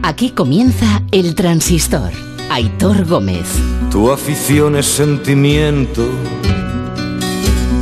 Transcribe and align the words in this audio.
Aquí 0.00 0.30
comienza 0.30 1.02
El 1.10 1.34
Transistor. 1.34 2.10
Aitor 2.50 3.04
Gómez. 3.04 3.46
Tu 3.90 4.10
afición 4.10 4.76
es 4.76 4.86
sentimiento 4.86 6.08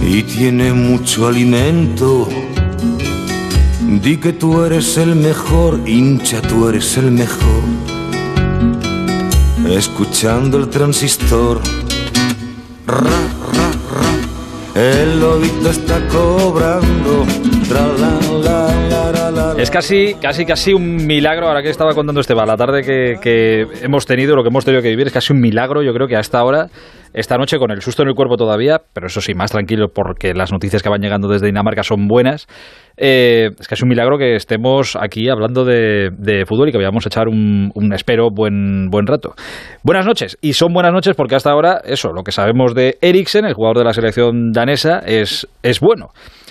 y 0.03 0.23
tiene 0.23 0.73
mucho 0.73 1.29
alimento. 1.29 2.29
Di 4.03 4.17
que 4.17 4.33
tú 4.33 4.63
eres 4.63 4.97
el 4.97 5.15
mejor, 5.17 5.81
hincha, 5.87 6.43
tú 6.43 6.69
eres 6.69 6.97
el 6.97 7.11
mejor. 7.11 7.63
Escuchando 9.69 10.59
el 10.59 10.69
transistor. 10.69 11.61
Ra, 12.87 12.99
ra, 12.99 13.71
ra. 13.93 14.81
El 14.81 15.21
lobito 15.21 15.71
está 15.71 16.07
cobrando. 16.09 17.27
Es 19.61 19.71
casi, 19.71 20.15
casi, 20.15 20.47
casi 20.47 20.73
un 20.73 21.07
milagro, 21.07 21.47
ahora 21.47 21.63
que 21.63 21.69
estaba 21.69 21.93
contando 21.93 22.23
Esteban, 22.23 22.49
la 22.49 22.57
tarde 22.57 22.81
que, 22.81 23.17
que 23.21 23.67
hemos 23.83 24.07
tenido, 24.07 24.35
lo 24.35 24.43
que 24.43 24.49
hemos 24.49 24.65
tenido 24.65 24.83
que 24.83 24.89
vivir, 24.89 25.09
es 25.09 25.13
casi 25.13 25.35
un 25.35 25.41
milagro, 25.41 25.83
yo 25.83 25.93
creo 25.93 26.09
que 26.09 26.17
a 26.17 26.21
esta 26.21 26.43
hora, 26.43 26.69
esta 27.13 27.37
noche, 27.37 27.59
con 27.59 27.71
el 27.71 27.81
susto 27.83 28.03
en 28.03 28.09
el 28.09 28.15
cuerpo 28.15 28.37
todavía, 28.37 28.81
pero 28.93 29.09
eso 29.09 29.21
sí, 29.21 29.35
más 29.35 29.51
tranquilo, 29.51 29.89
porque 29.95 30.35
las 30.35 30.53
noticias 30.53 30.83
que 30.83 30.89
van 30.89 31.01
llegando 31.01 31.29
desde 31.29 31.47
Dinamarca 31.47 31.83
son 31.83 32.07
buenas, 32.07 32.47
eh, 32.97 33.51
es 33.59 33.69
casi 33.69 33.85
un 33.85 33.89
milagro 33.89 34.19
que 34.19 34.37
estemos 34.37 34.97
aquí 35.01 35.29
hablando 35.29 35.65
de, 35.65 36.11
de 36.17 36.45
fútbol 36.47 36.69
y 36.69 36.73
que 36.73 36.79
vayamos 36.79 37.07
a 37.07 37.09
echar 37.09 37.29
un, 37.29 37.73
un, 37.75 37.93
espero, 37.93 38.29
buen, 38.31 38.89
buen 38.91 39.07
rato. 39.07 39.35
Buenas 39.83 40.07
noches, 40.07 40.39
y 40.41 40.53
son 40.53 40.73
buenas 40.73 40.93
noches 40.93 41.15
porque 41.17 41.35
hasta 41.35 41.51
ahora, 41.51 41.81
eso, 41.85 42.11
lo 42.13 42.23
que 42.23 42.33
sabemos 42.33 42.75
de 42.75 42.99
Eriksen, 43.01 43.45
el 43.45 43.55
jugador 43.55 43.79
de 43.79 43.85
la 43.85 43.93
selección 43.93 44.53
danesa, 44.53 45.01
es, 45.01 45.49
es 45.63 45.81
bueno. 45.81 46.09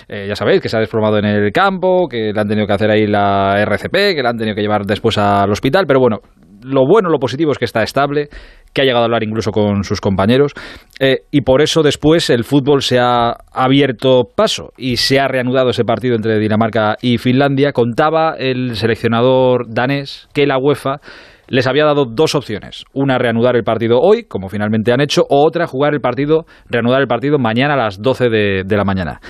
Eh, 0.08 0.26
ya 0.28 0.34
sabéis 0.34 0.60
que 0.60 0.68
se 0.68 0.76
ha 0.76 0.80
desplomado 0.80 1.18
en 1.18 1.24
el 1.24 1.52
campo, 1.52 2.08
que 2.08 2.32
le 2.32 2.40
han 2.40 2.48
tenido 2.48 2.66
que 2.66 2.72
hacer 2.72 2.90
ahí 2.90 3.06
la 3.06 3.62
RCP, 3.62 3.92
que 3.92 4.22
le 4.22 4.28
han 4.28 4.36
tenido 4.36 4.56
que 4.56 4.62
llevar 4.62 4.84
después 4.84 5.16
al 5.18 5.50
hospital, 5.52 5.84
pero 5.86 6.00
bueno, 6.00 6.18
lo 6.62 6.86
bueno, 6.86 7.08
lo 7.08 7.18
positivo 7.18 7.52
es 7.52 7.58
que 7.58 7.64
está 7.64 7.82
estable, 7.82 8.28
que 8.72 8.82
ha 8.82 8.84
llegado 8.84 9.02
a 9.02 9.06
hablar 9.06 9.24
incluso 9.24 9.50
con 9.50 9.84
sus 9.84 10.00
compañeros, 10.00 10.52
eh, 10.98 11.22
y 11.30 11.42
por 11.42 11.62
eso 11.62 11.82
después 11.82 12.30
el 12.30 12.44
fútbol 12.44 12.82
se 12.82 12.98
ha 12.98 13.36
abierto 13.52 14.24
paso 14.34 14.72
y 14.76 14.96
se 14.96 15.18
ha 15.20 15.28
reanudado 15.28 15.70
ese 15.70 15.84
partido 15.84 16.14
entre 16.14 16.38
Dinamarca 16.38 16.96
y 17.00 17.18
Finlandia. 17.18 17.72
Contaba 17.72 18.34
el 18.38 18.76
seleccionador 18.76 19.66
danés 19.68 20.28
que 20.32 20.46
la 20.46 20.58
UEFA 20.58 21.00
les 21.48 21.66
había 21.66 21.84
dado 21.84 22.04
dos 22.06 22.34
opciones. 22.34 22.84
Una, 22.94 23.18
reanudar 23.18 23.56
el 23.56 23.64
partido 23.64 23.98
hoy, 24.00 24.24
como 24.24 24.48
finalmente 24.48 24.92
han 24.92 25.00
hecho, 25.00 25.22
o 25.28 25.44
otra, 25.44 25.66
jugar 25.66 25.94
el 25.94 26.00
partido, 26.00 26.44
reanudar 26.68 27.00
el 27.00 27.08
partido 27.08 27.38
mañana 27.38 27.74
a 27.74 27.76
las 27.76 28.00
12 28.00 28.28
de, 28.28 28.62
de 28.64 28.76
la 28.76 28.84
mañana. 28.84 29.20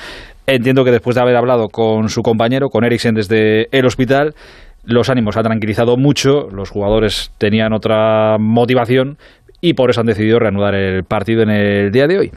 Entiendo 0.47 0.85
que 0.85 0.91
después 0.91 1.15
de 1.15 1.23
haber 1.23 1.37
hablado 1.37 1.69
con 1.69 2.09
su 2.09 2.23
compañero, 2.23 2.69
con 2.69 2.85
Eriksen 2.85 3.15
desde 3.15 3.69
el 3.71 3.87
hospital, 3.87 4.35
los 4.85 5.11
ánimos 5.11 5.37
han 5.37 5.45
tranquilizado 5.45 5.97
mucho, 5.97 6.49
los 6.51 6.71
jugadores 6.71 7.33
tenían 7.39 7.73
otra 7.73 8.37
motivación 8.39 9.19
y 9.61 9.75
por 9.75 9.91
eso 9.91 10.01
han 10.01 10.07
decidido 10.07 10.39
reanudar 10.39 10.75
el 10.75 11.05
partido 11.05 11.43
en 11.43 11.51
el 11.51 11.93
día 11.93 12.07
de 12.07 12.19
hoy. 12.19 12.33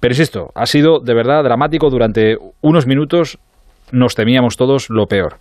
Pero 0.00 0.12
insisto, 0.12 0.50
ha 0.54 0.66
sido 0.66 1.00
de 1.00 1.14
verdad 1.14 1.44
dramático 1.44 1.90
durante 1.90 2.36
unos 2.60 2.86
minutos, 2.86 3.38
nos 3.90 4.14
temíamos 4.14 4.56
todos 4.56 4.90
lo 4.90 5.06
peor. 5.06 5.36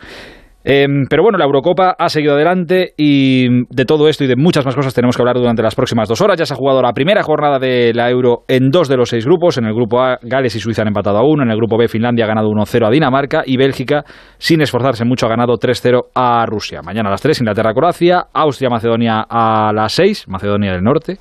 Eh, 0.63 0.87
pero 1.09 1.23
bueno, 1.23 1.37
la 1.37 1.45
Eurocopa 1.45 1.95
ha 1.97 2.09
seguido 2.09 2.35
adelante 2.35 2.93
y 2.97 3.47
de 3.73 3.85
todo 3.85 4.07
esto 4.07 4.23
y 4.23 4.27
de 4.27 4.35
muchas 4.35 4.65
más 4.65 4.75
cosas 4.75 4.93
tenemos 4.93 5.15
que 5.15 5.21
hablar 5.21 5.37
durante 5.37 5.63
las 5.63 5.75
próximas 5.75 6.07
dos 6.07 6.21
horas. 6.21 6.37
Ya 6.37 6.45
se 6.45 6.53
ha 6.53 6.57
jugado 6.57 6.81
la 6.81 6.93
primera 6.93 7.23
jornada 7.23 7.59
de 7.59 7.93
la 7.93 8.09
Euro 8.09 8.43
en 8.47 8.69
dos 8.69 8.87
de 8.87 8.97
los 8.97 9.09
seis 9.09 9.25
grupos. 9.25 9.57
En 9.57 9.65
el 9.65 9.73
grupo 9.73 10.01
A, 10.01 10.19
Gales 10.21 10.55
y 10.55 10.59
Suiza 10.59 10.83
han 10.83 10.89
empatado 10.89 11.17
a 11.17 11.23
uno. 11.23 11.43
En 11.43 11.49
el 11.49 11.57
grupo 11.57 11.77
B, 11.77 11.87
Finlandia 11.87 12.25
ha 12.25 12.27
ganado 12.27 12.49
1-0 12.49 12.87
a 12.87 12.91
Dinamarca. 12.91 13.43
Y 13.45 13.57
Bélgica, 13.57 14.03
sin 14.37 14.61
esforzarse 14.61 15.05
mucho, 15.05 15.25
ha 15.25 15.29
ganado 15.29 15.53
3-0 15.57 16.09
a 16.13 16.45
Rusia. 16.45 16.81
Mañana 16.83 17.09
a 17.09 17.11
las 17.11 17.21
3, 17.21 17.41
Inglaterra-Croacia. 17.41 18.27
Austria-Macedonia 18.33 19.25
a 19.27 19.71
las 19.73 19.93
6, 19.93 20.27
Macedonia 20.27 20.73
del 20.73 20.83
Norte 20.83 21.17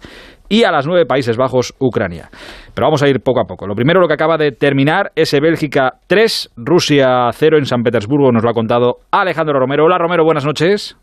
y 0.50 0.64
a 0.64 0.72
las 0.72 0.86
9 0.86 1.06
Países 1.06 1.38
Bajos, 1.38 1.74
Ucrania. 1.78 2.28
Pero 2.74 2.86
vamos 2.88 3.02
a 3.02 3.08
ir 3.08 3.20
poco 3.20 3.40
a 3.40 3.44
poco. 3.44 3.66
Lo 3.66 3.74
primero, 3.74 4.00
lo 4.00 4.08
que 4.08 4.14
acaba 4.14 4.36
de 4.36 4.50
terminar, 4.52 5.12
ese 5.14 5.40
Bélgica 5.40 5.92
3, 6.08 6.50
Rusia 6.56 7.30
0 7.32 7.56
en 7.56 7.64
San 7.64 7.82
Petersburgo, 7.82 8.32
nos 8.32 8.42
lo 8.42 8.50
ha 8.50 8.52
contado 8.52 8.96
Alejandro 9.12 9.58
Romero. 9.58 9.84
Hola 9.84 9.96
Romero, 9.96 10.24
buenas 10.24 10.44
noches. 10.44 10.98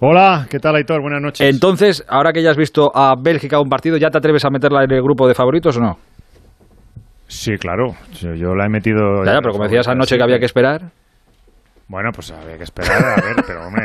Hola, 0.00 0.46
¿qué 0.50 0.58
tal 0.58 0.74
Aitor? 0.74 1.00
Buenas 1.02 1.22
noches. 1.22 1.48
Entonces, 1.48 2.04
ahora 2.08 2.32
que 2.32 2.42
ya 2.42 2.50
has 2.50 2.56
visto 2.56 2.90
a 2.94 3.14
Bélgica 3.22 3.60
un 3.60 3.68
partido, 3.68 3.98
¿ya 3.98 4.10
te 4.10 4.18
atreves 4.18 4.44
a 4.44 4.50
meterla 4.50 4.84
en 4.84 4.92
el 4.92 5.02
grupo 5.02 5.28
de 5.28 5.34
favoritos 5.34 5.76
o 5.76 5.80
no? 5.80 5.98
Sí, 7.28 7.56
claro. 7.56 7.92
Yo 8.12 8.54
la 8.54 8.66
he 8.66 8.68
metido. 8.68 9.24
Ya, 9.24 9.34
ya 9.34 9.38
pero 9.40 9.52
como 9.52 9.64
decías 9.64 9.88
anoche 9.88 10.16
que 10.16 10.22
había 10.22 10.38
que 10.38 10.46
esperar. 10.46 10.92
Bueno, 11.88 12.10
pues 12.12 12.32
había 12.32 12.56
que 12.56 12.64
esperar, 12.64 13.00
a 13.00 13.14
ver, 13.14 13.44
pero 13.46 13.64
hombre, 13.64 13.84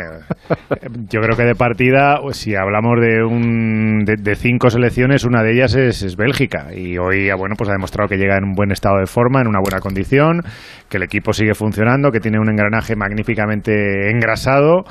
yo 1.07 1.21
creo 1.21 1.37
que 1.37 1.43
de 1.43 1.53
partida, 1.53 2.19
si 2.31 2.55
hablamos 2.55 2.99
de 2.99 3.23
un 3.23 4.05
de, 4.05 4.15
de 4.15 4.35
cinco 4.35 4.71
selecciones, 4.71 5.23
una 5.23 5.43
de 5.43 5.53
ellas 5.53 5.75
es, 5.75 6.01
es, 6.01 6.15
Bélgica. 6.15 6.73
Y 6.73 6.97
hoy, 6.97 7.31
bueno, 7.37 7.53
pues 7.55 7.69
ha 7.69 7.73
demostrado 7.73 8.09
que 8.09 8.17
llega 8.17 8.37
en 8.37 8.43
un 8.43 8.53
buen 8.53 8.71
estado 8.71 8.97
de 8.97 9.05
forma, 9.05 9.41
en 9.41 9.47
una 9.47 9.59
buena 9.59 9.79
condición, 9.79 10.41
que 10.89 10.97
el 10.97 11.03
equipo 11.03 11.31
sigue 11.31 11.53
funcionando, 11.53 12.11
que 12.11 12.19
tiene 12.19 12.39
un 12.39 12.49
engranaje 12.49 12.95
magníficamente 12.95 14.09
engrasado 14.09 14.83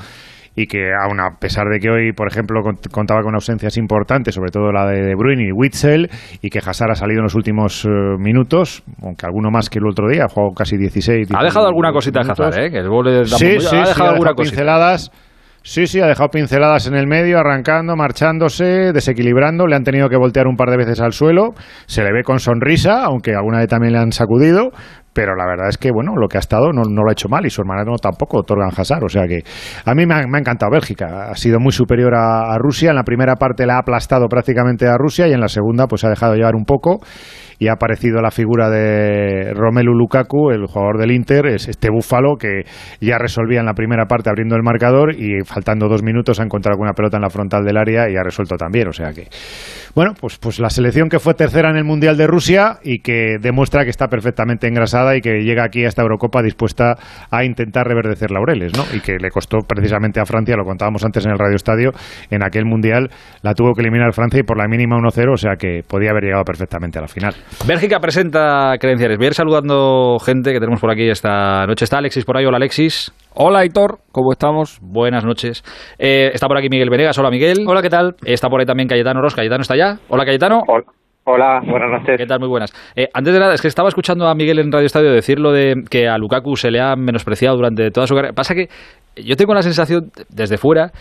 y 0.55 0.67
que 0.67 0.91
aun 0.93 1.19
a 1.19 1.39
pesar 1.39 1.67
de 1.69 1.79
que 1.79 1.89
hoy, 1.89 2.13
por 2.13 2.27
ejemplo, 2.27 2.61
contaba 2.91 3.21
con 3.21 3.35
ausencias 3.35 3.77
importantes, 3.77 4.35
sobre 4.35 4.51
todo 4.51 4.71
la 4.71 4.85
de 4.85 5.01
De 5.01 5.15
Bruyne 5.15 5.47
y 5.47 5.51
Witzel, 5.51 6.09
y 6.41 6.49
que 6.49 6.59
Hazard 6.59 6.91
ha 6.91 6.95
salido 6.95 7.19
en 7.19 7.23
los 7.23 7.35
últimos 7.35 7.85
uh, 7.85 8.17
minutos, 8.19 8.83
aunque 9.01 9.25
alguno 9.25 9.49
más 9.49 9.69
que 9.69 9.79
el 9.79 9.87
otro 9.87 10.09
día, 10.09 10.25
ha 10.25 10.29
jugado 10.29 10.53
casi 10.53 10.77
16. 10.77 11.29
Ha 11.33 11.43
dejado 11.43 11.67
alguna 11.67 11.91
cosita 11.93 12.21
Hazard, 12.21 12.59
¿eh? 12.59 12.71
Que 12.71 12.79
el 12.79 12.89
gol 12.89 13.05
de 13.05 13.25
sí, 13.25 13.59
sí, 13.59 13.75
ha 13.75 13.87
dejado 13.87 14.09
sí, 14.09 14.13
alguna 14.13 14.33
pinceladas. 14.33 15.11
Sí, 15.63 15.85
sí, 15.85 15.99
ha 16.01 16.07
dejado 16.07 16.29
pinceladas 16.29 16.87
en 16.87 16.95
el 16.95 17.05
medio, 17.05 17.37
arrancando, 17.37 17.95
marchándose, 17.95 18.91
desequilibrando. 18.93 19.67
Le 19.67 19.75
han 19.75 19.83
tenido 19.83 20.09
que 20.09 20.17
voltear 20.17 20.47
un 20.47 20.55
par 20.55 20.71
de 20.71 20.77
veces 20.77 20.99
al 21.01 21.13
suelo. 21.13 21.53
Se 21.85 22.03
le 22.03 22.11
ve 22.11 22.23
con 22.23 22.39
sonrisa, 22.39 23.03
aunque 23.03 23.35
alguna 23.35 23.59
vez 23.59 23.67
también 23.67 23.93
le 23.93 23.99
han 23.99 24.11
sacudido 24.11 24.71
pero 25.13 25.35
la 25.35 25.45
verdad 25.45 25.69
es 25.69 25.77
que 25.77 25.91
bueno 25.91 26.15
lo 26.15 26.27
que 26.27 26.37
ha 26.37 26.39
estado 26.39 26.71
no, 26.71 26.83
lo 26.83 27.09
ha 27.09 27.11
hecho 27.11 27.27
mal 27.29 27.45
y 27.45 27.49
su 27.49 27.61
hermano 27.61 27.95
tampoco 28.01 28.43
Torgan 28.43 28.71
Hazard. 28.75 29.03
O 29.03 29.09
sea 29.09 29.27
que 29.27 29.43
a 29.85 29.93
mí 29.93 30.05
me 30.05 30.15
ha, 30.15 30.21
encantado 30.21 30.71
Bélgica. 30.71 31.29
Ha 31.29 31.35
sido 31.35 31.59
muy 31.59 31.71
superior 31.71 32.15
a, 32.15 32.53
a, 32.53 32.57
Rusia. 32.57 32.89
En 32.89 32.95
la 32.95 33.03
primera 33.03 33.35
parte 33.35 33.65
la 33.65 33.75
ha 33.75 33.79
aplastado 33.79 34.27
prácticamente 34.27 34.87
a 34.87 34.97
Rusia 34.97 35.27
y 35.27 35.33
en 35.33 35.39
la 35.39 35.47
segunda 35.47 35.87
pues 35.87 36.03
ha 36.03 36.09
dejado 36.09 36.35
llevar 36.35 36.55
un 36.55 36.65
poco 36.65 36.99
y 37.61 37.67
ha 37.67 37.73
aparecido 37.73 38.23
la 38.23 38.31
figura 38.31 38.71
de 38.71 39.53
Romelu 39.53 39.93
Lukaku, 39.93 40.49
el 40.49 40.65
jugador 40.65 40.97
del 40.97 41.11
Inter, 41.11 41.45
es 41.45 41.67
este 41.67 41.89
búfalo 41.91 42.35
que 42.35 42.63
ya 42.99 43.19
resolvía 43.19 43.59
en 43.59 43.67
la 43.67 43.75
primera 43.75 44.07
parte 44.07 44.31
abriendo 44.31 44.55
el 44.55 44.63
marcador 44.63 45.13
y 45.13 45.43
faltando 45.45 45.87
dos 45.87 46.01
minutos 46.01 46.39
ha 46.39 46.43
encontrado 46.43 46.73
alguna 46.73 46.93
pelota 46.93 47.17
en 47.17 47.21
la 47.21 47.29
frontal 47.29 47.63
del 47.63 47.77
área 47.77 48.09
y 48.09 48.15
ha 48.15 48.23
resuelto 48.23 48.55
también. 48.55 48.87
O 48.87 48.93
sea 48.93 49.13
que, 49.13 49.27
bueno, 49.93 50.13
pues, 50.19 50.39
pues 50.39 50.59
la 50.59 50.71
selección 50.71 51.07
que 51.07 51.19
fue 51.19 51.35
tercera 51.35 51.69
en 51.69 51.77
el 51.77 51.83
Mundial 51.83 52.17
de 52.17 52.25
Rusia 52.25 52.79
y 52.83 53.03
que 53.03 53.37
demuestra 53.39 53.83
que 53.83 53.91
está 53.91 54.07
perfectamente 54.07 54.67
engrasada 54.67 55.00
y 55.15 55.21
que 55.21 55.43
llega 55.43 55.63
aquí 55.63 55.83
a 55.83 55.87
esta 55.87 56.01
Eurocopa 56.01 56.41
dispuesta 56.41 56.95
a 57.29 57.43
intentar 57.43 57.87
reverdecer 57.87 58.31
laureles, 58.31 58.71
¿no? 58.77 58.83
Y 58.95 59.01
que 59.01 59.17
le 59.19 59.29
costó 59.29 59.59
precisamente 59.67 60.19
a 60.19 60.25
Francia, 60.25 60.55
lo 60.55 60.63
contábamos 60.63 61.03
antes 61.03 61.25
en 61.25 61.31
el 61.31 61.37
Radio 61.37 61.55
Estadio, 61.55 61.91
en 62.29 62.43
aquel 62.43 62.65
Mundial 62.65 63.09
la 63.41 63.53
tuvo 63.53 63.73
que 63.73 63.81
eliminar 63.81 64.13
Francia 64.13 64.39
y 64.39 64.43
por 64.43 64.57
la 64.57 64.67
mínima 64.67 64.97
1-0, 64.97 65.33
o 65.33 65.37
sea 65.37 65.55
que 65.55 65.81
podía 65.87 66.11
haber 66.11 66.23
llegado 66.23 66.43
perfectamente 66.43 66.99
a 66.99 67.01
la 67.01 67.07
final. 67.07 67.33
Bélgica 67.67 67.99
presenta 67.99 68.75
credenciales. 68.79 69.17
Voy 69.17 69.25
a 69.25 69.27
ir 69.29 69.33
saludando 69.33 70.17
gente 70.19 70.51
que 70.53 70.59
tenemos 70.59 70.79
por 70.79 70.91
aquí 70.91 71.09
esta 71.09 71.65
noche. 71.65 71.85
Está 71.85 71.97
Alexis 71.97 72.25
por 72.25 72.37
ahí. 72.37 72.45
Hola, 72.45 72.57
Alexis. 72.57 73.11
Hola, 73.33 73.65
Hitor. 73.65 73.99
¿Cómo 74.11 74.31
estamos? 74.31 74.79
Buenas 74.81 75.23
noches. 75.25 75.63
Eh, 75.97 76.31
está 76.33 76.47
por 76.47 76.57
aquí 76.57 76.69
Miguel 76.69 76.89
Venegas. 76.89 77.17
Hola, 77.17 77.29
Miguel. 77.29 77.65
Hola, 77.67 77.81
¿qué 77.81 77.89
tal? 77.89 78.15
Está 78.23 78.49
por 78.49 78.59
ahí 78.59 78.65
también 78.65 78.87
Cayetano 78.87 79.21
Ros. 79.21 79.35
Cayetano 79.35 79.61
está 79.61 79.73
allá. 79.73 79.97
Hola, 80.09 80.25
Cayetano. 80.25 80.61
Hola. 80.67 81.00
Hola, 81.23 81.61
buenas 81.63 81.91
noches. 81.91 82.17
¿Qué 82.17 82.25
tal? 82.25 82.39
Muy 82.39 82.49
buenas. 82.49 82.73
Eh, 82.95 83.07
antes 83.13 83.31
de 83.31 83.39
nada, 83.39 83.53
es 83.53 83.61
que 83.61 83.67
estaba 83.67 83.89
escuchando 83.89 84.27
a 84.27 84.33
Miguel 84.33 84.57
en 84.57 84.71
Radio 84.71 84.87
Estadio 84.87 85.11
decirlo 85.11 85.51
de 85.51 85.75
que 85.87 86.07
a 86.07 86.17
Lukaku 86.17 86.55
se 86.55 86.71
le 86.71 86.81
ha 86.81 86.95
menospreciado 86.95 87.55
durante 87.55 87.91
toda 87.91 88.07
su 88.07 88.15
carrera. 88.15 88.33
Pasa 88.33 88.55
que 88.55 88.69
yo 89.15 89.35
tengo 89.35 89.53
la 89.53 89.61
sensación, 89.61 90.09
desde 90.29 90.57
fuera, 90.57 90.91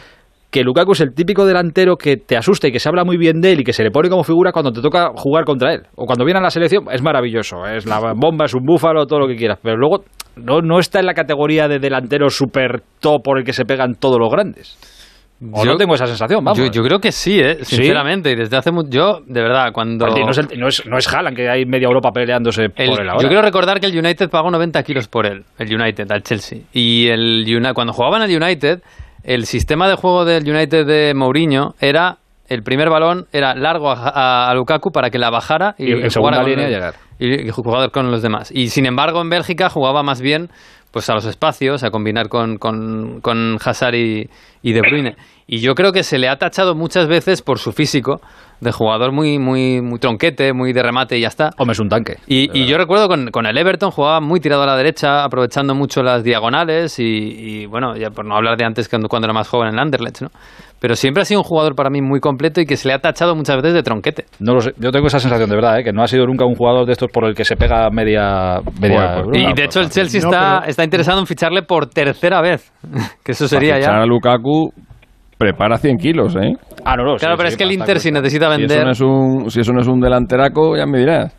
que 0.50 0.62
Lukaku 0.62 0.92
es 0.92 1.00
el 1.00 1.14
típico 1.14 1.46
delantero 1.46 1.96
que 1.96 2.18
te 2.18 2.36
asusta 2.36 2.68
y 2.68 2.72
que 2.72 2.80
se 2.80 2.90
habla 2.90 3.04
muy 3.04 3.16
bien 3.16 3.40
de 3.40 3.52
él 3.52 3.60
y 3.60 3.64
que 3.64 3.72
se 3.72 3.82
le 3.82 3.90
pone 3.90 4.10
como 4.10 4.22
figura 4.22 4.52
cuando 4.52 4.72
te 4.72 4.82
toca 4.82 5.12
jugar 5.16 5.46
contra 5.46 5.72
él. 5.72 5.86
O 5.96 6.04
cuando 6.04 6.26
viene 6.26 6.40
a 6.40 6.42
la 6.42 6.50
selección, 6.50 6.84
es 6.92 7.02
maravilloso. 7.02 7.64
Es 7.64 7.86
la 7.86 8.12
bomba, 8.14 8.44
es 8.44 8.54
un 8.54 8.66
búfalo, 8.66 9.06
todo 9.06 9.20
lo 9.20 9.26
que 9.26 9.36
quieras. 9.36 9.58
Pero 9.62 9.78
luego 9.78 10.04
no, 10.36 10.60
no 10.60 10.80
está 10.80 11.00
en 11.00 11.06
la 11.06 11.14
categoría 11.14 11.66
de 11.66 11.78
delantero 11.78 12.28
super 12.28 12.82
top 13.00 13.22
por 13.22 13.38
el 13.38 13.44
que 13.44 13.54
se 13.54 13.64
pegan 13.64 13.94
todos 13.94 14.18
los 14.18 14.30
grandes. 14.30 14.99
O 15.52 15.64
yo, 15.64 15.72
no 15.72 15.78
tengo 15.78 15.94
esa 15.94 16.06
sensación, 16.06 16.44
vamos. 16.44 16.58
Yo, 16.58 16.66
yo 16.66 16.82
creo 16.82 16.98
que 16.98 17.12
sí, 17.12 17.40
¿eh? 17.40 17.64
sinceramente. 17.64 18.30
¿Sí? 18.30 18.36
Desde 18.36 18.58
hace 18.58 18.70
mucho. 18.70 18.90
Yo, 18.90 19.20
de 19.26 19.40
verdad, 19.40 19.72
cuando. 19.72 20.06
No, 20.06 20.30
es 20.30 20.38
el, 20.38 20.48
no, 20.58 20.68
es, 20.68 20.84
no 20.84 20.98
es 20.98 21.08
Haaland, 21.08 21.34
que 21.34 21.48
hay 21.48 21.64
media 21.64 21.86
Europa 21.86 22.10
peleándose 22.12 22.64
el, 22.64 22.70
por 22.72 23.00
él 23.00 23.08
ahora. 23.08 23.22
Yo 23.22 23.28
quiero 23.28 23.42
recordar 23.42 23.80
que 23.80 23.86
el 23.86 23.98
United 23.98 24.28
pagó 24.28 24.50
90 24.50 24.82
kilos 24.82 25.08
por 25.08 25.24
él, 25.24 25.44
el 25.58 25.74
United, 25.74 26.10
al 26.12 26.22
Chelsea. 26.22 26.60
Y 26.74 27.08
el 27.08 27.46
cuando 27.74 27.94
jugaban 27.94 28.20
al 28.20 28.30
United, 28.30 28.82
el 29.24 29.46
sistema 29.46 29.88
de 29.88 29.94
juego 29.94 30.26
del 30.26 30.48
United 30.48 30.86
de 30.86 31.14
Mourinho 31.14 31.74
era. 31.80 32.18
El 32.48 32.64
primer 32.64 32.90
balón 32.90 33.26
era 33.32 33.54
largo 33.54 33.92
a, 33.92 34.08
a, 34.08 34.50
a 34.50 34.54
Lukaku 34.56 34.90
para 34.90 35.08
que 35.10 35.20
la 35.20 35.30
bajara 35.30 35.76
y, 35.78 35.92
y, 36.04 36.10
jugara 36.10 36.42
línea 36.42 36.64
con, 36.64 36.74
llegar. 36.74 36.94
y, 37.20 37.46
y 37.46 37.50
jugar 37.50 37.92
con 37.92 38.10
los 38.10 38.22
demás. 38.22 38.50
Y 38.52 38.70
sin 38.70 38.86
embargo, 38.86 39.20
en 39.20 39.30
Bélgica 39.30 39.70
jugaba 39.70 40.02
más 40.02 40.20
bien 40.20 40.48
pues 40.90 41.08
a 41.08 41.14
los 41.14 41.24
espacios, 41.24 41.82
a 41.82 41.90
combinar 41.90 42.28
con, 42.28 42.58
con, 42.58 43.20
con 43.20 43.58
Hazard 43.64 43.94
y, 43.94 44.28
y 44.62 44.72
De 44.72 44.80
Bruyne. 44.80 45.16
Y 45.52 45.58
yo 45.58 45.74
creo 45.74 45.90
que 45.90 46.04
se 46.04 46.16
le 46.16 46.28
ha 46.28 46.36
tachado 46.36 46.76
muchas 46.76 47.08
veces 47.08 47.42
por 47.42 47.58
su 47.58 47.72
físico 47.72 48.20
de 48.60 48.70
jugador 48.70 49.10
muy, 49.10 49.40
muy, 49.40 49.80
muy 49.80 49.98
tronquete, 49.98 50.52
muy 50.52 50.72
de 50.72 50.80
remate 50.80 51.18
y 51.18 51.22
ya 51.22 51.26
está. 51.26 51.50
Hombre, 51.58 51.72
es 51.72 51.80
un 51.80 51.88
tanque. 51.88 52.18
Y, 52.28 52.56
y 52.56 52.68
yo 52.68 52.78
recuerdo 52.78 53.08
con, 53.08 53.32
con, 53.32 53.46
el 53.46 53.58
Everton 53.58 53.90
jugaba 53.90 54.20
muy 54.20 54.38
tirado 54.38 54.62
a 54.62 54.66
la 54.66 54.76
derecha, 54.76 55.24
aprovechando 55.24 55.74
mucho 55.74 56.04
las 56.04 56.22
diagonales 56.22 57.00
y, 57.00 57.04
y 57.04 57.66
bueno, 57.66 57.96
ya 57.96 58.10
por 58.10 58.24
no 58.24 58.36
hablar 58.36 58.56
de 58.58 58.64
antes 58.64 58.88
cuando, 58.88 59.08
cuando 59.08 59.26
era 59.26 59.34
más 59.34 59.48
joven 59.48 59.70
en 59.70 59.74
el 59.74 59.80
Anderlecht, 59.80 60.22
¿no? 60.22 60.28
Pero 60.78 60.94
siempre 60.94 61.22
ha 61.22 61.24
sido 61.24 61.40
un 61.40 61.44
jugador 61.44 61.74
para 61.74 61.90
mí 61.90 62.00
muy 62.00 62.20
completo 62.20 62.60
y 62.60 62.64
que 62.64 62.76
se 62.76 62.86
le 62.86 62.94
ha 62.94 63.00
tachado 63.00 63.34
muchas 63.34 63.56
veces 63.56 63.74
de 63.74 63.82
tronquete. 63.82 64.26
No 64.38 64.54
lo 64.54 64.60
sé. 64.60 64.70
Yo 64.78 64.92
tengo 64.92 65.08
esa 65.08 65.18
sensación 65.18 65.50
de 65.50 65.56
verdad, 65.56 65.80
¿eh? 65.80 65.84
que 65.84 65.92
no 65.92 66.04
ha 66.04 66.06
sido 66.06 66.26
nunca 66.26 66.44
un 66.44 66.54
jugador 66.54 66.86
de 66.86 66.92
estos 66.92 67.10
por 67.10 67.24
el 67.24 67.34
que 67.34 67.44
se 67.44 67.56
pega 67.56 67.90
media. 67.90 68.60
media 68.80 69.22
bueno, 69.24 69.36
y 69.36 69.52
de 69.52 69.64
hecho 69.64 69.80
el 69.80 69.90
Chelsea 69.90 70.20
no, 70.22 70.30
está, 70.30 70.58
pero... 70.60 70.70
está 70.70 70.84
interesado 70.84 71.18
en 71.18 71.26
ficharle 71.26 71.62
por 71.62 71.88
tercera 71.88 72.40
vez. 72.40 72.72
que 73.24 73.32
eso 73.32 73.48
sería 73.48 73.80
ya. 73.80 74.00
a 74.00 74.06
Lukaku 74.06 74.72
prepara 75.40 75.78
100 75.78 75.96
kilos, 75.96 76.36
¿eh? 76.36 76.52
Ah, 76.84 76.96
no, 76.96 77.04
no. 77.04 77.16
Claro, 77.16 77.34
sí, 77.34 77.38
pero 77.38 77.48
sí, 77.48 77.54
es 77.54 77.56
que 77.56 77.64
el 77.64 77.72
Inter 77.72 77.98
si 77.98 78.12
necesita 78.12 78.46
vender. 78.50 78.68
Si 78.68 78.76
eso, 78.76 78.84
no 78.84 78.90
es 78.90 79.00
un, 79.00 79.50
si 79.50 79.60
eso 79.60 79.72
no 79.72 79.80
es 79.80 79.88
un 79.88 79.98
delanteraco, 79.98 80.76
ya 80.76 80.84
me 80.84 80.98
dirás. 80.98 81.34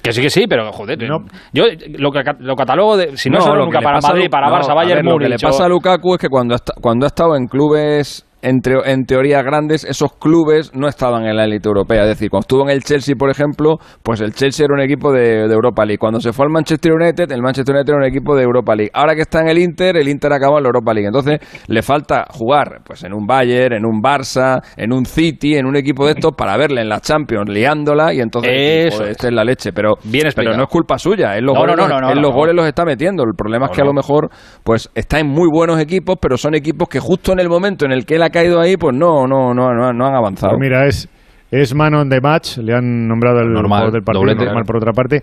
Que 0.00 0.12
sí, 0.12 0.22
que 0.22 0.30
sí, 0.30 0.46
pero 0.48 0.70
joder, 0.70 0.96
no. 1.08 1.24
yo 1.52 1.64
lo, 1.98 2.12
que, 2.12 2.22
lo 2.38 2.54
catalogo 2.54 2.96
de. 2.96 3.16
Si 3.16 3.28
no, 3.28 3.38
no 3.38 3.44
solo 3.44 3.64
nunca 3.64 3.80
para 3.80 3.98
Madrid, 4.00 4.30
para 4.30 4.48
Barça, 4.48 4.72
Bayern, 4.72 5.04
Lo 5.04 5.18
que 5.18 5.28
le 5.28 5.36
pasa 5.36 5.64
a 5.64 5.68
Lukaku 5.68 6.14
es 6.14 6.20
que 6.20 6.28
cuando 6.28 6.54
ha, 6.54 6.58
cuando 6.80 7.06
ha 7.06 7.08
estado 7.08 7.34
en 7.34 7.48
clubes 7.48 8.24
en, 8.42 8.60
en, 8.84 9.04
teoría 9.04 9.42
grandes, 9.42 9.84
esos 9.84 10.12
clubes 10.12 10.72
no 10.74 10.88
estaban 10.88 11.24
en 11.26 11.36
la 11.36 11.44
élite 11.44 11.68
europea. 11.68 12.02
Es 12.02 12.08
decir, 12.08 12.30
cuando 12.30 12.44
estuvo 12.44 12.62
en 12.62 12.70
el 12.70 12.82
Chelsea, 12.82 13.14
por 13.16 13.30
ejemplo, 13.30 13.78
pues 14.02 14.20
el 14.20 14.32
Chelsea 14.32 14.64
era 14.64 14.74
un 14.74 14.80
equipo 14.80 15.12
de, 15.12 15.48
de, 15.48 15.54
Europa 15.54 15.84
League. 15.84 15.98
Cuando 15.98 16.20
se 16.20 16.32
fue 16.32 16.46
al 16.46 16.52
Manchester 16.52 16.92
United, 16.92 17.32
el 17.32 17.42
Manchester 17.42 17.74
United 17.74 17.90
era 17.90 17.98
un 17.98 18.04
equipo 18.04 18.36
de 18.36 18.42
Europa 18.44 18.74
League. 18.74 18.90
Ahora 18.94 19.14
que 19.14 19.22
está 19.22 19.40
en 19.40 19.48
el 19.48 19.58
Inter, 19.58 19.96
el 19.96 20.08
Inter 20.08 20.32
acaba 20.32 20.58
en 20.58 20.62
la 20.62 20.68
Europa 20.68 20.94
League. 20.94 21.06
Entonces, 21.08 21.40
le 21.66 21.82
falta 21.82 22.26
jugar 22.30 22.80
pues 22.84 23.02
en 23.04 23.12
un 23.12 23.26
Bayern, 23.26 23.74
en 23.74 23.84
un 23.84 24.00
Barça, 24.00 24.62
en 24.76 24.92
un 24.92 25.04
City, 25.04 25.56
en 25.56 25.66
un 25.66 25.76
equipo 25.76 26.06
de 26.06 26.12
estos 26.12 26.32
para 26.36 26.56
verle 26.56 26.82
en 26.82 26.88
la 26.88 27.00
Champions 27.00 27.48
liándola 27.48 28.14
y 28.14 28.20
entonces 28.20 28.52
Eso 28.52 28.98
joder, 28.98 29.10
este 29.12 29.26
es 29.28 29.32
la 29.32 29.44
leche. 29.44 29.72
Pero, 29.72 29.96
Bien 30.04 30.28
pero 30.34 30.56
no 30.56 30.64
es 30.64 30.68
culpa 30.68 30.98
suya. 30.98 31.36
Él 31.36 31.44
los, 31.44 31.54
no, 31.54 31.60
goles, 31.60 31.76
no, 31.76 32.10
él 32.10 32.20
los 32.20 32.32
goles 32.32 32.54
los 32.54 32.66
está 32.66 32.84
metiendo. 32.84 33.24
El 33.24 33.34
problema 33.36 33.66
es 33.66 33.72
que 33.72 33.82
a 33.82 33.84
lo 33.84 33.92
mejor 33.92 34.30
pues 34.62 34.90
está 34.94 35.18
en 35.18 35.26
muy 35.26 35.48
buenos 35.50 35.80
equipos, 35.80 36.16
pero 36.20 36.36
son 36.36 36.54
equipos 36.54 36.88
que 36.88 37.00
justo 37.00 37.32
en 37.32 37.40
el 37.40 37.48
momento 37.48 37.84
en 37.84 37.92
el 37.92 38.04
que 38.04 38.16
él 38.16 38.22
ha 38.28 38.30
caído 38.30 38.60
ahí, 38.60 38.76
pues 38.76 38.96
no 38.96 39.26
no, 39.26 39.52
no, 39.52 39.74
no, 39.74 39.92
no 39.92 40.06
han 40.06 40.14
avanzado. 40.14 40.52
Pues 40.56 40.60
mira, 40.60 40.86
es, 40.86 41.08
es 41.50 41.74
man 41.74 41.94
on 41.94 42.08
the 42.08 42.20
match, 42.20 42.58
le 42.58 42.74
han 42.74 43.06
nombrado 43.06 43.40
el 43.40 43.52
Normal, 43.52 43.66
jugador 43.66 43.92
del 43.92 44.02
partido 44.02 44.20
doblete, 44.20 44.44
normal 44.44 44.64
por 44.64 44.76
otra 44.76 44.92
parte. 44.92 45.20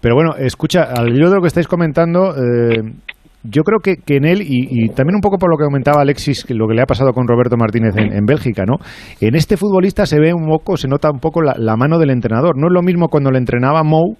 Pero 0.00 0.14
bueno, 0.14 0.34
escucha, 0.36 0.84
al 0.84 1.08
hilo 1.08 1.30
de 1.30 1.36
lo 1.36 1.40
que 1.40 1.48
estáis 1.48 1.66
comentando, 1.66 2.34
eh, 2.36 2.82
yo 3.42 3.62
creo 3.62 3.78
que, 3.80 3.96
que 3.96 4.16
en 4.16 4.26
él, 4.26 4.42
y, 4.42 4.68
y, 4.70 4.88
también 4.88 5.16
un 5.16 5.20
poco 5.20 5.38
por 5.38 5.50
lo 5.50 5.56
que 5.56 5.64
comentaba 5.64 6.02
Alexis, 6.02 6.44
que 6.44 6.54
lo 6.54 6.66
que 6.66 6.74
le 6.74 6.82
ha 6.82 6.86
pasado 6.86 7.12
con 7.12 7.26
Roberto 7.26 7.56
Martínez 7.56 7.96
en, 7.96 8.12
en 8.12 8.24
Bélgica, 8.26 8.64
¿no? 8.66 8.76
En 9.20 9.34
este 9.34 9.56
futbolista 9.56 10.06
se 10.06 10.20
ve 10.20 10.32
un 10.34 10.46
poco, 10.46 10.76
se 10.76 10.88
nota 10.88 11.10
un 11.10 11.20
poco 11.20 11.42
la, 11.42 11.54
la 11.56 11.76
mano 11.76 11.98
del 11.98 12.10
entrenador. 12.10 12.56
No 12.56 12.68
es 12.68 12.72
lo 12.72 12.82
mismo 12.82 13.08
cuando 13.08 13.30
le 13.30 13.38
entrenaba 13.38 13.82
Mou, 13.82 14.16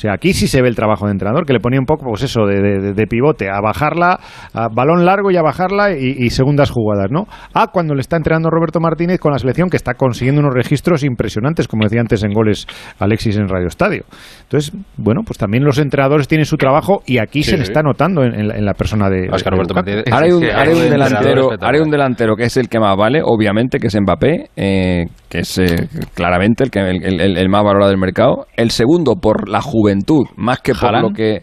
sea, 0.00 0.12
aquí 0.14 0.32
sí 0.32 0.46
se 0.48 0.62
ve 0.62 0.68
el 0.68 0.76
trabajo 0.76 1.06
de 1.06 1.12
entrenador, 1.12 1.44
que 1.46 1.52
le 1.52 1.60
ponía 1.60 1.78
un 1.78 1.86
poco, 1.86 2.04
pues 2.08 2.22
eso, 2.22 2.46
de, 2.46 2.60
de, 2.60 2.92
de 2.94 3.06
pivote, 3.06 3.48
a 3.50 3.60
bajarla, 3.60 4.18
a 4.54 4.68
balón 4.68 5.04
largo 5.04 5.30
y 5.30 5.36
a 5.36 5.42
bajarla 5.42 5.92
y, 5.96 6.14
y, 6.18 6.30
segundas 6.30 6.70
jugadas, 6.70 7.10
¿no? 7.10 7.26
A 7.54 7.68
cuando 7.68 7.94
le 7.94 8.00
está 8.00 8.16
entrenando 8.16 8.50
Roberto 8.50 8.80
Martínez 8.80 9.18
con 9.20 9.32
la 9.32 9.38
selección, 9.38 9.68
que 9.68 9.76
está 9.76 9.94
consiguiendo 9.94 10.40
unos 10.40 10.54
registros 10.54 11.04
impresionantes, 11.04 11.68
como 11.68 11.84
decía 11.84 12.00
antes 12.00 12.22
en 12.24 12.32
goles 12.32 12.66
Alexis 12.98 13.36
en 13.36 13.48
Radio 13.48 13.66
Estadio. 13.66 14.04
Entonces, 14.42 14.72
bueno, 14.96 15.20
pues 15.26 15.38
también 15.38 15.64
los 15.64 15.78
entrenadores 15.78 16.28
tienen 16.28 16.44
su 16.46 16.56
trabajo 16.56 17.02
y 17.06 17.18
aquí 17.18 17.42
Sí, 17.42 17.50
se 17.50 17.56
le 17.56 17.62
está 17.64 17.82
notando 17.82 18.22
en, 18.22 18.34
en 18.34 18.48
la, 18.48 18.56
en 18.56 18.64
la 18.64 18.74
persona 18.74 19.08
de, 19.10 19.28
Oscar 19.30 19.52
de 19.52 19.56
Roberto. 19.56 19.74
Martínez. 19.74 20.04
Ahora 20.10 20.26
hay 20.26 20.32
un, 20.32 20.44
ahora 20.44 20.62
hay 20.70 20.90
delantero, 20.90 21.50
ahora 21.52 21.76
hay 21.78 21.80
un 21.80 21.90
delantero 21.90 22.36
que 22.36 22.44
es 22.44 22.56
el 22.56 22.68
que 22.68 22.78
más 22.80 22.96
vale, 22.96 23.20
obviamente, 23.24 23.78
que 23.78 23.88
es 23.88 24.00
Mbappé, 24.00 24.50
eh, 24.56 25.06
que 25.28 25.38
es 25.40 25.58
eh, 25.58 25.88
claramente 26.14 26.64
el, 26.64 26.70
que, 26.70 26.80
el, 26.80 27.20
el- 27.20 27.36
el 27.36 27.48
más 27.48 27.62
valorado 27.64 27.90
del 27.90 27.98
mercado. 28.00 28.46
El 28.56 28.70
segundo, 28.70 29.16
por 29.16 29.48
la 29.48 29.60
juventud, 29.60 29.89
más 30.36 30.60
que 30.60 30.72
por 30.74 31.00
lo 31.02 31.10
que... 31.10 31.42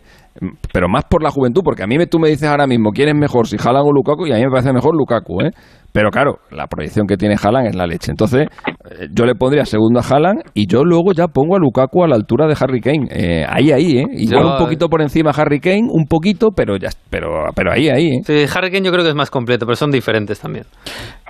Pero 0.72 0.88
más 0.88 1.04
por 1.10 1.24
la 1.24 1.32
juventud, 1.32 1.62
porque 1.66 1.82
a 1.82 1.88
mí 1.88 1.98
me, 1.98 2.06
tú 2.06 2.20
me 2.20 2.30
dices 2.30 2.48
ahora 2.48 2.68
mismo 2.68 2.92
quién 2.92 3.10
es 3.10 3.16
mejor, 3.16 3.48
si 3.48 3.58
Haaland 3.58 3.88
o 3.88 3.92
Lukaku, 3.92 4.28
y 4.28 4.32
a 4.32 4.36
mí 4.36 4.44
me 4.44 4.52
parece 4.52 4.72
mejor 4.72 4.96
Lukaku, 4.96 5.42
¿eh? 5.42 5.50
Pero 5.92 6.12
claro, 6.12 6.38
la 6.52 6.68
proyección 6.68 7.08
que 7.08 7.18
tiene 7.18 7.38
Haaland 7.42 7.70
es 7.70 7.76
la 7.76 7.88
leche. 7.88 8.12
Entonces, 8.12 8.46
eh, 8.68 9.08
yo 9.12 9.26
le 9.26 9.34
pondría 9.34 9.66
segundo 9.66 10.00
a 10.00 10.04
Haaland 10.04 10.42
y 10.54 10.68
yo 10.68 10.84
luego 10.84 11.14
ya 11.14 11.28
pongo 11.28 11.56
a 11.56 11.60
Lukaku 11.60 12.04
a 12.04 12.08
la 12.08 12.16
altura 12.16 12.46
de 12.46 12.56
Harry 12.60 12.82
Kane. 12.82 13.08
Eh, 13.10 13.46
ahí, 13.50 13.72
ahí, 13.72 13.98
¿eh? 13.98 14.06
Igual 14.12 14.44
Yo- 14.44 14.52
un 14.52 14.58
poquito 14.60 14.90
por 14.90 15.02
encima 15.02 15.32
Harry 15.32 15.60
Kane, 15.60 15.88
un 15.90 16.06
poquito, 16.06 16.50
pero 16.56 16.78
ya, 16.78 16.90
pero, 17.10 17.30
pero 17.56 17.72
ahí, 17.72 17.90
ahí, 17.90 18.06
¿eh? 18.10 18.22
Sí, 18.24 18.46
Harry 18.56 18.70
Kane 18.70 18.86
yo 18.86 18.92
creo 18.92 19.04
que 19.04 19.10
es 19.10 19.16
más 19.16 19.32
completo, 19.32 19.66
pero 19.66 19.76
son 19.76 19.90
diferentes 19.90 20.40
también. 20.40 20.66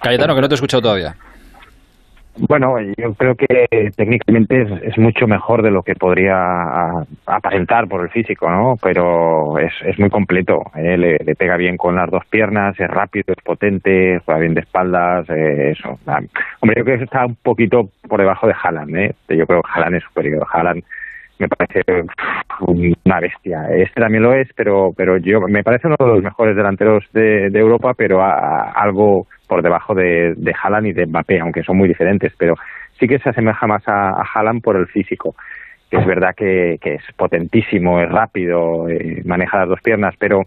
Cayetano, 0.01 0.35
que 0.35 0.41
no 0.41 0.47
te 0.49 0.55
he 0.55 0.57
escuchado 0.57 0.81
todavía. 0.81 1.15
Bueno, 2.39 2.75
yo 2.97 3.13
creo 3.15 3.35
que 3.35 3.91
técnicamente 3.95 4.61
es, 4.61 4.83
es 4.83 4.97
mucho 4.97 5.27
mejor 5.27 5.63
de 5.63 5.71
lo 5.71 5.81
que 5.81 5.95
podría 5.95 7.05
aparentar 7.25 7.87
por 7.87 8.01
el 8.01 8.09
físico, 8.09 8.49
¿no? 8.49 8.77
Pero 8.81 9.57
es, 9.57 9.73
es 9.83 9.97
muy 9.97 10.09
completo. 10.09 10.63
¿eh? 10.75 10.97
Le, 10.97 11.35
pega 11.35 11.57
bien 11.57 11.77
con 11.77 11.95
las 11.95 12.09
dos 12.11 12.23
piernas, 12.29 12.79
es 12.79 12.89
rápido, 12.89 13.33
es 13.35 13.43
potente, 13.43 14.19
juega 14.23 14.39
bien 14.39 14.53
de 14.53 14.61
espaldas, 14.61 15.27
eh, 15.29 15.71
eso. 15.71 15.99
Ah, 16.05 16.19
Hombre, 16.59 16.79
yo 16.79 16.85
creo 16.85 16.97
que 16.99 17.05
está 17.05 17.25
un 17.25 17.35
poquito 17.35 17.89
por 18.07 18.19
debajo 18.19 18.47
de 18.47 18.53
Haaland, 18.61 18.95
¿eh? 18.97 19.15
Yo 19.29 19.47
creo 19.47 19.61
que 19.63 19.69
Haaland 19.73 19.95
es 19.95 20.03
superior. 20.03 20.45
Haaland 20.51 20.83
me 21.39 21.47
parece 21.47 21.81
una 22.61 23.19
bestia. 23.19 23.67
Este 23.69 24.01
también 24.01 24.23
lo 24.23 24.33
es, 24.33 24.49
pero 24.55 24.91
pero 24.95 25.17
yo 25.17 25.41
me 25.41 25.63
parece 25.63 25.87
uno 25.87 25.95
de 25.99 26.07
los 26.07 26.23
mejores 26.23 26.55
delanteros 26.55 27.03
de, 27.13 27.49
de 27.49 27.59
Europa, 27.59 27.93
pero 27.95 28.21
a- 28.21 28.71
algo 28.71 29.27
por 29.47 29.61
debajo 29.61 29.93
de, 29.95 30.33
de 30.35 30.53
Haaland 30.61 30.87
y 30.87 30.93
de 30.93 31.05
Mbappé, 31.05 31.39
aunque 31.39 31.63
son 31.63 31.77
muy 31.77 31.87
diferentes, 31.87 32.33
pero 32.37 32.55
sí 32.99 33.07
que 33.07 33.19
se 33.19 33.29
asemeja 33.29 33.65
más 33.67 33.87
a, 33.87 34.09
a 34.09 34.23
Haaland 34.33 34.61
por 34.61 34.75
el 34.75 34.87
físico 34.87 35.35
es 35.89 36.05
verdad 36.05 36.35
que, 36.35 36.77
que 36.81 36.95
es 36.95 37.03
potentísimo, 37.15 38.01
es 38.01 38.09
rápido, 38.11 38.89
eh, 38.89 39.21
maneja 39.23 39.59
las 39.59 39.69
dos 39.69 39.79
piernas, 39.81 40.13
pero 40.19 40.41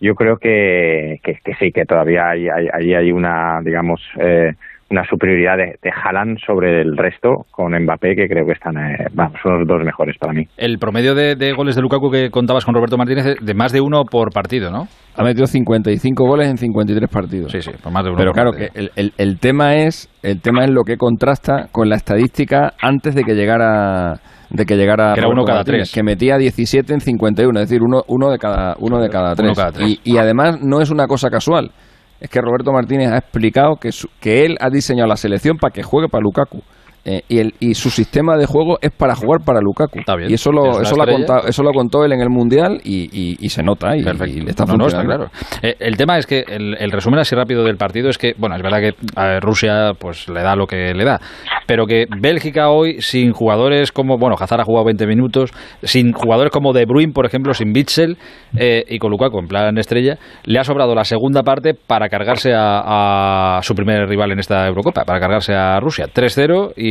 yo 0.00 0.14
creo 0.14 0.38
que, 0.38 1.20
que, 1.22 1.34
que 1.44 1.54
sí, 1.56 1.72
que 1.72 1.84
todavía 1.84 2.30
hay, 2.30 2.48
hay, 2.48 2.94
hay 2.94 3.12
una, 3.12 3.60
digamos, 3.62 4.00
eh, 4.18 4.54
una 4.90 5.04
superioridad 5.04 5.56
de, 5.58 5.76
de 5.82 5.90
Haaland 5.90 6.38
sobre 6.46 6.80
el 6.80 6.96
resto 6.96 7.44
con 7.50 7.72
Mbappé, 7.72 8.16
que 8.16 8.26
creo 8.26 8.46
que 8.46 8.52
están, 8.52 8.76
eh, 8.78 9.06
vamos, 9.12 9.38
son 9.42 9.58
los 9.60 9.68
dos 9.68 9.82
mejores 9.84 10.16
para 10.18 10.32
mí. 10.32 10.44
El 10.56 10.78
promedio 10.78 11.14
de, 11.14 11.36
de 11.36 11.52
goles 11.52 11.76
de 11.76 11.82
Lukaku 11.82 12.10
que 12.10 12.30
contabas 12.30 12.64
con 12.64 12.74
Roberto 12.74 12.96
Martínez 12.96 13.26
es 13.26 13.36
de 13.44 13.54
más 13.54 13.72
de 13.72 13.80
uno 13.82 14.04
por 14.04 14.32
partido, 14.32 14.70
¿no? 14.70 14.88
Ha 15.16 15.22
metido 15.24 15.46
55 15.46 16.24
goles 16.26 16.48
en 16.48 16.56
53 16.56 17.10
partidos. 17.10 17.52
Sí, 17.52 17.60
sí, 17.60 17.70
por 17.82 17.92
más 17.92 18.02
de 18.04 18.10
uno. 18.10 18.18
Pero 18.18 18.32
claro 18.32 18.52
que 18.52 18.68
el, 18.74 18.90
el- 18.96 19.12
el 19.18 19.38
tema 19.40 19.74
es 19.76 20.08
el 20.22 20.40
tema 20.40 20.64
es 20.64 20.70
lo 20.70 20.82
que 20.84 20.96
contrasta 20.96 21.66
con 21.72 21.88
la 21.88 21.96
estadística 21.96 22.72
antes 22.80 23.14
de 23.14 23.24
que 23.24 23.34
llegara 23.34 24.20
de 24.50 24.64
que 24.64 24.76
llegara 24.76 25.12
Que 25.12 25.20
era 25.20 25.28
uno 25.28 25.44
cada 25.44 25.58
Martínez, 25.58 25.80
tres. 25.90 25.92
que 25.92 26.02
metía 26.02 26.38
17 26.38 26.94
en 26.94 27.00
51, 27.00 27.60
es 27.60 27.68
decir, 27.68 27.82
uno, 27.82 28.02
uno 28.08 28.30
de 28.30 28.38
cada 28.38 28.74
uno 28.78 28.98
de 29.00 29.10
cada 29.10 29.32
Uno 29.32 29.34
tres. 29.36 29.56
cada 29.58 29.72
tres. 29.72 30.00
Y, 30.04 30.12
y 30.14 30.16
además 30.16 30.60
no 30.62 30.80
es 30.80 30.90
una 30.90 31.06
cosa 31.06 31.28
casual. 31.28 31.70
Es 32.20 32.28
que 32.30 32.40
Roberto 32.40 32.72
Martínez 32.72 33.10
ha 33.12 33.18
explicado 33.18 33.76
que, 33.76 33.92
su- 33.92 34.08
que 34.20 34.44
él 34.44 34.56
ha 34.60 34.70
diseñado 34.70 35.08
la 35.08 35.16
selección 35.16 35.56
para 35.56 35.72
que 35.72 35.82
juegue 35.82 36.08
para 36.08 36.22
Lukaku. 36.22 36.62
Eh, 37.04 37.22
y, 37.28 37.38
el, 37.38 37.54
y 37.60 37.74
su 37.74 37.90
sistema 37.90 38.36
de 38.36 38.44
juego 38.46 38.78
es 38.82 38.90
para 38.90 39.14
jugar 39.14 39.40
para 39.44 39.60
Lukaku. 39.60 40.00
Está 40.00 40.14
bien. 40.16 40.30
Y 40.30 40.34
eso 40.34 40.50
Es 40.50 40.54
lo, 40.56 40.62
una 40.62 40.82
eso, 40.82 40.96
lo 40.96 41.06
contado, 41.06 41.46
eso 41.48 41.62
lo 41.62 41.70
contó 41.72 42.04
él 42.04 42.12
en 42.12 42.20
el 42.20 42.28
Mundial 42.28 42.80
y, 42.84 43.08
y- 43.12 43.36
y 43.40 43.48
se 43.48 43.62
nota 43.62 43.96
y, 43.96 44.02
Perfecto. 44.02 44.36
y 44.36 44.40
le 44.42 44.50
está 44.50 44.64
No, 44.66 44.74
no, 44.76 44.86
está 44.86 44.98
funcionando. 45.00 45.30
claro. 45.30 45.60
Eh, 45.62 45.76
el 45.80 45.96
tema 45.96 46.18
es 46.18 46.26
que 46.26 46.44
el, 46.46 46.76
el 46.78 46.90
resumen 46.90 47.20
así 47.20 47.34
rápido 47.34 47.64
del 47.64 47.76
partido 47.76 48.08
es 48.10 48.18
que, 48.18 48.34
bueno, 48.36 48.56
es 48.56 48.62
verdad 48.62 48.80
que 48.80 48.92
a 49.16 49.40
Rusia 49.40 49.92
pues 49.98 50.28
le 50.28 50.42
da 50.42 50.54
lo 50.54 50.66
que 50.66 50.92
le 50.94 51.04
da, 51.04 51.18
pero 51.66 51.86
que 51.86 52.06
Bélgica 52.20 52.68
hoy 52.70 53.00
sin 53.00 53.32
jugadores 53.32 53.92
como, 53.92 54.18
bueno, 54.18 54.36
Hazard 54.38 54.60
ha 54.60 54.64
jugado 54.64 54.86
20 54.86 55.06
minutos, 55.06 55.50
sin 55.82 56.12
jugadores 56.12 56.52
como 56.52 56.72
De 56.72 56.84
Bruyne, 56.84 57.12
por 57.12 57.24
ejemplo, 57.26 57.54
sin 57.54 57.72
Bitzel 57.72 58.16
eh, 58.58 58.84
y 58.88 58.98
con 58.98 59.10
Lukaku 59.10 59.38
en 59.38 59.46
plan 59.46 59.78
estrella, 59.78 60.18
le 60.44 60.58
ha 60.58 60.64
sobrado 60.64 60.94
la 60.94 61.04
segunda 61.04 61.42
parte 61.42 61.72
para 61.74 62.08
cargarse 62.08 62.52
a, 62.54 63.56
a 63.58 63.62
su 63.62 63.74
primer 63.74 64.06
rival 64.08 64.32
en 64.32 64.40
esta 64.40 64.66
Eurocopa, 64.66 65.04
para 65.04 65.20
cargarse 65.20 65.54
a 65.54 65.78
Rusia. 65.80 66.06
3-0 66.12 66.72
y 66.76 66.87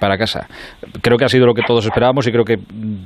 para 0.00 0.16
casa. 0.18 0.46
Creo 1.02 1.16
que 1.16 1.24
ha 1.24 1.28
sido 1.28 1.46
lo 1.46 1.54
que 1.54 1.62
todos 1.66 1.84
esperábamos 1.84 2.26
y 2.26 2.32
creo 2.32 2.44
que 2.44 2.56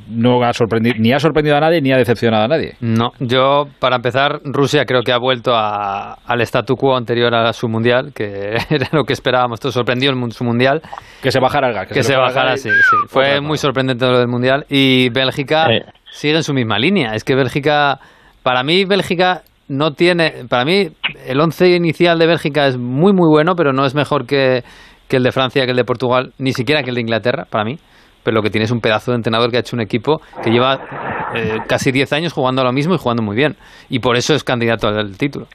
no 0.09 0.43
ha 0.43 0.53
sorprendido, 0.53 0.97
ni 0.99 1.13
ha 1.13 1.19
sorprendido 1.19 1.57
a 1.57 1.61
nadie 1.61 1.81
ni 1.81 1.93
ha 1.93 1.97
decepcionado 1.97 2.45
a 2.45 2.49
nadie. 2.49 2.75
No, 2.81 3.13
yo 3.21 3.65
para 3.79 3.97
empezar, 3.97 4.41
Rusia 4.45 4.85
creo 4.85 5.03
que 5.03 5.13
ha 5.13 5.19
vuelto 5.19 5.53
a- 5.55 6.15
al 6.27 6.41
statu 6.43 6.77
quo 6.77 6.97
anterior 6.97 7.35
a 7.35 7.53
su 7.53 7.69
mundial, 7.69 8.13
que 8.15 8.55
era 8.71 8.89
lo 8.93 9.05
que 9.05 9.13
esperábamos, 9.13 9.61
todo 9.61 9.73
sorprendió 9.73 10.11
en 10.11 10.19
mu- 10.19 10.31
su 10.31 10.45
mundial, 10.45 10.81
Que 11.23 11.31
se 11.31 11.41
bajara 11.41 11.69
el 11.69 11.75
gas. 11.75 11.89
que, 11.89 12.03
se 12.03 12.15
el 12.15 12.21
bajara, 12.21 12.57
sí, 12.57 12.69
y- 12.69 12.73
sí. 12.73 12.97
Fue 13.09 13.41
muy 13.41 13.59
sorprendente 13.59 14.07
lo 14.07 14.19
del 14.19 14.29
mundial 14.29 14.65
y 14.69 15.09
Bélgica 15.11 15.67
Eh. 15.71 15.85
sigue 16.11 16.37
en 16.37 16.43
su 16.43 16.53
misma 16.55 16.79
línea. 16.79 17.15
Es 17.15 17.25
que 17.25 17.35
Bélgica, 17.35 17.99
para 18.43 18.63
mí 18.63 18.85
Bélgica 18.85 19.43
no 19.69 19.93
tiene, 19.93 20.45
para 20.51 20.65
mí 20.65 20.89
el 21.27 21.41
once 21.41 21.69
inicial 21.69 22.19
de 22.19 22.27
Bélgica 22.27 22.67
es 22.67 22.77
muy 22.77 23.13
muy 23.15 23.29
bueno, 23.31 23.55
pero 23.57 23.73
no 23.73 23.87
es 23.87 23.95
mejor 23.95 24.27
que, 24.27 24.65
que 25.13 25.19
el 25.19 25.23
de 25.23 25.31
Francia, 25.31 25.67
que 25.67 25.73
el 25.73 25.77
de 25.77 25.85
Portugal, 25.85 26.33
ni 26.39 26.55
siquiera 26.55 26.83
que 26.83 26.89
el 26.89 26.95
de 26.95 27.03
Inglaterra, 27.03 27.45
para 27.45 27.65
mí. 27.65 27.77
pero 28.25 28.35
lo 28.35 28.43
que 28.43 28.49
tiene 28.49 28.65
es 28.65 28.71
un 28.71 28.81
pedazo 28.81 29.11
de 29.11 29.17
entrenador 29.17 29.51
que 29.51 29.59
ha 29.59 29.61
hecho 29.61 29.77
un 29.77 29.83
equipo 29.83 30.23
que 30.43 30.51
lleva 30.51 30.79
eh, 31.35 31.59
casi 31.69 31.93
10 31.93 32.11
años 32.15 32.33
jugando 32.33 32.63
a 32.63 32.65
lo 32.65 32.73
mismo 32.73 32.95
y 32.95 32.99
jugando 32.99 33.23
muy 33.23 33.37
bien. 33.37 33.57
Y 33.91 33.99
por 33.99 34.17
eso 34.17 34.33
es 34.33 34.43
candidato 34.43 34.89
al 34.89 35.19
título. 35.19 35.49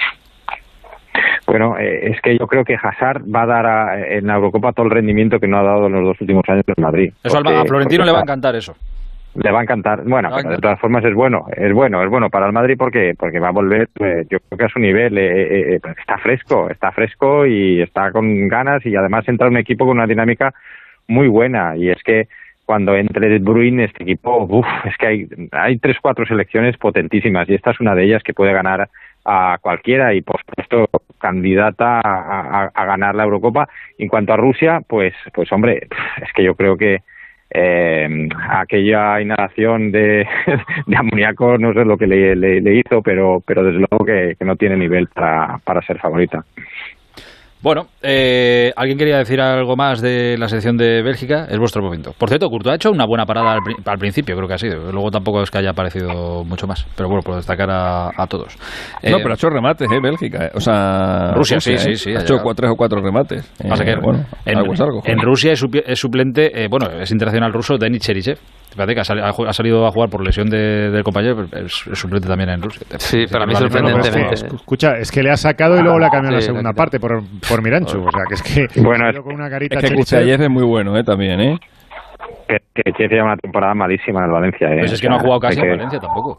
Bueno, 1.48 1.76
eh, 1.80 2.12
es 2.12 2.22
que 2.22 2.38
yo 2.38 2.46
creo 2.46 2.64
que 2.64 2.76
Hazard 2.76 3.24
va 3.24 3.44
a 3.44 3.46
dar 3.48 4.00
en 4.12 4.28
la 4.28 4.36
Eurocopa 4.36 4.74
todo 4.74 4.86
el 4.86 4.92
rendimiento 4.92 5.40
que 5.40 5.48
no 5.48 5.58
ha 5.58 5.64
dado 5.64 5.88
en 5.88 5.94
los 5.94 6.04
dos 6.04 6.22
últimos 6.22 6.44
años 6.50 6.66
en 6.68 6.84
Madrid. 6.84 7.14
Eso 7.24 7.40
a 7.40 7.66
Florentino 7.66 8.06
le 8.06 8.12
va 8.12 8.20
a 8.20 8.22
encantar 8.22 8.56
eso. 8.56 8.74
Le 9.38 9.52
va 9.52 9.60
a 9.60 9.64
encantar. 9.64 10.04
Bueno, 10.04 10.36
de 10.36 10.58
todas 10.58 10.80
formas 10.80 11.06
es 11.06 11.14
bueno, 11.14 11.46
es 11.56 11.72
bueno, 11.72 12.04
es 12.04 12.10
bueno 12.10 12.30
para 12.30 12.48
el 12.48 12.54
Madrid 12.54 12.76
porque 12.78 13.14
porque 13.18 13.40
va 13.40 13.50
a 13.50 13.52
volver, 13.52 13.88
pues, 13.94 14.28
yo 14.30 14.40
creo 14.40 14.58
que 14.58 14.66
a 14.66 14.70
su 14.70 14.80
nivel 14.80 15.18
eh, 15.18 15.76
eh, 15.76 15.80
está 16.00 16.18
fresco, 16.18 16.70
está 16.70 16.92
fresco 16.92 17.46
y 17.46 17.82
está 17.82 18.12
con 18.12 18.48
ganas 18.48 18.86
y 18.86 18.96
además 18.96 19.28
entra 19.28 19.48
un 19.48 19.58
equipo 19.58 19.86
con 19.86 19.98
una 19.98 20.08
dinámica 20.08 20.54
muy 21.08 21.28
buena 21.28 21.78
y 21.78 21.90
es 21.90 22.02
que 22.04 22.28
cuando 22.66 22.96
entre 22.96 23.40
Bruin 23.40 23.80
este 23.80 24.04
equipo, 24.04 24.46
uff, 24.50 24.66
es 24.86 24.98
que 24.98 25.08
hay 25.08 25.28
hay 25.52 25.78
tres 25.78 25.98
cuatro 26.02 26.26
selecciones 26.26 26.76
potentísimas 26.78 27.48
y 27.48 27.54
esta 27.54 27.72
es 27.72 27.80
una 27.80 27.96
de 27.96 28.06
ellas 28.06 28.24
que 28.24 28.34
puede 28.34 28.54
ganar 28.54 28.90
a 29.24 29.58
cualquiera 29.62 30.14
y 30.14 30.22
por 30.22 30.40
supuesto 30.40 30.90
candidata 31.20 32.02
a, 32.02 32.86
ganar 32.86 33.14
la 33.14 33.24
Eurocopa. 33.24 33.70
En 33.98 34.08
cuanto 34.08 34.34
a 34.34 34.38
Rusia, 34.38 34.82
pues, 34.88 35.14
pues 35.34 35.52
hombre, 35.52 35.88
es 36.22 36.34
que 36.34 36.44
yo 36.44 36.56
creo 36.56 36.78
que 36.78 37.02
eh, 37.50 38.28
aquella 38.50 39.22
inhalación 39.22 39.92
de, 39.92 40.28
amoníaco 40.96 41.58
no 41.58 41.74
sé 41.74 41.86
lo 41.86 41.98
que 41.98 42.08
le, 42.08 42.36
le, 42.36 42.76
hizo, 42.76 43.02
pero, 43.02 43.42
pero 43.46 43.64
desde 43.64 43.80
luego 43.80 44.06
que, 44.06 44.36
que 44.38 44.46
no 44.46 44.56
tiene 44.56 44.78
nivel 44.78 45.08
para, 45.08 45.60
para 45.64 45.82
ser 45.82 46.00
favorita. 46.00 46.44
Bueno, 47.62 47.88
eh, 48.04 48.72
¿alguien 48.76 49.00
quería 49.00 49.18
decir 49.18 49.42
algo 49.42 49.76
más 49.76 50.00
de 50.00 50.38
la 50.38 50.48
selección 50.48 50.78
de 50.78 51.02
Bélgica? 51.02 51.48
Es 51.50 51.58
vuestro 51.58 51.82
momento. 51.82 52.14
Por 52.16 52.30
cierto, 52.30 52.50
Courtois 52.50 52.74
ha 52.74 52.76
hecho 52.76 52.92
una 52.92 53.06
buena 53.08 53.26
parada 53.26 53.58
al, 53.86 53.98
principio, 53.98 54.36
creo 54.36 54.48
que 54.48 54.54
ha 54.54 54.60
sido. 54.60 54.92
Luego 54.92 55.10
tampoco 55.10 55.42
es 55.42 55.50
que 55.50 55.58
haya 55.58 55.72
aparecido 55.72 56.44
mucho 56.44 56.68
más. 56.68 56.86
Pero 56.96 57.10
bueno, 57.10 57.24
por 57.24 57.36
destacar 57.36 57.70
a, 57.72 58.28
todos. 58.28 58.56
no, 59.04 59.10
eh, 59.10 59.16
pero 59.18 59.32
ha 59.32 59.34
hecho 59.34 59.50
remates, 59.50 59.92
¿eh? 59.92 60.00
Bélgica. 60.00 60.46
Eh. 60.46 60.52
O 60.54 60.60
sea, 60.60 61.32
Rusia, 61.34 61.60
sí, 61.60 61.78
sí, 61.80 61.96
sí. 61.96 62.12
Ha 62.16 62.22
hecho 62.22 62.36
tres 62.56 62.72
o 62.72 62.76
cuatro 62.76 63.02
remates. 63.02 63.52
Pasa 63.68 63.84
que, 63.84 63.96
bueno, 63.96 64.24
en, 64.46 64.60
en 65.06 65.20
Rusia 65.20 65.54
es, 65.54 66.00
suplente, 66.00 66.68
bueno, 66.70 66.92
es 66.92 67.12
internacional 67.12 67.52
ruso 67.52 67.78
Denis 67.78 68.02
Cherichev 68.02 68.38
que 68.86 69.00
ha, 69.00 69.54
salido 69.54 69.86
a 69.86 69.92
jugar 69.92 70.10
por 70.10 70.24
lesión 70.24 70.50
del 70.50 71.04
compañero, 71.04 71.46
es, 71.52 71.74
suplente 71.94 72.28
también 72.28 72.50
en 72.50 72.62
Rusia. 72.62 72.86
Sí, 72.98 73.26
para 73.32 73.46
mí 73.46 73.56
sorprendentemente. 73.56 74.36
escucha, 74.36 74.98
es 74.98 75.12
que 75.12 75.24
le 75.24 75.32
ha 75.32 75.38
sacado 75.38 75.78
y 75.80 75.82
luego 75.82 76.00
le 76.00 76.06
ha 76.06 76.10
cambiado 76.10 76.36
la 76.36 76.42
segunda 76.42 76.74
parte 76.74 77.00
por, 77.00 77.24
por 77.48 77.62
Miranchu. 77.62 78.06
O 78.06 78.12
sea, 78.12 78.24
que 78.28 78.34
es 78.36 78.42
que. 78.44 78.82
Bueno, 78.82 79.10
es, 79.10 79.20
con 79.20 79.34
una 79.34 79.50
carita 79.50 79.80
es 79.80 80.10
que 80.10 80.34
es 80.34 80.50
muy 80.50 80.64
bueno, 80.64 80.98
¿eh? 80.98 81.04
También, 81.04 81.40
¿eh? 81.40 81.60
Que, 82.48 82.92
que 82.94 83.08
lleva 83.08 83.26
una 83.26 83.38
temporada 83.38 83.74
malísima 83.74 84.20
en 84.20 84.26
el 84.26 84.32
Valencia. 84.32 84.74
¿eh? 84.74 84.80
Pues 84.80 84.94
es 84.94 85.02
que 85.02 85.10
no 85.10 85.16
ha 85.16 85.20
jugado 85.20 85.40
casi 85.40 85.60
en 85.60 85.70
Valencia 85.70 86.00
tampoco. 86.00 86.38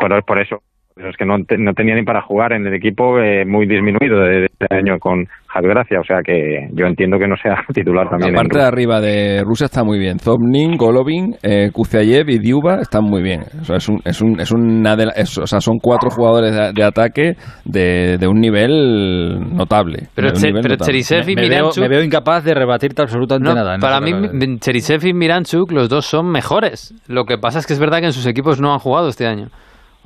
Pero 0.00 0.18
es 0.18 0.24
por 0.24 0.38
eso. 0.38 0.62
Es 0.96 1.14
que 1.18 1.26
no, 1.26 1.36
no 1.36 1.74
tenía 1.74 1.94
ni 1.94 2.04
para 2.04 2.22
jugar 2.22 2.54
en 2.54 2.66
el 2.66 2.72
equipo 2.72 3.20
eh, 3.20 3.44
muy 3.44 3.66
disminuido 3.66 4.18
de 4.18 4.46
este 4.46 4.66
año 4.74 4.98
con 4.98 5.26
Javier 5.46 5.74
Gracia, 5.74 6.00
o 6.00 6.04
sea 6.04 6.22
que 6.24 6.70
yo 6.72 6.86
entiendo 6.86 7.18
que 7.18 7.28
no 7.28 7.36
sea 7.36 7.56
titular 7.74 8.08
también. 8.08 8.32
La 8.32 8.40
parte 8.40 8.58
de 8.58 8.64
arriba 8.64 8.98
de 9.02 9.42
Rusia 9.44 9.66
está 9.66 9.84
muy 9.84 9.98
bien. 9.98 10.18
Zobnin, 10.18 10.78
Golovin, 10.78 11.34
eh, 11.42 11.70
y 11.70 12.38
Diuba 12.38 12.76
están 12.80 13.04
muy 13.04 13.22
bien. 13.22 13.42
O 13.60 13.64
sea, 13.64 13.76
es 13.76 13.86
un, 13.90 14.00
es 14.06 14.22
un, 14.22 14.40
es 14.40 14.50
una 14.50 14.96
de 14.96 15.04
o 15.06 15.46
sea, 15.46 15.60
son 15.60 15.76
cuatro 15.82 16.08
jugadores 16.08 16.74
de, 16.74 16.82
ataque 16.82 17.34
de, 17.66 18.16
de, 18.18 18.26
un 18.26 18.40
nivel 18.40 19.54
notable. 19.54 20.08
Pero, 20.14 20.30
Cherisev 20.32 21.28
y 21.28 21.36
Miranchuk... 21.36 21.78
me 21.78 21.88
veo 21.88 22.02
incapaz 22.02 22.42
de 22.42 22.54
rebatirte 22.54 23.02
absolutamente 23.02 23.54
nada. 23.54 23.76
para 23.78 24.00
mí, 24.00 24.12
Cherisev 24.60 25.04
y 25.04 25.12
Miranchuk, 25.12 25.72
los 25.72 25.90
dos 25.90 26.06
son 26.06 26.30
mejores. 26.30 26.94
Lo 27.06 27.26
que 27.26 27.36
pasa 27.36 27.58
es 27.58 27.66
que 27.66 27.74
es 27.74 27.78
verdad 27.78 27.98
que 27.98 28.06
en 28.06 28.12
sus 28.12 28.26
equipos 28.26 28.62
no 28.62 28.72
han 28.72 28.78
jugado 28.78 29.08
este 29.10 29.26
año 29.26 29.48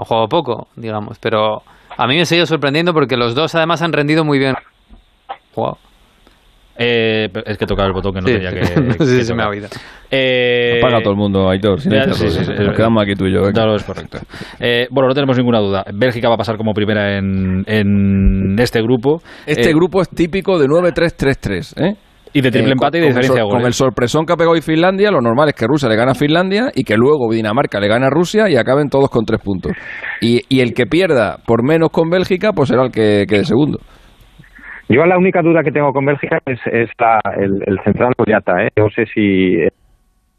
ha 0.01 0.05
jugado 0.05 0.29
poco, 0.29 0.69
digamos, 0.77 1.19
pero 1.19 1.63
a 1.97 2.07
mí 2.07 2.15
me 2.17 2.23
ha 2.23 2.25
seguido 2.25 2.47
sorprendiendo 2.47 2.93
porque 2.93 3.17
los 3.17 3.35
dos 3.35 3.55
además 3.55 3.83
han 3.83 3.93
rendido 3.93 4.25
muy 4.25 4.39
bien. 4.39 4.55
Wow. 5.55 5.77
Eh, 6.83 7.29
es 7.45 7.59
que 7.59 7.67
tocar 7.67 7.87
el 7.89 7.93
botón 7.93 8.15
que 8.15 8.21
no 8.21 8.27
tenía 8.27 8.51
que. 8.99 9.05
sí, 9.05 9.25
se 9.25 9.35
me 9.35 9.43
ha 9.43 9.49
oído. 9.49 9.69
Eh, 10.11 10.79
Apaga 10.83 11.03
todo 11.03 11.13
el 11.13 11.19
mundo, 11.19 11.51
Aitor. 11.51 11.79
sí, 11.81 11.91
sí, 12.15 12.31
sí, 12.31 12.53
nos 12.59 12.75
quedamos 12.75 13.03
aquí 13.03 13.15
tú 13.15 13.27
y 13.27 13.35
yo. 13.35 13.43
Claro, 13.53 13.75
es 13.75 13.85
correcto. 13.85 14.19
Eh, 14.59 14.87
bueno, 14.91 15.09
no 15.09 15.15
tenemos 15.15 15.37
ninguna 15.37 15.59
duda. 15.59 15.85
Bélgica 15.93 16.29
va 16.29 16.37
a 16.37 16.39
pasar 16.39 16.57
como 16.57 16.73
primera 16.73 17.19
en, 17.19 17.65
en 17.67 18.59
este 18.59 18.81
grupo. 18.81 19.21
Este 19.45 19.75
grupo 19.75 20.01
es 20.01 20.09
típico 20.09 20.59
de 20.59 20.67
9-3-3-3, 20.69 21.83
¿eh? 21.85 21.97
Y 22.33 22.41
de 22.41 22.51
triple 22.51 22.71
eh, 22.71 22.73
empate 22.73 22.99
y 22.99 23.01
de 23.01 23.07
diferencia 23.09 23.43
Con 23.43 23.63
el 23.63 23.73
sorpresón 23.73 24.25
que 24.25 24.33
ha 24.33 24.37
pegado 24.37 24.53
hoy 24.53 24.63
Finlandia, 24.63 25.11
lo 25.11 25.21
normal 25.21 25.49
es 25.49 25.55
que 25.55 25.67
Rusia 25.67 25.89
le 25.89 25.97
gana 25.97 26.13
a 26.13 26.15
Finlandia 26.15 26.71
y 26.75 26.85
que 26.85 26.97
luego 26.97 27.31
Dinamarca 27.33 27.81
le 27.81 27.89
gana 27.89 28.07
a 28.07 28.11
Rusia 28.11 28.49
y 28.49 28.57
acaben 28.57 28.89
todos 28.89 29.11
con 29.11 29.25
tres 29.25 29.41
puntos. 29.41 29.73
Y, 30.21 30.43
y 30.49 30.61
el 30.61 30.73
que 30.73 30.87
pierda 30.87 31.39
por 31.47 31.65
menos 31.65 31.91
con 31.91 32.09
Bélgica, 32.09 32.53
pues 32.53 32.69
será 32.69 32.85
el 32.85 32.93
que 32.93 33.25
quede 33.29 33.45
segundo. 33.45 33.79
Yo 34.89 35.07
la 35.07 35.17
única 35.17 35.41
duda 35.41 35.63
que 35.63 35.71
tengo 35.71 35.93
con 35.93 36.05
Bélgica 36.05 36.39
es, 36.47 36.59
es 36.67 36.91
el, 37.37 37.79
central 37.85 38.13
Boyata. 38.19 38.65
¿eh? 38.65 38.71
No 38.77 38.91
sé 38.91 39.05
si 39.07 39.57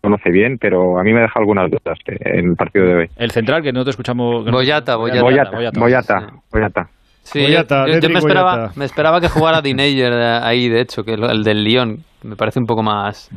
conoce 0.01 0.29
bien, 0.29 0.57
pero 0.59 0.99
a 0.99 1.03
mí 1.03 1.13
me 1.13 1.21
deja 1.21 1.39
algunas 1.39 1.71
dudas 1.71 1.97
en 2.07 2.49
el 2.49 2.55
partido 2.57 2.85
de 2.85 2.95
hoy. 2.95 3.07
El 3.17 3.31
central 3.31 3.61
que 3.61 3.71
no 3.71 3.85
te 3.85 3.91
escuchamos. 3.91 4.43
Boyata, 4.43 4.97
Boyata. 4.97 5.21
Boyata, 5.21 5.79
Boyata. 5.79 6.15
Boyata. 6.51 6.89
Sí, 7.31 7.47
yo, 7.47 8.09
me, 8.09 8.19
esperaba, 8.19 8.71
me 8.75 8.85
esperaba 8.85 9.21
que 9.21 9.29
jugara 9.29 9.61
Dinayer 9.61 10.13
ahí, 10.13 10.67
de 10.67 10.81
hecho, 10.81 11.03
que 11.03 11.13
el 11.13 11.43
del 11.43 11.63
Lyon. 11.63 12.03
Me 12.23 12.35
parece 12.35 12.59
un 12.59 12.65
poco 12.65 12.83
más... 12.83 13.29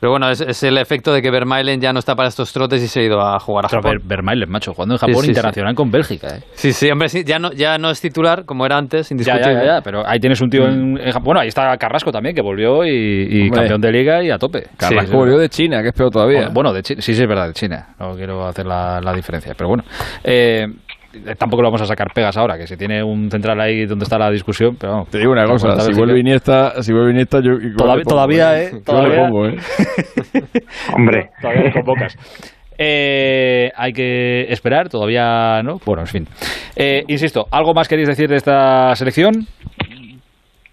Pero 0.00 0.12
bueno, 0.12 0.30
es, 0.30 0.62
el 0.62 0.78
efecto 0.78 1.12
de 1.12 1.20
que 1.20 1.30
Vermaelen 1.30 1.78
ya 1.78 1.92
no 1.92 1.98
está 1.98 2.14
para 2.14 2.26
estos 2.30 2.50
trotes 2.54 2.82
y 2.82 2.88
se 2.88 3.00
ha 3.00 3.02
ido 3.02 3.20
a 3.20 3.38
jugar 3.38 3.66
a 3.66 3.68
Japón. 3.68 3.98
Vermaelen, 4.02 4.48
macho, 4.48 4.72
jugando 4.72 4.94
en 4.94 4.98
Japón 4.98 5.26
internacional 5.26 5.74
con 5.74 5.90
Bélgica, 5.90 6.36
¿eh? 6.36 6.42
Sí, 6.54 6.72
sí, 6.72 6.90
hombre, 6.90 7.08
ya 7.08 7.38
no, 7.38 7.52
ya 7.52 7.76
no 7.76 7.90
es 7.90 8.00
titular 8.00 8.46
como 8.46 8.64
era 8.64 8.78
antes, 8.78 9.10
indiscutible. 9.10 9.52
Ya, 9.52 9.60
ya, 9.60 9.66
ya, 9.76 9.80
pero 9.82 10.02
ahí 10.06 10.18
tienes 10.18 10.40
un 10.40 10.48
tío 10.48 10.66
en, 10.66 10.96
Japón. 10.96 11.24
Bueno, 11.24 11.40
ahí 11.40 11.48
está 11.48 11.76
Carrasco 11.76 12.10
también, 12.10 12.34
que 12.34 12.40
volvió 12.40 12.82
y, 12.86 13.50
campeón 13.50 13.82
de 13.82 13.92
liga 13.92 14.24
y 14.24 14.30
a 14.30 14.38
tope. 14.38 14.68
Carrasco 14.78 15.18
volvió 15.18 15.36
de 15.36 15.50
China, 15.50 15.82
que 15.82 15.88
es 15.88 15.94
peor 15.94 16.10
todavía. 16.10 16.48
Bueno, 16.50 16.72
de 16.72 16.82
China, 16.82 17.02
sí, 17.02 17.14
sí, 17.14 17.20
es 17.20 17.28
verdad, 17.28 17.48
de 17.48 17.52
China. 17.52 17.88
No 17.98 18.14
quiero 18.14 18.46
hacer 18.46 18.64
la, 18.64 19.02
la 19.02 19.12
diferencia, 19.12 19.52
pero 19.54 19.68
bueno. 19.68 19.84
Eh, 20.24 20.64
tampoco 21.38 21.62
lo 21.62 21.68
vamos 21.68 21.82
a 21.82 21.86
sacar 21.86 22.08
pegas 22.14 22.36
ahora, 22.36 22.56
que 22.56 22.66
se 22.66 22.76
tiene 22.76 23.02
un 23.02 23.30
central 23.30 23.60
ahí 23.60 23.86
donde 23.86 24.04
está 24.04 24.18
la 24.18 24.30
discusión, 24.30 24.76
pero 24.78 25.06
Te 25.10 25.18
digo 25.18 25.32
una 25.32 25.44
cosa, 25.44 25.78
si 25.80 25.92
vuelve, 25.92 26.20
Iniesta, 26.20 26.82
si 26.82 26.92
vuelve 26.92 27.10
Iniesta, 27.12 27.40
yo 27.40 27.52
todavía, 27.76 28.04
todavía, 28.04 28.62
¿eh? 28.62 28.70
Todavía 28.84 29.08
le 29.08 29.16
pongo, 29.16 29.46
¿eh? 29.46 29.56
Hombre. 30.94 31.30
Todavía 31.40 31.62
le 31.62 31.72
convocas. 31.72 32.16
Eh, 32.78 33.70
hay 33.76 33.92
que 33.92 34.50
esperar, 34.50 34.88
todavía 34.88 35.62
no. 35.62 35.78
Bueno, 35.84 36.02
en 36.02 36.06
fin. 36.06 36.28
Eh, 36.74 37.04
insisto, 37.08 37.46
¿algo 37.50 37.74
más 37.74 37.88
queréis 37.88 38.08
decir 38.08 38.28
de 38.28 38.36
esta 38.36 38.94
selección? 38.94 39.46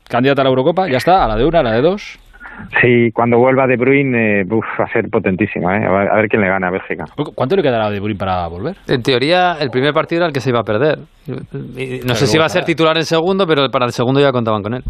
Candidata 0.07 0.41
a 0.41 0.45
la 0.45 0.49
Eurocopa, 0.49 0.87
ya 0.89 0.97
está, 0.97 1.25
a 1.25 1.27
la 1.27 1.35
de 1.35 1.45
una, 1.45 1.59
a 1.59 1.63
la 1.63 1.73
de 1.73 1.81
dos. 1.81 2.17
Sí, 2.81 3.11
cuando 3.13 3.37
vuelva 3.37 3.67
De 3.67 3.77
Bruyne 3.77 4.41
eh, 4.41 4.43
va 4.43 4.85
a 4.85 4.91
ser 4.91 5.09
potentísima. 5.09 5.77
¿eh? 5.77 5.85
A, 5.85 6.15
ver, 6.15 6.27
quién 6.27 6.41
le 6.41 6.49
gana 6.49 6.67
a 6.67 6.71
Bélgica. 6.71 7.05
¿Cuánto 7.35 7.55
le 7.55 7.61
quedará 7.61 7.87
a 7.87 7.91
De 7.91 7.99
Bruyne 7.99 8.17
para 8.17 8.47
volver? 8.47 8.75
En 8.87 9.01
teoría, 9.01 9.57
el 9.59 9.69
primer 9.69 9.93
partido 9.93 10.21
era 10.21 10.27
el 10.27 10.33
que 10.33 10.39
se 10.39 10.49
iba 10.49 10.59
a 10.59 10.63
perder. 10.63 10.99
No 12.05 12.15
sé 12.15 12.27
si 12.27 12.37
va 12.37 12.45
a 12.45 12.49
ser 12.49 12.63
titular 12.63 12.97
en 12.97 13.05
segundo, 13.05 13.45
pero 13.45 13.69
para 13.69 13.85
el 13.85 13.91
segundo 13.91 14.19
ya 14.19 14.31
contaban 14.31 14.63
con 14.63 14.73
él. 14.73 14.83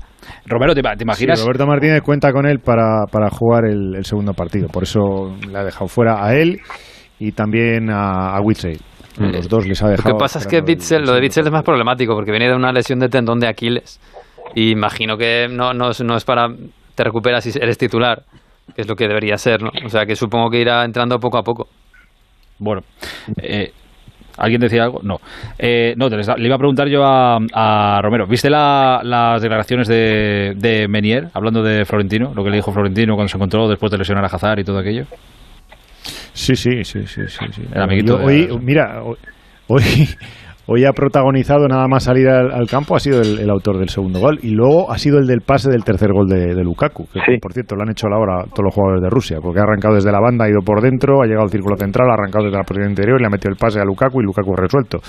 Romero, 0.46 0.74
¿te, 0.74 0.82
imaginas? 1.02 1.42
Roberto 1.42 1.66
Martínez 1.66 2.02
cuenta 2.02 2.32
con 2.32 2.46
él 2.46 2.60
para, 2.60 3.06
para 3.12 3.30
jugar 3.30 3.66
el, 3.66 4.04
segundo 4.06 4.34
partido. 4.34 4.68
Por 4.68 4.84
eso 4.84 5.36
le 5.48 5.58
ha 5.58 5.64
dejado 5.64 5.88
fuera 5.88 6.26
a 6.26 6.36
él 6.36 6.60
y 7.20 7.32
también 7.32 7.90
a, 7.90 8.36
a 8.36 8.42
mm. 8.42 9.32
Los 9.32 9.50
dos 9.50 9.68
les 9.68 9.82
ha 9.84 9.90
dejado. 9.90 10.10
Lo 10.10 10.16
que 10.16 10.20
pasa 10.20 10.40
es 10.40 10.48
que 10.48 10.62
Witzel, 10.62 11.04
lo 11.04 11.14
de 11.14 11.22
Witzel 11.22 11.46
es 11.46 11.52
más 11.52 11.64
problemático 11.64 12.14
porque 12.14 12.32
viene 12.32 12.48
de 12.48 12.56
una 12.56 12.72
lesión 12.72 13.00
de 13.00 13.10
tendón 13.10 13.40
de 13.40 13.48
Aquiles. 13.48 14.00
Y 14.56 14.72
imagino 14.72 15.18
que 15.18 15.48
no, 15.50 15.74
no, 15.74 15.90
no 16.04 16.16
es 16.16 16.24
para 16.24 16.48
te 16.98 17.04
recuperas 17.04 17.44
si 17.44 17.52
eres 17.60 17.78
titular, 17.78 18.24
que 18.76 18.82
es 18.82 18.88
lo 18.88 18.96
que 18.96 19.08
debería 19.08 19.38
ser, 19.38 19.62
¿no? 19.62 19.70
O 19.86 19.90
sea 19.90 20.06
que 20.06 20.16
supongo 20.16 20.50
que 20.50 20.60
irá 20.60 20.84
entrando 20.84 21.20
poco 21.20 21.38
a 21.38 21.44
poco. 21.44 21.68
Bueno, 22.58 22.82
eh, 23.40 23.72
¿Alguien 24.38 24.62
decía 24.62 24.84
algo? 24.84 25.00
No. 25.04 25.18
Eh, 25.58 25.96
no, 25.98 26.10
le 26.10 26.46
iba 26.46 26.56
a 26.56 26.60
preguntar 26.60 26.88
yo 26.88 27.02
a, 27.04 28.00
Romero. 28.02 28.28
¿Viste 28.28 28.50
las 28.50 29.42
declaraciones 29.42 29.88
de, 29.88 30.54
de, 30.56 30.88
Menier 30.88 31.30
hablando 31.34 31.64
de 31.64 31.86
Florentino? 31.86 32.34
Lo 32.36 32.44
que 32.44 32.52
le 32.52 32.58
dijo 32.58 32.72
Florentino 32.72 33.16
cuando 33.16 33.30
se 33.30 33.38
encontró 33.38 33.68
después 33.68 33.92
de 33.92 33.98
lesionar 33.98 34.24
a 34.24 34.28
Hazard 34.28 34.60
y 34.60 34.64
todo 34.64 34.78
aquello. 34.78 35.06
Sí, 36.34 36.56
sí, 36.56 36.84
sí, 36.84 37.08
sí. 37.08 37.22
sí, 37.28 37.64
El 37.74 37.82
amiguito. 37.82 38.20
hoy, 38.24 38.48
mira, 38.62 39.02
hoy, 39.68 39.84
hoy 40.68 40.86
ha 40.86 40.92
protagonizado 40.92 41.68
nada 41.68 41.88
más 41.88 42.04
salir 42.04 42.28
al, 42.28 42.68
campo, 42.68 42.96
ha 42.96 43.00
sido 43.00 43.22
el, 43.22 43.50
autor 43.50 43.78
del 43.80 43.90
segundo 43.90 44.20
gol 44.20 44.40
y 44.44 44.52
luego 44.52 44.92
ha 44.92 44.98
sido 44.98 45.18
el 45.18 45.26
del 45.26 45.42
pase 45.42 45.70
del 45.70 45.84
tercer 45.84 46.12
gol 46.12 46.28
de, 46.28 46.64
Lukaku, 46.64 47.08
que 47.08 47.38
por 47.42 47.54
cierto 47.54 47.76
lo 47.76 47.84
han 47.84 47.90
hecho 47.90 48.08
a 48.08 48.10
la 48.12 48.18
hora 48.18 48.44
todos 48.44 48.66
los 48.66 48.76
jugadores 48.76 49.02
de 49.02 49.10
Rusia, 49.10 49.38
porque 49.42 49.60
ha 49.60 49.64
arrancado 49.64 49.96
desde 49.96 50.12
la 50.12 50.20
banda, 50.20 50.46
ha 50.46 50.50
ido 50.50 50.62
por 50.64 50.82
dentro, 50.82 51.22
ha 51.22 51.26
llegado 51.26 51.44
al 51.44 51.50
círculo 51.50 51.78
central, 51.78 52.10
ha 52.12 52.14
arrancado 52.14 52.46
desde 52.46 52.58
la 52.58 52.64
posición 52.64 52.90
interior 52.90 53.20
y 53.20 53.24
le 53.24 53.28
ha 53.28 53.30
metido 53.30 53.50
el 53.50 53.58
pase 53.58 53.80
a 53.80 53.86
Lukaku 53.86 54.22
y 54.22 54.26
Lukaku 54.26 54.54
ha 54.54 54.62
resuelto. 54.62 55.00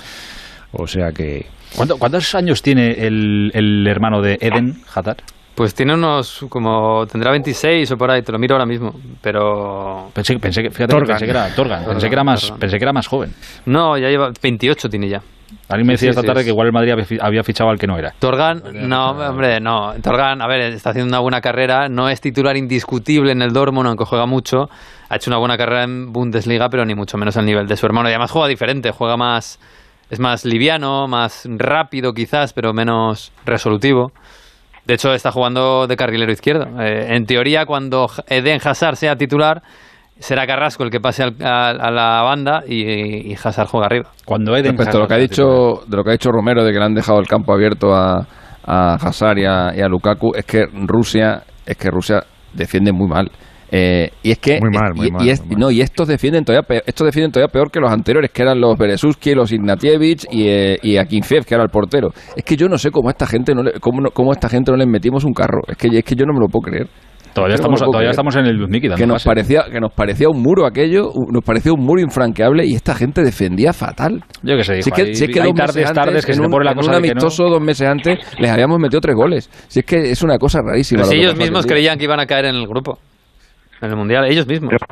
O 0.71 0.87
sea 0.87 1.11
que... 1.11 1.45
¿Cuántos 1.75 2.33
años 2.35 2.61
tiene 2.61 2.91
el, 2.91 3.85
hermano 3.87 4.21
de 4.21 4.37
Eden, 4.39 4.81
Hazard? 4.93 5.17
Pues 5.55 5.75
tiene 5.75 5.93
unos, 5.93 6.45
como, 6.47 7.05
tendrá 7.05 7.31
26 7.31 7.91
o 7.91 7.97
por 7.97 8.09
ahí, 8.09 8.21
te 8.21 8.31
lo 8.31 8.39
miro 8.39 8.55
ahora 8.55 8.65
mismo, 8.65 8.93
pero... 9.21 10.09
Pensé, 10.13 10.39
pensé 10.39 10.63
que, 10.63 10.69
fíjate, 10.69 10.95
que 10.95 11.05
pensé 11.05 11.25
que 11.25 11.31
era 11.31 11.53
Torgan, 11.53 11.83
pensé 11.85 12.07
que 12.07 12.13
era 12.13 12.23
más, 12.23 12.51
pensé 12.51 12.77
que 12.77 12.83
era 12.83 12.93
más 12.93 13.07
joven. 13.07 13.31
No, 13.65 13.97
ya 13.97 14.07
lleva 14.07 14.31
28 14.41 14.87
tiene 14.87 15.09
ya. 15.09 15.21
Alguien 15.67 15.87
me 15.87 15.93
decía 15.93 16.07
Sí, 16.07 16.09
esta 16.09 16.21
sí, 16.21 16.27
tarde 16.27 16.41
es- 16.41 16.45
que 16.45 16.51
igual 16.51 16.67
el 16.67 16.73
Madrid 16.73 17.19
había 17.21 17.43
fichado 17.43 17.69
al 17.69 17.77
que 17.79 17.87
no 17.87 17.97
era. 17.97 18.13
Torgan, 18.19 18.61
no, 18.73 19.11
hombre, 19.11 19.59
no. 19.59 19.93
Torgan, 20.01 20.41
a 20.41 20.47
ver, 20.47 20.61
está 20.73 20.91
haciendo 20.91 21.09
una 21.09 21.19
buena 21.19 21.41
carrera. 21.41 21.89
No 21.89 22.09
es 22.09 22.21
titular 22.21 22.55
indiscutible 22.57 23.31
en 23.31 23.41
el 23.41 23.51
Dortmund, 23.53 23.87
aunque 23.87 24.05
juega 24.05 24.25
mucho. 24.25 24.69
Ha 25.09 25.15
hecho 25.15 25.29
una 25.29 25.37
buena 25.37 25.57
carrera 25.57 25.83
en 25.83 26.11
Bundesliga, 26.13 26.69
pero 26.69 26.85
ni 26.85 26.95
mucho 26.95 27.17
menos 27.17 27.35
al 27.37 27.45
nivel 27.45 27.67
de 27.67 27.75
su 27.77 27.85
hermano. 27.85 28.09
Y 28.09 28.11
además 28.11 28.31
juega 28.31 28.47
diferente, 28.47 28.91
juega 28.91 29.17
más. 29.17 29.59
Es 30.09 30.19
más 30.19 30.43
liviano, 30.45 31.07
más 31.07 31.47
rápido 31.57 32.13
quizás, 32.13 32.53
pero 32.53 32.73
menos 32.73 33.31
resolutivo. 33.45 34.11
De 34.85 34.95
hecho, 34.95 35.13
está 35.13 35.31
jugando 35.31 35.85
de 35.85 35.95
carrilero 35.95 36.31
izquierdo. 36.31 36.67
Eh, 36.81 37.15
en 37.15 37.27
teoría, 37.27 37.67
cuando 37.67 38.09
Eden 38.27 38.59
Hazard 38.63 38.95
sea 38.95 39.15
titular, 39.17 39.61
será 40.19 40.45
Carrasco 40.45 40.83
el 40.83 40.89
que 40.91 40.99
pase 40.99 41.23
al- 41.23 41.35
a, 41.41 41.69
a 41.69 41.91
la 41.91 42.21
banda 42.23 42.63
y, 42.67 43.31
y 43.31 43.33
Hazard 43.33 43.67
juega 43.67 43.87
arriba. 43.87 44.09
Cuando 44.25 44.55
Eden 44.55 44.77
Respecto 44.77 44.97
a 44.97 45.01
lo 45.01 45.07
que 45.07 45.13
ha 45.13 45.17
dicho, 45.17 45.81
de 45.87 45.97
lo 45.97 46.03
que 46.03 46.09
ha 46.11 46.13
dicho 46.13 46.29
Romero, 46.31 46.63
de 46.63 46.71
que 46.71 46.77
le 46.79 46.85
han 46.85 46.93
dejado 46.93 47.19
el 47.19 47.27
campo 47.27 47.53
abierto 47.53 47.93
a, 47.95 48.27
a 48.65 48.93
Hazard 48.95 49.37
y 49.39 49.45
a, 49.45 49.73
y 49.75 49.81
a 49.81 49.87
Lukaku, 49.87 50.31
es 50.35 50.45
que 50.45 50.65
Rusia, 50.85 51.43
es 51.65 51.77
que 51.77 51.89
Rusia 51.89 52.23
defiende 52.53 52.91
muy 52.91 53.07
mal. 53.07 53.31
Eh, 53.71 54.09
y 54.23 54.31
es 54.31 54.39
que 54.39 54.59
Muy 54.59 54.71
mal, 54.71 54.93
muy 54.95 55.07
y, 55.07 55.11
mal, 55.11 55.23
y 55.25 55.29
es- 55.29 55.41
muy 55.41 55.49
mal. 55.51 55.59
no 55.59 55.69
y 55.71 55.81
estos 55.81 56.07
defienden 56.07 56.43
todavía 56.43 56.67
peor, 56.67 56.81
estos 56.87 57.05
defienden 57.05 57.31
todavía 57.31 57.51
peor 57.53 57.69
que 57.69 57.79
los 57.79 57.91
anteriores 57.91 58.31
que 58.31 58.41
eran 58.41 58.59
los 58.59 58.75
Berezuski, 58.75 59.35
los 59.35 59.51
Ignatievich 59.51 60.25
y, 60.31 60.47
eh, 60.47 60.77
y 60.81 60.97
Akinfev 60.97 61.45
que 61.45 61.53
era 61.53 61.63
el 61.63 61.69
portero 61.69 62.09
es 62.35 62.43
que 62.43 62.55
yo 62.57 62.67
no 62.67 62.79
sé 62.79 62.89
cómo 62.89 63.09
a 63.09 63.11
esta 63.11 63.27
gente 63.27 63.53
no 63.53 63.61
le, 63.61 63.73
cómo, 63.79 64.01
no- 64.01 64.09
cómo 64.09 64.31
a 64.31 64.33
esta 64.33 64.49
gente 64.49 64.71
no 64.71 64.77
les 64.77 64.87
metimos 64.87 65.23
un 65.23 65.33
carro 65.33 65.59
es 65.67 65.77
que 65.77 65.87
es 65.95 66.03
que 66.03 66.15
yo 66.15 66.25
no 66.25 66.33
me 66.33 66.39
lo 66.39 66.47
puedo 66.47 66.63
creer 66.63 66.87
Todavía 67.33 67.55
estamos, 67.55 67.79
todavía 67.81 68.09
estamos 68.09 68.35
en 68.35 68.45
el 68.45 68.57
dando 68.59 68.95
que 68.95 69.05
nos 69.07 69.23
parecía 69.23 69.63
que 69.71 69.79
nos 69.79 69.93
parecía 69.93 70.27
un 70.29 70.41
muro 70.41 70.65
aquello 70.65 71.09
nos 71.31 71.43
parecía 71.43 71.71
un 71.73 71.81
muro 71.85 72.01
infranqueable 72.01 72.65
y 72.65 72.73
esta 72.75 72.95
gente 72.95 73.21
defendía 73.23 73.71
fatal 73.73 74.23
Yo 74.43 74.55
qué 74.57 74.63
sé, 74.63 74.81
si 74.81 74.89
es 74.89 74.95
que, 74.95 75.01
hay- 75.03 75.15
si 75.15 75.25
es 75.25 75.29
que 75.31 75.41
hay 75.41 75.53
tardes, 75.53 75.93
tardes 75.93 76.25
que 76.25 76.33
se 76.33 76.39
te 76.39 76.45
un, 76.45 76.51
pone 76.51 76.65
la 76.65 76.71
en 76.71 76.77
cosa 76.77 76.91
un 76.97 77.01
que 77.01 77.07
no. 77.07 77.11
amistoso 77.13 77.43
dos 77.49 77.61
meses 77.61 77.87
antes 77.87 78.17
les 78.39 78.49
habíamos 78.51 78.79
metido 78.79 78.99
tres 79.01 79.15
goles. 79.15 79.49
Si 79.67 79.79
es 79.79 79.85
que 79.85 80.11
es 80.11 80.21
una 80.23 80.37
cosa 80.37 80.59
rarísima. 80.65 81.01
Pero 81.01 81.09
si 81.11 81.15
que 81.17 81.21
ellos 81.23 81.37
mismos 81.37 81.65
día. 81.65 81.73
creían 81.75 81.97
que 81.97 82.05
iban 82.05 82.19
a 82.19 82.25
caer 82.25 82.45
en 82.45 82.55
el 82.55 82.67
grupo, 82.67 82.97
en 83.81 83.89
el 83.89 83.95
Mundial, 83.95 84.25
ellos 84.25 84.47
mismos. 84.47 84.71
Pero, 84.71 84.85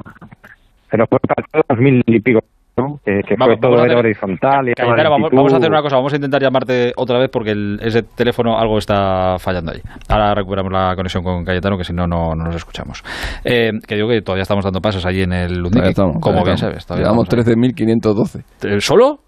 pero 0.89 1.05
fue 1.09 1.19
para 1.19 1.63
dos 1.69 1.79
mil 1.79 2.01
y 2.05 2.19
pico, 2.21 2.39
¿no? 2.77 2.99
Que, 3.03 3.21
que 3.27 3.35
Vamos, 3.37 3.55
fue 3.59 3.61
todo 3.61 3.81
a 3.81 3.85
era 3.85 3.93
hacer- 3.95 3.97
horizontal. 4.05 4.69
Y 4.69 4.73
Cayetano, 4.73 5.09
vamos, 5.09 5.29
vamos 5.33 5.53
a 5.53 5.57
hacer 5.57 5.69
una 5.69 5.81
cosa, 5.81 5.95
vamos 5.95 6.13
a 6.13 6.15
intentar 6.15 6.41
llamarte 6.41 6.93
otra 6.95 7.17
vez 7.19 7.29
porque 7.31 7.51
el- 7.51 7.79
ese 7.81 8.03
teléfono 8.03 8.57
algo 8.57 8.77
está 8.77 9.37
fallando 9.39 9.71
ahí. 9.71 9.81
Ahora 10.09 10.35
recuperamos 10.35 10.71
la 10.71 10.95
conexión 10.95 11.23
con 11.23 11.43
Cayetano, 11.43 11.77
que 11.77 11.83
si 11.83 11.93
no, 11.93 12.05
no 12.07 12.35
no 12.35 12.43
nos 12.45 12.55
escuchamos. 12.55 13.03
Eh, 13.43 13.71
que 13.87 13.95
digo 13.95 14.07
que 14.07 14.21
todavía 14.21 14.43
estamos 14.43 14.63
dando 14.63 14.79
pasos 14.79 15.05
ahí 15.05 15.21
en 15.23 15.33
el 15.33 15.65
estamos, 15.89 16.17
como 16.21 16.43
bien 16.43 16.57
sabes. 16.57 16.85
todavía 16.85 17.05
Llevamos 17.07 17.27
estamos 17.27 17.47
ahí. 17.47 17.53
13.512. 17.55 18.43
¿Eh, 18.63 18.79
¿Solo? 18.79 19.19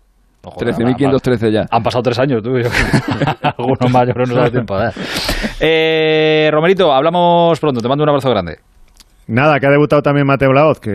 No, 0.42 0.52
joder, 0.52 0.74
13.513 0.74 1.52
ya. 1.52 1.66
Han 1.70 1.84
pasado 1.84 2.02
tres 2.02 2.18
años, 2.20 2.42
tú. 2.42 2.52
Yo, 2.58 2.70
algunos 3.58 3.78
que 3.80 4.14
no 4.20 4.26
nos 4.26 4.36
da 4.36 4.50
tiempo 4.50 4.74
a 4.76 4.84
dar. 4.86 4.94
Eh, 5.60 6.50
Romerito, 6.52 6.94
hablamos 6.94 7.60
pronto. 7.60 7.82
Te 7.82 7.90
mando 7.90 8.04
un 8.04 8.10
abrazo 8.10 8.30
grande. 8.30 8.58
Nada, 9.32 9.60
que 9.60 9.68
ha 9.68 9.70
debutado 9.70 10.02
también 10.02 10.26
Mateo 10.26 10.52
Laoz, 10.52 10.80
que... 10.80 10.90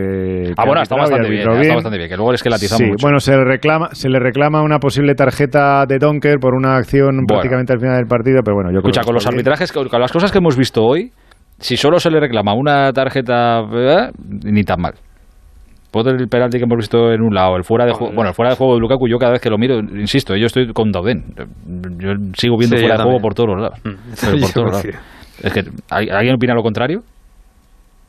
Ah, 0.57 0.63
que 0.63 0.67
bueno, 0.67 0.79
ha 0.81 0.83
está 0.83 0.97
bastante 0.97 1.29
bien, 1.29 1.43
arbitró 1.47 1.61
está 1.61 1.73
bastante 1.75 1.97
bien. 1.97 2.09
Que 2.09 2.15
luego 2.17 2.31
les 2.33 2.43
que 2.43 2.49
latizamos 2.49 2.77
Sí, 2.79 2.85
mucho. 2.85 3.01
bueno, 3.01 3.19
se 3.21 3.31
le 3.31 3.45
reclama, 3.45 3.89
se 3.93 4.09
le 4.09 4.19
reclama 4.19 4.61
una 4.61 4.77
posible 4.79 5.15
tarjeta 5.15 5.85
de 5.87 5.97
Donker 5.99 6.37
por 6.39 6.53
una 6.53 6.75
acción 6.75 7.11
Bueno. 7.15 7.25
prácticamente 7.27 7.71
al 7.71 7.79
final 7.79 7.95
del 7.95 8.07
partido, 8.07 8.41
pero 8.43 8.55
bueno, 8.55 8.71
yo 8.73 8.81
creo 8.81 8.91
que 8.91 8.99
con 9.05 9.13
los 9.13 9.23
bien. 9.23 9.35
arbitrajes, 9.35 9.71
con 9.71 9.87
con 9.87 10.01
las 10.01 10.11
cosas 10.11 10.31
que 10.33 10.39
hemos 10.39 10.57
visto 10.57 10.83
hoy, 10.83 11.11
si 11.59 11.77
solo 11.77 11.97
se 11.99 12.11
le 12.11 12.19
reclama 12.19 12.53
una 12.53 12.91
tarjeta, 12.91 13.61
eh, 13.73 14.11
ni 14.43 14.63
tan 14.63 14.81
mal. 14.81 14.93
El 15.93 16.27
penalti 16.27 16.57
que 16.57 16.65
hemos 16.65 16.75
visto 16.77 17.13
en 17.13 17.21
un 17.21 17.33
lado, 17.33 17.55
el 17.55 17.63
fuera 17.63 17.85
de 17.85 17.93
juego, 17.93 18.13
bueno, 18.13 18.27
el 18.31 18.35
fuera 18.35 18.49
de 18.51 18.57
juego 18.57 18.73
de 18.73 18.81
Lukaku, 18.81 19.07
yo 19.07 19.17
cada 19.17 19.31
vez 19.31 19.39
que 19.41 19.49
lo 19.49 19.57
miro, 19.57 19.79
insisto, 19.79 20.35
yo 20.35 20.47
estoy 20.47 20.73
con 20.73 20.91
Dauden. 20.91 21.23
Yo 21.99 22.09
sigo 22.33 22.57
viendo 22.57 22.75
Sí, 22.75 22.81
fuera 22.83 22.97
de 22.97 23.03
juego 23.03 23.19
por 23.21 23.33
todos 23.33 23.51
los 23.51 23.61
lados. 23.61 23.79
Mm. 23.85 23.89
Pero 24.19 24.33
Yo 24.35 24.41
por 24.41 24.51
todos 24.51 24.67
lados. 24.71 24.81
coincido. 24.81 25.03
Es 25.41 25.53
que, 25.53 25.63
¿hay- 25.89 26.09
¿alguien 26.09 26.35
opina 26.35 26.53
lo 26.53 26.63
contrario? 26.63 26.99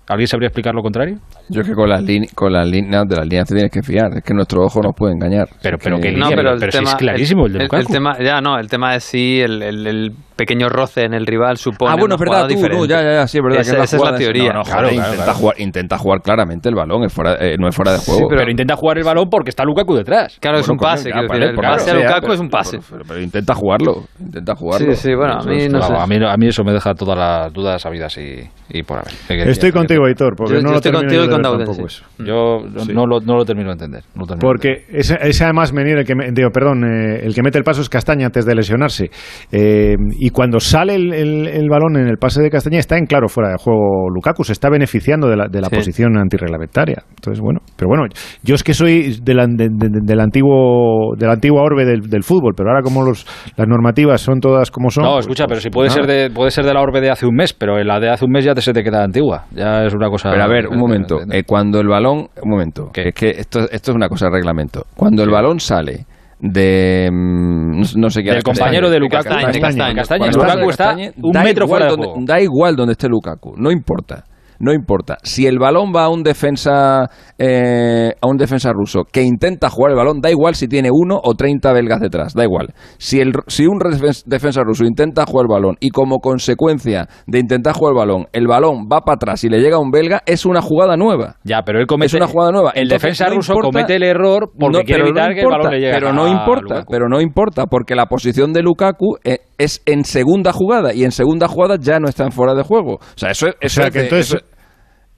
¿Alguien 0.08 0.28
sabría 0.28 0.46
explicar 0.48 0.72
lo 0.74 0.82
contrario? 0.82 1.16
Yo 1.48 1.62
es 1.62 1.66
que 1.68 1.74
con 1.74 1.88
las, 1.88 2.00
líneas 2.02 2.32
con 2.32 2.52
las 2.52 2.66
líneas 2.68 3.08
de 3.08 3.16
las 3.16 3.24
líneas 3.26 3.48
te 3.48 3.54
tienes 3.54 3.72
que 3.72 3.82
fiar. 3.82 4.16
Es 4.16 4.22
que 4.22 4.34
nuestro 4.34 4.62
ojo 4.64 4.80
nos 4.80 4.94
puede 4.94 5.14
engañar. 5.14 5.48
Pero- 5.60 5.78
pero 5.82 5.96
que 5.96 6.02
que- 6.02 6.12
No, 6.12 6.28
línea, 6.28 6.36
pero, 6.36 6.50
pero 6.54 6.64
el 6.66 6.72
si 6.72 6.78
tema, 6.78 6.90
es 6.90 6.96
clarísimo 6.96 7.46
el 7.46 7.52
de 7.54 7.68
el, 7.72 7.86
tema, 7.86 8.16
ya 8.22 8.40
no, 8.40 8.56
el 8.58 8.68
tema 8.68 8.94
es 8.94 9.02
si 9.04 9.40
el, 9.40 9.62
el- 9.62 9.86
el 9.86 10.12
pequeño 10.36 10.68
roce 10.68 11.04
en 11.04 11.14
el 11.14 11.26
rival 11.26 11.56
supone 11.56 11.92
Ah, 11.92 11.96
bueno, 11.98 12.14
es 12.14 12.20
una 12.20 12.30
verdad, 12.30 12.32
jugada 12.42 12.48
tú, 12.48 12.54
diferente. 12.54 12.78
no, 12.78 12.86
ya, 12.86 13.02
ya, 13.02 13.12
ya, 13.20 13.26
sí, 13.26 13.38
es 13.38 13.42
verdad. 13.44 13.60
Esa- 13.60 13.76
que 13.76 13.82
esa 13.82 13.96
es 13.96 14.02
la 14.02 14.16
teoría. 14.16 14.52
No, 14.52 14.58
no, 14.58 14.62
Claro, 14.64 14.88
intenta, 14.90 15.14
claro. 15.24 15.32
Jugar, 15.34 15.60
intenta 15.60 15.98
jugar 15.98 16.20
claramente 16.22 16.68
el 16.68 16.74
balón, 16.74 17.04
es 17.04 17.12
fuera, 17.12 17.36
eh, 17.40 17.56
no 17.58 17.68
es 17.68 17.74
fuera 17.74 17.92
de 17.92 17.98
juego. 17.98 18.28
pero, 18.28 18.50
intenta 18.50 18.76
jugar 18.76 18.98
el 18.98 19.04
balón 19.04 19.28
porque 19.30 19.50
está 19.50 19.64
Lukaku 19.64 19.94
detrás. 19.96 20.38
Claro, 20.40 20.58
es 20.58 20.66
Bueno, 20.66 20.74
un 20.74 20.78
coño, 20.78 20.90
pase. 20.90 21.10
vale, 21.10 21.22
decir, 21.28 21.42
el 21.42 21.54
por 21.54 21.64
pase 21.64 21.90
a 21.90 21.94
lo 21.94 22.00
que 22.00 22.06
sea, 22.06 22.08
Lukaku 22.08 22.20
pero- 22.22 22.34
es 22.34 22.40
un 22.40 22.48
pase. 22.48 22.78
Pero, 22.90 23.02
pero 23.08 23.20
intenta 23.20 23.54
jugarlo, 23.54 24.02
intenta 24.20 24.54
jugarlo. 24.54 24.94
Sí, 24.94 25.00
sí, 25.08 25.14
bueno, 25.14 25.34
a 25.40 25.42
mí 25.44 25.56
es- 25.62 25.72
no 25.72 25.80
sé. 25.82 25.92
a, 25.94 26.06
mí, 26.06 26.16
a 26.24 26.36
mí 26.36 26.46
eso 26.48 26.64
me 26.64 26.72
deja 26.72 26.94
todas 26.94 27.18
las 27.18 27.52
dudas 27.52 27.80
sabidas 27.82 28.16
y, 28.18 28.42
y 28.68 28.82
por 28.82 28.98
haber. 28.98 29.12
¿Qué- 29.28 29.36
qué- 29.36 29.50
Estoy 29.50 29.72
contigo, 29.72 30.04
Aitor, 30.06 30.34
porque 30.36 30.54
Yo- 30.54 30.60
no 30.60 30.68
yo 30.68 30.70
lo 30.72 30.76
estoy 30.76 30.92
termino 30.92 31.00
contigo 31.08 31.22
yo 31.22 31.24
y 31.24 31.28
de 31.28 31.32
con 31.32 31.42
Dauden, 31.42 31.88
sí. 31.88 32.02
Yo 32.18 32.58
no- 32.72 32.80
Sí. 32.84 32.92
lo, 32.92 33.20
no 33.20 33.36
lo 33.36 33.44
termino 33.44 33.68
de 33.68 33.72
entender. 33.72 34.02
Porque 34.40 34.84
ese, 34.90 35.16
además 35.44 35.72
venir, 35.72 35.98
el 35.98 36.04
que 36.04 36.14
me- 36.14 36.30
digo, 36.32 36.50
perdón, 36.50 36.84
eh, 36.84 37.20
el 37.24 37.34
que 37.34 37.42
mete 37.42 37.58
el 37.58 37.64
paso 37.64 37.80
es 37.80 37.88
Castaña 37.88 38.26
antes 38.26 38.44
de 38.44 38.54
lesionarse. 38.54 39.10
Eh, 39.52 39.94
y 40.26 40.30
cuando 40.30 40.58
sale 40.58 40.94
el, 40.96 41.12
el- 41.14 41.46
el 41.46 41.68
balón 41.68 41.96
en 41.96 42.08
el 42.08 42.16
pase 42.18 42.42
de 42.42 42.50
Castaña 42.50 42.78
está 42.80 42.98
en 42.98 43.06
claro 43.06 43.28
fuera 43.28 43.50
de 43.50 43.56
juego 43.58 44.10
Lukaku, 44.12 44.42
se 44.42 44.52
está 44.54 44.68
beneficiando 44.68 45.28
de 45.28 45.36
la, 45.36 45.46
de 45.48 45.60
la 45.60 45.68
Sí. 45.68 45.76
posición 45.76 46.18
antirreglamentaria. 46.18 47.04
Entonces, 47.10 47.40
bueno, 47.40 47.60
pero 47.76 47.88
bueno, 47.88 48.04
yo 48.42 48.54
es 48.56 48.64
que 48.64 48.74
soy 48.74 49.18
de 49.22 49.34
la- 49.34 49.46
de- 49.46 49.68
de- 49.70 50.00
del 50.02 50.20
antiguo 50.20 51.14
de 51.16 51.26
la 51.26 51.34
antigua 51.34 51.62
orbe 51.62 51.84
del, 51.84 52.00
del 52.10 52.24
fútbol, 52.24 52.54
pero 52.56 52.70
ahora 52.70 52.82
como 52.82 53.04
los, 53.04 53.26
las 53.56 53.68
normativas 53.68 54.20
son 54.20 54.40
todas 54.40 54.70
como 54.70 54.90
son. 54.90 55.04
No, 55.04 55.12
pues- 55.12 55.26
escucha, 55.26 55.44
pues 55.46 55.58
pero 55.58 55.60
si 55.60 55.70
puede 55.70 55.88
nada. 55.90 56.00
ser 56.02 56.06
de 56.06 56.30
puede 56.34 56.50
ser 56.50 56.64
de 56.64 56.74
la 56.74 56.80
orbe 56.80 57.00
de 57.00 57.10
hace 57.10 57.26
un 57.26 57.34
mes, 57.36 57.52
pero 57.52 57.78
en 57.78 57.86
la 57.86 58.00
de 58.00 58.10
hace 58.10 58.24
un 58.24 58.32
mes 58.32 58.44
ya 58.44 58.54
te 58.54 58.62
se 58.62 58.72
te 58.72 58.82
queda 58.82 59.04
antigua. 59.04 59.44
Ya 59.52 59.84
es 59.84 59.94
una 59.94 60.08
cosa. 60.08 60.30
Pero 60.30 60.42
a 60.42 60.48
ver, 60.48 60.66
un 60.66 60.78
momento. 60.78 61.20
eh, 61.30 61.44
cuando 61.46 61.78
el 61.80 61.86
balón. 61.88 62.26
Un 62.42 62.50
momento. 62.50 62.90
¿Qué? 62.92 63.08
Es 63.10 63.14
que 63.14 63.30
esto, 63.30 63.60
esto 63.70 63.90
es 63.92 63.94
una 63.94 64.08
cosa 64.08 64.26
de 64.26 64.32
reglamento. 64.32 64.84
Cuando 64.96 65.22
el 65.22 65.30
balón 65.30 65.60
sale 65.60 66.06
de. 66.40 67.08
mm, 67.12 67.80
no- 67.96 68.10
sé 68.10 68.22
qué. 68.22 68.30
Del 68.32 68.42
compañero 68.42 68.90
de 68.90 68.98
Lukaku. 68.98 69.24
Castaña, 69.24 69.60
Castaña. 69.60 69.94
Castaña, 69.94 70.18
Cuando 70.30 70.38
Lukaku 70.38 70.72
sale 70.72 70.96
de 70.96 71.08
está 71.08 71.20
un 71.22 71.44
metro 71.44 71.66
fuera 71.68 71.84
de 71.86 71.90
donde- 71.92 72.06
juego. 72.06 72.20
Da 72.26 72.40
igual 72.40 72.76
donde 72.76 72.92
esté 72.92 73.08
Lukaku. 73.08 73.54
No 73.56 73.70
importa. 73.70 74.24
No 74.58 74.72
importa. 74.72 75.18
Si 75.22 75.46
el 75.46 75.58
balón 75.58 75.92
va 75.94 76.04
a 76.04 76.08
un 76.08 76.22
defensa 76.22 77.08
eh, 77.38 78.12
a 78.20 78.26
un 78.26 78.36
defensa 78.36 78.72
ruso 78.72 79.02
que 79.10 79.22
intenta 79.22 79.68
jugar 79.70 79.92
el 79.92 79.96
balón, 79.96 80.20
da 80.20 80.30
igual 80.30 80.54
si 80.54 80.68
tiene 80.68 80.88
uno 80.92 81.18
o 81.22 81.34
30 81.34 81.72
belgas 81.72 82.00
detrás, 82.00 82.34
da 82.34 82.44
igual. 82.44 82.68
Si, 82.98 83.20
el, 83.20 83.32
si 83.46 83.66
un 83.66 83.78
defensa 84.26 84.62
ruso 84.62 84.84
intenta 84.84 85.24
jugar 85.26 85.44
el 85.48 85.52
balón 85.54 85.76
y 85.80 85.90
como 85.90 86.18
consecuencia 86.18 87.08
de 87.26 87.38
intentar 87.38 87.74
jugar 87.74 87.92
el 87.92 87.98
balón, 87.98 88.26
el 88.32 88.46
balón 88.46 88.86
va 88.90 89.00
para 89.00 89.16
atrás 89.16 89.44
y 89.44 89.48
le 89.48 89.60
llega 89.60 89.76
a 89.76 89.80
un 89.80 89.90
belga, 89.90 90.22
es 90.26 90.46
una 90.46 90.62
jugada 90.62 90.96
nueva. 90.96 91.36
Ya, 91.44 91.62
pero 91.64 91.78
él 91.80 91.86
comete. 91.86 92.06
Es 92.06 92.14
una 92.14 92.26
jugada 92.26 92.52
nueva. 92.52 92.70
El 92.74 92.84
Entonces, 92.84 93.02
defensa 93.02 93.28
no 93.28 93.36
ruso 93.36 93.52
importa- 93.52 93.68
comete 93.72 93.96
el 93.96 94.02
error 94.02 94.50
porque 94.58 94.78
No, 94.78 94.84
quiere 94.84 95.02
pero 95.02 95.04
no 95.04 95.08
evitar 95.20 95.34
que 95.34 95.40
el 95.40 95.46
balón 95.46 95.70
le 95.72 95.78
llegue 95.80 95.92
Pero 95.92 96.08
a 96.08 96.12
no 96.12 96.28
importa, 96.28 96.62
Lukaku. 96.74 96.92
pero 96.92 97.08
no 97.08 97.20
importa, 97.20 97.66
porque 97.66 97.94
la 97.94 98.06
posición 98.06 98.52
de 98.52 98.62
Lukaku 98.62 99.16
eh, 99.24 99.38
es 99.58 99.82
en 99.86 100.04
segunda 100.04 100.52
jugada 100.52 100.92
y 100.94 101.04
en 101.04 101.12
segunda 101.12 101.48
jugada 101.48 101.76
ya 101.80 101.98
no 101.98 102.08
está 102.08 102.24
en 102.24 102.32
fuera 102.32 102.54
de 102.54 102.62
juego. 102.62 102.94
O 102.94 103.00
sea, 103.16 103.30
eso, 103.30 103.48
es- 103.48 103.56
eso 103.60 103.74
sea, 103.80 103.88
es 103.88 103.92
que 103.94 104.00
entonces- 104.02 104.44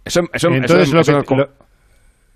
eso- 0.04 0.20
eso- 0.32 0.48
Entonces 0.48 0.88
eso- 0.88 0.94
lo 0.94 1.00
eso 1.00 1.22
que- 1.22 1.34
lo- 1.36 1.48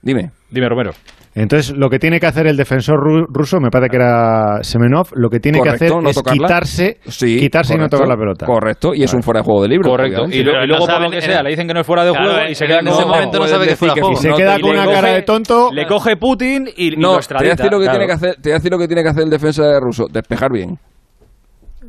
Dime. 0.04 0.30
Dime, 0.50 0.68
Romero. 0.68 0.90
Entonces, 1.34 1.74
lo 1.74 1.88
que 1.88 1.98
tiene 2.00 2.18
que 2.20 2.26
hacer 2.26 2.46
el 2.48 2.56
defensor 2.56 2.96
ru- 2.98 3.24
ruso, 3.32 3.58
me 3.60 3.70
parece 3.70 3.88
que 3.88 3.96
era 3.96 4.58
Semenov, 4.62 5.06
lo 5.14 5.30
que 5.30 5.38
tiene 5.40 5.58
Correcto, 5.58 5.78
que 5.78 5.84
hacer 5.86 6.02
no 6.02 6.10
es 6.10 6.16
tocarla. 6.16 6.46
quitarse, 6.48 6.98
Sí, 7.06 7.38
quitarse 7.38 7.74
y 7.74 7.78
no 7.78 7.88
tocar 7.88 8.08
la 8.08 8.16
pelota. 8.16 8.44
Correcto, 8.44 8.92
y 8.94 9.04
es 9.04 9.14
un 9.14 9.22
fuera 9.22 9.40
de 9.40 9.44
juego 9.44 9.62
de 9.62 9.68
libro. 9.68 9.88
Correcto. 9.90 10.24
Y, 10.28 10.42
lo- 10.42 10.62
y 10.62 10.66
luego, 10.66 10.66
no 10.66 10.78
por 10.80 10.88
lo 10.88 10.94
saben- 10.94 11.10
que 11.12 11.20
sea, 11.22 11.42
le 11.42 11.50
dicen 11.50 11.66
que 11.68 11.72
no 11.72 11.80
es 11.80 11.86
fuera 11.86 12.04
de 12.04 12.10
Claro, 12.10 12.30
juego 12.32 12.48
y 12.50 12.54
se 12.56 12.66
queda 12.66 12.80
en 12.80 12.88
ese 12.88 13.04
momento 13.06 13.38
no 13.38 13.46
sabe 13.46 13.66
que 13.66 13.72
es 13.72 13.78
fuera 13.78 13.94
de 13.94 14.00
juego. 14.02 14.18
Y 14.18 14.20
se 14.20 14.28
no 14.28 14.36
queda 14.36 14.56
te- 14.56 14.60
con 14.60 14.70
una 14.72 14.84
coge- 14.84 14.94
cara 14.94 15.08
de 15.12 15.22
tonto. 15.22 15.70
Le 15.72 15.86
coge 15.86 16.16
Putin 16.16 16.68
y, 16.76 16.92
y 16.94 16.96
No, 16.96 17.08
lo 17.08 17.12
te 17.14 17.18
extradita. 17.20 17.44
voy 17.44 17.48
a 17.50 17.54
decir 17.54 17.72
lo 17.72 17.78
que 17.78 17.84
claro. 17.84 17.98
tiene 17.98 18.06
que 18.06 18.12
hacer, 18.12 18.34
te 18.34 18.40
voy 18.42 18.50
a 18.50 18.54
decir 18.56 18.72
lo 18.72 18.78
que 18.78 18.86
tiene 18.88 19.02
que 19.02 19.08
hacer 19.08 19.22
el 19.22 19.30
defensa 19.30 19.62
ruso, 19.80 20.06
despejar 20.12 20.50
bien. 20.52 20.76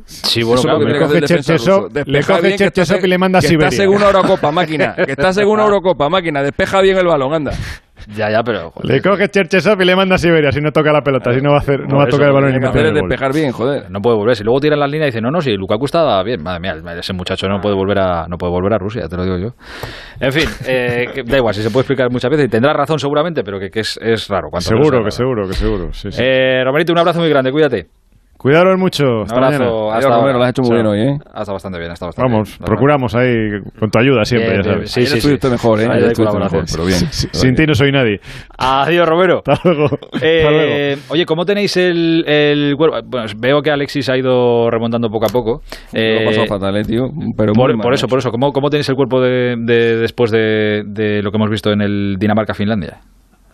Sí, 0.06 0.42
bueno, 0.42 0.62
claro. 0.62 0.78
que 0.80 0.84
le 0.84 0.92
que 0.92 0.98
coge 0.98 1.20
Cherchesov, 2.56 3.00
que 3.00 3.06
y 3.06 3.08
le 3.08 3.18
manda 3.18 3.38
a 3.38 3.42
que 3.42 3.48
Siberia. 3.48 3.68
Estás 3.68 3.84
en 3.84 3.90
una 3.90 4.06
Eurocopa, 4.06 4.50
máquina. 4.52 4.94
Que 4.94 5.12
estás 5.12 5.38
en 5.38 5.48
una 5.48 5.64
Eurocopa, 5.64 6.08
máquina. 6.10 6.42
Despeja 6.42 6.82
bien 6.82 6.98
el 6.98 7.06
balón, 7.06 7.32
anda. 7.32 7.52
Ya, 8.14 8.30
ya, 8.30 8.42
pero. 8.42 8.70
joder. 8.70 8.96
Le 8.96 9.00
coge 9.00 9.28
Cherchesov 9.28 9.80
y 9.80 9.84
le 9.86 9.96
manda 9.96 10.16
a 10.16 10.18
Siberia 10.18 10.52
si 10.52 10.60
no 10.60 10.72
toca 10.72 10.92
la 10.92 11.00
pelota, 11.00 11.32
si 11.32 11.40
no 11.40 11.50
va 11.50 11.56
a 11.56 11.60
hacer, 11.60 11.88
no 11.88 11.96
va 11.98 12.04
a 12.04 12.06
tocar 12.08 12.26
el 12.26 12.34
balón 12.34 12.52
lo 12.52 12.60
que 12.60 12.66
Hacer 12.66 12.82
meter 12.82 12.96
es 12.96 13.02
despejar 13.02 13.32
bien, 13.32 13.52
joder. 13.52 13.90
No 13.90 14.00
puede 14.00 14.16
volver. 14.16 14.36
Si 14.36 14.44
luego 14.44 14.60
tiran 14.60 14.78
las 14.78 14.90
líneas 14.90 15.06
y 15.06 15.10
dicen, 15.10 15.22
no, 15.22 15.30
no, 15.30 15.40
si 15.40 15.52
Lukaku 15.56 15.86
estaba 15.86 16.22
bien. 16.22 16.42
Madre 16.42 16.60
mía, 16.60 16.74
ese 16.98 17.14
muchacho 17.14 17.48
no 17.48 17.60
puede 17.60 17.74
volver 17.74 17.98
a, 18.00 18.26
no 18.28 18.36
puede 18.36 18.52
volver 18.52 18.74
a 18.74 18.78
Rusia, 18.78 19.08
te 19.08 19.16
lo 19.16 19.24
digo 19.24 19.38
yo. 19.38 19.48
En 20.20 20.32
fin, 20.32 20.48
eh, 20.66 21.06
que 21.14 21.22
da 21.22 21.38
igual, 21.38 21.54
si 21.54 21.62
se 21.62 21.70
puede 21.70 21.82
explicar 21.82 22.10
muchas 22.10 22.30
veces 22.30 22.46
y 22.46 22.48
tendrá 22.48 22.74
razón 22.74 22.98
seguramente, 22.98 23.42
pero 23.42 23.58
que, 23.58 23.70
que 23.70 23.80
es, 23.80 23.98
es 24.02 24.28
raro. 24.28 24.48
Seguro, 24.58 24.90
que 24.90 24.96
raro. 24.98 25.10
seguro, 25.10 25.48
que 25.48 25.54
seguro. 25.54 25.92
sí, 25.92 26.12
sí. 26.12 26.20
Eh, 26.22 26.62
Romerito, 26.62 26.92
un 26.92 26.98
abrazo 26.98 27.20
muy 27.20 27.30
grande, 27.30 27.50
cuídate. 27.52 27.86
Cuidaros 28.44 28.78
mucho. 28.78 29.22
Hasta 29.22 29.36
Un 29.38 29.42
abrazo. 29.44 29.64
mañana. 29.64 29.96
Hasta 29.96 30.16
Romero, 30.18 30.38
lo 30.38 30.44
has 30.44 30.50
hecho 30.50 30.62
muy 30.62 30.74
bien 30.74 30.86
hoy, 30.86 31.00
¿eh? 31.00 31.18
Ha 31.32 31.40
estado 31.40 31.52
bastante 31.54 31.78
bien, 31.78 31.90
ha 31.90 31.94
estado 31.94 32.08
bastante 32.10 32.30
Vamos, 32.30 32.48
bien. 32.58 32.66
procuramos 32.66 33.14
ahí 33.14 33.34
con 33.80 33.90
tu 33.90 33.98
ayuda 33.98 34.24
siempre, 34.26 34.50
Bien, 34.50 34.62
ya 34.62 34.72
sabes. 34.74 34.90
sí, 34.90 35.00
Ayer 35.00 35.10
sí, 35.12 35.16
estuviste 35.16 35.46
sí. 35.46 35.52
mejor, 35.52 35.80
¿eh? 35.80 35.88
Ayer 35.90 36.12
colaboración. 36.12 36.60
mejor, 36.64 36.76
pero 36.76 36.84
bien. 36.86 36.98
Sin 37.10 37.54
ti 37.54 37.64
no 37.66 37.72
soy 37.74 37.90
nadie. 37.90 38.20
Adiós, 38.58 39.08
Romero. 39.08 39.42
Hasta 39.46 39.66
luego. 39.72 39.84
Hasta 40.12 40.26
Eh, 40.26 40.42
luego. 40.90 41.02
oye, 41.08 41.24
¿cómo 41.24 41.46
tenéis 41.46 41.74
el, 41.78 42.22
el 42.28 42.74
cuerpo? 42.76 42.98
Bueno, 43.06 43.26
veo 43.38 43.62
que 43.62 43.70
Alexis 43.70 44.10
ha 44.10 44.18
ido 44.18 44.68
remontando 44.70 45.08
poco 45.08 45.24
a 45.24 45.32
poco. 45.32 45.62
Lo 45.94 45.98
Eh, 45.98 46.22
he 46.22 46.26
pasado 46.26 46.46
fatal, 46.46 46.76
eh, 46.76 46.82
tío. 46.84 47.04
Pero 47.38 47.54
por, 47.54 47.70
mal, 47.74 47.82
por 47.82 47.94
eso, 47.94 48.06
por 48.08 48.18
eso. 48.18 48.30
¿Cómo, 48.30 48.52
cómo 48.52 48.68
tenéis 48.68 48.90
el 48.90 48.94
cuerpo 48.94 49.22
de, 49.22 49.56
de- 49.58 49.96
después 49.96 50.30
de, 50.30 50.82
de 50.84 51.22
lo 51.22 51.30
que 51.30 51.38
hemos 51.38 51.48
visto 51.48 51.72
en 51.72 51.80
el 51.80 52.16
Dinamarca-Finlandia? 52.18 52.98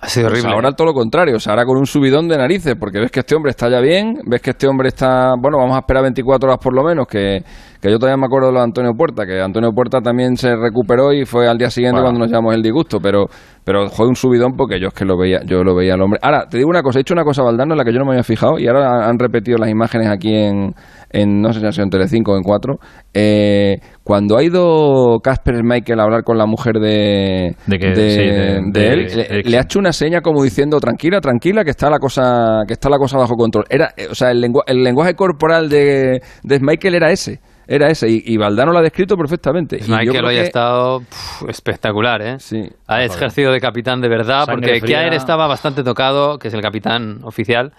Ha 0.02 0.08
sido 0.08 0.28
Pues 0.28 0.40
horrible. 0.40 0.54
ahora 0.54 0.72
todo 0.72 0.86
lo 0.86 0.94
contrario, 0.94 1.36
o 1.36 1.38
sea, 1.38 1.52
ahora 1.52 1.66
con 1.66 1.76
un 1.76 1.84
subidón 1.84 2.26
de 2.26 2.38
narices, 2.38 2.74
porque 2.80 2.98
ves 3.00 3.10
que 3.10 3.20
este 3.20 3.34
hombre 3.34 3.50
está 3.50 3.68
ya 3.68 3.80
bien, 3.80 4.14
ves 4.26 4.40
que 4.40 4.50
este 4.50 4.66
hombre 4.66 4.88
está, 4.88 5.34
bueno, 5.38 5.58
vamos 5.58 5.76
a 5.76 5.80
esperar 5.80 6.02
24 6.04 6.48
horas 6.48 6.58
por 6.62 6.74
lo 6.74 6.82
menos, 6.82 7.06
que, 7.06 7.44
que 7.82 7.90
yo 7.90 7.98
todavía 7.98 8.16
me 8.16 8.24
acuerdo 8.24 8.46
de 8.48 8.52
lo 8.54 8.58
de 8.60 8.64
Antonio 8.64 8.92
Puerta, 8.96 9.26
que 9.26 9.40
Antonio 9.42 9.72
Puerta 9.72 10.00
también 10.00 10.36
se 10.38 10.56
recuperó 10.56 11.12
y 11.12 11.26
fue 11.26 11.46
al 11.48 11.58
día 11.58 11.68
siguiente 11.68 12.00
Bueno. 12.00 12.12
cuando 12.12 12.20
nos 12.20 12.30
llamamos 12.30 12.54
el 12.54 12.62
disgusto, 12.62 12.98
pero, 12.98 13.26
pero 13.70 13.88
fue 13.88 14.08
un 14.08 14.16
subidón 14.16 14.56
porque 14.56 14.80
yo 14.80 14.88
es 14.88 14.94
que 14.94 15.04
lo 15.04 15.16
veía, 15.16 15.42
yo 15.46 15.62
lo 15.62 15.76
veía 15.76 15.94
al 15.94 16.02
hombre. 16.02 16.18
Ahora, 16.22 16.46
te 16.50 16.56
digo 16.58 16.68
una 16.68 16.82
cosa, 16.82 16.98
he 16.98 17.02
hecho 17.02 17.14
una 17.14 17.22
cosa 17.22 17.44
Valdano 17.44 17.74
en 17.74 17.78
la 17.78 17.84
que 17.84 17.92
yo 17.92 18.00
no 18.00 18.04
me 18.04 18.10
había 18.12 18.24
fijado 18.24 18.58
y 18.58 18.66
ahora 18.66 19.08
han 19.08 19.16
repetido 19.16 19.58
las 19.58 19.70
imágenes 19.70 20.08
aquí 20.08 20.34
en, 20.34 20.74
en 21.10 21.40
no 21.40 21.52
sé 21.52 21.60
si 21.60 21.66
ha 21.66 21.70
sido 21.70 21.84
en 21.84 21.90
Telecinco 21.90 22.32
o 22.32 22.36
en 22.36 22.42
4, 22.42 22.74
eh, 23.14 23.76
cuando 24.02 24.36
ha 24.36 24.42
ido 24.42 25.18
Casper 25.22 25.62
Michael 25.62 26.00
a 26.00 26.02
hablar 26.02 26.24
con 26.24 26.36
la 26.36 26.46
mujer 26.46 26.80
de, 26.80 27.54
De 27.66 27.78
que- 27.78 27.86
de, 27.90 28.10
sí, 28.10 28.18
de- 28.18 28.60
de 28.60 28.70
de 28.72 28.92
él, 28.92 29.42
le 29.44 29.58
ha 29.58 29.60
hecho 29.62 29.78
una 29.78 29.92
seña 29.92 30.20
como 30.20 30.42
diciendo 30.42 30.80
tranquila, 30.80 31.20
tranquila, 31.20 31.62
que 31.62 31.70
está 31.70 31.88
la 31.90 31.98
cosa, 31.98 32.62
que 32.66 32.72
está 32.72 32.88
la 32.88 32.98
cosa 32.98 33.18
bajo 33.18 33.36
control. 33.36 33.64
Era, 33.70 33.90
eh, 33.96 34.08
o 34.10 34.14
sea, 34.14 34.30
el, 34.32 34.40
lengua- 34.40 34.64
el 34.66 34.82
lenguaje 34.82 35.14
corporal 35.14 35.68
de, 35.68 36.20
de 36.42 36.58
Michael 36.60 36.94
era 36.96 37.12
ese, 37.12 37.38
era 37.72 37.88
ese, 37.88 38.08
y, 38.10 38.22
y 38.26 38.36
Valdano 38.36 38.72
lo 38.72 38.78
ha 38.78 38.82
descrito 38.82 39.16
perfectamente. 39.16 39.76
Y 39.76 39.80
yo 39.82 39.96
Michael 39.96 40.10
creo 40.10 40.26
hoy 40.28 40.36
ha 40.36 40.40
que- 40.40 40.46
estado 40.46 41.00
pf, 41.00 41.48
espectacular, 41.50 42.20
¿eh? 42.20 42.36
Sí. 42.40 42.68
Ha 42.88 43.04
ejercido 43.04 43.52
de 43.52 43.60
capitán 43.60 44.00
de 44.00 44.08
verdad, 44.08 44.44
Sangre 44.46 44.66
porque 44.72 44.80
fría. 44.80 44.98
Kjaer 44.98 45.14
estaba 45.14 45.46
bastante 45.46 45.84
tocado, 45.84 46.38
que 46.38 46.48
es 46.48 46.54
el 46.54 46.62
capitán 46.62 47.20
oficial, 47.22 47.72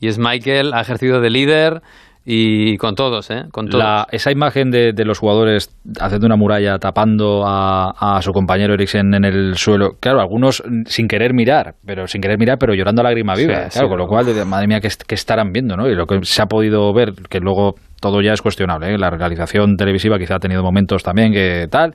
y 0.00 0.08
es 0.08 0.18
Michael, 0.18 0.72
ha 0.74 0.80
ejercido 0.80 1.20
de 1.20 1.30
líder 1.30 1.80
y 2.28 2.76
con 2.78 2.96
todos, 2.96 3.30
¿eh? 3.30 3.44
Con 3.52 3.68
todos. 3.68 3.84
La- 3.84 4.08
esa 4.10 4.32
imagen 4.32 4.72
de, 4.72 4.92
de 4.92 5.04
los 5.04 5.20
jugadores 5.20 5.70
haciendo 6.00 6.26
una 6.26 6.34
muralla 6.34 6.76
tapando 6.80 7.44
a, 7.46 8.16
a 8.16 8.20
su 8.22 8.32
compañero 8.32 8.74
Eriksen 8.74 9.14
en 9.14 9.24
el 9.24 9.56
suelo, 9.56 9.92
claro, 10.00 10.20
algunos 10.20 10.60
sin 10.86 11.06
querer 11.06 11.34
mirar, 11.34 11.76
pero 11.86 12.08
sin 12.08 12.20
querer 12.20 12.36
mirar, 12.36 12.58
pero 12.58 12.74
llorando 12.74 13.00
a 13.02 13.04
lágrima 13.04 13.36
viva, 13.36 13.54
Sí, 13.70 13.70
claro, 13.70 13.86
sí, 13.86 13.88
con 13.90 13.98
lo 13.98 14.04
no. 14.04 14.08
cual, 14.08 14.26
de- 14.26 14.44
madre 14.44 14.66
mía, 14.66 14.80
¿qué, 14.80 14.88
est- 14.88 15.04
qué 15.06 15.14
estarán 15.14 15.52
viendo? 15.52 15.76
¿no? 15.76 15.88
Y 15.88 15.94
lo 15.94 16.06
que 16.08 16.18
se 16.24 16.42
ha 16.42 16.46
podido 16.46 16.92
ver, 16.92 17.12
que 17.30 17.38
luego 17.38 17.76
todo 18.00 18.20
ya 18.20 18.32
es 18.32 18.42
cuestionable, 18.42 18.94
¿eh? 18.94 18.98
la 18.98 19.10
realización 19.10 19.76
televisiva 19.76 20.18
quizá 20.18 20.36
ha 20.36 20.38
tenido 20.40 20.62
momentos 20.62 21.02
también 21.02 21.32
que 21.32 21.66
tal, 21.70 21.94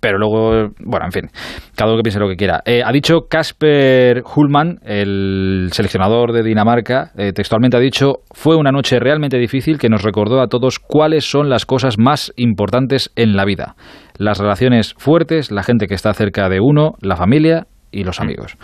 pero 0.00 0.18
luego, 0.18 0.72
bueno, 0.80 1.04
en 1.04 1.12
fin, 1.12 1.30
cada 1.76 1.90
uno 1.90 1.98
que 1.98 2.04
piense 2.04 2.18
lo 2.18 2.28
que 2.28 2.36
quiera. 2.36 2.62
Eh, 2.64 2.82
ha 2.84 2.90
dicho 2.90 3.26
Casper 3.28 4.22
Hullman, 4.34 4.78
el 4.82 5.68
seleccionador 5.72 6.32
de 6.32 6.42
Dinamarca, 6.42 7.12
eh, 7.18 7.32
textualmente 7.32 7.76
ha 7.76 7.80
dicho, 7.80 8.20
fue 8.32 8.56
una 8.56 8.72
noche 8.72 8.98
realmente 8.98 9.36
difícil 9.36 9.78
que 9.78 9.90
nos 9.90 10.02
recordó 10.02 10.40
a 10.40 10.48
todos 10.48 10.78
cuáles 10.78 11.30
son 11.30 11.50
las 11.50 11.66
cosas 11.66 11.98
más 11.98 12.32
importantes 12.36 13.12
en 13.14 13.36
la 13.36 13.44
vida. 13.44 13.76
Las 14.16 14.38
relaciones 14.38 14.94
fuertes, 14.96 15.50
la 15.50 15.62
gente 15.62 15.86
que 15.86 15.94
está 15.94 16.14
cerca 16.14 16.48
de 16.48 16.60
uno, 16.60 16.94
la 17.02 17.16
familia 17.16 17.66
y 17.90 18.04
los 18.04 18.20
amigos. 18.20 18.56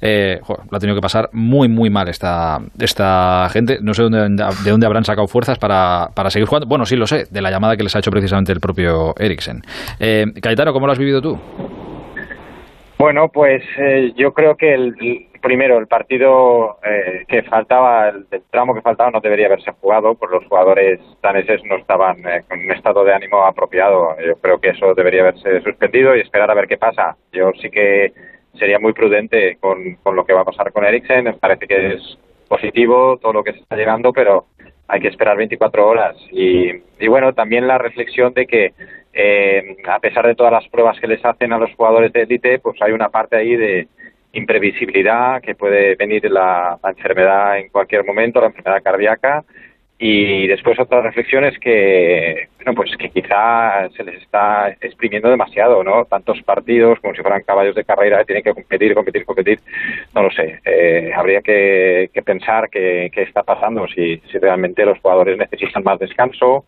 Eh, 0.00 0.40
jo, 0.42 0.58
lo 0.70 0.76
ha 0.76 0.80
tenido 0.80 0.96
que 0.96 1.02
pasar 1.02 1.30
muy, 1.32 1.68
muy 1.68 1.90
mal 1.90 2.08
esta, 2.08 2.60
esta 2.78 3.48
gente. 3.50 3.78
No 3.80 3.94
sé 3.94 4.02
dónde, 4.02 4.28
de 4.28 4.70
dónde 4.70 4.86
habrán 4.86 5.04
sacado 5.04 5.26
fuerzas 5.26 5.58
para, 5.58 6.08
para 6.14 6.30
seguir 6.30 6.48
jugando. 6.48 6.66
Bueno, 6.66 6.86
sí 6.86 6.96
lo 6.96 7.06
sé, 7.06 7.24
de 7.30 7.42
la 7.42 7.50
llamada 7.50 7.76
que 7.76 7.82
les 7.82 7.94
ha 7.96 8.00
hecho 8.00 8.10
precisamente 8.10 8.52
el 8.52 8.60
propio 8.60 9.14
Eriksen. 9.18 9.62
Eh, 10.00 10.26
Cayetano, 10.40 10.72
¿cómo 10.72 10.86
lo 10.86 10.92
has 10.92 10.98
vivido 10.98 11.20
tú? 11.20 11.38
Bueno, 12.98 13.28
pues 13.28 13.62
eh, 13.76 14.12
yo 14.16 14.32
creo 14.32 14.56
que 14.56 14.72
el, 14.72 14.96
primero 15.42 15.78
el 15.78 15.86
partido 15.86 16.78
eh, 16.82 17.24
que 17.28 17.42
faltaba, 17.42 18.08
el, 18.08 18.26
tramo 18.50 18.74
que 18.74 18.80
faltaba 18.80 19.10
no 19.10 19.20
debería 19.20 19.46
haberse 19.46 19.70
jugado, 19.72 20.14
pues 20.14 20.30
los 20.32 20.44
jugadores 20.46 20.98
daneses 21.22 21.62
no 21.64 21.76
estaban 21.76 22.18
eh, 22.26 22.42
con 22.48 22.58
un 22.58 22.70
estado 22.72 23.04
de 23.04 23.14
ánimo 23.14 23.44
apropiado. 23.44 24.16
Yo 24.26 24.36
creo 24.36 24.58
que 24.58 24.70
eso 24.70 24.94
debería 24.94 25.20
haberse 25.20 25.60
suspendido 25.60 26.16
y 26.16 26.20
esperar 26.20 26.50
a 26.50 26.54
ver 26.54 26.66
qué 26.66 26.78
pasa. 26.78 27.16
Yo 27.32 27.52
sí 27.60 27.70
que 27.70 28.12
sería 28.58 28.78
muy 28.78 28.92
prudente 28.92 29.56
con, 29.60 29.96
con 30.02 30.16
lo 30.16 30.24
que 30.24 30.32
va 30.32 30.42
a 30.42 30.44
pasar 30.44 30.72
con 30.72 30.84
Eriksen. 30.84 31.24
Me 31.24 31.32
parece 31.34 31.66
que 31.66 31.94
es 31.94 32.18
positivo 32.48 33.18
todo 33.18 33.32
lo 33.32 33.44
que 33.44 33.52
se 33.52 33.60
está 33.60 33.76
llegando, 33.76 34.12
pero 34.12 34.46
hay 34.88 35.00
que 35.00 35.08
esperar 35.08 35.36
24 35.36 35.86
horas. 35.86 36.16
Y, 36.30 36.70
y 36.98 37.08
bueno, 37.08 37.32
también 37.32 37.66
la 37.66 37.78
reflexión 37.78 38.32
de 38.34 38.46
que 38.46 38.72
eh, 39.12 39.76
a 39.88 39.98
pesar 39.98 40.26
de 40.26 40.34
todas 40.34 40.52
las 40.52 40.68
pruebas 40.68 40.98
que 41.00 41.06
les 41.06 41.24
hacen 41.24 41.52
a 41.52 41.58
los 41.58 41.74
jugadores 41.74 42.12
de 42.12 42.22
élite, 42.22 42.58
pues 42.58 42.80
hay 42.82 42.92
una 42.92 43.08
parte 43.08 43.36
ahí 43.36 43.56
de 43.56 43.88
imprevisibilidad 44.32 45.40
que 45.40 45.54
puede 45.54 45.94
venir 45.94 46.30
la, 46.30 46.78
la 46.82 46.90
enfermedad 46.90 47.58
en 47.58 47.70
cualquier 47.70 48.04
momento, 48.04 48.40
la 48.40 48.48
enfermedad 48.48 48.82
cardíaca. 48.82 49.44
Y 49.98 50.46
después 50.46 50.78
otra 50.78 51.00
reflexión 51.00 51.44
es 51.44 51.58
que, 51.58 52.48
bueno, 52.56 52.74
pues 52.74 52.94
que 52.98 53.08
quizá 53.08 53.88
se 53.96 54.04
les 54.04 54.20
está 54.22 54.68
exprimiendo 54.80 55.30
demasiado, 55.30 55.82
¿no? 55.82 56.04
Tantos 56.04 56.42
partidos 56.42 57.00
como 57.00 57.14
si 57.14 57.22
fueran 57.22 57.42
caballos 57.44 57.74
de 57.74 57.84
carrera, 57.84 58.22
tienen 58.24 58.44
que 58.44 58.52
competir, 58.52 58.94
competir, 58.94 59.24
competir. 59.24 59.60
No 60.14 60.24
lo 60.24 60.30
sé. 60.30 60.60
Eh, 60.66 61.12
habría 61.16 61.40
que, 61.40 62.10
que 62.12 62.22
pensar 62.22 62.68
qué 62.68 63.10
está 63.14 63.42
pasando, 63.42 63.88
si, 63.88 64.18
si 64.30 64.38
realmente 64.38 64.84
los 64.84 64.98
jugadores 64.98 65.38
necesitan 65.38 65.82
más 65.82 65.98
descanso 65.98 66.66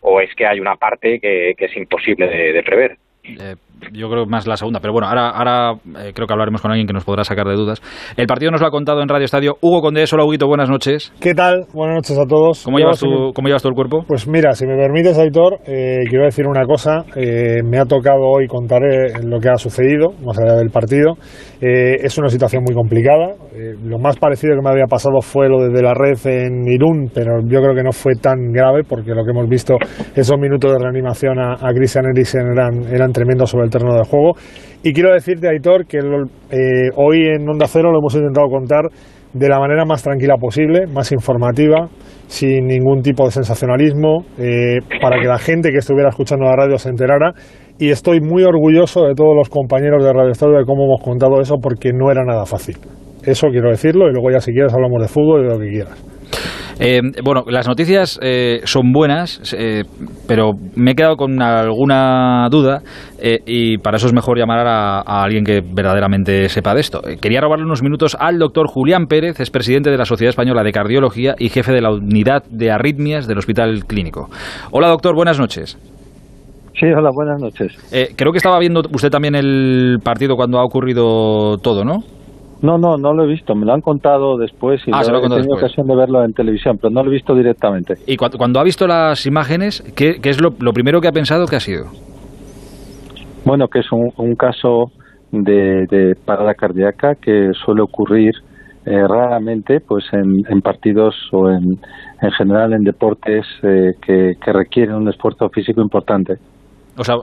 o 0.00 0.20
es 0.20 0.34
que 0.34 0.46
hay 0.46 0.60
una 0.60 0.76
parte 0.76 1.20
que, 1.20 1.54
es 1.56 1.76
imposible 1.76 2.26
de 2.26 2.62
prever. 2.62 2.98
Eh, 3.24 3.56
yo 3.92 4.08
creo 4.08 4.24
más 4.26 4.46
la 4.46 4.56
segunda, 4.56 4.80
pero 4.80 4.92
bueno, 4.92 5.08
ahora, 5.08 5.30
ahora 5.30 5.72
eh, 5.98 6.12
creo 6.14 6.26
que 6.26 6.32
hablaremos 6.32 6.62
con 6.62 6.70
alguien 6.70 6.86
que 6.86 6.92
nos 6.92 7.04
podrá 7.04 7.24
sacar 7.24 7.46
de 7.46 7.54
dudas. 7.54 7.82
El 8.16 8.26
partido 8.26 8.50
nos 8.50 8.60
lo 8.60 8.66
ha 8.66 8.70
contado 8.70 9.02
en 9.02 9.08
Radio 9.08 9.24
Estadio 9.24 9.56
Hugo 9.60 9.82
Condés. 9.82 10.12
Hola, 10.12 10.24
Huguito, 10.24 10.46
buenas 10.46 10.70
noches. 10.70 11.12
¿Qué 11.20 11.34
tal? 11.34 11.66
Buenas 11.74 11.96
noches 11.96 12.18
a 12.18 12.24
todos. 12.26 12.62
¿Cómo 12.64 12.78
llevas, 12.78 12.98
si 12.98 13.06
me- 13.08 13.14
tú, 13.16 13.32
¿Cómo 13.34 13.48
llevas 13.48 13.62
tú 13.62 13.68
el 13.68 13.74
cuerpo? 13.74 14.04
Pues 14.06 14.26
mira, 14.28 14.52
si 14.52 14.66
me 14.66 14.76
permites, 14.76 15.18
Aitor, 15.18 15.58
eh, 15.66 16.00
quiero 16.08 16.24
decir 16.24 16.46
una 16.46 16.64
cosa. 16.66 17.04
Eh, 17.16 17.62
me 17.64 17.78
ha 17.78 17.84
tocado 17.84 18.20
hoy 18.22 18.46
contar 18.46 18.82
eh, 18.84 19.12
lo 19.24 19.38
que 19.40 19.48
ha 19.48 19.56
sucedido, 19.56 20.12
más 20.24 20.38
allá 20.38 20.54
del 20.54 20.70
partido. 20.70 21.14
Eh, 21.60 21.96
es 22.02 22.16
una 22.18 22.28
situación 22.28 22.62
muy 22.64 22.74
complicada. 22.74 23.34
Eh, 23.54 23.74
lo 23.84 23.98
más 23.98 24.16
parecido 24.18 24.54
que 24.54 24.62
me 24.62 24.70
había 24.70 24.86
pasado 24.86 25.20
fue 25.20 25.48
lo 25.48 25.58
de 25.68 25.82
la 25.82 25.92
red 25.94 26.18
en 26.26 26.66
Irún, 26.68 27.10
pero 27.12 27.40
yo 27.44 27.60
creo 27.60 27.74
que 27.74 27.82
no 27.82 27.92
fue 27.92 28.14
tan 28.14 28.52
grave 28.52 28.82
porque 28.88 29.10
lo 29.10 29.24
que 29.24 29.30
hemos 29.30 29.48
visto, 29.48 29.74
esos 30.14 30.38
minutos 30.38 30.72
de 30.72 30.78
reanimación 30.78 31.38
a, 31.38 31.54
a 31.54 31.72
Christian 31.74 32.04
Eriksen 32.06 32.46
eran, 32.52 32.84
eran 32.94 33.12
tremendos 33.14 33.48
sobre 33.48 33.64
el 33.64 33.70
terreno 33.70 33.94
de 33.94 34.04
juego. 34.04 34.32
Y 34.82 34.92
quiero 34.92 35.14
decirte, 35.14 35.48
Aitor, 35.48 35.86
que 35.86 35.98
eh, 35.98 36.90
hoy 36.96 37.26
en 37.26 37.48
Onda 37.48 37.66
Cero 37.66 37.90
lo 37.90 38.00
hemos 38.00 38.14
intentado 38.14 38.48
contar 38.48 38.90
de 39.32 39.48
la 39.48 39.58
manera 39.58 39.84
más 39.84 40.02
tranquila 40.02 40.36
posible, 40.36 40.86
más 40.86 41.10
informativa, 41.10 41.88
sin 42.26 42.66
ningún 42.66 43.02
tipo 43.02 43.24
de 43.24 43.30
sensacionalismo, 43.30 44.26
eh, 44.38 44.78
para 45.00 45.20
que 45.20 45.26
la 45.26 45.38
gente 45.38 45.70
que 45.70 45.78
estuviera 45.78 46.10
escuchando 46.10 46.44
la 46.44 46.54
radio 46.54 46.76
se 46.76 46.90
enterara. 46.90 47.32
Y 47.78 47.90
estoy 47.90 48.20
muy 48.20 48.44
orgulloso 48.44 49.04
de 49.06 49.14
todos 49.14 49.34
los 49.34 49.48
compañeros 49.48 50.04
de 50.04 50.12
Radio 50.12 50.30
Estadio 50.30 50.58
de 50.58 50.64
cómo 50.64 50.84
hemos 50.84 51.02
contado 51.02 51.40
eso, 51.40 51.56
porque 51.60 51.90
no 51.92 52.10
era 52.12 52.22
nada 52.24 52.46
fácil. 52.46 52.76
Eso 53.26 53.48
quiero 53.48 53.70
decirlo, 53.70 54.08
y 54.08 54.12
luego 54.12 54.30
ya 54.30 54.40
si 54.40 54.52
quieres 54.52 54.72
hablamos 54.74 55.00
de 55.00 55.08
fútbol 55.08 55.40
y 55.40 55.44
de 55.44 55.54
lo 55.54 55.58
que 55.58 55.70
quieras. 55.70 56.04
Eh, 56.80 57.00
bueno, 57.22 57.44
las 57.46 57.68
noticias 57.68 58.18
eh, 58.20 58.60
son 58.64 58.90
buenas, 58.90 59.54
eh, 59.56 59.84
pero 60.26 60.54
me 60.74 60.90
he 60.90 60.94
quedado 60.96 61.14
con 61.14 61.40
alguna 61.40 62.48
duda 62.50 62.82
eh, 63.20 63.38
y 63.46 63.78
para 63.78 63.96
eso 63.96 64.08
es 64.08 64.12
mejor 64.12 64.36
llamar 64.38 64.66
a, 64.66 64.98
a 64.98 65.22
alguien 65.22 65.44
que 65.44 65.60
verdaderamente 65.60 66.48
sepa 66.48 66.74
de 66.74 66.80
esto. 66.80 67.00
Eh, 67.06 67.18
quería 67.20 67.40
robarle 67.40 67.64
unos 67.64 67.80
minutos 67.80 68.16
al 68.18 68.40
doctor 68.40 68.66
Julián 68.66 69.06
Pérez, 69.06 69.38
es 69.38 69.50
presidente 69.50 69.90
de 69.90 69.98
la 69.98 70.04
Sociedad 70.04 70.30
Española 70.30 70.64
de 70.64 70.72
Cardiología 70.72 71.36
y 71.38 71.48
jefe 71.48 71.70
de 71.70 71.80
la 71.80 71.92
unidad 71.92 72.42
de 72.50 72.72
arritmias 72.72 73.28
del 73.28 73.38
Hospital 73.38 73.84
Clínico. 73.86 74.28
Hola 74.72 74.88
doctor, 74.88 75.14
buenas 75.14 75.38
noches. 75.38 75.78
Sí, 76.76 76.86
hola, 76.86 77.10
buenas 77.14 77.40
noches. 77.40 77.72
Eh, 77.92 78.14
creo 78.16 78.32
que 78.32 78.38
estaba 78.38 78.58
viendo 78.58 78.82
usted 78.92 79.10
también 79.10 79.36
el 79.36 79.98
partido 80.02 80.34
cuando 80.34 80.58
ha 80.58 80.64
ocurrido 80.64 81.56
todo, 81.58 81.84
¿no? 81.84 82.00
No, 82.62 82.78
no, 82.78 82.96
no 82.96 83.12
lo 83.12 83.24
he 83.24 83.26
visto. 83.26 83.54
Me 83.54 83.66
lo 83.66 83.74
han 83.74 83.80
contado 83.80 84.36
después 84.38 84.80
y 84.86 84.90
Ah, 84.92 85.04
se 85.04 85.12
lo 85.12 85.18
he 85.18 85.22
tenido 85.22 85.38
después. 85.38 85.62
ocasión 85.62 85.86
de 85.86 85.96
verlo 85.96 86.24
en 86.24 86.32
televisión, 86.32 86.78
pero 86.80 86.90
no 86.92 87.02
lo 87.02 87.10
he 87.10 87.14
visto 87.14 87.34
directamente. 87.34 87.94
Y 88.06 88.16
cuando, 88.16 88.38
cuando 88.38 88.60
ha 88.60 88.64
visto 88.64 88.86
las 88.86 89.26
imágenes, 89.26 89.82
¿qué, 89.94 90.20
qué 90.22 90.30
es 90.30 90.40
lo, 90.40 90.54
lo 90.58 90.72
primero 90.72 91.00
que 91.00 91.08
ha 91.08 91.12
pensado 91.12 91.46
que 91.46 91.56
ha 91.56 91.60
sido? 91.60 91.86
Bueno, 93.44 93.68
que 93.68 93.80
es 93.80 93.92
un, 93.92 94.10
un 94.16 94.34
caso 94.36 94.90
de, 95.30 95.86
de 95.90 96.14
parada 96.24 96.54
cardíaca 96.54 97.14
que 97.16 97.50
suele 97.64 97.82
ocurrir 97.82 98.32
eh, 98.86 99.06
raramente 99.06 99.80
pues 99.80 100.04
en, 100.12 100.44
en 100.48 100.60
partidos 100.60 101.14
o 101.32 101.50
en, 101.50 101.78
en 102.22 102.30
general 102.32 102.72
en 102.72 102.84
deportes 102.84 103.44
eh, 103.62 103.92
que, 104.00 104.34
que 104.42 104.52
requieren 104.52 104.94
un 104.94 105.08
esfuerzo 105.08 105.48
físico 105.50 105.80
importante. 105.82 106.34
O 106.96 107.02
sea, 107.04 107.16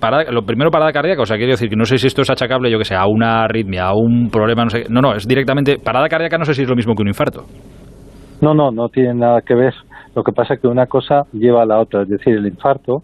parada- 0.00 0.30
lo 0.30 0.42
primero 0.42 0.70
parada 0.70 0.92
cardíaca, 0.92 1.22
o 1.22 1.26
sea, 1.26 1.36
quiero 1.36 1.52
decir 1.52 1.68
que 1.68 1.76
no 1.76 1.84
sé 1.84 1.98
si 1.98 2.06
esto 2.06 2.22
es 2.22 2.30
achacable, 2.30 2.70
yo 2.70 2.78
que 2.78 2.84
sé, 2.84 2.94
a 2.94 3.06
una 3.06 3.42
arritmia, 3.44 3.84
a 3.86 3.94
un 3.94 4.30
problema, 4.30 4.64
no 4.64 4.70
sé. 4.70 4.84
No, 4.88 5.00
no, 5.00 5.14
es 5.14 5.26
directamente 5.26 5.76
parada 5.78 6.08
cardíaca, 6.08 6.38
no 6.38 6.44
sé 6.44 6.54
si 6.54 6.62
es 6.62 6.68
lo 6.68 6.74
mismo 6.76 6.94
que 6.94 7.02
un 7.02 7.08
infarto. 7.08 7.44
No, 8.40 8.54
no, 8.54 8.70
no 8.70 8.88
tiene 8.88 9.14
nada 9.14 9.42
que 9.42 9.54
ver. 9.54 9.74
Lo 10.16 10.22
que 10.22 10.32
pasa 10.32 10.54
es 10.54 10.60
que 10.60 10.66
una 10.68 10.86
cosa 10.86 11.24
lleva 11.32 11.62
a 11.62 11.66
la 11.66 11.78
otra, 11.78 12.02
es 12.02 12.08
decir, 12.08 12.34
el 12.34 12.46
infarto, 12.46 13.02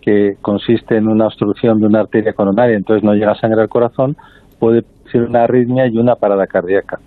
que 0.00 0.32
consiste 0.40 0.96
en 0.96 1.06
una 1.06 1.26
obstrucción 1.26 1.78
de 1.80 1.86
una 1.86 2.00
arteria 2.00 2.32
coronaria, 2.32 2.76
entonces 2.76 3.04
no 3.04 3.12
llega 3.12 3.34
sangre 3.34 3.60
al 3.60 3.68
corazón, 3.68 4.16
puede 4.58 4.82
ser 5.12 5.22
una 5.24 5.44
arritmia 5.44 5.86
y 5.86 5.98
una 5.98 6.14
parada 6.14 6.46
cardíaca. 6.46 6.98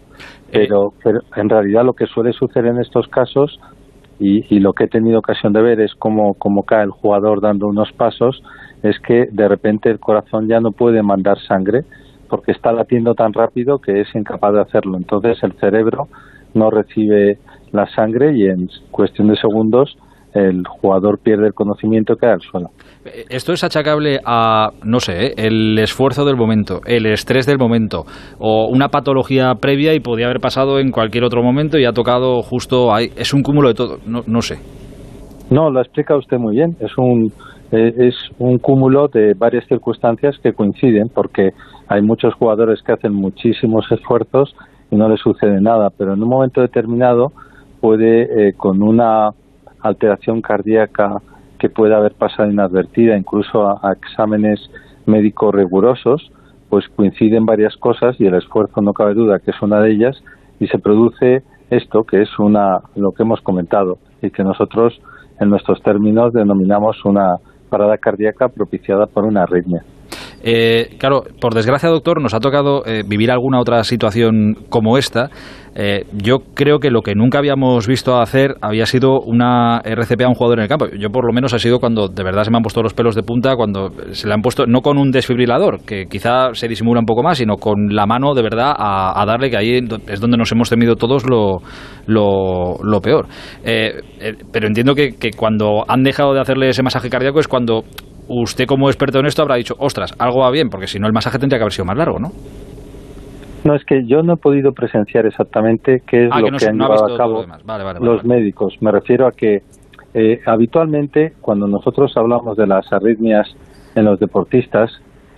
Pero, 0.51 0.89
pero 1.03 1.19
en 1.35 1.49
realidad 1.49 1.83
lo 1.83 1.93
que 1.93 2.05
suele 2.05 2.31
suceder 2.33 2.67
en 2.67 2.79
estos 2.79 3.07
casos, 3.07 3.59
y, 4.23 4.59
lo 4.59 4.73
que 4.73 4.83
he 4.83 4.87
tenido 4.87 5.17
ocasión 5.17 5.51
de 5.51 5.61
ver 5.63 5.81
es 5.81 5.95
cómo, 5.95 6.35
cómo 6.35 6.63
cae 6.63 6.83
el 6.83 6.91
jugador 6.91 7.41
dando 7.41 7.67
unos 7.67 7.91
pasos, 7.91 8.43
es 8.83 8.99
que 8.99 9.27
de 9.31 9.47
repente 9.47 9.89
el 9.89 9.99
corazón 9.99 10.47
ya 10.47 10.59
no 10.59 10.71
puede 10.71 11.01
mandar 11.01 11.39
sangre 11.39 11.85
porque 12.29 12.51
está 12.51 12.71
latiendo 12.71 13.15
tan 13.15 13.33
rápido 13.33 13.79
que 13.79 14.01
es 14.01 14.13
incapaz 14.13 14.53
de 14.53 14.61
hacerlo. 14.61 14.97
Entonces 14.97 15.41
el 15.41 15.53
cerebro 15.53 16.07
no 16.53 16.69
recibe 16.69 17.39
la 17.71 17.87
sangre 17.87 18.37
y 18.37 18.45
en 18.45 18.69
cuestión 18.91 19.27
de 19.27 19.37
segundos 19.37 19.97
el 20.33 20.65
jugador 20.67 21.17
pierde 21.17 21.47
el 21.47 21.53
conocimiento 21.53 22.13
y 22.13 22.17
cae 22.17 22.31
al 22.31 22.41
suelo. 22.41 22.69
Esto 23.29 23.53
es 23.53 23.63
achacable 23.63 24.19
a, 24.23 24.69
no 24.83 24.99
sé, 24.99 25.27
¿eh? 25.27 25.33
el 25.37 25.79
esfuerzo 25.79 26.23
del 26.23 26.35
momento, 26.35 26.81
el 26.85 27.07
estrés 27.07 27.47
del 27.47 27.57
momento 27.57 28.03
o 28.37 28.67
una 28.67 28.89
patología 28.89 29.55
previa 29.59 29.95
y 29.95 29.99
podía 29.99 30.27
haber 30.27 30.39
pasado 30.39 30.79
en 30.79 30.91
cualquier 30.91 31.23
otro 31.23 31.41
momento 31.41 31.79
y 31.79 31.85
ha 31.85 31.93
tocado 31.93 32.43
justo 32.43 32.93
ahí. 32.93 33.07
Es 33.17 33.33
un 33.33 33.41
cúmulo 33.41 33.69
de 33.69 33.73
todo, 33.73 33.97
no, 34.05 34.21
no 34.27 34.41
sé. 34.41 34.57
No, 35.49 35.71
lo 35.71 35.81
explica 35.81 36.15
usted 36.15 36.37
muy 36.37 36.55
bien. 36.55 36.75
Es 36.79 36.95
un, 36.97 37.31
eh, 37.71 37.91
es 37.97 38.15
un 38.37 38.59
cúmulo 38.59 39.07
de 39.07 39.33
varias 39.33 39.65
circunstancias 39.67 40.37
que 40.43 40.53
coinciden 40.53 41.09
porque 41.13 41.49
hay 41.87 42.01
muchos 42.03 42.35
jugadores 42.35 42.81
que 42.83 42.93
hacen 42.93 43.13
muchísimos 43.13 43.91
esfuerzos 43.91 44.55
y 44.91 44.95
no 44.95 45.09
les 45.09 45.19
sucede 45.19 45.59
nada, 45.59 45.89
pero 45.97 46.13
en 46.13 46.21
un 46.21 46.29
momento 46.29 46.61
determinado 46.61 47.31
puede, 47.79 48.49
eh, 48.49 48.53
con 48.55 48.83
una 48.83 49.31
alteración 49.81 50.41
cardíaca 50.41 51.17
que 51.61 51.69
puede 51.69 51.93
haber 51.93 52.15
pasado 52.15 52.49
inadvertida, 52.49 53.15
incluso 53.15 53.69
a, 53.69 53.93
exámenes 53.93 54.59
médicos 55.05 55.53
rigurosos, 55.53 56.31
pues 56.69 56.87
coinciden 56.95 57.45
varias 57.45 57.77
cosas 57.77 58.19
y 58.19 58.25
el 58.25 58.33
esfuerzo 58.33 58.81
no 58.81 58.93
cabe 58.93 59.13
duda 59.13 59.37
que 59.37 59.51
es 59.51 59.61
una 59.61 59.79
de 59.79 59.91
ellas 59.91 60.23
y 60.59 60.65
se 60.69 60.79
produce 60.79 61.43
esto 61.69 62.03
que 62.03 62.23
es 62.23 62.39
una 62.39 62.79
lo 62.95 63.11
que 63.11 63.21
hemos 63.21 63.41
comentado 63.41 63.99
y 64.23 64.31
que 64.31 64.43
nosotros 64.43 64.99
en 65.39 65.51
nuestros 65.51 65.83
términos 65.83 66.33
denominamos 66.33 67.05
una 67.05 67.35
parada 67.69 67.99
cardíaca 67.99 68.49
propiciada 68.49 69.05
por 69.05 69.25
una 69.25 69.43
arritmia. 69.43 69.83
Eh, 70.43 70.95
claro, 70.97 71.23
por 71.39 71.53
desgracia, 71.53 71.89
doctor, 71.89 72.21
nos 72.21 72.33
ha 72.33 72.39
tocado 72.39 72.83
eh, 72.85 73.03
vivir 73.05 73.31
alguna 73.31 73.59
otra 73.59 73.83
situación 73.83 74.55
como 74.69 74.97
esta. 74.97 75.29
Eh, 75.73 76.05
yo 76.11 76.39
creo 76.53 76.79
que 76.79 76.89
lo 76.89 77.01
que 77.01 77.15
nunca 77.15 77.37
habíamos 77.37 77.87
visto 77.87 78.19
hacer 78.19 78.55
había 78.61 78.85
sido 78.85 79.21
una 79.21 79.79
RCP 79.85 80.21
a 80.23 80.27
un 80.27 80.33
jugador 80.33 80.59
en 80.59 80.63
el 80.63 80.69
campo. 80.69 80.87
Yo, 80.99 81.09
por 81.09 81.25
lo 81.25 81.31
menos, 81.31 81.53
ha 81.53 81.59
sido 81.59 81.79
cuando 81.79 82.09
de 82.09 82.23
verdad 82.23 82.43
se 82.43 82.51
me 82.51 82.57
han 82.57 82.63
puesto 82.63 82.81
los 82.81 82.93
pelos 82.93 83.15
de 83.15 83.23
punta, 83.23 83.55
cuando 83.55 83.89
se 84.11 84.27
le 84.27 84.33
han 84.33 84.41
puesto, 84.41 84.65
no 84.65 84.81
con 84.81 84.97
un 84.97 85.11
desfibrilador, 85.11 85.81
que 85.85 86.07
quizá 86.07 86.53
se 86.53 86.67
disimula 86.67 86.99
un 86.99 87.05
poco 87.05 87.23
más, 87.23 87.37
sino 87.37 87.55
con 87.55 87.95
la 87.95 88.05
mano 88.05 88.33
de 88.33 88.41
verdad 88.41 88.73
a, 88.75 89.23
darle, 89.25 89.49
que 89.49 89.57
ahí 89.57 89.79
es 90.07 90.19
donde 90.19 90.37
nos 90.37 90.51
hemos 90.51 90.69
temido 90.69 90.95
todos 90.95 91.23
lo, 91.29 91.61
lo, 92.05 93.01
peor. 93.01 93.27
pero 93.63 94.67
entiendo 94.67 94.93
que, 94.93 95.13
que 95.13 95.31
cuando 95.31 95.85
han 95.87 96.03
dejado 96.03 96.33
de 96.33 96.41
hacerle 96.41 96.69
ese 96.69 96.83
masaje 96.83 97.09
cardíaco 97.09 97.39
es 97.39 97.47
cuando 97.47 97.85
usted 98.27 98.65
como 98.65 98.89
experto 98.89 99.19
en 99.19 99.25
esto 99.25 99.41
habrá 99.41 99.55
dicho, 99.55 99.75
ostras, 99.79 100.13
algo 100.19 100.39
va 100.39 100.51
bien, 100.51 100.69
porque 100.69 100.87
si 100.87 100.99
no 100.99 101.07
el 101.07 101.13
masaje 101.13 101.39
tendría 101.39 101.59
que 101.59 101.63
haber 101.63 101.73
sido 101.73 101.85
más 101.85 101.97
largo, 101.97 102.19
¿no? 102.19 102.31
No, 103.63 103.75
es 103.75 103.85
que 103.85 104.05
yo 104.05 104.23
no 104.23 104.33
he 104.33 104.37
podido 104.37 104.71
presenciar 104.73 105.25
exactamente 105.25 106.01
qué 106.07 106.25
es 106.25 106.29
ah, 106.31 106.39
lo 106.39 106.57
que, 106.57 106.65
han 106.65 106.79
llevado 106.79 107.13
a 107.13 107.17
cabo 107.17 107.45
los 107.99 108.23
médicos. 108.23 108.75
Me 108.81 108.91
refiero 108.91 109.27
a 109.27 109.31
que 109.31 109.61
eh, 110.13 110.41
habitualmente 110.45 111.33
cuando 111.41 111.67
nosotros 111.67 112.17
hablamos 112.17 112.57
de 112.57 112.65
las 112.65 112.91
arritmias 112.91 113.55
en 113.95 114.05
los 114.05 114.19
deportistas, 114.19 114.91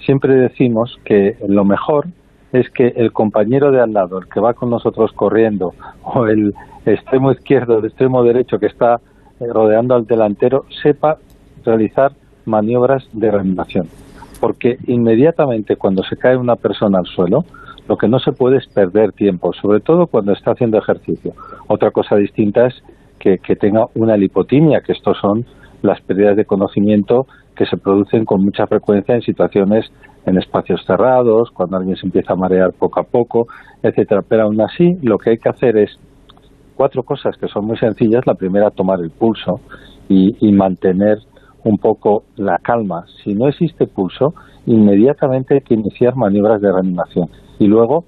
siempre 0.06 0.36
decimos 0.36 0.98
que 1.04 1.36
lo 1.48 1.66
mejor 1.66 2.08
es 2.54 2.70
que 2.70 2.94
el 2.96 3.12
compañero 3.12 3.72
de 3.72 3.82
al 3.82 3.94
lado, 3.94 4.20
el 4.20 4.28
que 4.28 4.40
va 4.40 4.54
con 4.54 4.70
nosotros 4.70 5.12
corriendo, 5.14 5.74
o 6.04 6.26
el 6.28 6.54
extremo 6.86 7.32
izquierdo, 7.32 7.80
el 7.80 7.86
extremo 7.86 8.24
derecho 8.24 8.60
que 8.60 8.68
está 8.68 9.02
eh, 9.40 9.46
rodeando 9.52 9.96
al 9.96 10.06
delantero, 10.06 10.66
sepa 10.82 11.18
realizar 11.66 12.14
maniobras 12.46 13.08
de 13.14 13.32
reanimación. 13.32 13.88
Porque 14.40 14.78
inmediatamente 14.88 15.76
cuando 15.76 16.04
se 16.04 16.18
cae 16.18 16.36
una 16.36 16.56
persona 16.56 17.00
al 17.00 17.06
suelo, 17.06 17.46
lo 17.88 17.98
que 17.98 18.08
no 18.08 18.20
se 18.20 18.32
puede 18.32 18.58
es 18.58 18.68
perder 18.68 19.12
tiempo, 19.12 19.52
sobre 19.54 19.80
todo 19.80 20.08
cuando 20.08 20.32
está 20.34 20.52
haciendo 20.52 20.78
ejercicio. 20.78 21.34
Otra 21.68 21.92
cosa 21.92 22.16
distinta 22.16 22.68
es 22.68 22.82
que, 23.20 23.38
tenga 23.56 23.86
una 23.96 24.18
lipotimia, 24.18 24.82
que 24.82 24.92
estos 24.92 25.18
son 25.18 25.46
las 25.82 26.02
pérdidas 26.02 26.36
de 26.36 26.46
conocimiento 26.46 27.26
que 27.56 27.66
se 27.66 27.78
producen 27.78 28.26
con 28.26 28.44
mucha 28.44 28.68
frecuencia 28.68 29.16
en 29.16 29.22
situaciones 29.22 29.86
en 30.26 30.38
espacios 30.38 30.84
cerrados, 30.86 31.50
cuando 31.52 31.78
alguien 31.78 31.96
se 31.98 32.06
empieza 32.06 32.34
a 32.34 32.36
marear 32.36 32.72
poco 32.78 33.00
a 33.00 33.04
poco, 33.04 33.48
etcétera. 33.82 34.22
Pero 34.28 34.44
aún 34.44 34.60
así, 34.62 34.96
lo 35.02 35.18
que 35.18 35.32
hay 35.32 35.38
que 35.38 35.50
hacer 35.50 35.78
es 35.78 35.92
cuatro 36.76 37.04
cosas 37.04 37.38
que 37.38 37.48
son 37.48 37.66
muy 37.66 37.78
sencillas. 37.78 38.26
La 38.26 38.36
primera, 38.36 38.72
tomar 38.72 39.00
el 39.02 39.12
pulso 39.12 39.60
y 40.10 40.52
mantener 40.52 41.18
un 41.64 41.78
poco 41.78 42.24
la 42.36 42.58
calma. 42.58 43.06
Si 43.24 43.34
no 43.34 43.48
existe 43.48 43.88
pulso, 43.88 44.34
inmediatamente 44.66 45.56
hay 45.56 45.62
que 45.62 45.74
iniciar 45.74 46.16
maniobras 46.16 46.62
de 46.62 46.72
reanimación. 46.72 47.30
Y 47.60 47.68
luego, 47.68 48.06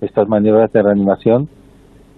estas 0.00 0.28
maniobras 0.28 0.72
de 0.72 0.82
reanimación, 0.82 1.48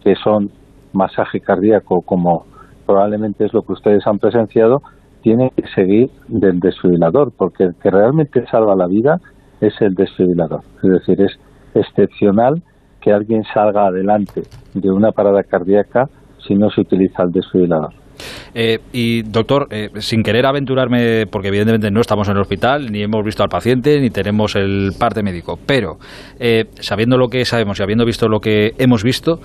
que 0.02 0.14
son 0.16 0.50
masaje 0.92 1.40
cardíaco, 1.40 2.02
como 2.02 2.44
probablemente 2.86 3.44
es 3.44 3.52
lo 3.52 3.62
que 3.62 3.72
ustedes 3.72 4.06
han 4.06 4.18
presenciado, 4.18 4.82
tienen 5.22 5.50
que 5.50 5.66
seguir 5.74 6.10
del 6.28 6.60
desfibrilador, 6.60 7.32
porque 7.36 7.64
el 7.64 7.74
que 7.74 7.90
realmente 7.90 8.46
salva 8.46 8.76
la 8.76 8.86
vida 8.86 9.20
es 9.60 9.74
el 9.80 9.94
desfibrilador. 9.94 10.60
Es 10.82 10.90
decir, 10.90 11.20
es 11.20 11.32
excepcional 11.74 12.62
que 13.00 13.12
alguien 13.12 13.42
salga 13.52 13.86
adelante 13.86 14.42
de 14.74 14.90
una 14.90 15.12
parada 15.12 15.42
cardíaca 15.42 16.08
si 16.46 16.54
no 16.54 16.70
se 16.70 16.80
utiliza 16.80 17.24
el 17.24 17.32
desfibrilador. 17.32 18.05
Eh, 18.54 18.78
y 18.92 19.22
doctor, 19.22 19.66
eh, 19.70 19.90
sin 19.96 20.22
querer 20.22 20.46
aventurarme, 20.46 21.26
porque 21.26 21.48
evidentemente 21.48 21.90
no 21.90 22.00
estamos 22.00 22.28
en 22.28 22.36
el 22.36 22.40
hospital, 22.40 22.90
ni 22.90 23.02
hemos 23.02 23.24
visto 23.24 23.42
al 23.42 23.48
paciente, 23.48 24.00
ni 24.00 24.10
tenemos 24.10 24.56
el 24.56 24.90
parte 24.98 25.22
médico, 25.22 25.58
pero 25.66 25.96
eh, 26.38 26.64
sabiendo 26.80 27.18
lo 27.18 27.28
que 27.28 27.44
sabemos 27.44 27.78
y 27.78 27.82
habiendo 27.82 28.04
visto 28.04 28.28
lo 28.28 28.40
que 28.40 28.72
hemos 28.78 29.02
visto, 29.02 29.40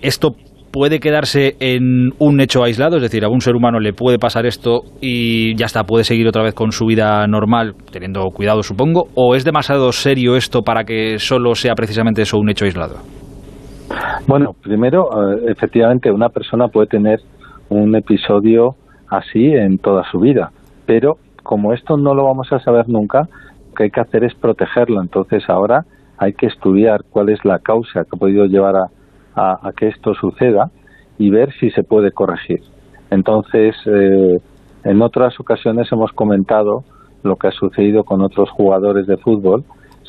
esto 0.00 0.30
puede 0.72 0.98
quedarse 0.98 1.54
en 1.60 2.10
un 2.18 2.40
hecho 2.40 2.64
aislado, 2.64 2.96
es 2.96 3.02
decir, 3.02 3.24
a 3.24 3.28
un 3.28 3.40
ser 3.40 3.54
humano 3.54 3.78
le 3.78 3.92
puede 3.92 4.18
pasar 4.18 4.46
esto 4.46 4.80
y 5.00 5.54
ya 5.54 5.66
está, 5.66 5.84
puede 5.84 6.02
seguir 6.02 6.26
otra 6.26 6.42
vez 6.42 6.54
con 6.54 6.72
su 6.72 6.86
vida 6.86 7.26
normal, 7.26 7.74
teniendo 7.92 8.22
cuidado 8.30 8.62
supongo, 8.62 9.04
o 9.14 9.36
es 9.36 9.44
demasiado 9.44 9.92
serio 9.92 10.34
esto 10.34 10.62
para 10.62 10.84
que 10.84 11.18
solo 11.18 11.54
sea 11.54 11.74
precisamente 11.74 12.22
eso 12.22 12.38
un 12.38 12.50
hecho 12.50 12.64
aislado? 12.64 12.96
Bueno, 14.26 14.52
primero, 14.62 15.08
efectivamente, 15.46 16.10
una 16.10 16.30
persona 16.30 16.68
puede 16.68 16.86
tener 16.86 17.18
un 17.68 17.94
episodio 17.94 18.76
así 19.08 19.46
en 19.52 19.78
toda 19.78 20.04
su 20.10 20.20
vida. 20.20 20.52
Pero 20.86 21.18
como 21.42 21.72
esto 21.72 21.96
no 21.96 22.14
lo 22.14 22.24
vamos 22.24 22.52
a 22.52 22.60
saber 22.60 22.88
nunca, 22.88 23.28
lo 23.68 23.74
que 23.74 23.84
hay 23.84 23.90
que 23.90 24.00
hacer 24.00 24.24
es 24.24 24.34
protegerlo. 24.34 25.00
Entonces 25.00 25.48
ahora 25.48 25.84
hay 26.18 26.32
que 26.34 26.46
estudiar 26.46 27.04
cuál 27.10 27.28
es 27.28 27.44
la 27.44 27.58
causa 27.58 28.04
que 28.04 28.10
ha 28.12 28.18
podido 28.18 28.46
llevar 28.46 28.74
a, 28.76 29.72
que 29.76 29.88
esto 29.88 30.14
suceda 30.14 30.70
y 31.18 31.30
ver 31.30 31.52
si 31.58 31.70
se 31.70 31.82
puede 31.82 32.12
corregir. 32.12 32.60
Entonces, 33.10 33.74
eh, 33.86 34.38
en 34.84 35.02
otras 35.02 35.38
ocasiones 35.40 35.90
hemos 35.90 36.12
comentado 36.12 36.84
lo 37.22 37.36
que 37.36 37.48
ha 37.48 37.52
sucedido 37.52 38.04
con 38.04 38.22
otros 38.22 38.50
jugadores 38.50 39.06
de 39.06 39.16
fútbol, 39.16 39.64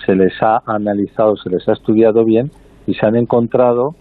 se 0.05 0.15
les 0.15 0.33
ha 0.41 0.61
analizado, 0.65 1.35
se 1.37 1.49
les 1.49 1.67
ha 1.69 1.73
estudiado 1.73 2.25
bien 2.25 2.51
y 2.85 2.95
se 2.95 3.05
han 3.05 3.15
encontrado 3.15 3.95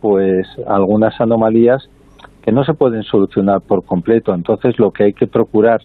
pues 0.00 0.46
algunas 0.66 1.20
anomalías 1.20 1.88
que 2.42 2.52
no 2.52 2.64
se 2.64 2.74
pueden 2.74 3.02
solucionar 3.04 3.60
por 3.60 3.84
completo. 3.84 4.34
Entonces 4.34 4.78
lo 4.78 4.90
que 4.90 5.04
hay 5.04 5.12
que 5.12 5.26
procurar 5.26 5.80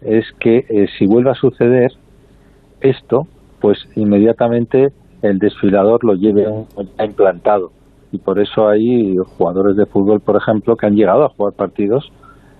es 0.00 0.24
que 0.38 0.64
eh, 0.68 0.86
si 0.98 1.06
vuelve 1.06 1.30
a 1.30 1.34
suceder 1.34 1.92
esto, 2.80 3.26
pues 3.60 3.78
inmediatamente 3.96 4.92
el 5.22 5.38
desfilador 5.38 6.04
lo 6.04 6.14
lleve 6.14 6.46
implantado. 6.98 7.72
Y 8.12 8.18
por 8.18 8.40
eso 8.40 8.68
hay 8.68 9.16
jugadores 9.36 9.76
de 9.76 9.86
fútbol, 9.86 10.20
por 10.20 10.36
ejemplo, 10.36 10.76
que 10.76 10.86
han 10.86 10.96
llegado 10.96 11.24
a 11.24 11.28
jugar 11.28 11.52
partidos 11.54 12.10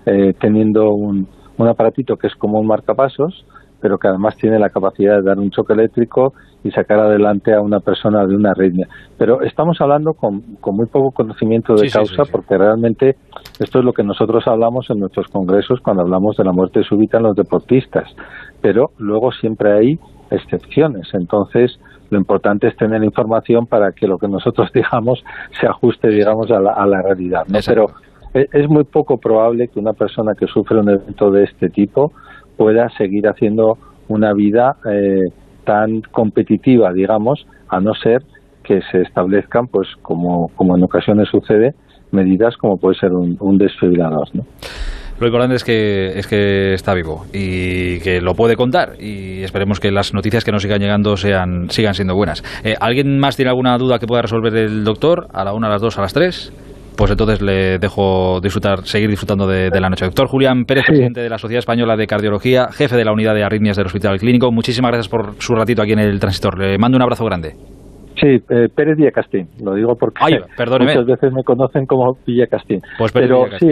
eh, 0.05 0.33
teniendo 0.39 0.91
un, 0.91 1.27
un 1.57 1.67
aparatito 1.67 2.17
que 2.17 2.27
es 2.27 2.35
como 2.35 2.59
un 2.59 2.67
marcapasos, 2.67 3.45
pero 3.81 3.97
que 3.97 4.07
además 4.07 4.35
tiene 4.37 4.59
la 4.59 4.69
capacidad 4.69 5.17
de 5.17 5.23
dar 5.23 5.39
un 5.39 5.49
choque 5.49 5.73
eléctrico 5.73 6.33
y 6.63 6.71
sacar 6.71 6.99
adelante 6.99 7.53
a 7.53 7.61
una 7.61 7.79
persona 7.79 8.25
de 8.25 8.35
una 8.35 8.51
arritmia. 8.51 8.87
Pero 9.17 9.41
estamos 9.41 9.79
hablando 9.81 10.13
con, 10.13 10.41
muy 10.71 10.85
poco 10.85 11.11
conocimiento 11.11 11.73
de 11.73 11.89
causa 11.89 12.23
porque 12.31 12.57
realmente 12.57 13.15
esto 13.59 13.79
es 13.79 13.85
lo 13.85 13.93
que 13.93 14.03
nosotros 14.03 14.43
hablamos 14.47 14.89
en 14.89 14.99
nuestros 14.99 15.27
congresos 15.27 15.79
cuando 15.81 16.03
hablamos 16.03 16.37
de 16.37 16.43
la 16.43 16.51
muerte 16.51 16.83
súbita 16.83 17.17
en 17.17 17.23
los 17.23 17.35
deportistas. 17.35 18.09
Pero 18.61 18.91
luego 18.97 19.31
siempre 19.31 19.73
hay 19.73 19.99
excepciones. 20.29 21.09
Entonces, 21.13 21.79
Lo 22.11 22.17
importante 22.17 22.67
es 22.67 22.75
tener 22.75 23.01
información 23.05 23.67
para 23.67 23.93
que 23.93 24.05
lo 24.05 24.17
que 24.17 24.27
nosotros 24.27 24.69
digamos 24.73 25.23
se 25.59 25.65
ajuste, 25.65 26.09
digamos, 26.09 26.51
a 26.51 26.59
la, 26.59 26.73
a 26.73 26.85
la 26.85 27.01
realidad. 27.01 27.43
¿no? 27.47 27.59
Pero 27.65 27.85
es 28.33 28.69
muy 28.69 28.83
poco 28.83 29.17
probable 29.17 29.67
que 29.67 29.79
una 29.79 29.93
persona 29.93 30.33
que 30.37 30.47
sufre 30.47 30.79
un 30.79 30.89
evento 30.89 31.31
de 31.31 31.43
este 31.43 31.69
tipo 31.69 32.11
pueda 32.57 32.89
seguir 32.97 33.27
haciendo 33.27 33.77
una 34.07 34.33
vida 34.33 34.75
eh, 34.91 35.31
tan 35.65 36.01
competitiva, 36.11 36.91
digamos, 36.93 37.45
a 37.69 37.79
no 37.79 37.93
ser 37.93 38.23
que 38.63 38.81
se 38.91 39.01
establezcan, 39.01 39.67
pues 39.67 39.87
como, 40.01 40.49
como 40.55 40.77
en 40.77 40.83
ocasiones 40.83 41.29
sucede, 41.29 41.73
medidas 42.11 42.55
como 42.57 42.77
puede 42.77 42.95
ser 42.99 43.13
un, 43.13 43.37
un 43.39 43.57
desfibrilador. 43.57 44.27
Lo 45.19 45.27
importante 45.27 45.55
es 45.55 45.63
que, 45.63 46.17
es 46.17 46.25
que 46.25 46.73
está 46.73 46.95
vivo 46.95 47.25
y 47.31 47.99
que 47.99 48.21
lo 48.21 48.33
puede 48.33 48.55
contar 48.55 48.93
y 48.99 49.43
esperemos 49.43 49.79
que 49.79 49.91
las 49.91 50.15
noticias 50.15 50.43
que 50.43 50.51
nos 50.51 50.63
sigan 50.63 50.79
llegando 50.79 51.15
sean, 51.15 51.69
sigan 51.69 51.93
siendo 51.93 52.15
buenas. 52.15 52.43
Eh, 52.63 52.73
¿Alguien 52.79 53.19
más 53.19 53.35
tiene 53.35 53.49
alguna 53.49 53.77
duda 53.77 53.99
que 53.99 54.07
pueda 54.07 54.23
resolver 54.23 54.55
el 54.55 54.83
doctor? 54.83 55.27
¿A 55.31 55.43
la 55.43 55.53
una, 55.53 55.67
a 55.67 55.69
las 55.69 55.81
dos, 55.81 55.99
a 55.99 56.01
las 56.01 56.13
tres? 56.13 56.51
Pues 57.01 57.09
entonces 57.09 57.41
le 57.41 57.79
dejo 57.79 58.39
disfrutar, 58.41 58.83
seguir 58.83 59.09
disfrutando 59.09 59.47
de, 59.47 59.71
la 59.71 59.89
noche. 59.89 60.05
Doctor 60.05 60.27
Julián 60.27 60.65
Pérez, 60.65 60.83
presidente 60.85 61.19
de 61.21 61.29
la 61.29 61.39
Sociedad 61.39 61.57
Española 61.57 61.97
de 61.97 62.05
Cardiología, 62.05 62.67
jefe 62.67 62.95
de 62.95 63.03
la 63.03 63.11
unidad 63.11 63.33
de 63.33 63.43
arritmias 63.43 63.75
del 63.75 63.87
Hospital 63.87 64.19
Clínico. 64.19 64.51
Muchísimas 64.51 64.91
gracias 64.91 65.09
por 65.09 65.33
su 65.41 65.55
ratito 65.55 65.81
aquí 65.81 65.93
en 65.93 65.99
el 65.99 66.19
transistor. 66.19 66.59
Le 66.59 66.77
mando 66.77 66.97
un 66.97 67.01
abrazo 67.01 67.25
grande. 67.25 67.55
Sí, 68.21 68.27
eh, 68.27 68.67
Pérez 68.75 68.97
Villacastín, 68.97 69.47
lo 69.63 69.73
digo 69.73 69.95
porque 69.95 70.21
muchas 70.79 71.05
veces 71.07 71.33
me 71.33 71.43
conocen 71.43 71.87
como 71.87 72.17
Villacastín. 72.23 72.81
Pues 72.99 73.11
Pero 73.11 73.47
sí, 73.59 73.67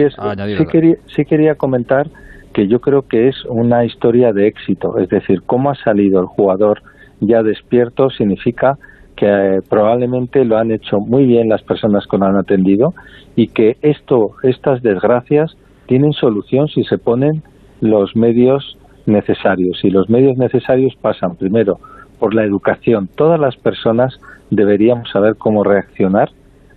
sí, 0.58 0.66
quería, 0.66 0.96
sí 1.14 1.24
quería 1.24 1.54
comentar 1.54 2.08
que 2.52 2.66
yo 2.66 2.80
creo 2.80 3.02
que 3.02 3.28
es 3.28 3.36
una 3.48 3.84
historia 3.84 4.32
de 4.32 4.48
éxito, 4.48 4.98
es 4.98 5.08
decir, 5.08 5.42
cómo 5.46 5.70
ha 5.70 5.76
salido 5.76 6.18
el 6.18 6.26
jugador 6.26 6.82
ya 7.20 7.42
despierto 7.42 8.10
significa 8.10 8.76
que 9.20 9.26
eh, 9.26 9.60
probablemente 9.68 10.46
lo 10.46 10.56
han 10.56 10.70
hecho 10.70 10.98
muy 10.98 11.26
bien 11.26 11.50
las 11.50 11.62
personas 11.62 12.06
que 12.10 12.16
lo 12.16 12.24
han 12.24 12.36
atendido 12.36 12.94
y 13.36 13.48
que 13.48 13.76
esto, 13.82 14.30
estas 14.42 14.82
desgracias 14.82 15.54
tienen 15.86 16.14
solución 16.14 16.68
si 16.68 16.84
se 16.84 16.96
ponen 16.96 17.42
los 17.82 18.16
medios 18.16 18.78
necesarios. 19.04 19.78
Y 19.84 19.90
los 19.90 20.08
medios 20.08 20.38
necesarios 20.38 20.94
pasan 21.02 21.36
primero 21.36 21.78
por 22.18 22.34
la 22.34 22.44
educación. 22.44 23.10
Todas 23.14 23.38
las 23.38 23.56
personas 23.56 24.18
deberíamos 24.50 25.10
saber 25.10 25.36
cómo 25.36 25.64
reaccionar 25.64 26.30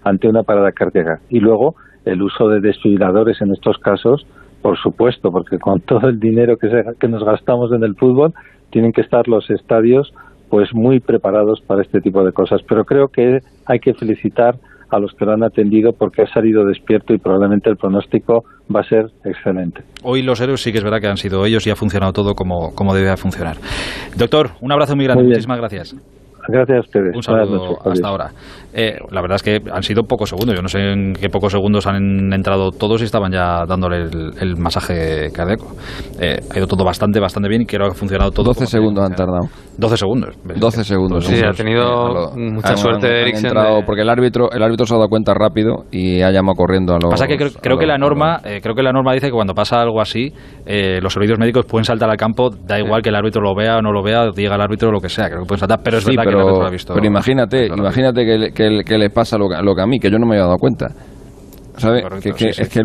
ante 0.04 0.28
una 0.28 0.44
parada 0.44 0.74
cardíaca. 0.74 1.22
Y 1.30 1.40
luego 1.40 1.76
el 2.04 2.22
uso 2.22 2.50
de 2.50 2.60
desfibriladores 2.60 3.42
en 3.42 3.54
estos 3.54 3.78
casos, 3.78 4.28
por 4.62 4.78
supuesto, 4.78 5.32
porque 5.32 5.60
con 5.60 5.80
todo 5.88 6.10
el 6.10 6.20
dinero 6.20 6.58
que, 6.58 6.68
que 7.00 7.08
nos 7.08 7.24
gastamos 7.24 7.72
en 7.72 7.84
el 7.84 7.96
fútbol, 7.96 8.34
tienen 8.70 8.92
que 8.92 9.02
estar 9.02 9.30
los 9.30 9.50
estadios 9.50 10.14
pues 10.54 10.70
muy 10.72 11.00
preparados 11.00 11.62
para 11.66 11.82
este 11.82 12.00
tipo 12.00 12.24
de 12.24 12.32
cosas. 12.32 12.62
Pero 12.70 12.86
creo 12.86 13.08
que 13.08 13.40
hay 13.66 13.80
que 13.80 13.96
felicitar 13.96 14.54
a 14.92 15.00
los 15.00 15.12
que 15.14 15.26
lo 15.26 15.32
han 15.32 15.42
atendido 15.42 15.94
porque 15.94 16.22
ha 16.22 16.28
salido 16.28 16.64
despierto 16.64 17.12
y 17.12 17.18
probablemente 17.18 17.72
el 17.72 17.76
pronóstico 17.76 18.44
va 18.70 18.82
a 18.82 18.84
ser 18.84 19.08
excelente. 19.26 19.82
Hoy 20.04 20.22
los 20.22 20.40
héroes 20.40 20.62
sí 20.62 20.72
que 20.72 20.78
es 20.78 20.84
verdad 20.84 21.02
que 21.02 21.08
han 21.08 21.18
sido 21.18 21.44
ellos 21.48 21.66
y 21.66 21.72
ha 21.72 21.76
funcionado 21.76 22.14
todo 22.14 22.36
como, 22.36 22.76
como 22.76 22.94
debe 22.94 23.18
funcionar. 23.18 23.58
Doctor, 24.16 24.52
un 24.62 24.72
abrazo 24.72 24.96
muy 24.96 25.06
grande, 25.06 25.24
muchísimas 25.24 25.58
gracias. 25.58 25.96
Gracias 26.48 26.78
a 26.78 26.82
ustedes. 26.82 27.16
Un 27.16 27.24
saludo 27.24 27.78
hasta 27.86 28.08
ahora. 28.08 28.32
Eh, 28.74 28.98
la 29.12 29.22
verdad 29.22 29.36
es 29.36 29.44
que 29.44 29.62
han 29.72 29.84
sido 29.84 30.04
pocos 30.04 30.30
segundos. 30.30 30.56
Yo 30.56 30.62
no 30.62 30.68
sé 30.68 30.80
en 30.80 31.14
qué 31.14 31.30
pocos 31.30 31.52
segundos 31.52 31.86
han 31.86 32.34
entrado 32.34 32.72
todos 32.72 33.02
y 33.02 33.06
estaban 33.06 33.32
ya 33.32 33.66
dándole 33.68 34.10
el, 34.40 34.58
masaje 34.58 35.30
cardíaco. 35.32 35.68
Eh, 36.20 36.40
ha 36.52 36.58
ido 36.58 36.68
todo 36.68 36.84
bastante, 36.84 37.20
bastante 37.20 37.50
bien 37.50 37.62
y 37.62 37.66
creo 37.66 37.88
que 37.88 37.92
ha 37.92 37.96
funcionado 37.96 38.32
todo. 38.32 38.46
12 38.46 38.66
segundos 38.66 39.06
han 39.06 39.16
tardado. 39.16 39.48
12 39.78 39.98
segundos. 39.98 40.36
12 40.44 40.84
segundos. 40.84 41.26
Sí, 41.26 41.42
ha 41.44 41.52
tenido 41.52 42.32
mucha 42.36 42.76
suerte 42.76 43.22
Eriksen. 43.22 43.52
Porque 43.86 44.02
el 44.02 44.10
árbitro, 44.10 44.52
el 44.52 44.64
árbitro 44.64 44.86
se 44.86 44.94
ha 44.96 44.98
dado 44.98 45.10
cuenta 45.10 45.34
rápido 45.34 45.86
y 45.92 46.22
ha 46.22 46.32
llamado 46.32 46.56
corriendo 46.56 46.94
a 46.96 47.00
los. 47.00 47.12
Pasa 47.12 47.28
que 47.28 47.38
creo, 47.38 47.78
que 47.78 47.86
la 47.86 47.98
norma, 47.98 48.42
eh, 48.44 48.60
creo 48.62 48.76
que 48.76 48.84
la 48.84 48.92
norma 48.92 49.14
dice 49.14 49.28
que 49.28 49.34
cuando 49.34 49.54
pasa 49.54 49.82
algo 49.82 50.02
así, 50.02 50.32
los 50.66 51.14
servicios 51.14 51.38
médicos 51.38 51.66
pueden 51.66 51.86
saltar 51.86 52.10
al 52.10 52.18
campo, 52.18 52.50
da 52.50 52.80
igual 52.80 53.02
que 53.02 53.10
el 53.10 53.16
árbitro 53.16 53.42
lo 53.42 53.56
vea 53.56 53.78
o 53.78 53.82
no 53.82 53.92
lo 53.92 54.02
vea, 54.02 54.32
diga 54.36 54.56
el 54.56 54.62
árbitro 54.62 54.92
lo 54.92 55.00
que 55.00 55.10
sea, 55.10 55.28
creo 55.28 55.42
que 55.42 55.48
pueden 55.48 55.60
saltar, 55.60 55.80
pero 55.84 55.98
es 55.98 56.06
verdad 56.06 56.24
que 56.24 56.33
Pero 56.94 57.06
imagínate, 57.06 57.68
imagínate 57.68 58.26
que, 58.26 58.52
que, 58.54 58.84
que, 58.84 58.98
le 58.98 59.10
pasa 59.10 59.38
lo, 59.38 59.48
lo 59.62 59.76
que 59.76 59.82
a 59.82 59.86
mí, 59.86 60.00
que 60.00 60.10
yo 60.10 60.18
no 60.18 60.26
me 60.26 60.36
había 60.36 60.46
dado 60.46 60.58
cuenta. 60.58 60.88
¿Sabe? 61.78 62.04
que, 62.22 62.50
Es 62.50 62.70
que 62.70 62.82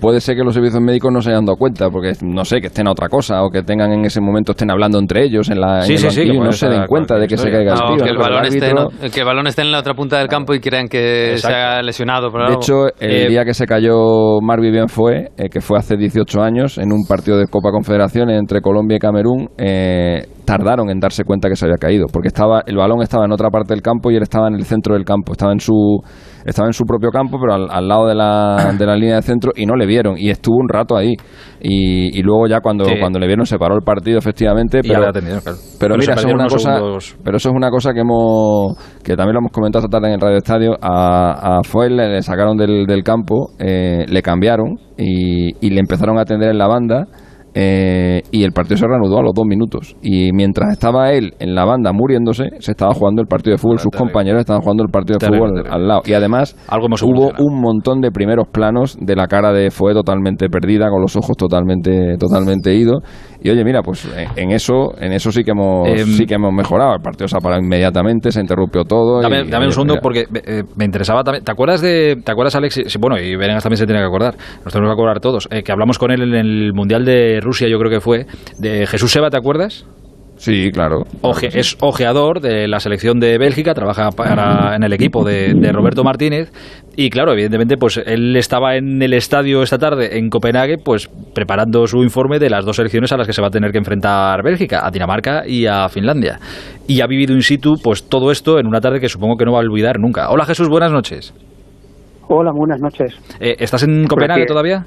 puede 0.00 0.20
ser 0.20 0.36
que 0.36 0.42
los 0.42 0.54
servicios 0.54 0.82
médicos 0.82 1.12
no 1.12 1.20
se 1.20 1.30
hayan 1.30 1.44
dado 1.44 1.56
cuenta, 1.56 1.90
porque 1.90 2.12
no 2.22 2.44
sé, 2.44 2.60
que 2.60 2.68
estén 2.68 2.88
a 2.88 2.92
otra 2.92 3.08
cosa 3.08 3.42
o 3.42 3.50
que 3.50 3.62
tengan 3.62 3.92
en 3.92 4.04
ese 4.04 4.20
momento, 4.20 4.52
estén 4.52 4.70
hablando 4.70 4.98
entre 4.98 5.24
ellos 5.24 5.50
en 5.50 5.60
la. 5.60 5.82
Sí, 5.82 5.98
sí, 5.98 6.22
y 6.22 6.38
no 6.38 6.52
se 6.52 6.68
den 6.68 6.86
cuenta 6.86 7.18
de 7.18 7.26
que 7.26 7.36
se 7.36 7.50
caiga 7.50 7.74
el 7.74 7.78
tío. 7.78 8.04
Que 8.04 8.10
el, 8.10 8.16
balón 8.16 8.44
esté, 8.46 8.72
que 9.12 9.20
el 9.20 9.26
balón 9.26 9.46
esté 9.46 9.62
en 9.62 9.72
la 9.72 9.80
otra 9.80 9.94
punta 9.94 10.18
del 10.18 10.28
campo 10.28 10.54
y 10.54 10.60
crean 10.60 10.88
que 10.88 11.36
se 11.36 11.52
ha 11.52 11.82
lesionado. 11.82 12.30
de 12.30 12.54
hecho, 12.54 12.86
el 12.98 13.26
eh, 13.26 13.28
día 13.28 13.44
que 13.44 13.54
se 13.54 13.66
cayó 13.66 14.40
Marvi 14.40 14.70
bien 14.70 14.88
fue, 14.88 15.30
eh, 15.36 15.48
que 15.50 15.60
fue 15.60 15.78
hace 15.78 15.96
18 15.96 16.40
años, 16.40 16.78
en 16.78 16.92
un 16.92 17.04
partido 17.08 17.36
de 17.36 17.46
Copa 17.46 17.70
Confederaciones 17.70 18.38
entre 18.38 18.60
Colombia 18.60 18.96
y 18.96 19.00
Camerún, 19.00 19.48
eh, 19.58 20.26
tardaron 20.44 20.90
en 20.90 20.98
darse 21.00 21.24
cuenta 21.24 21.48
que 21.48 21.56
se 21.56 21.66
había 21.66 21.76
caído, 21.76 22.06
porque 22.12 22.28
estaba 22.28 22.62
el 22.66 22.76
balón 22.76 23.02
estaba 23.02 23.24
en 23.24 23.32
otra 23.32 23.50
parte 23.50 23.74
del 23.74 23.82
campo 23.82 24.10
y 24.10 24.16
él 24.16 24.22
estaba 24.22 24.48
en 24.48 24.54
el 24.54 24.64
centro 24.64 24.94
del 24.94 25.04
campo, 25.04 25.32
estaba 25.32 25.52
en 25.52 25.60
su 25.60 26.00
estaba 26.44 26.68
en 26.68 26.72
su 26.72 26.84
propio 26.84 27.10
campo, 27.10 27.38
pero 27.40 27.54
al, 27.54 27.88
lado 27.88 28.06
de 28.06 28.14
la, 28.14 28.74
de 28.76 28.86
la, 28.86 28.96
línea 28.96 29.16
de 29.16 29.22
centro 29.22 29.52
y 29.54 29.66
no 29.66 29.74
le 29.76 29.86
vieron. 29.86 30.16
Y 30.18 30.30
estuvo 30.30 30.56
un 30.56 30.68
rato 30.68 30.96
ahí. 30.96 31.14
Y, 31.60 32.18
y 32.18 32.22
luego 32.22 32.46
ya 32.48 32.60
cuando, 32.60 32.84
cuando 32.98 33.18
le 33.18 33.26
vieron 33.26 33.46
se 33.46 33.58
paró 33.58 33.76
el 33.76 33.82
partido, 33.82 34.18
efectivamente. 34.18 34.80
Pero, 34.82 35.12
pero 35.78 35.96
mira, 35.96 36.14
eso 36.14 36.28
es 36.28 36.34
una 36.34 36.46
cosa, 36.46 36.80
pero 37.24 37.36
eso 37.36 37.50
es 37.50 37.54
una 37.54 37.70
cosa 37.70 37.92
que 37.92 38.00
hemos 38.00 38.76
que 39.02 39.16
también 39.16 39.34
lo 39.34 39.40
hemos 39.40 39.52
comentado 39.52 39.84
esta 39.84 39.98
tarde 39.98 40.08
en 40.08 40.14
el 40.14 40.20
Radio 40.20 40.36
Estadio. 40.38 40.76
A, 40.80 41.58
a 41.58 41.62
Foel 41.62 41.96
le, 41.96 42.22
sacaron 42.22 42.56
del, 42.56 42.86
del 42.86 43.02
campo, 43.02 43.50
eh, 43.58 44.04
le 44.08 44.22
cambiaron 44.22 44.78
y, 44.98 45.54
y 45.64 45.70
le 45.70 45.80
empezaron 45.80 46.18
a 46.18 46.22
atender 46.22 46.50
en 46.50 46.58
la 46.58 46.66
banda 46.66 47.06
eh, 47.54 48.22
y 48.30 48.44
el 48.44 48.52
partido 48.52 48.76
se 48.76 48.86
reanudó 48.86 49.18
a 49.18 49.22
los 49.22 49.34
dos 49.34 49.46
minutos. 49.46 49.96
Y 50.02 50.32
mientras 50.32 50.72
estaba 50.72 51.12
él 51.12 51.34
en 51.38 51.54
la 51.54 51.64
banda 51.64 51.92
muriéndose, 51.92 52.44
se 52.58 52.72
estaba 52.72 52.94
jugando 52.94 53.22
el 53.22 53.28
partido 53.28 53.54
de 53.54 53.58
fútbol. 53.58 53.78
Sus 53.78 53.92
compañeros 53.92 54.40
estaban 54.40 54.62
jugando 54.62 54.84
el 54.84 54.90
partido 54.90 55.18
de 55.18 55.26
fútbol 55.26 55.64
al 55.68 55.86
lado. 55.86 56.02
Y 56.04 56.12
además 56.14 56.56
hubo 57.02 57.32
un 57.38 57.60
montón 57.60 58.00
de 58.00 58.10
primeros 58.10 58.48
planos 58.48 58.96
de 59.00 59.16
la 59.16 59.26
cara 59.26 59.52
de 59.52 59.70
Fue 59.70 59.92
totalmente 59.92 60.48
perdida, 60.48 60.88
con 60.90 61.00
los 61.00 61.16
ojos 61.16 61.36
totalmente, 61.36 62.16
totalmente 62.18 62.74
idos. 62.74 63.02
Y 63.42 63.50
oye, 63.50 63.64
mira, 63.64 63.82
pues 63.82 64.04
eh, 64.16 64.26
en 64.36 64.52
eso, 64.52 64.92
en 64.98 65.12
eso 65.12 65.32
sí 65.32 65.42
que 65.42 65.50
hemos, 65.50 65.88
em, 65.88 66.06
sí 66.06 66.26
que 66.26 66.34
hemos 66.34 66.52
mejorado. 66.52 66.94
El 66.94 67.02
partido 67.02 67.28
se 67.28 67.38
parado 67.38 67.60
inmediatamente, 67.60 68.30
se 68.30 68.40
interrumpió 68.40 68.84
todo. 68.84 69.20
Dame, 69.20 69.66
un 69.66 69.72
segundo 69.72 69.98
porque 70.00 70.26
eh, 70.46 70.62
me 70.76 70.84
interesaba 70.84 71.22
también. 71.24 71.44
¿Te 71.44 71.50
acuerdas 71.50 71.80
de, 71.80 72.16
te 72.24 72.30
acuerdas 72.32 72.54
Alex? 72.54 72.96
Bueno, 73.00 73.18
y 73.18 73.34
Venegas 73.36 73.62
también 73.62 73.78
se 73.78 73.86
tiene 73.86 74.00
que 74.00 74.06
acordar. 74.06 74.34
Nos 74.64 74.72
tenemos 74.72 74.90
que 74.90 75.00
acordar 75.00 75.20
todos. 75.20 75.48
que 75.48 75.72
hablamos 75.72 75.98
con 75.98 76.10
él 76.10 76.22
en 76.22 76.34
el 76.34 76.72
mundial 76.72 77.04
de 77.04 77.40
Rusia, 77.40 77.68
yo 77.68 77.78
creo 77.78 77.90
que 77.90 78.00
fue, 78.00 78.26
de 78.58 78.86
Jesús 78.86 79.10
Seba, 79.10 79.30
¿te 79.30 79.36
acuerdas? 79.36 79.86
Sí, 80.42 80.72
claro. 80.72 81.04
es 81.52 81.76
ojeador 81.80 82.40
de 82.40 82.66
la 82.66 82.80
selección 82.80 83.20
de 83.20 83.38
Bélgica, 83.38 83.74
trabaja 83.74 84.08
para, 84.10 84.74
en 84.74 84.82
el 84.82 84.92
equipo 84.92 85.22
de, 85.22 85.54
Roberto 85.72 86.02
Martínez 86.02 86.50
y 86.96 87.10
claro, 87.10 87.32
evidentemente 87.32 87.76
pues 87.76 88.02
él 88.04 88.34
estaba 88.34 88.74
en 88.74 89.00
el 89.00 89.14
estadio 89.14 89.62
esta 89.62 89.78
tarde 89.78 90.18
en 90.18 90.30
Copenhague 90.30 90.78
pues 90.84 91.08
preparando 91.32 91.86
su 91.86 92.02
informe 92.02 92.40
de 92.40 92.50
las 92.50 92.64
dos 92.64 92.74
selecciones 92.74 93.12
a 93.12 93.18
las 93.18 93.28
que 93.28 93.32
se 93.32 93.40
va 93.40 93.46
a 93.46 93.50
tener 93.52 93.70
que 93.70 93.78
enfrentar 93.78 94.42
Bélgica, 94.42 94.84
a 94.84 94.90
Dinamarca 94.90 95.46
y 95.46 95.66
a 95.66 95.88
Finlandia. 95.88 96.40
Y 96.88 97.02
ha 97.02 97.06
vivido 97.06 97.34
in 97.34 97.42
situ 97.42 97.74
pues 97.80 98.08
todo 98.08 98.32
esto 98.32 98.58
en 98.58 98.66
una 98.66 98.80
tarde 98.80 98.98
que 98.98 99.08
supongo 99.08 99.36
que 99.36 99.44
no 99.44 99.52
va 99.52 99.58
a 99.58 99.62
olvidar 99.62 100.00
nunca. 100.00 100.28
Hola 100.28 100.44
Jesús, 100.44 100.68
buenas 100.68 100.90
noches. 100.90 101.32
Hola, 102.26 102.50
buenas 102.52 102.80
noches. 102.80 103.16
Eh, 103.38 103.54
¿Estás 103.60 103.84
en 103.84 104.08
Copenhague 104.08 104.46
todavía? 104.46 104.86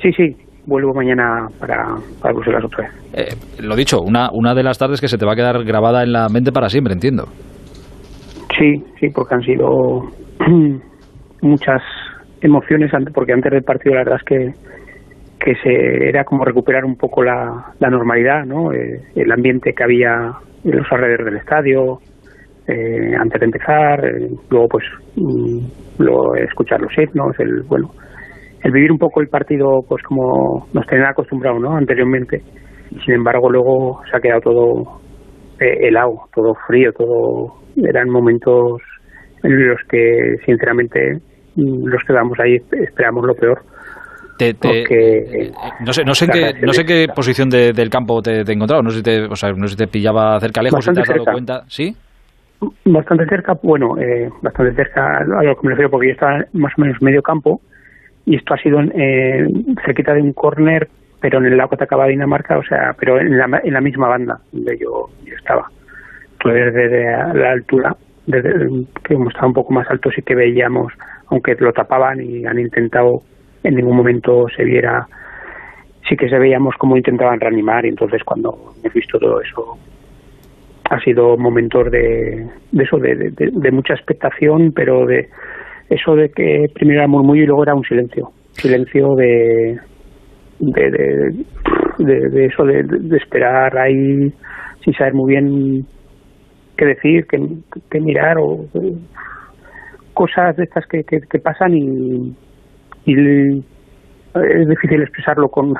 Sí, 0.00 0.12
sí, 0.16 0.34
vuelvo 0.66 0.92
mañana 0.94 1.46
para, 1.58 1.96
para 2.20 2.34
Bruselas 2.34 2.64
otra 2.64 2.84
vez. 2.84 2.94
Eh, 3.14 3.62
lo 3.62 3.76
dicho, 3.76 4.00
una, 4.00 4.28
una 4.32 4.54
de 4.54 4.62
las 4.62 4.78
tardes 4.78 5.00
que 5.00 5.08
se 5.08 5.18
te 5.18 5.24
va 5.24 5.32
a 5.32 5.36
quedar 5.36 5.64
grabada 5.64 6.02
en 6.02 6.12
la 6.12 6.28
mente 6.28 6.52
para 6.52 6.68
siempre, 6.68 6.92
entiendo. 6.92 7.24
Sí, 8.58 8.82
sí, 9.00 9.08
porque 9.14 9.34
han 9.34 9.42
sido 9.42 10.02
muchas 11.42 11.82
emociones, 12.40 12.90
porque 13.14 13.32
antes 13.32 13.52
del 13.52 13.62
partido 13.62 13.94
la 13.94 14.02
verdad 14.02 14.18
es 14.20 14.24
que, 14.24 14.52
que 15.38 15.54
se, 15.62 16.08
era 16.08 16.24
como 16.24 16.44
recuperar 16.44 16.84
un 16.84 16.96
poco 16.96 17.22
la, 17.22 17.72
la 17.78 17.88
normalidad, 17.88 18.44
¿no? 18.44 18.72
Eh, 18.72 19.00
el 19.14 19.32
ambiente 19.32 19.72
que 19.72 19.84
había 19.84 20.32
en 20.64 20.76
los 20.76 20.86
alrededores 20.90 21.26
del 21.26 21.36
estadio, 21.36 21.98
eh, 22.66 23.14
antes 23.18 23.40
de 23.40 23.46
empezar, 23.46 24.00
luego 24.50 24.68
pues 24.68 24.84
mm, 25.14 25.58
luego 25.98 26.34
escuchar 26.36 26.80
los 26.80 26.92
himnos, 26.98 27.38
el 27.38 27.62
bueno, 27.62 27.90
el 28.66 28.72
vivir 28.72 28.90
un 28.90 28.98
poco 28.98 29.20
el 29.20 29.28
partido 29.28 29.80
pues 29.88 30.02
como 30.02 30.66
nos 30.72 30.86
tenían 30.86 31.10
acostumbrado 31.10 31.58
¿no? 31.60 31.76
anteriormente. 31.76 32.42
Sin 33.04 33.14
embargo 33.14 33.48
luego 33.48 34.00
se 34.10 34.16
ha 34.16 34.20
quedado 34.20 34.40
todo 34.40 35.00
eh, 35.60 35.86
helado 35.86 36.14
todo 36.34 36.52
frío 36.66 36.90
todo 36.92 37.54
eran 37.76 38.10
momentos 38.10 38.82
en 39.44 39.68
los 39.68 39.80
que 39.88 40.34
sinceramente 40.44 41.20
los 41.56 42.02
que 42.02 42.12
vamos 42.12 42.36
ahí 42.40 42.56
esperamos 42.72 43.24
lo 43.24 43.34
peor. 43.34 43.62
Te, 44.36 44.52
no 45.86 45.92
sé 45.92 46.04
no 46.04 46.12
sé 46.12 46.26
qué 46.26 46.52
no 46.60 46.72
sé 46.72 46.84
qué 46.84 47.06
posición 47.14 47.48
del 47.48 47.88
campo 47.88 48.20
te, 48.20 48.40
he 48.40 48.52
encontrado 48.52 48.82
no 48.82 48.90
sé 48.90 48.98
si 48.98 49.02
te 49.02 49.24
o 49.26 49.36
sea, 49.36 49.52
no 49.52 49.66
sé 49.68 49.76
si 49.76 49.84
te 49.84 49.86
pillaba 49.86 50.38
cerca 50.40 50.60
lejos 50.60 50.84
si 50.84 50.92
te 50.92 51.00
has 51.00 51.08
dado 51.08 51.24
cuenta. 51.24 51.62
Sí 51.68 51.94
Bastante 52.86 53.26
cerca, 53.26 53.52
bueno, 53.62 53.98
eh, 53.98 54.30
bastante 54.42 54.74
cerca 54.74 55.18
a 55.18 55.42
lo 55.44 55.54
que 55.54 55.60
me 55.62 55.70
refiero, 55.72 55.90
porque 55.90 56.06
yo 56.06 56.12
estaba 56.14 56.38
más 56.54 56.72
o 56.78 56.80
menos 56.80 56.96
medio 57.02 57.20
campo 57.20 57.60
y 58.26 58.36
esto 58.36 58.54
ha 58.54 58.58
sido 58.58 58.80
eh, 58.80 59.46
cerquita 59.84 60.12
de 60.12 60.20
un 60.20 60.32
córner, 60.32 60.88
pero 61.20 61.38
en 61.38 61.46
el 61.46 61.56
lado 61.56 61.70
que 61.70 61.74
atacaba 61.76 62.08
Dinamarca, 62.08 62.58
o 62.58 62.62
sea, 62.64 62.94
pero 62.98 63.18
en 63.18 63.38
la, 63.38 63.60
en 63.62 63.72
la 63.72 63.80
misma 63.80 64.08
banda 64.08 64.38
donde 64.52 64.76
yo, 64.78 65.08
estaba. 65.24 65.70
Entonces, 66.32 66.74
desde 66.74 67.34
la 67.34 67.52
altura, 67.52 67.96
desde 68.26 68.50
que 69.04 69.14
hemos 69.14 69.28
estado 69.28 69.48
un 69.48 69.54
poco 69.54 69.72
más 69.72 69.88
alto, 69.88 70.10
sí 70.10 70.22
que 70.22 70.34
veíamos, 70.34 70.92
aunque 71.28 71.54
lo 71.54 71.72
tapaban 71.72 72.20
y 72.20 72.44
han 72.44 72.58
intentado, 72.58 73.22
en 73.62 73.76
ningún 73.76 73.96
momento 73.96 74.46
se 74.54 74.64
viera, 74.64 75.06
sí 76.08 76.16
que 76.16 76.28
se 76.28 76.38
veíamos 76.38 76.74
cómo 76.76 76.96
intentaban 76.96 77.40
reanimar, 77.40 77.86
y 77.86 77.90
entonces 77.90 78.22
cuando 78.24 78.74
he 78.82 78.88
visto 78.88 79.18
todo 79.18 79.40
eso, 79.40 79.78
ha 80.90 81.00
sido 81.00 81.36
momentos 81.36 81.90
de, 81.90 82.46
de 82.72 82.84
eso, 82.84 82.98
de, 82.98 83.30
de, 83.30 83.70
mucha 83.72 83.94
expectación, 83.94 84.72
pero 84.72 85.06
de 85.06 85.28
eso 85.88 86.14
de 86.14 86.28
que 86.30 86.66
primero 86.74 87.00
era 87.00 87.08
murmullo 87.08 87.42
y 87.42 87.46
luego 87.46 87.62
era 87.62 87.74
un 87.74 87.84
silencio. 87.84 88.30
Silencio 88.52 89.14
de, 89.14 89.78
de, 90.58 91.44
de, 91.98 92.46
eso, 92.46 92.64
de, 92.64 93.16
esperar 93.16 93.76
ahí 93.78 94.32
sin 94.84 94.94
saber 94.94 95.14
muy 95.14 95.32
bien 95.32 95.86
qué 96.76 96.86
decir, 96.86 97.26
qué, 97.26 98.00
mirar 98.00 98.36
o 98.38 98.66
cosas 100.14 100.56
de 100.56 100.64
estas 100.64 100.86
que, 100.86 101.04
que, 101.04 101.38
pasan 101.38 101.74
y, 101.74 102.34
es 103.06 104.68
difícil 104.68 105.02
expresarlo 105.02 105.48
con, 105.48 105.74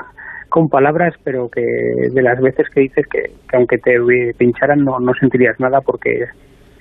con 0.49 0.69
palabras, 0.69 1.13
pero 1.23 1.49
que 1.49 1.61
de 1.61 2.21
las 2.21 2.39
veces 2.39 2.67
que 2.69 2.81
dices 2.81 3.05
que, 3.07 3.31
aunque 3.53 3.77
te 3.77 3.95
pincharan 4.37 4.83
no, 4.83 4.99
no 4.99 5.13
sentirías 5.19 5.59
nada 5.59 5.81
porque 5.81 6.25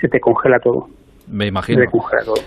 se 0.00 0.08
te 0.08 0.20
congela 0.20 0.58
todo. 0.60 0.88
Me 1.28 1.46
imagino. 1.46 1.82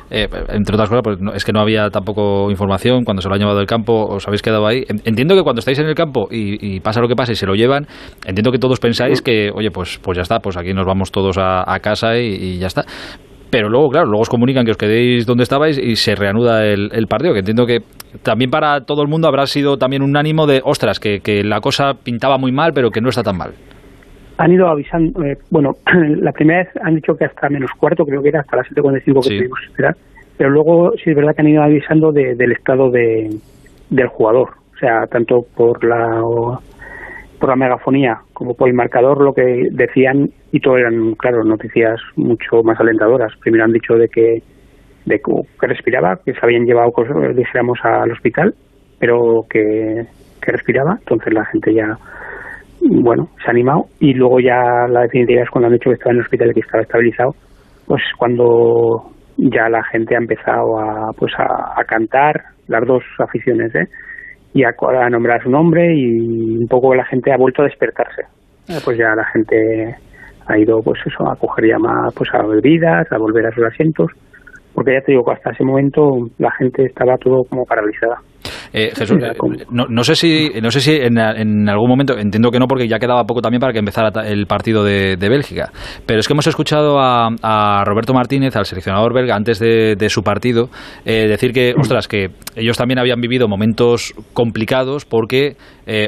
Eh, 0.10 0.28
entre 0.50 0.76
otras 0.76 0.90
cosas, 0.90 1.02
pues 1.04 1.18
es 1.36 1.44
que 1.44 1.52
no 1.52 1.60
había 1.60 1.90
tampoco 1.90 2.50
información 2.50 3.04
cuando 3.04 3.22
se 3.22 3.28
lo 3.28 3.36
han 3.36 3.40
llevado 3.40 3.58
del 3.58 3.68
campo, 3.68 4.06
os 4.06 4.26
habéis 4.28 4.42
quedado 4.42 4.66
ahí. 4.68 4.84
Entiendo 4.88 5.36
que 5.36 5.44
cuando 5.44 5.60
estáis 5.60 5.80
en 5.80 5.88
el 5.88 5.96
campo 5.96 6.28
y, 6.32 6.80
pasa 6.80 7.02
lo 7.02 7.08
que 7.08 7.16
pasa 7.16 7.34
y 7.34 7.36
se 7.36 7.46
lo 7.46 7.56
llevan, 7.56 7.88
entiendo 8.26 8.52
que 8.52 8.58
todos 8.58 8.80
pensáis 8.80 9.22
que, 9.22 9.52
oye, 9.54 9.70
pues, 9.72 10.00
pues 10.02 10.16
ya 10.16 10.22
está, 10.22 10.40
pues 10.40 10.56
aquí 10.56 10.74
nos 10.74 10.86
vamos 10.86 11.12
todos 11.12 11.38
a, 11.38 11.78
casa 11.82 12.18
y, 12.18 12.58
ya 12.58 12.68
está. 12.68 12.86
Pero 13.50 13.68
luego, 13.68 13.90
claro, 13.90 14.06
luego 14.06 14.22
os 14.22 14.30
comunican 14.30 14.64
que 14.64 14.72
os 14.72 14.78
quedéis 14.78 15.26
donde 15.26 15.44
estabais 15.44 15.78
y 15.78 15.96
se 15.96 16.16
reanuda 16.16 16.66
el, 16.66 17.08
partido, 17.10 17.34
que 17.34 17.40
entiendo 17.40 17.66
que 17.66 17.80
también 18.24 18.50
para 18.50 18.82
todo 18.82 19.02
el 19.02 19.10
mundo 19.10 19.28
habrá 19.28 19.46
sido 19.46 19.78
también 19.78 20.04
un 20.04 20.16
ánimo 20.16 20.46
de, 20.46 20.62
ostras, 20.64 21.00
que, 21.00 21.20
que 21.20 21.44
la 21.44 21.60
cosa 21.60 21.94
pintaba 22.02 22.38
muy 22.38 22.52
mal, 22.52 22.72
pero 22.74 22.92
que 22.92 23.02
no 23.02 23.10
está 23.10 23.24
tan 23.24 23.38
mal. 23.38 23.54
Han 24.40 24.54
ido 24.54 24.68
avisando, 24.68 25.24
eh, 25.24 25.38
bueno, 25.50 25.74
la 26.22 26.32
primera 26.32 26.64
vez 26.64 26.70
han 26.82 26.96
dicho 26.96 27.16
que 27.16 27.26
hasta 27.26 27.50
menos 27.50 27.72
cuarto, 27.78 28.06
creo 28.06 28.22
que 28.22 28.30
era 28.30 28.40
hasta 28.40 28.56
las 28.58 28.68
7.45 28.68 29.04
que 29.04 29.38
tuvimos 29.38 29.60
que 29.60 29.66
esperar, 29.68 29.96
pero 30.38 30.50
luego 30.50 30.94
sí 30.94 31.10
es 31.10 31.16
verdad 31.16 31.36
que 31.36 31.42
han 31.42 31.50
ido 31.50 31.62
avisando 31.62 32.14
del 32.14 32.52
estado 32.54 32.90
de, 32.90 33.30
del 33.90 34.08
jugador, 34.08 34.52
o 34.74 34.78
sea, 34.80 35.06
tanto 35.08 35.46
por 35.56 35.84
la 35.84 36.22
por 37.40 37.50
la 37.50 37.56
megafonía 37.56 38.20
como 38.34 38.54
por 38.54 38.68
el 38.68 38.74
marcador 38.74 39.22
lo 39.22 39.34
que 39.34 39.70
decían 39.72 40.30
y 40.52 40.60
todo 40.60 40.78
eran 40.78 41.14
claro 41.16 41.44
noticias 41.44 42.00
mucho 42.18 42.64
más 42.64 42.78
alentadoras. 42.80 43.32
Primero 43.40 43.64
han 43.64 43.72
dicho 43.72 43.96
de 43.96 44.10
que 44.10 44.42
de 45.06 45.20
que 45.20 45.68
respiraba 45.68 46.20
que 46.26 46.34
se 46.34 46.40
habían 46.42 46.66
llevado 46.66 46.92
dijéramos 47.34 47.80
al 47.84 48.12
hospital 48.12 48.54
pero 49.00 49.46
que, 49.50 50.06
que 50.42 50.52
respiraba. 50.52 50.98
Entonces 51.00 51.34
la 51.34 51.46
gente 51.46 51.74
ya 51.74 51.98
bueno, 52.82 53.30
se 53.44 53.48
ha 53.48 53.52
animado 53.52 53.86
y 54.00 54.14
luego 54.14 54.40
ya 54.40 54.88
la 54.90 55.02
definitiva 55.02 55.44
es 55.44 55.50
cuando 55.50 55.68
han 55.68 55.74
dicho 55.74 55.90
que 55.90 55.96
estaba 55.96 56.12
en 56.12 56.18
el 56.18 56.24
hospital 56.24 56.52
y 56.52 56.54
que 56.54 56.60
estaba 56.62 56.84
estabilizado, 56.84 57.36
pues 57.86 58.02
cuando 58.18 59.12
ya 59.38 59.70
la 59.70 59.84
gente 59.84 60.16
ha 60.16 60.20
empezado 60.20 60.80
a, 60.80 61.12
pues 61.18 61.34
a, 61.38 61.84
cantar, 61.86 62.42
las 62.68 62.86
dos 62.86 63.04
aficiones, 63.20 63.74
¿eh? 63.76 63.88
y 64.54 64.64
a, 64.64 64.74
nombrar 65.10 65.42
su 65.44 65.50
nombre 65.50 65.94
y 65.96 66.58
un 66.58 66.68
poco 66.68 66.94
la 66.94 67.06
gente 67.06 67.32
ha 67.32 67.38
vuelto 67.38 67.62
a 67.62 67.66
despertarse. 67.66 68.24
Eh, 68.68 68.80
pues 68.84 68.98
ya 68.98 69.16
la 69.16 69.26
gente 69.26 69.96
ha 70.48 70.58
ido 70.58 70.82
pues 70.84 71.00
eso 71.06 71.30
a 71.30 71.36
coger 71.36 71.70
ya 71.70 71.80
más 71.80 72.14
pues 72.14 72.30
a 72.34 72.44
bebidas, 72.44 73.12
a 73.12 73.18
volver 73.18 73.46
a 73.46 73.52
sus 73.52 73.64
asientos, 73.64 74.12
porque 74.74 74.94
ya 74.94 75.02
te 75.02 75.12
digo 75.14 75.24
que 75.24 75.32
hasta 75.32 75.52
ese 75.52 75.64
momento 75.64 76.30
la 76.38 76.52
gente 76.52 76.86
estaba 76.86 77.18
todo 77.18 77.44
como 77.50 77.66
paralizada. 77.66 78.18
Eh, 78.74 78.92
Jesús, 78.96 79.18
eh, 79.22 79.34
no, 79.72 80.04
sé 80.04 80.16
si, 80.16 80.52
no 80.62 80.72
sé 80.72 80.80
si 80.80 80.92
en, 80.94 81.18
algún 81.70 81.90
momento, 81.90 82.18
entiendo 82.18 82.52
que 82.52 82.60
no, 82.60 82.68
porque 82.68 82.88
ya 82.88 83.00
quedaba 83.00 83.24
poco 83.24 83.42
también 83.42 83.60
para 83.60 83.74
que 83.74 83.80
empezara 83.80 84.10
el 84.28 84.46
partido 84.46 84.84
de, 84.84 85.18
Bélgica, 85.30 85.72
pero 86.08 86.20
es 86.20 86.28
que 86.28 86.34
hemos 86.34 86.48
escuchado 86.48 86.98
a, 87.00 87.84
Roberto 87.86 88.14
Martínez, 88.14 88.56
al 88.56 88.66
seleccionador 88.66 89.14
belga, 89.14 89.36
antes 89.36 89.60
de, 89.60 90.10
su 90.10 90.24
partido, 90.24 90.70
eh, 91.06 91.28
decir 91.28 91.54
que, 91.54 91.74
ostras, 91.78 92.08
que 92.08 92.30
ellos 92.56 92.78
también 92.78 92.98
habían 92.98 93.22
vivido 93.22 93.48
momentos 93.48 94.14
complicados 94.34 95.06
porque, 95.06 95.56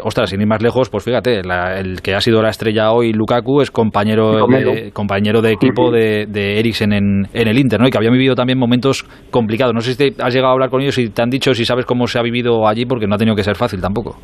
ostras, 0.04 0.32
sin 0.32 0.42
ir 0.42 0.48
más 0.48 0.62
lejos, 0.62 0.90
pues 0.90 1.04
fíjate, 1.04 1.42
el 1.42 2.02
que 2.02 2.16
ha 2.16 2.22
sido 2.22 2.42
la 2.42 2.50
estrella 2.50 2.92
hoy, 2.92 3.14
Lukaku, 3.14 3.62
es 3.62 3.70
compañero, 3.70 4.48
de, 4.48 4.92
compañero. 4.92 5.42
de 5.42 5.52
equipo 5.52 5.92
de, 5.92 6.26
de 6.28 6.60
Eriksen 6.60 6.94
en, 6.94 7.28
el 7.34 7.60
Inter, 7.60 7.80
¿no? 7.80 7.88
Y 7.88 7.92
que 7.92 7.98
habían 7.98 8.14
vivido 8.14 8.34
también 8.34 8.58
momentos 8.58 9.06
complicados. 9.30 9.74
No 9.76 9.82
sé 9.82 9.94
si 9.94 10.16
has 10.20 10.34
llegado 10.34 10.50
a 10.50 10.54
hablar 10.54 10.70
con 10.70 10.82
ellos 10.82 10.98
y 10.98 11.10
te 11.10 11.22
han 11.22 11.30
dicho 11.30 11.54
si 11.54 11.66
sabes 11.66 11.86
cómo 11.86 12.08
se 12.08 12.20
ha 12.22 12.24
vivido 12.24 12.68
allí 12.68 12.86
porque 12.86 13.08
no 13.08 13.16
ha 13.16 13.18
tenido 13.18 13.36
que 13.36 13.44
ser 13.44 13.56
fácil 13.56 13.82
tampoco. 13.82 14.16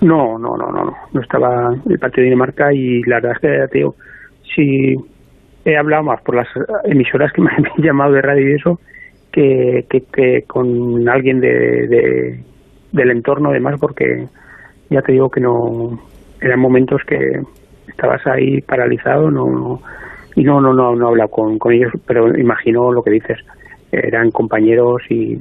No, 0.00 0.38
no, 0.38 0.56
no, 0.56 0.70
no, 0.70 0.84
no. 1.12 1.20
estaba 1.20 1.72
el 1.88 1.98
partido 1.98 2.22
de 2.22 2.30
Dinamarca 2.30 2.72
y 2.72 3.02
la 3.04 3.16
verdad 3.16 3.32
es 3.32 3.38
que, 3.38 3.78
tío, 3.78 3.94
si 4.54 4.94
he 5.64 5.76
hablado 5.76 6.02
más 6.02 6.20
por 6.22 6.34
las 6.34 6.48
emisoras 6.84 7.32
que 7.32 7.40
me 7.42 7.50
han 7.50 7.64
llamado 7.78 8.12
de 8.12 8.22
radio 8.22 8.50
y 8.50 8.54
eso, 8.54 8.80
que, 9.32 9.86
que, 9.88 10.42
con 10.46 11.08
alguien 11.08 11.40
de, 11.40 12.40
del 12.92 13.10
entorno 13.10 13.50
además, 13.50 13.76
porque 13.80 14.26
ya 14.90 15.00
te 15.02 15.12
digo 15.12 15.30
que 15.30 15.40
no, 15.40 15.98
eran 16.40 16.60
momentos 16.60 17.02
que 17.06 17.40
estabas 17.88 18.26
ahí 18.26 18.60
paralizado, 18.60 19.30
no, 19.30 19.80
y 20.36 20.42
no, 20.42 20.60
no, 20.60 20.72
no, 20.72 20.94
no 20.94 21.16
he 21.16 21.28
con 21.28 21.72
ellos, 21.72 21.92
pero 22.06 22.36
imagino 22.36 22.92
lo 22.92 23.02
que 23.02 23.10
dices, 23.10 23.38
eran 23.90 24.30
compañeros 24.30 25.02
y 25.08 25.40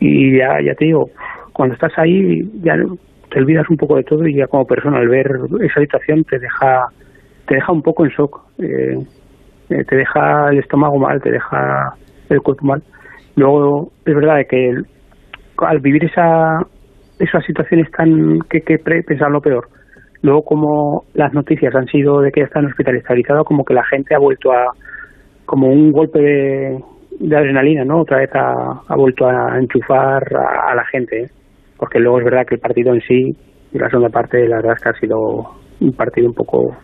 y 0.00 0.38
ya, 0.38 0.60
ya 0.64 0.74
te 0.74 0.86
digo, 0.86 1.10
cuando 1.52 1.74
estás 1.74 1.92
ahí 1.98 2.42
ya 2.62 2.74
te 3.30 3.38
olvidas 3.38 3.68
un 3.68 3.76
poco 3.76 3.96
de 3.96 4.02
todo 4.02 4.26
y 4.26 4.34
ya 4.34 4.46
como 4.46 4.66
persona 4.66 4.98
al 4.98 5.08
ver 5.08 5.30
esa 5.60 5.80
situación 5.80 6.24
te 6.24 6.38
deja 6.38 6.86
te 7.46 7.56
deja 7.56 7.72
un 7.72 7.82
poco 7.82 8.04
en 8.04 8.10
shock 8.10 8.40
eh, 8.58 8.98
eh, 9.68 9.84
te 9.84 9.96
deja 9.96 10.48
el 10.50 10.58
estómago 10.58 10.98
mal 10.98 11.20
te 11.22 11.30
deja 11.30 11.94
el 12.28 12.40
cuerpo 12.40 12.66
mal. 12.66 12.82
Luego 13.36 13.92
es 14.04 14.14
verdad 14.14 14.40
que 14.48 14.74
al 15.58 15.80
vivir 15.80 16.04
esa 16.04 16.60
esas 17.18 17.44
situaciones 17.44 17.90
tan 17.90 18.40
que, 18.48 18.62
que 18.62 18.78
pensar 18.78 19.30
lo 19.30 19.40
peor 19.40 19.68
luego 20.22 20.42
como 20.42 21.04
las 21.14 21.32
noticias 21.34 21.74
han 21.74 21.86
sido 21.86 22.20
de 22.20 22.32
que 22.32 22.40
ya 22.40 22.46
están 22.46 22.66
hospitalizados 22.66 23.46
como 23.46 23.64
que 23.64 23.74
la 23.74 23.84
gente 23.84 24.14
ha 24.14 24.18
vuelto 24.18 24.50
a 24.52 24.72
como 25.44 25.68
un 25.68 25.92
golpe 25.92 26.20
de, 26.20 26.80
de 27.20 27.36
adrenalina, 27.36 27.84
¿no? 27.84 28.00
Otra 28.00 28.18
vez 28.18 28.30
ha, 28.34 28.96
vuelto 28.96 29.26
a 29.26 29.58
enchufar 29.58 30.24
a, 30.34 30.74
la 30.74 30.84
gente, 30.86 31.24
¿eh? 31.24 31.30
porque 31.76 31.98
luego 31.98 32.18
es 32.18 32.24
verdad 32.24 32.46
que 32.46 32.54
el 32.54 32.60
partido 32.60 32.94
en 32.94 33.00
sí, 33.02 33.36
y 33.72 33.78
la 33.78 33.88
segunda 33.88 34.08
parte, 34.08 34.48
la 34.48 34.56
verdad 34.56 34.72
es 34.76 34.82
que 34.82 34.88
ha 34.88 35.00
sido 35.00 35.16
un 35.80 35.92
partido 35.92 36.28
un 36.28 36.34
poco 36.34 36.76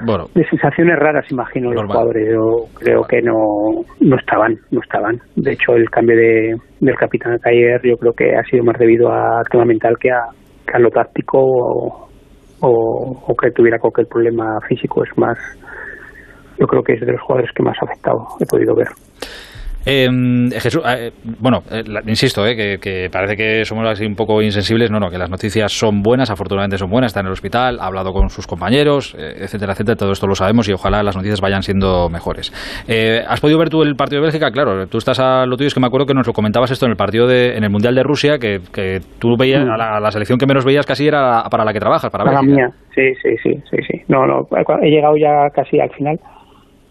bueno, 0.00 0.26
de 0.32 0.44
sensaciones 0.48 0.96
raras, 0.96 1.26
imagino, 1.32 1.72
los 1.72 1.84
jugadores. 1.84 2.28
Yo 2.32 2.66
creo 2.78 3.02
que 3.02 3.20
no, 3.20 3.84
no 4.00 4.16
estaban, 4.16 4.56
no 4.70 4.80
estaban. 4.80 5.20
De 5.34 5.52
hecho, 5.52 5.74
el 5.74 5.90
cambio 5.90 6.16
de, 6.16 6.56
del 6.78 6.94
capitán 6.94 7.38
ayer 7.44 7.80
yo 7.82 7.96
creo 7.96 8.12
que 8.12 8.36
ha 8.36 8.44
sido 8.44 8.62
más 8.62 8.78
debido 8.78 9.12
al 9.12 9.44
tema 9.50 9.64
mental 9.64 9.96
que 9.98 10.12
a, 10.12 10.20
que 10.64 10.76
a 10.76 10.78
lo 10.78 10.90
táctico 10.90 11.38
o, 11.40 12.08
o, 12.60 13.24
o 13.26 13.36
que 13.36 13.50
tuviera 13.50 13.80
cualquier 13.80 14.06
problema 14.06 14.60
físico. 14.68 15.02
Es 15.02 15.18
más 15.18 15.36
yo 16.58 16.66
creo 16.66 16.82
que 16.82 16.94
es 16.94 17.00
de 17.00 17.12
los 17.12 17.20
jugadores 17.20 17.50
que 17.52 17.62
más 17.62 17.76
ha 17.80 17.84
afectado 17.84 18.26
he 18.40 18.46
podido 18.46 18.74
ver. 18.74 18.88
Eh, 19.90 20.06
Jesús, 20.60 20.82
eh, 20.86 21.10
bueno, 21.40 21.62
eh, 21.70 21.82
insisto, 22.06 22.42
que, 22.44 23.08
parece 23.10 23.36
que 23.36 23.64
somos 23.64 23.88
así 23.88 24.04
un 24.04 24.14
poco 24.14 24.42
insensibles. 24.42 24.90
No, 24.90 25.00
no, 25.00 25.08
que 25.08 25.16
las 25.16 25.30
noticias 25.30 25.72
son 25.72 26.02
buenas, 26.02 26.30
afortunadamente 26.30 26.76
son 26.76 26.90
buenas. 26.90 27.10
Está 27.10 27.20
en 27.20 27.26
el 27.26 27.32
hospital, 27.32 27.78
ha 27.80 27.86
hablado 27.86 28.12
con 28.12 28.28
sus 28.28 28.46
compañeros, 28.46 29.14
etcétera, 29.18 29.72
etcétera. 29.72 29.96
Todo 29.96 30.12
esto 30.12 30.26
lo 30.26 30.34
sabemos 30.34 30.68
y 30.68 30.72
ojalá 30.72 31.02
las 31.02 31.16
noticias 31.16 31.40
vayan 31.40 31.62
siendo 31.62 32.10
mejores. 32.10 32.52
¿Has 33.26 33.40
podido 33.40 33.58
ver 33.58 33.70
tú 33.70 33.82
el 33.82 33.94
partido 33.94 34.20
de 34.20 34.26
Bélgica? 34.26 34.50
Claro, 34.50 34.86
tú 34.88 34.98
estás 34.98 35.20
a 35.20 35.46
lo 35.46 35.56
tuyo. 35.56 35.68
Es 35.68 35.74
que 35.74 35.80
me 35.80 35.86
acuerdo 35.86 36.06
que 36.06 36.14
nos 36.14 36.26
lo 36.26 36.34
comentabas 36.34 36.70
esto 36.70 36.84
en 36.84 36.90
el 36.90 36.96
partido 36.96 37.26
de, 37.26 37.56
en 37.56 37.64
el 37.64 37.70
Mundial 37.70 37.94
de 37.94 38.02
Rusia, 38.02 38.38
que, 38.38 38.60
que 38.72 39.00
tú 39.18 39.36
veías, 39.38 39.66
a 39.66 40.00
la, 40.00 40.10
selección 40.10 40.38
que 40.38 40.46
menos 40.46 40.66
veías 40.66 40.84
casi 40.84 41.06
era 41.06 41.44
para 41.50 41.64
la 41.64 41.72
que 41.72 41.80
trabajas, 41.80 42.10
para, 42.10 42.24
para 42.24 42.36
la 42.36 42.42
mía, 42.42 42.68
sí, 42.94 43.14
sí, 43.22 43.36
sí, 43.42 43.54
sí, 43.70 43.76
sí. 43.86 44.02
No, 44.08 44.26
no, 44.26 44.46
he 44.82 44.90
llegado 44.90 45.16
ya 45.16 45.48
casi 45.54 45.80
al 45.80 45.90
final 45.90 46.18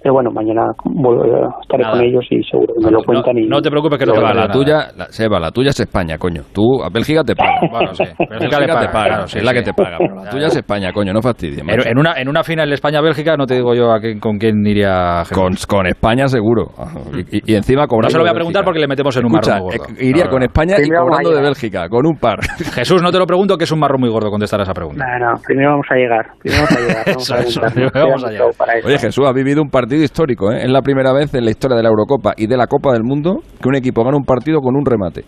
pero 0.02 0.14
bueno, 0.14 0.32
mañana 0.32 0.64
estaré 1.62 1.84
con 1.90 2.02
ellos 2.04 2.26
y 2.30 2.44
seguro 2.44 2.74
que 2.78 2.86
me 2.86 2.92
lo 2.92 3.04
cuentan. 3.04 3.36
No, 3.36 3.42
y, 3.42 3.48
no 3.48 3.62
te 3.62 3.70
preocupes 3.70 4.00
que 4.00 4.06
no 4.06 4.14
te 4.14 4.22
va 4.22 4.34
la 4.34 4.48
tuya, 4.50 4.88
la, 4.96 5.06
Seba, 5.10 5.40
la 5.40 5.52
tuya 5.52 5.70
es 5.70 5.80
España, 5.80 6.18
coño. 6.18 6.44
Tú, 6.54 6.82
a 6.84 6.90
Bélgica 6.90 7.24
te 7.24 7.36
paga. 7.36 7.60
Bueno, 7.72 7.94
sí. 7.94 8.04
Bélgica 8.30 8.60
le 8.60 8.66
te 8.68 8.74
paga, 8.74 8.92
paga, 8.92 9.06
claro, 9.08 9.28
sí, 9.28 9.34
sí, 9.34 9.38
es 9.40 9.44
la 9.44 9.52
sí. 9.52 9.58
que 9.58 9.64
te 9.64 9.74
paga. 9.74 9.98
Pero 9.98 10.16
la 10.16 10.30
tuya 10.30 10.48
es 10.48 10.56
España, 10.56 10.92
coño, 10.94 11.14
no 11.14 11.22
fastidies. 11.22 11.60
En, 11.60 11.66
macho. 11.66 11.88
en 11.90 11.98
una, 12.00 12.14
en 12.20 12.30
una 12.30 12.44
final 12.44 12.72
España-Bélgica 12.72 13.36
no 13.38 13.46
te 13.46 13.56
digo 13.56 13.74
yo 13.74 13.92
a 13.92 14.00
quién- 14.00 14.20
con 14.20 14.38
quién 14.38 14.66
iría. 14.66 15.24
Con, 15.34 15.54
con 15.68 15.88
España 15.88 16.28
seguro. 16.28 16.68
Y, 17.14 17.38
y- 17.38 17.54
y 17.54 17.56
encima 17.56 17.88
cobrando. 17.88 18.08
No 18.08 18.12
se 18.12 18.18
lo 18.18 18.24
voy 18.24 18.30
a 18.30 18.34
preguntar 18.34 18.62
Bélgica. 18.62 18.66
porque 18.66 18.80
le 18.80 18.88
metemos 18.88 19.18
en 19.18 19.26
un 19.26 19.32
Escucha, 19.34 19.52
marrón 19.54 19.66
muy 19.68 19.78
gordo. 19.78 19.94
eh, 20.00 20.06
iría 20.06 20.24
No, 20.26 20.30
con 20.32 20.40
no. 20.40 20.46
España 20.46 20.76
y 20.84 20.90
cobrando 20.90 21.32
de. 21.32 21.42
Bélgica, 21.42 21.90
con 21.90 22.06
un 22.06 22.18
par. 22.18 22.40
Jesús, 22.74 23.02
no 23.04 23.12
te 23.12 23.18
lo 23.20 23.26
pregunto 23.26 23.58
que 23.58 23.64
es 23.66 23.72
un 23.72 23.80
marrón 23.80 24.00
muy 24.02 24.10
gordo 24.10 24.30
contestar 24.30 24.60
a 24.60 24.64
esa 24.64 24.74
pregunta. 24.74 25.06
No, 25.06 25.32
no, 25.34 25.40
primero 25.46 25.72
vamos 25.72 25.88
a 25.90 25.96
llegar. 25.96 26.26
Primero 26.40 26.64
vamos 26.64 28.24
a 28.24 28.30
llegar. 28.32 28.48
Oye, 28.86 28.98
Jesús, 29.00 29.26
ha 29.28 29.34
vivido 29.34 29.62
un 29.62 29.70
partido 29.70 29.87
histórico, 29.96 30.52
¿eh? 30.52 30.64
Es 30.64 30.70
la 30.70 30.82
primera 30.82 31.14
vez 31.14 31.34
en 31.34 31.46
la 31.46 31.52
historia 31.52 31.78
de 31.78 31.84
la 31.84 31.90
Eurocopa 31.90 32.34
y 32.38 32.48
de 32.48 32.58
la 32.58 32.68
Copa 32.68 32.92
del 32.94 33.04
Mundo 33.04 33.40
que 33.62 33.68
un 33.70 33.76
equipo 33.76 34.04
gana 34.04 34.18
un 34.18 34.24
partido 34.26 34.60
con 34.60 34.76
un 34.76 34.86
remate. 34.86 35.24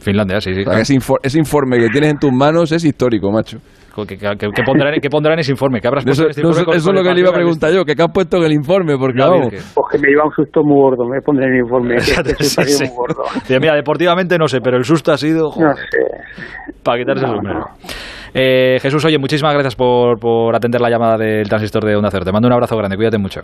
Finlandia, 0.00 0.40
sí, 0.40 0.54
sí. 0.54 0.60
O 0.62 0.64
sea, 0.64 0.76
que 0.76 0.80
ese, 0.82 0.94
infor- 0.94 1.18
ese 1.22 1.38
informe 1.38 1.78
que 1.78 1.88
tienes 1.90 2.10
en 2.12 2.18
tus 2.18 2.32
manos 2.32 2.72
es 2.72 2.84
histórico, 2.84 3.30
macho. 3.30 3.58
¿Qué, 4.06 4.16
qué- 4.16 4.62
pondrán, 4.64 4.94
qué 5.02 5.10
pondrán 5.10 5.34
en 5.34 5.40
ese 5.40 5.50
informe? 5.52 5.78
¿Qué 5.80 5.88
habrás 5.88 6.04
puesto 6.04 6.22
Eso, 6.22 6.24
en 6.24 6.30
este 6.30 6.42
no 6.42 6.48
informe 6.50 6.76
eso 6.76 6.88
es 6.88 6.94
lo 6.94 7.00
el 7.00 7.06
que 7.06 7.12
le 7.14 7.20
iba 7.20 7.28
a 7.28 7.32
partido 7.32 7.44
preguntar 7.44 7.72
yo, 7.74 7.84
que 7.84 7.94
qué 7.94 8.02
has 8.02 8.10
puesto 8.12 8.36
en 8.38 8.44
el 8.44 8.52
informe, 8.52 8.96
porque 8.96 9.18
La 9.18 9.28
vamos. 9.28 9.48
Pues 9.50 9.86
que 9.92 9.98
me 9.98 10.08
lleva 10.08 10.24
un 10.24 10.32
susto 10.32 10.62
muy 10.64 10.76
gordo, 10.80 11.04
me 11.06 11.20
pondré 11.20 11.46
en 11.48 11.52
el 11.54 11.60
informe. 11.60 11.96
que 11.96 12.00
este 12.00 12.44
Sí, 12.44 12.56
partido 12.56 12.78
sí. 12.78 12.84
muy 12.86 12.96
gordo. 12.96 13.22
Mira, 13.60 13.74
deportivamente 13.74 14.38
no 14.38 14.48
sé, 14.48 14.60
pero 14.62 14.78
el 14.78 14.84
susto 14.84 15.12
ha 15.12 15.18
sido 15.18 15.50
joder, 15.50 15.68
No 15.68 15.76
sé. 15.76 16.72
para 16.82 16.98
quitarse 16.98 17.24
el 17.26 17.30
No, 17.30 17.36
sombrero. 17.36 17.58
no. 17.58 17.66
Eh, 18.34 18.78
Jesús, 18.80 19.04
oye, 19.04 19.18
muchísimas 19.18 19.52
gracias 19.54 19.74
por, 19.76 20.18
por 20.18 20.54
atender 20.54 20.80
la 20.80 20.90
llamada 20.90 21.16
del 21.16 21.48
transistor 21.48 21.84
de 21.84 21.96
Onda 21.96 22.10
Cero. 22.10 22.24
Te 22.24 22.32
mando 22.32 22.48
un 22.48 22.54
abrazo 22.54 22.76
grande, 22.76 22.96
cuídate 22.96 23.18
mucho. 23.18 23.42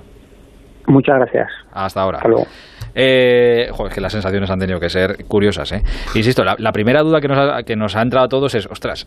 Muchas 0.87 1.17
gracias. 1.17 1.49
Hasta 1.73 2.01
ahora. 2.01 2.19
Hasta 2.19 2.29
luego. 2.29 2.47
Eh, 2.95 3.69
joder, 3.73 3.93
que 3.93 4.01
las 4.01 4.13
sensaciones 4.13 4.49
han 4.51 4.59
tenido 4.59 4.81
que 4.81 4.89
ser 4.89 5.25
curiosas, 5.27 5.71
¿eh? 5.73 5.83
Insisto, 6.15 6.45
la, 6.45 6.55
la 6.59 6.73
primera 6.73 7.03
duda 7.03 7.21
que 7.21 7.29
nos, 7.29 7.39
ha, 7.39 7.63
que 7.63 7.77
nos 7.77 7.95
ha 7.97 8.03
entrado 8.03 8.27
a 8.27 8.29
todos 8.29 8.55
es, 8.55 8.67
ostras, 8.67 9.07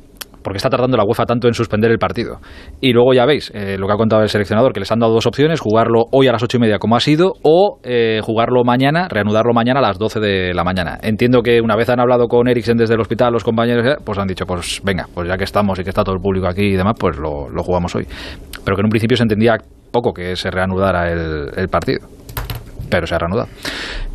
¿por 0.50 0.56
qué 0.56 0.58
está 0.58 0.72
tardando 0.72 0.98
la 0.98 1.04
UEFA 1.04 1.28
tanto 1.28 1.48
en 1.48 1.54
suspender 1.54 1.92
el 1.92 2.00
partido? 2.00 2.40
Y 2.82 2.92
luego 2.92 3.14
ya 3.14 3.28
veis 3.28 3.52
eh, 3.54 3.78
lo 3.78 3.86
que 3.86 3.94
ha 3.94 3.98
contado 3.98 4.24
el 4.24 4.30
seleccionador, 4.30 4.74
que 4.74 4.80
les 4.80 4.92
han 4.92 4.98
dado 4.98 5.14
dos 5.14 5.28
opciones, 5.28 5.60
jugarlo 5.60 6.06
hoy 6.12 6.28
a 6.28 6.32
las 6.32 6.42
ocho 6.42 6.58
y 6.58 6.60
media 6.60 6.80
como 6.80 6.96
ha 6.96 7.00
sido, 7.00 7.34
o 7.44 7.78
eh, 7.84 8.20
jugarlo 8.24 8.64
mañana, 8.64 9.08
reanudarlo 9.08 9.54
mañana 9.54 9.80
a 9.80 9.84
las 9.84 10.00
12 10.00 10.20
de 10.20 10.54
la 10.56 10.64
mañana. 10.64 10.98
Entiendo 11.04 11.44
que 11.44 11.62
una 11.62 11.76
vez 11.76 11.88
han 11.90 12.00
hablado 12.00 12.28
con 12.28 12.48
Eriksen 12.48 12.78
desde 12.78 12.96
el 12.96 13.00
hospital, 13.00 13.32
los 13.32 13.44
compañeros, 13.44 13.86
eh, 13.86 13.98
pues 14.04 14.18
han 14.18 14.28
dicho, 14.28 14.48
pues 14.48 14.82
venga, 14.84 15.06
pues 15.14 15.28
ya 15.28 15.38
que 15.38 15.44
estamos 15.44 15.78
y 15.78 15.84
que 15.84 15.90
está 15.90 16.04
todo 16.04 16.16
el 16.16 16.22
público 16.22 16.48
aquí 16.48 16.64
y 16.64 16.76
demás, 16.76 16.96
pues 17.00 17.16
lo, 17.20 17.48
lo 17.48 17.62
jugamos 17.62 17.94
hoy. 17.96 18.08
Pero 18.66 18.76
que 18.76 18.82
en 18.82 18.86
un 18.86 18.90
principio 18.90 19.18
se 19.18 19.24
entendía 19.24 19.56
poco 19.92 20.14
que 20.14 20.36
se 20.36 20.50
reanudara 20.50 21.12
el, 21.12 21.52
el 21.56 21.68
partido 21.68 22.19
pero 22.90 23.06
se 23.08 23.16
ha 23.16 23.20
reanudado. 23.20 23.48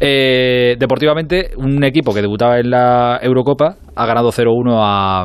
Eh, 0.01 0.77
deportivamente, 0.79 1.51
un 1.57 1.83
equipo 1.85 2.13
que 2.13 2.21
debutaba 2.23 2.59
en 2.59 2.71
la 2.71 3.19
Eurocopa 3.23 3.77
ha 3.95 4.07
ganado 4.07 4.31
0-1 4.31 4.79
a, 4.83 5.25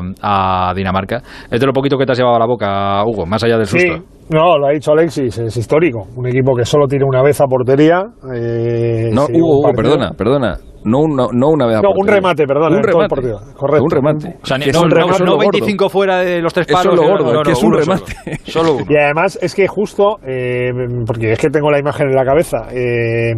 a 0.70 0.74
Dinamarca. 0.74 1.22
Es 1.50 1.60
de 1.60 1.66
lo 1.66 1.72
poquito 1.72 1.98
que 1.98 2.06
te 2.06 2.12
has 2.12 2.18
llevado 2.18 2.36
a 2.36 2.38
la 2.40 2.46
boca, 2.46 3.02
Hugo, 3.04 3.26
más 3.26 3.42
allá 3.42 3.56
del 3.56 3.66
Sí, 3.66 3.78
susto. 3.80 4.04
no, 4.30 4.58
lo 4.58 4.66
ha 4.68 4.70
dicho 4.70 4.92
Alexis, 4.92 5.36
es 5.38 5.56
histórico. 5.56 6.06
Un 6.16 6.28
equipo 6.28 6.54
que 6.56 6.64
solo 6.64 6.86
tira 6.86 7.04
una 7.06 7.22
vez 7.22 7.40
a 7.40 7.46
portería. 7.46 8.02
eh, 8.34 9.10
No, 9.12 9.26
sí, 9.26 9.32
Hugo, 9.34 9.58
Hugo, 9.60 9.72
perdona, 9.74 10.10
perdona. 10.16 10.56
No, 10.84 11.00
una- 11.00 11.26
no 11.32 11.48
una 11.48 11.66
vez 11.66 11.76
a 11.76 11.82
No, 11.82 11.90
un 11.94 12.06
remate, 12.06 12.46
perdona, 12.46 12.68
Un 12.68 12.76
el 12.78 12.82
remate. 12.84 13.08
partido. 13.08 13.38
Correcto. 13.54 13.84
Un 13.84 13.90
remate. 13.90 14.36
O 14.42 14.46
sea, 14.46 14.56
no, 14.58 14.64
un 14.64 14.88
no- 14.88 14.94
remate, 14.96 15.18
no 15.20 15.24
lo 15.26 15.32
gordo. 15.36 15.50
25 15.52 15.88
fuera 15.88 16.18
de 16.20 16.40
los 16.40 16.52
tres 16.54 16.66
Eso 16.68 16.78
es 16.78 16.84
palos. 16.86 17.00
lo 17.00 17.08
gordo, 17.10 17.24
no, 17.24 17.30
es 17.30 17.36
no, 17.36 17.42
que 17.42 17.52
es 17.52 17.62
un 17.62 17.72
remate. 17.74 18.12
Solo, 18.44 18.64
solo 18.68 18.72
uno. 18.76 18.86
Y 18.88 18.96
además 18.96 19.38
es 19.42 19.54
que 19.54 19.66
justo, 19.68 20.16
eh, 20.26 20.70
porque 21.06 21.32
es 21.32 21.38
que 21.38 21.48
tengo 21.50 21.70
la 21.70 21.78
imagen 21.78 22.08
en 22.08 22.14
la 22.14 22.24
cabeza, 22.24 22.66
eh, 22.72 23.32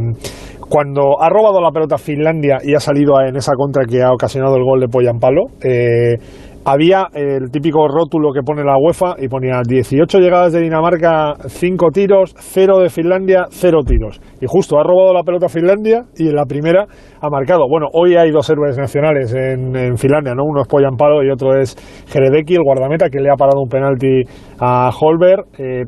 cuando 0.68 1.20
ha 1.20 1.28
robado 1.28 1.61
la 1.61 1.70
pelota 1.70 1.99
Finlandia 1.99 2.59
y 2.62 2.74
ha 2.74 2.80
salido 2.80 3.14
en 3.20 3.36
esa 3.36 3.53
contra 3.55 3.84
que 3.84 4.03
ha 4.03 4.11
ocasionado 4.12 4.57
el 4.57 4.64
gol 4.64 4.80
de 4.80 4.88
Poyampalo, 4.88 5.43
eh, 5.62 6.14
había 6.64 7.08
el 7.12 7.50
típico 7.50 7.88
rótulo 7.88 8.32
que 8.32 8.42
pone 8.42 8.62
la 8.62 8.76
UEFA 8.78 9.16
y 9.18 9.28
ponía 9.28 9.62
18 9.66 10.18
llegadas 10.18 10.52
de 10.52 10.60
Dinamarca, 10.60 11.34
5 11.46 11.90
tiros, 11.92 12.34
0 12.36 12.78
de 12.80 12.88
Finlandia, 12.88 13.46
0 13.50 13.80
tiros. 13.86 14.20
Y 14.40 14.46
justo 14.46 14.78
ha 14.78 14.84
robado 14.84 15.12
la 15.12 15.22
pelota 15.22 15.48
Finlandia 15.48 16.04
y 16.16 16.28
en 16.28 16.36
la 16.36 16.44
primera 16.44 16.86
ha 17.20 17.28
marcado. 17.28 17.68
Bueno, 17.68 17.86
hoy 17.92 18.16
hay 18.16 18.30
dos 18.30 18.48
héroes 18.50 18.78
nacionales 18.78 19.34
en, 19.34 19.96
Finlandia, 19.96 20.34
¿no? 20.34 20.44
Uno 20.44 20.62
es 20.62 20.68
Poyampalo 20.68 21.22
y 21.24 21.30
otro 21.30 21.58
es 21.58 21.76
Jerebeki, 22.08 22.54
el 22.54 22.62
guardameta, 22.62 23.08
que 23.08 23.20
le 23.20 23.30
ha 23.30 23.36
parado 23.36 23.60
un 23.62 23.68
penalti 23.68 24.22
a 24.58 24.90
Holberg. 24.90 25.46
Eh, 25.58 25.84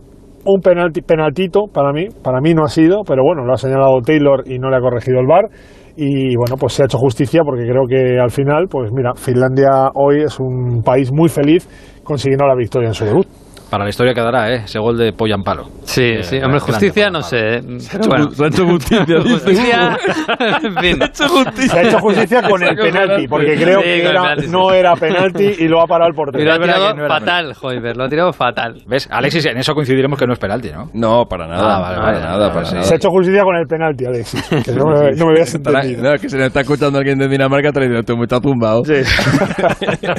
un 0.47 0.61
penalti, 0.61 1.01
penaltito 1.01 1.67
para 1.73 1.93
mí, 1.93 2.09
para 2.23 2.41
mí 2.41 2.53
no 2.53 2.65
ha 2.65 2.69
sido, 2.69 3.03
pero 3.07 3.23
bueno, 3.25 3.45
lo 3.45 3.55
ha 3.55 3.57
señalado 3.57 4.01
Taylor 4.05 4.43
y 4.47 4.59
no 4.59 4.69
le 4.71 4.77
ha 4.77 4.81
corregido 4.81 5.21
el 5.21 5.27
VAR. 5.27 5.49
Y 5.97 6.35
bueno, 6.37 6.57
pues 6.59 6.73
se 6.73 6.83
ha 6.83 6.87
hecho 6.87 6.99
justicia 6.99 7.43
porque 7.45 7.65
creo 7.65 7.87
que 7.89 8.19
al 8.19 8.31
final, 8.31 8.67
pues 8.69 8.91
mira, 8.93 9.13
Finlandia 9.15 9.91
hoy 9.95 10.23
es 10.25 10.41
un 10.41 10.83
país 10.83 11.13
muy 11.13 11.29
feliz 11.29 11.69
consiguiendo 12.03 12.47
la 12.47 12.57
victoria 12.57 12.89
en 12.89 12.95
su 12.95 13.05
debut. 13.05 13.27
Para 13.75 13.83
la 13.87 13.91
historia 13.91 14.15
quedará, 14.15 14.53
¿eh? 14.53 14.63
Ese 14.67 14.79
gol 14.79 14.97
de 14.97 15.13
Poyampalo. 15.13 15.65
Sí, 15.83 16.01
Eh, 16.05 16.23
sí. 16.23 16.37
Hombre, 16.41 16.61
justicia 16.61 17.11
no 17.11 17.23
sé. 17.23 17.57
¿eh? 17.57 17.61
Bueno. 18.07 18.31
Se 18.31 18.45
ha 18.45 18.47
hecho 18.47 18.65
justicia, 18.67 19.05
dice 19.05 19.31
Justicia, 19.33 19.99
en 20.63 20.77
fin. 20.77 20.99
Se 21.13 21.79
ha 21.81 21.83
hecho 21.83 21.99
justicia 21.99 22.43
con 22.49 22.63
el 22.63 22.77
penalti, 22.77 23.27
porque 23.27 23.57
creo 23.57 23.81
Sí, 23.81 23.85
que 23.85 24.03
era- 24.07 24.21
penalti, 24.23 24.43
sí. 24.45 24.51
no 24.53 24.73
era 24.73 24.95
penalti 24.95 25.55
y 25.59 25.67
lo 25.67 25.81
ha 25.81 25.89
parado 25.89 26.07
el 26.11 26.15
Y 26.15 26.17
portero. 26.17 26.45
lo 26.45 26.53
ha 26.53 26.59
tirado 26.61 26.95
no 26.95 27.09
fatal, 27.09 27.55
Joyver, 27.55 27.97
lo 27.97 28.05
ha 28.05 28.09
tirado 28.09 28.33
fatal. 28.33 28.81
¿Ves? 28.87 29.09
Alexis, 29.11 29.45
en 29.47 29.57
eso 29.59 29.75
coincidiremos 29.75 30.17
que 30.21 30.27
no 30.29 30.35
es 30.35 30.39
penalti, 30.39 30.71
¿no? 30.71 30.91
No, 30.95 31.25
para 31.29 31.49
nada. 31.49 31.77
Ah, 31.77 31.81
vale, 31.81 31.97
para 31.97 32.07
vale, 32.13 32.21
nada, 32.21 32.39
vale, 32.39 32.55
para 32.55 32.67
sí. 32.67 32.75
nada. 32.75 32.85
Se 32.87 32.95
ha 32.95 32.97
hecho 32.97 33.09
justicia 33.11 33.43
con 33.43 33.57
el 33.57 33.67
penalti, 33.67 34.07
Alexis. 34.07 34.49
Que 34.65 34.71
no 34.71 34.85
me, 34.87 35.11
no 35.17 35.27
me 35.27 35.33
habías 35.33 35.53
entendido. 35.53 36.13
no, 36.13 36.17
que 36.17 36.29
se 36.29 36.39
le 36.39 36.47
está 36.47 36.61
escuchando 36.61 36.97
alguien 36.97 37.19
de 37.19 37.27
Dinamarca 37.27 37.73
te 37.73 37.89
dice, 37.89 38.05
tú 38.05 38.17
me 38.17 38.23
estás 38.23 38.41
tumbado. 38.41 38.85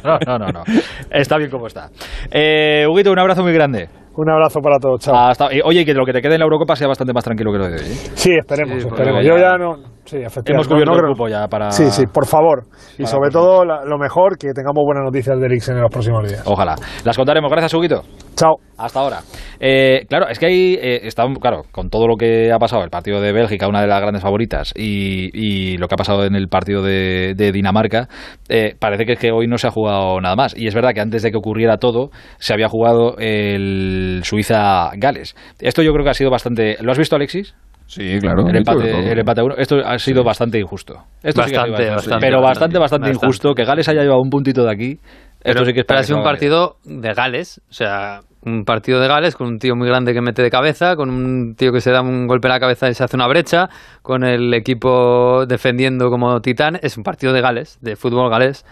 No, 0.04 0.20
no, 0.28 0.38
no, 0.40 0.48
no. 0.52 0.64
Está 1.10 1.38
bien 1.38 1.50
como 1.50 1.68
está. 1.68 1.90
Eh, 2.32 2.86
Huguito, 2.90 3.12
un 3.12 3.20
abrazo 3.20 3.44
muy 3.46 3.54
grande. 3.54 3.88
Un 4.18 4.30
abrazo 4.30 4.60
para 4.62 4.80
todos, 4.80 5.00
chao. 5.02 5.16
Hasta- 5.16 5.54
y, 5.54 5.62
oye, 5.64 5.86
que 5.86 5.94
lo 5.94 6.06
que 6.06 6.14
te 6.14 6.22
quede 6.22 6.34
en 6.36 6.40
la 6.40 6.46
Eurocopa 6.46 6.76
sea 6.76 6.88
bastante 6.88 7.14
más 7.14 7.24
tranquilo 7.24 7.52
que 7.52 7.58
lo 7.58 7.68
de 7.68 7.74
hoy. 7.76 7.80
¿eh? 7.82 8.12
Sí, 8.16 8.32
esperemos, 8.34 8.82
Sí, 8.82 8.88
esperemos. 8.88 9.24
Yo 9.26 9.38
ya 9.38 9.58
no. 9.58 9.95
Sí, 10.06 10.18
efectivamente. 10.18 10.52
Hemos 10.54 10.68
cubierto 10.68 10.92
no 10.92 10.98
el 10.98 11.02
creo- 11.04 11.14
cupo 11.14 11.28
ya 11.28 11.48
para... 11.48 11.72
Sí, 11.72 11.90
sí, 11.90 12.06
por 12.06 12.28
favor. 12.28 12.66
Y 13.00 13.06
sobre 13.08 13.32
todo, 13.32 13.66
la- 13.66 13.84
lo 13.86 13.98
mejor, 13.98 14.38
que 14.38 14.54
tengamos 14.54 14.84
buenas 14.86 15.04
noticias 15.04 15.40
de 15.40 15.46
Eriksen 15.48 15.76
en 15.78 15.82
los 15.82 15.92
próximos 15.92 16.28
días. 16.30 16.44
Ojalá. 16.46 16.76
Las 17.04 17.18
contaremos. 17.18 17.50
Gracias, 17.50 17.74
Huguito. 17.74 18.04
Chao. 18.36 18.58
Hasta 18.78 19.00
ahora. 19.00 19.20
Eh, 19.60 20.06
claro, 20.10 20.28
es 20.28 20.38
que 20.38 20.46
ahí 20.46 20.74
eh, 20.80 21.00
está, 21.08 21.24
claro, 21.42 21.64
con 21.72 21.90
todo 21.90 22.08
lo 22.08 22.18
que 22.18 22.52
ha 22.52 22.60
pasado, 22.60 22.84
el 22.84 22.90
partido 22.90 23.20
de 23.22 23.32
Bélgica, 23.32 23.68
una 23.68 23.82
de 23.82 23.88
las 23.88 24.02
grandes 24.02 24.22
favoritas, 24.22 24.74
y, 24.76 25.30
y 25.34 25.78
lo 25.78 25.88
que 25.88 25.96
ha 25.96 25.98
pasado 25.98 26.26
en 26.26 26.36
el 26.36 26.50
partido 26.50 26.84
de, 26.84 27.34
de 27.36 27.52
Dinamarca, 27.52 28.08
eh, 28.50 28.76
parece 28.78 29.06
que 29.06 29.14
es 29.14 29.20
que 29.20 29.32
hoy 29.32 29.48
no 29.48 29.58
se 29.58 29.68
ha 29.68 29.72
jugado 29.72 30.20
nada 30.22 30.36
más. 30.36 30.56
Y 30.58 30.68
es 30.68 30.76
verdad 30.76 30.92
que 30.94 31.00
antes 31.02 31.24
de 31.24 31.32
que 31.32 31.38
ocurriera 31.38 31.78
todo, 31.78 32.10
se 32.38 32.54
había 32.54 32.68
jugado 32.68 33.16
el 33.18 34.22
Suiza-Gales. 34.24 35.36
Esto 35.62 35.82
yo 35.82 35.92
creo 35.94 36.04
que 36.04 36.12
ha 36.12 36.16
sido 36.16 36.30
bastante. 36.30 36.76
¿Lo 36.82 36.92
has 36.92 36.98
visto, 36.98 37.16
Alexis? 37.16 37.56
Sí, 37.88 38.20
claro. 38.20 38.48
El 38.48 38.56
empate, 38.58 39.12
el 39.12 39.20
empate 39.20 39.42
uno. 39.42 39.56
Esto 39.58 39.78
ha 39.86 39.98
sido 40.00 40.24
bastante 40.24 40.60
injusto. 40.60 40.96
Esto 41.22 41.44
sí 41.44 41.54
Bastante, 41.54 41.90
bastante, 41.90 42.26
Pero 42.26 42.42
bastante, 42.42 42.80
bastante, 42.80 43.10
injusto. 43.10 43.54
Que 43.54 43.64
Gales 43.64 43.88
haya 43.88 44.02
llevado 44.02 44.22
un 44.22 44.30
puntito 44.30 44.64
de 44.64 44.72
aquí. 44.72 45.00
Esto 45.44 45.64
sí 45.64 45.74
que 45.74 45.82
es 45.82 45.86
Pero 45.86 45.88
para 45.88 46.00
ha 46.00 46.02
que 46.02 46.08
sido 46.08 46.18
se 46.18 46.20
un 46.22 46.24
partido 46.24 46.78
de 46.86 47.14
Gales, 47.14 47.62
o 47.70 47.74
sea, 47.74 48.22
un 48.42 48.64
partido 48.64 49.00
de 49.00 49.08
Gales 49.08 49.36
con 49.36 49.48
un 49.48 49.60
tío 49.60 49.76
muy 49.76 49.88
grande 49.88 50.14
que 50.14 50.22
mete 50.22 50.42
de 50.42 50.50
cabeza, 50.50 50.96
con 50.96 51.10
un 51.12 51.54
tío 51.56 51.72
que 51.72 51.82
se 51.82 51.92
da 51.92 52.02
un 52.02 52.26
golpe 52.26 52.48
en 52.48 52.54
la 52.54 52.60
cabeza 52.60 52.90
y 52.90 52.96
se 52.96 53.04
hace 53.04 53.16
una 53.16 53.28
brecha, 53.28 53.70
con 54.02 54.24
el 54.24 54.54
equipo 54.56 55.46
defendiendo 55.46 56.10
como 56.10 56.42
titán. 56.42 56.80
Es 56.82 56.98
un 56.98 57.04
partido 57.04 57.34
de 57.34 57.42
Gales, 57.42 57.78
de 57.82 57.96
fútbol 57.96 58.32
galés. 58.32 58.66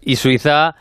Y 0.00 0.16
Suiza, 0.16 0.76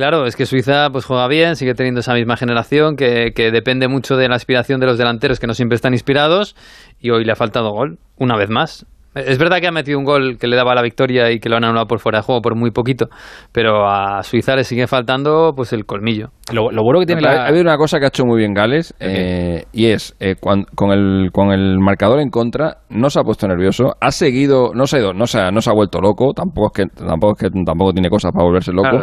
claro, 0.00 0.24
es 0.24 0.34
que 0.34 0.46
Suiza 0.46 0.88
pues 0.90 1.04
juega 1.04 1.28
bien, 1.28 1.56
sigue 1.56 1.74
teniendo 1.74 2.00
esa 2.00 2.14
misma 2.14 2.38
generación 2.38 2.96
que, 2.96 3.50
depende 3.52 3.86
mucho 3.86 4.16
de 4.16 4.30
la 4.30 4.36
aspiración 4.36 4.80
de 4.80 4.86
los 4.86 4.96
delanteros 4.96 5.38
que 5.38 5.46
no 5.46 5.52
siempre 5.52 5.76
están 5.76 5.92
inspirados 5.92 6.56
y 7.02 7.10
hoy 7.10 7.22
le 7.22 7.32
ha 7.32 7.36
faltado 7.36 7.70
gol, 7.70 7.98
una 8.16 8.34
vez 8.34 8.48
más. 8.48 8.86
Es 9.14 9.36
verdad 9.36 9.58
que 9.60 9.66
ha 9.66 9.72
metido 9.72 9.98
un 9.98 10.06
gol 10.06 10.38
que 10.38 10.46
le 10.46 10.56
daba 10.56 10.74
la 10.74 10.80
victoria 10.80 11.30
y 11.32 11.38
que 11.38 11.50
lo 11.50 11.56
han 11.56 11.64
anulado 11.64 11.86
por 11.86 11.98
fuera 11.98 12.20
de 12.20 12.22
juego 12.22 12.40
por 12.40 12.54
muy 12.54 12.70
poquito, 12.70 13.10
pero 13.52 13.90
a 13.90 14.22
Suiza 14.22 14.56
le 14.56 14.64
sigue 14.64 14.86
faltando 14.86 15.52
pues 15.54 15.74
el 15.74 15.84
colmillo. 15.84 16.30
Lo, 16.52 16.70
lo 16.70 16.82
bueno 16.82 17.00
que 17.00 17.06
tiene 17.06 17.22
la... 17.22 17.44
Ha 17.44 17.48
habido 17.48 17.62
una 17.62 17.76
cosa 17.76 17.98
que 17.98 18.04
ha 18.06 18.08
hecho 18.08 18.24
muy 18.24 18.38
bien 18.38 18.54
Gales 18.54 18.94
eh, 19.00 19.64
y 19.72 19.86
es 19.86 20.14
eh, 20.20 20.36
cuan- 20.40 20.64
con, 20.74 20.90
el, 20.90 21.30
con 21.32 21.52
el 21.52 21.78
marcador 21.78 22.20
en 22.20 22.30
contra 22.30 22.78
no 22.88 23.08
se 23.10 23.20
ha 23.20 23.22
puesto 23.22 23.46
nervioso, 23.48 23.94
ha 24.00 24.10
seguido, 24.10 24.72
no 24.74 24.86
se 24.86 24.96
ha, 24.96 25.00
ido- 25.00 25.12
no 25.12 25.26
se 25.26 25.38
ha, 25.40 25.50
no 25.50 25.60
se 25.60 25.70
ha 25.70 25.72
vuelto 25.72 26.00
loco, 26.00 26.32
tampoco 26.34 26.68
es 26.68 26.72
que 26.88 27.04
tampoco 27.04 27.34
es 27.36 27.38
que 27.50 27.64
tampoco 27.64 27.92
tiene 27.92 28.08
cosas 28.10 28.32
para 28.32 28.44
volverse 28.44 28.72
loco, 28.72 28.98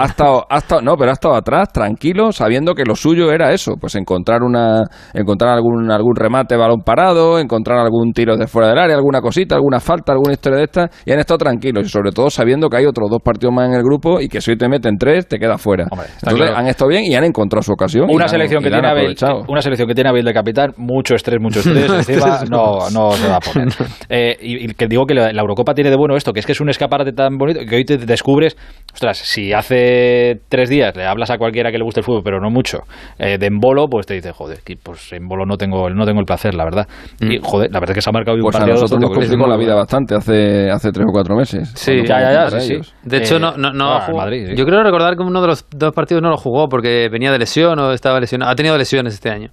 ha 0.00 0.04
estado, 0.04 0.44
ha 0.48 0.58
estado, 0.58 0.82
no, 0.82 0.96
pero 0.96 1.10
ha 1.10 1.14
estado 1.14 1.34
atrás 1.34 1.72
tranquilo, 1.72 2.32
sabiendo 2.32 2.74
que 2.74 2.84
lo 2.84 2.94
suyo 2.94 3.32
era 3.32 3.52
eso, 3.52 3.74
pues 3.80 3.94
encontrar 3.94 4.42
una, 4.42 4.82
encontrar 5.14 5.52
algún 5.54 5.90
algún 5.90 6.14
remate 6.16 6.56
balón 6.56 6.82
parado, 6.82 7.38
encontrar 7.38 7.78
algún 7.78 8.12
tiro 8.12 8.36
de 8.36 8.46
fuera 8.46 8.68
del 8.68 8.78
área, 8.78 8.96
alguna 8.96 9.20
cosita, 9.20 9.54
alguna 9.54 9.80
falta, 9.80 10.12
alguna 10.12 10.32
historia 10.32 10.58
de 10.58 10.64
estas 10.64 10.90
y 11.04 11.12
han 11.12 11.18
estado 11.18 11.38
tranquilos 11.38 11.86
y 11.86 11.88
sobre 11.88 12.10
todo 12.12 12.30
sabiendo 12.30 12.68
que 12.68 12.76
hay 12.76 12.86
otros 12.86 13.08
dos 13.10 13.20
partidos 13.22 13.54
más 13.54 13.68
en 13.68 13.74
el 13.74 13.82
grupo 13.82 14.20
y 14.20 14.28
que 14.28 14.40
si 14.40 14.50
hoy 14.50 14.56
te 14.58 14.68
meten 14.68 14.96
tres 14.98 15.26
te 15.26 15.38
queda 15.38 15.58
fuera. 15.58 15.86
Hombre, 15.90 16.06
está 16.08 16.30
Entonces 16.30 16.48
claro. 16.48 16.56
han 16.58 16.65
han 16.66 16.70
estado 16.70 16.88
bien 16.90 17.04
y 17.04 17.14
han 17.14 17.24
encontrado 17.24 17.62
su 17.62 17.72
ocasión. 17.72 18.08
Una 18.10 18.28
selección, 18.28 18.62
que 18.62 18.70
tiene 18.70 18.88
Abel, 18.88 19.16
una 19.48 19.62
selección 19.62 19.88
que 19.88 19.94
tiene 19.94 20.08
a 20.08 20.10
Abel 20.10 20.24
de 20.24 20.34
capitán, 20.34 20.72
mucho 20.76 21.14
estrés, 21.14 21.40
mucho 21.40 21.60
estrés, 21.60 21.90
encima 22.08 22.40
no, 22.50 22.90
no 22.90 23.12
se 23.12 23.28
va 23.28 23.36
a 23.36 23.40
poner. 23.40 23.68
Eh, 24.08 24.36
y, 24.40 24.74
que 24.74 24.86
digo 24.86 25.06
que 25.06 25.14
la, 25.14 25.30
Eurocopa 25.30 25.74
tiene 25.74 25.90
de 25.90 25.96
bueno 25.96 26.16
esto, 26.16 26.32
que 26.32 26.40
es 26.40 26.46
que 26.46 26.52
es 26.52 26.60
un 26.60 26.68
escaparate 26.68 27.12
tan 27.12 27.36
bonito 27.38 27.60
que 27.68 27.76
hoy 27.76 27.84
te 27.84 27.98
descubres, 27.98 28.56
ostras, 28.92 29.18
si 29.18 29.52
hace 29.52 30.40
tres 30.48 30.68
días 30.68 30.94
le 30.96 31.04
hablas 31.04 31.30
a 31.30 31.38
cualquiera 31.38 31.70
que 31.70 31.78
le 31.78 31.84
guste 31.84 32.00
el 32.00 32.04
fútbol, 32.04 32.22
pero 32.24 32.40
no 32.40 32.50
mucho, 32.50 32.80
eh, 33.18 33.38
de 33.38 33.46
embolo, 33.46 33.86
pues 33.88 34.06
te 34.06 34.14
dice, 34.14 34.32
joder, 34.32 34.58
pues 34.82 35.12
en 35.12 35.28
bolo 35.28 35.46
no 35.46 35.56
tengo, 35.56 35.88
no 35.90 36.04
tengo 36.04 36.20
el 36.20 36.26
placer, 36.26 36.54
la 36.54 36.64
verdad. 36.64 36.86
Y 37.20 37.38
mm. 37.38 37.42
joder, 37.42 37.70
la 37.72 37.80
verdad 37.80 37.92
es 37.92 37.94
que 37.96 38.02
se 38.02 38.10
ha 38.10 38.12
marcado 38.12 38.36
pues 38.36 38.54
un 38.54 38.60
partido. 38.60 38.74
nosotros 38.74 39.00
nos 39.00 39.10
complicó 39.10 39.46
la 39.46 39.56
vida 39.56 39.74
bastante 39.74 40.14
hace, 40.14 40.70
hace 40.70 40.90
tres 40.90 41.06
o 41.08 41.12
cuatro 41.12 41.36
meses. 41.36 41.70
Sí, 41.74 42.02
ya, 42.04 42.20
ya, 42.20 42.48
ya, 42.50 42.60
sí, 42.60 42.78
De 43.04 43.18
hecho, 43.18 43.38
no, 43.38 43.56
no, 43.56 43.72
no 43.72 43.92
ah, 43.92 44.06
Madrid, 44.14 44.54
Yo 44.56 44.64
creo 44.64 44.82
recordar 44.82 45.16
que 45.16 45.22
uno 45.22 45.40
de 45.40 45.48
los 45.48 45.66
dos 45.70 45.92
partidos 45.92 46.22
no 46.22 46.30
lo 46.30 46.36
jugó 46.36 46.55
porque 46.68 47.08
venía 47.10 47.30
de 47.30 47.38
lesión 47.38 47.78
o 47.78 47.92
estaba 47.92 48.18
lesionado. 48.20 48.50
Ha 48.50 48.54
tenido 48.54 48.76
lesiones 48.76 49.14
este 49.14 49.30
año. 49.30 49.50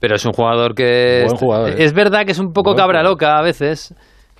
Pero 0.00 0.14
es 0.14 0.24
un 0.24 0.32
jugador 0.32 0.74
que. 0.74 1.24
es, 1.24 1.32
jugador, 1.32 1.70
es 1.76 1.92
verdad 1.92 2.24
que 2.24 2.32
es 2.32 2.38
un 2.38 2.52
poco 2.52 2.74
cabra 2.74 3.02
loca 3.02 3.38
a 3.38 3.42
veces. 3.42 3.94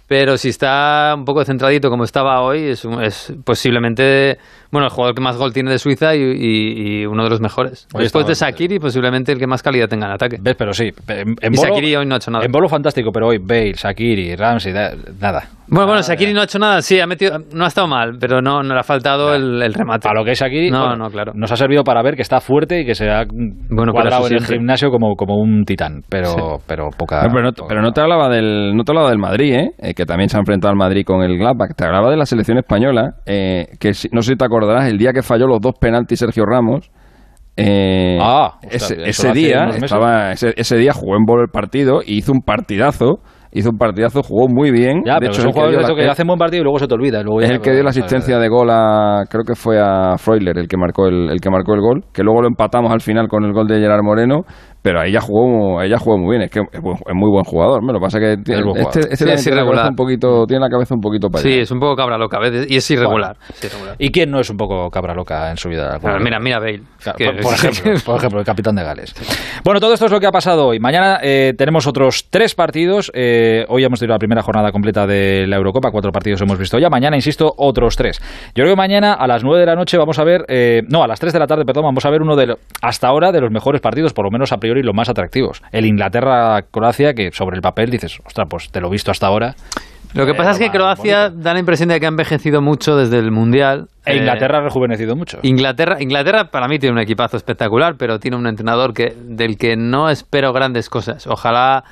Pero 0.08 0.38
si 0.38 0.48
está 0.48 1.14
un 1.16 1.24
poco 1.24 1.44
centradito 1.44 1.90
como 1.90 2.04
estaba 2.04 2.40
hoy, 2.40 2.70
es, 2.70 2.84
es 3.02 3.34
posiblemente 3.44 4.38
bueno, 4.70 4.86
el 4.86 4.92
jugador 4.92 5.14
que 5.14 5.22
más 5.22 5.36
gol 5.36 5.52
tiene 5.52 5.70
de 5.70 5.78
Suiza 5.78 6.14
y, 6.14 7.06
uno 7.06 7.24
de 7.24 7.30
los 7.30 7.40
mejores. 7.40 7.88
Después 7.94 8.26
de 8.26 8.34
Sakiri, 8.34 8.78
posiblemente 8.78 9.32
el 9.32 9.38
que 9.38 9.46
más 9.46 9.62
calidad 9.62 9.88
tenga 9.88 10.06
en 10.06 10.12
ataque. 10.12 10.36
¿Ves? 10.40 10.56
Pero 10.58 10.72
sí. 10.72 10.90
En, 11.08 11.54
y 11.54 11.56
Sakiri 11.56 11.96
hoy 11.96 12.06
no 12.06 12.14
ha 12.14 12.18
hecho 12.18 12.30
nada. 12.30 12.44
En 12.44 12.52
bolo 12.52 12.68
fantástico, 12.68 13.10
pero 13.12 13.28
hoy 13.28 13.38
Bale, 13.38 13.74
Sakiri, 13.74 14.36
Ramsey, 14.36 14.72
nada. 14.72 15.48
Bueno, 15.70 15.86
bueno, 15.86 16.02
Sakiri 16.02 16.32
no 16.32 16.40
ha 16.40 16.44
hecho 16.44 16.58
nada, 16.58 16.80
sí, 16.80 16.98
ha 16.98 17.06
metido, 17.06 17.38
no 17.52 17.64
ha 17.64 17.68
estado 17.68 17.86
mal, 17.86 18.16
pero 18.18 18.40
no, 18.40 18.62
no 18.62 18.72
le 18.72 18.80
ha 18.80 18.82
faltado 18.82 19.34
el, 19.34 19.74
remate. 19.74 20.08
A 20.08 20.14
lo 20.14 20.24
que 20.24 20.30
es 20.30 20.38
Sakiri, 20.38 20.70
no, 20.70 20.96
no, 20.96 21.10
claro. 21.10 21.32
nos 21.34 21.52
ha 21.52 21.56
servido 21.56 21.84
para 21.84 22.02
ver 22.02 22.16
que 22.16 22.22
está 22.22 22.40
fuerte 22.40 22.80
y 22.80 22.86
que 22.86 22.94
se 22.94 23.10
ha 23.10 23.24
bueno, 23.68 23.92
cuadrado 23.92 24.26
en 24.28 24.34
el 24.34 24.46
gimnasio 24.46 24.90
como, 24.90 25.14
como 25.14 25.36
un 25.36 25.64
titán, 25.64 26.02
pero, 26.08 26.60
pero 26.66 26.88
poca... 26.96 27.28
pero, 27.68 27.82
no, 27.82 27.92
te 27.92 28.00
hablaba 28.00 28.30
del, 28.30 28.74
no 28.74 28.82
te 28.82 28.92
hablaba 28.92 29.10
del 29.10 29.18
Madrid, 29.18 29.54
¿eh? 29.54 29.94
Que 29.98 30.06
también 30.06 30.28
se 30.28 30.36
ha 30.36 30.38
enfrentado 30.38 30.70
al 30.70 30.76
Madrid 30.76 31.02
con 31.04 31.24
el 31.24 31.36
Gladbach, 31.36 31.74
te 31.74 31.84
hablaba 31.84 32.08
de 32.08 32.16
la 32.16 32.24
selección 32.24 32.56
española, 32.56 33.16
eh, 33.26 33.66
que 33.80 33.88
no 34.12 34.22
sé 34.22 34.30
si 34.30 34.36
te 34.36 34.44
acordarás, 34.44 34.88
el 34.88 34.96
día 34.96 35.12
que 35.12 35.22
falló 35.22 35.48
los 35.48 35.60
dos 35.60 35.74
penaltis 35.80 36.20
Sergio 36.20 36.46
Ramos, 36.46 36.88
eh, 37.56 38.16
ah, 38.22 38.60
ese, 38.70 39.32
día 39.32 39.64
estaba, 39.70 40.30
ese, 40.30 40.76
día 40.76 40.92
jugó 40.92 41.16
en 41.16 41.24
bolo 41.24 41.42
el 41.42 41.48
partido 41.48 41.98
y 42.06 42.18
hizo 42.18 42.30
un 42.30 42.42
partidazo 42.42 43.18
hizo 43.50 43.70
un 43.70 43.78
partidazo, 43.78 44.22
jugó 44.22 44.46
muy 44.46 44.70
bien. 44.70 45.02
de 45.02 45.26
hecho, 45.26 45.40
son 45.40 45.52
jugadores 45.52 45.90
que, 45.90 46.06
hacen 46.06 46.26
buen 46.26 46.38
partido 46.38 46.60
y 46.60 46.64
luego 46.64 46.78
se 46.78 46.86
te 46.86 46.94
olvida. 46.94 47.22
Luego 47.22 47.40
es 47.40 47.50
el 47.50 47.60
que 47.60 47.72
dio 47.72 47.82
la 47.82 47.90
asistencia 47.90 48.38
de 48.38 48.48
gol 48.48 48.68
a, 48.70 49.24
creo 49.28 49.42
que 49.42 49.54
fue 49.54 49.80
a 49.80 50.16
Freuler 50.18 50.58
el 50.58 50.68
que 50.68 50.76
marcó 50.76 51.06
el, 51.06 51.30
el 51.30 51.40
que 51.40 51.50
marcó 51.50 51.74
el 51.74 51.80
gol, 51.80 52.04
que 52.12 52.22
luego 52.22 52.42
lo 52.42 52.48
empatamos 52.48 52.92
al 52.92 53.00
final 53.00 53.26
con 53.26 53.44
el 53.44 53.52
gol 53.52 53.66
de 53.66 53.80
Gerard 53.80 54.02
Moreno, 54.04 54.42
pero 54.88 55.02
ella 55.02 55.20
jugó 55.20 55.82
ella 55.82 55.98
jugó 55.98 56.16
muy 56.16 56.38
bien. 56.38 56.42
Es 56.44 56.50
que 56.50 56.60
es, 56.60 56.82
muy 56.82 57.30
buen 57.30 57.44
jugador 57.44 57.84
lo 57.84 57.92
que 57.92 58.00
pasa 58.00 58.18
que 58.18 58.38
tiene, 58.42 58.62
este, 58.80 59.00
este 59.12 59.32
es 59.34 59.46
irregular. 59.46 59.90
un 59.90 59.94
poquito 59.96 60.46
tiene 60.46 60.62
la 60.62 60.70
cabeza 60.70 60.94
un 60.94 61.02
poquito 61.02 61.28
para 61.28 61.42
sí 61.42 61.58
es 61.58 61.70
un 61.70 61.78
poco 61.78 61.94
cabra 61.94 62.16
loca 62.16 62.38
a 62.38 62.40
veces 62.40 62.70
y 62.70 62.76
es 62.76 62.90
irregular. 62.90 63.36
y 63.98 64.10
quién 64.10 64.30
no 64.30 64.40
es 64.40 64.48
un 64.48 64.56
poco 64.56 64.88
cabra 64.88 65.14
loca 65.14 65.50
en 65.50 65.58
su 65.58 65.68
vida 65.68 65.98
mira 66.20 66.38
mira 66.40 66.58
Bale 66.58 66.80
por, 67.42 67.54
ejemplo, 67.54 67.92
por 68.04 68.16
ejemplo 68.16 68.40
el 68.40 68.46
capitán 68.46 68.74
de 68.74 68.82
Gales. 68.82 69.14
Bueno 69.64 69.80
todo 69.80 69.94
esto 69.94 70.06
es 70.06 70.12
lo 70.12 70.20
que 70.20 70.26
ha 70.26 70.32
pasado 70.32 70.66
hoy. 70.66 70.78
Mañana 70.80 71.20
eh, 71.22 71.52
tenemos 71.56 71.86
otros 71.86 72.26
tres 72.30 72.54
partidos. 72.54 73.10
Eh, 73.14 73.64
hoy 73.68 73.84
hemos 73.84 74.00
tenido 74.00 74.14
la 74.14 74.18
primera 74.18 74.42
jornada 74.42 74.72
completa 74.72 75.06
de 75.06 75.46
la 75.46 75.56
Eurocopa 75.56 75.90
cuatro 75.90 76.10
partidos 76.10 76.40
hemos 76.42 76.58
visto 76.58 76.78
ya. 76.78 76.88
Mañana 76.90 77.16
insisto 77.16 77.52
otros 77.56 77.96
tres. 77.96 78.20
Yo 78.54 78.64
creo 78.64 78.74
que 78.74 78.76
mañana 78.76 79.12
a 79.12 79.26
las 79.26 79.44
nueve 79.44 79.60
de 79.60 79.66
la 79.66 79.74
noche 79.74 79.96
vamos 79.96 80.18
a 80.18 80.24
ver 80.24 80.44
eh, 80.48 80.82
no 80.88 81.02
a 81.02 81.06
las 81.06 81.20
tres 81.20 81.32
de 81.32 81.38
la 81.38 81.46
tarde 81.46 81.64
perdón 81.64 81.84
vamos 81.84 82.04
a 82.04 82.10
ver 82.10 82.22
uno 82.22 82.36
de 82.36 82.56
hasta 82.82 83.08
ahora 83.08 83.32
de 83.32 83.40
los 83.40 83.50
mejores 83.50 83.80
partidos 83.80 84.12
por 84.12 84.24
lo 84.24 84.30
menos 84.30 84.52
a 84.52 84.56
priori 84.58 84.77
los 84.82 84.94
más 84.94 85.08
atractivos. 85.08 85.62
El 85.72 85.86
Inglaterra-Croacia, 85.86 87.14
que 87.14 87.30
sobre 87.32 87.56
el 87.56 87.62
papel 87.62 87.90
dices, 87.90 88.18
ostras, 88.24 88.46
pues 88.48 88.70
te 88.70 88.80
lo 88.80 88.88
he 88.88 88.90
visto 88.90 89.10
hasta 89.10 89.26
ahora. 89.26 89.54
Lo 90.14 90.24
que 90.24 90.34
pasa 90.34 90.52
es 90.52 90.58
que 90.58 90.70
Croacia 90.70 91.28
da 91.28 91.52
la 91.52 91.60
impresión 91.60 91.90
de 91.90 92.00
que 92.00 92.06
ha 92.06 92.08
envejecido 92.08 92.62
mucho 92.62 92.96
desde 92.96 93.18
el 93.18 93.30
Mundial. 93.30 93.88
E 94.06 94.16
Inglaterra 94.16 94.58
ha 94.58 94.62
rejuvenecido 94.62 95.14
mucho. 95.16 95.38
Inglaterra, 95.42 95.98
Inglaterra 96.00 96.50
para 96.50 96.66
mí 96.66 96.78
tiene 96.78 96.94
un 96.94 97.00
equipazo 97.00 97.36
espectacular, 97.36 97.96
pero 97.98 98.18
tiene 98.18 98.36
un 98.36 98.46
entrenador 98.46 98.94
que 98.94 99.14
del 99.14 99.58
que 99.58 99.76
no 99.76 100.08
espero 100.08 100.52
grandes 100.54 100.88
cosas. 100.88 101.26
Ojalá 101.26 101.84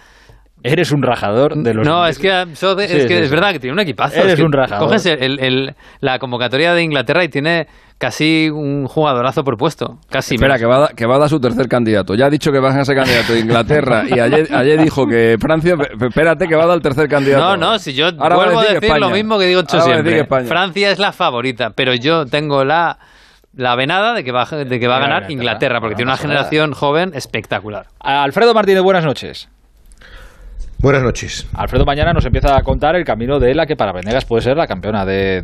Eres 0.62 0.91
un 0.91 1.03
rajador 1.03 1.55
de 1.55 1.74
los. 1.74 1.87
No, 1.87 2.07
es 2.07 2.18
que, 2.18 2.28
es, 2.28 3.30
verdad 3.30 3.53
que 3.53 3.61
tiene 3.61 3.74
un 3.74 3.80
equipazo. 3.80 4.20
Eres 4.20 4.41
un 4.41 4.53
rajador. 4.53 4.89
Coges 4.89 5.07
el, 5.07 5.74
la 6.01 6.18
convocatoria 6.18 6.72
de 6.74 6.82
Inglaterra 6.82 7.22
y 7.24 7.28
tiene 7.28 7.66
casi 7.99 8.51
un 8.51 8.86
jugadorazo 8.86 9.44
por 9.44 9.57
puesto. 9.57 9.99
Casi. 10.09 10.34
Espera, 10.34 10.59
que 10.59 10.66
va, 10.66 10.86
a, 10.86 10.88
que 10.88 11.07
va 11.07 11.16
a 11.16 11.18
dar 11.18 11.28
su 11.28 11.40
tercer 11.40 11.68
candidato. 11.68 12.14
Ya 12.14 12.26
ha 12.26 12.30
dicho 12.30 12.53
que 12.53 12.59
va 12.59 12.70
a 12.70 12.84
ser 12.84 12.97
candidato 12.97 13.32
de 13.32 13.40
Inglaterra 13.40 14.05
y 14.09 14.18
ayer, 14.18 14.49
ayer 14.55 14.82
dijo 14.82 15.07
que 15.07 15.36
Francia. 15.40 15.76
Espérate, 16.01 16.47
que 16.49 16.55
va 16.55 16.64
a 16.64 16.66
dar 16.66 16.76
el 16.76 16.82
tercer 16.82 17.09
candidato. 17.09 17.42
No, 17.42 17.57
no, 17.57 17.78
si 17.78 17.94
yo 17.94 18.12
vuelvo 18.12 18.61
a 18.61 18.64
decir, 18.64 18.99
lo 18.99 19.11
mismo 19.11 19.38
que 19.38 19.47
digo 19.47 19.62
siempre. 19.66 20.26
Francia 20.47 20.90
es 20.90 20.99
la 20.99 21.12
favorita, 21.12 21.70
pero 21.70 21.94
yo 21.94 22.26
tengo 22.26 22.64
la 22.64 22.99
la 23.57 23.74
venada 23.74 24.12
de 24.12 24.22
que 24.22 24.32
va, 24.32 24.44
de 24.44 24.78
que 24.78 24.86
va 24.86 24.97
a 24.97 25.01
ganar 25.01 25.30
Inglaterra, 25.30 25.80
porque 25.80 25.97
tiene 25.97 26.11
una 26.11 26.18
generación 26.18 26.72
joven 26.72 27.12
espectacular. 27.14 27.86
Alfredo 28.01 28.53
Martínez, 28.53 28.82
buenas 28.82 29.05
noches. 29.05 29.49
Buenas 30.79 31.03
noches. 31.03 31.47
Alfredo 31.55 31.85
mañana 31.87 32.12
nos 32.12 32.27
empieza 32.27 32.57
a 32.57 32.62
contar 32.62 32.97
el 32.97 33.05
camino 33.05 33.39
de 33.41 33.55
la 33.55 33.66
que 33.66 33.77
para 33.77 33.93
Venegas 33.93 34.24
puede 34.24 34.43
ser 34.43 34.57
la 34.57 34.66
campeona 34.66 35.05
de, 35.05 35.39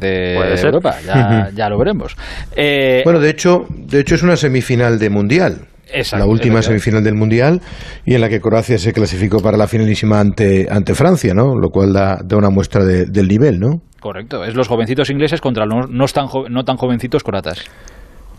Europa. 0.62 0.96
Ya, 1.54 1.68
lo 1.68 1.78
veremos. 1.78 2.16
Eh, 2.54 3.02
bueno, 3.04 3.18
de 3.20 3.30
hecho, 3.30 3.66
de 3.70 4.00
hecho 4.00 4.14
es 4.14 4.22
una 4.22 4.36
semifinal 4.36 4.98
de 4.98 5.10
Mundial. 5.10 5.66
la 6.12 6.26
última 6.26 6.62
semifinal 6.62 7.02
del 7.02 7.14
Mundial 7.14 7.60
y 8.04 8.14
en 8.14 8.20
la 8.20 8.28
que 8.28 8.40
Croacia 8.40 8.78
se 8.78 8.92
clasificó 8.92 9.40
para 9.40 9.56
la 9.56 9.66
finalísima 9.66 10.20
ante, 10.20 10.68
ante 10.70 10.94
Francia, 10.94 11.34
¿no? 11.34 11.56
Lo 11.58 11.70
cual 11.70 11.92
da, 11.92 12.36
una 12.36 12.50
muestra 12.50 12.84
del 12.84 13.28
nivel, 13.28 13.58
¿no? 13.58 13.80
Correcto. 14.00 14.44
Es 14.44 14.54
los 14.54 14.68
jovencitos 14.68 15.10
ingleses 15.10 15.40
contra 15.40 15.64
los 15.64 15.88
no, 15.88 16.04
tan, 16.06 16.26
no 16.50 16.64
tan 16.64 16.76
jovencitos 16.76 17.22
croatas. 17.22 17.64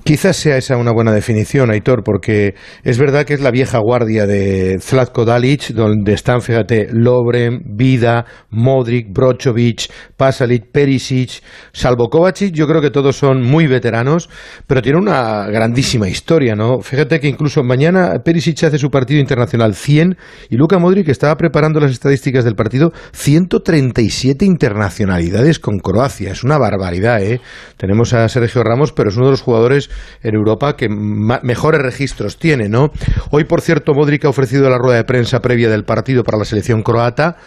Quizás 0.03 0.35
sea 0.35 0.57
esa 0.57 0.75
una 0.75 0.91
buena 0.91 1.13
definición, 1.13 1.71
Aitor, 1.71 2.03
porque 2.03 2.55
es 2.83 2.97
verdad 2.97 3.23
que 3.23 3.35
es 3.35 3.39
la 3.39 3.51
vieja 3.51 3.77
guardia 3.79 4.27
de 4.27 4.77
Zlatko 4.81 5.23
Dalic, 5.23 5.69
donde 5.69 6.11
están, 6.11 6.41
fíjate, 6.41 6.89
Lobren, 6.91 7.61
Vida, 7.77 8.25
Modric, 8.49 9.13
Brozovic, 9.13 9.89
Pasalic, 10.17 10.73
Perisic, 10.73 11.41
salvo 11.71 12.09
Kovacic, 12.09 12.53
yo 12.53 12.67
creo 12.67 12.81
que 12.81 12.89
todos 12.89 13.15
son 13.15 13.43
muy 13.43 13.65
veteranos, 13.67 14.29
pero 14.67 14.81
tiene 14.81 14.99
una 14.99 15.47
grandísima 15.47 16.09
historia, 16.09 16.53
¿no? 16.53 16.81
Fíjate 16.81 17.21
que 17.21 17.29
incluso 17.29 17.63
mañana 17.63 18.19
Perisic 18.25 18.61
hace 18.65 18.77
su 18.77 18.89
partido 18.89 19.21
internacional 19.21 19.73
100 19.73 20.17
y 20.49 20.57
Luka 20.57 20.79
Modric 20.79 21.07
estaba 21.07 21.37
preparando 21.37 21.79
las 21.79 21.91
estadísticas 21.91 22.43
del 22.43 22.55
partido 22.55 22.91
137 23.13 24.43
internacionalidades 24.43 25.59
con 25.59 25.79
Croacia, 25.79 26.33
es 26.33 26.43
una 26.43 26.57
barbaridad, 26.57 27.23
¿eh? 27.23 27.39
Tenemos 27.77 28.13
a 28.13 28.27
Sergio 28.27 28.63
Ramos, 28.63 28.91
pero 28.91 29.09
es 29.09 29.15
uno 29.15 29.27
de 29.27 29.31
los 29.31 29.41
jugadores 29.41 29.92
en 30.21 30.35
Europa 30.35 30.75
que 30.75 30.89
mejores 30.89 31.81
registros 31.81 32.37
tiene, 32.37 32.69
¿no? 32.69 32.91
Hoy, 33.31 33.43
por 33.43 33.61
cierto, 33.61 33.93
Modric 33.93 34.25
ha 34.25 34.29
ofrecido 34.29 34.69
la 34.69 34.77
rueda 34.77 34.97
de 34.97 35.03
prensa 35.03 35.39
previa 35.39 35.69
del 35.69 35.83
partido 35.83 36.23
para 36.23 36.37
la 36.37 36.45
selección 36.45 36.81
croata. 36.83 37.37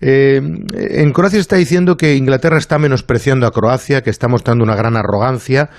Eh, 0.00 0.40
en 0.72 1.12
Croacia 1.12 1.40
está 1.40 1.56
diciendo 1.56 1.96
que 1.96 2.16
Inglaterra 2.16 2.58
está 2.58 2.78
menospreciando 2.78 3.46
a 3.46 3.50
Croacia, 3.50 4.02
que 4.02 4.10
está 4.10 4.28
mostrando 4.28 4.64
una 4.64 4.76
gran 4.76 4.96
arrogancia. 4.96 5.70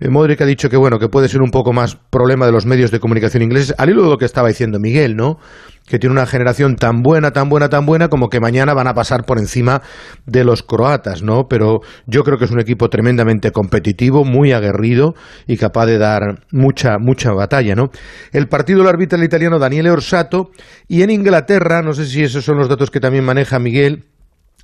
Eh, 0.00 0.08
Modric 0.08 0.40
ha 0.40 0.46
dicho 0.46 0.68
que 0.68 0.76
bueno, 0.76 0.98
que 0.98 1.08
puede 1.08 1.28
ser 1.28 1.42
un 1.42 1.50
poco 1.50 1.72
más 1.72 1.96
problema 1.96 2.46
de 2.46 2.52
los 2.52 2.66
medios 2.66 2.90
de 2.90 3.00
comunicación 3.00 3.42
ingleses, 3.42 3.74
al 3.78 3.90
hilo 3.90 4.02
de 4.04 4.10
lo 4.10 4.18
que 4.18 4.24
estaba 4.24 4.48
diciendo 4.48 4.78
Miguel, 4.78 5.16
¿no? 5.16 5.38
que 5.86 5.98
tiene 5.98 6.12
una 6.12 6.26
generación 6.26 6.76
tan 6.76 7.02
buena, 7.02 7.30
tan 7.30 7.48
buena, 7.48 7.68
tan 7.68 7.86
buena, 7.86 8.08
como 8.08 8.28
que 8.28 8.40
mañana 8.40 8.74
van 8.74 8.88
a 8.88 8.94
pasar 8.94 9.24
por 9.24 9.38
encima 9.38 9.82
de 10.26 10.44
los 10.44 10.62
croatas, 10.62 11.22
¿no? 11.22 11.44
Pero 11.48 11.80
yo 12.06 12.22
creo 12.22 12.38
que 12.38 12.44
es 12.44 12.50
un 12.50 12.60
equipo 12.60 12.88
tremendamente 12.88 13.52
competitivo, 13.52 14.24
muy 14.24 14.52
aguerrido 14.52 15.14
y 15.46 15.56
capaz 15.56 15.86
de 15.86 15.98
dar 15.98 16.42
mucha, 16.50 16.98
mucha 16.98 17.32
batalla, 17.32 17.74
¿no? 17.74 17.90
El 18.32 18.48
partido 18.48 18.82
lo 18.82 18.88
arbitra 18.88 19.18
el 19.18 19.24
italiano 19.24 19.58
Daniele 19.58 19.90
Orsato 19.90 20.50
y 20.88 21.02
en 21.02 21.10
Inglaterra, 21.10 21.82
no 21.82 21.92
sé 21.92 22.06
si 22.06 22.22
esos 22.22 22.44
son 22.44 22.58
los 22.58 22.68
datos 22.68 22.90
que 22.90 23.00
también 23.00 23.24
maneja 23.24 23.58
Miguel, 23.66 24.04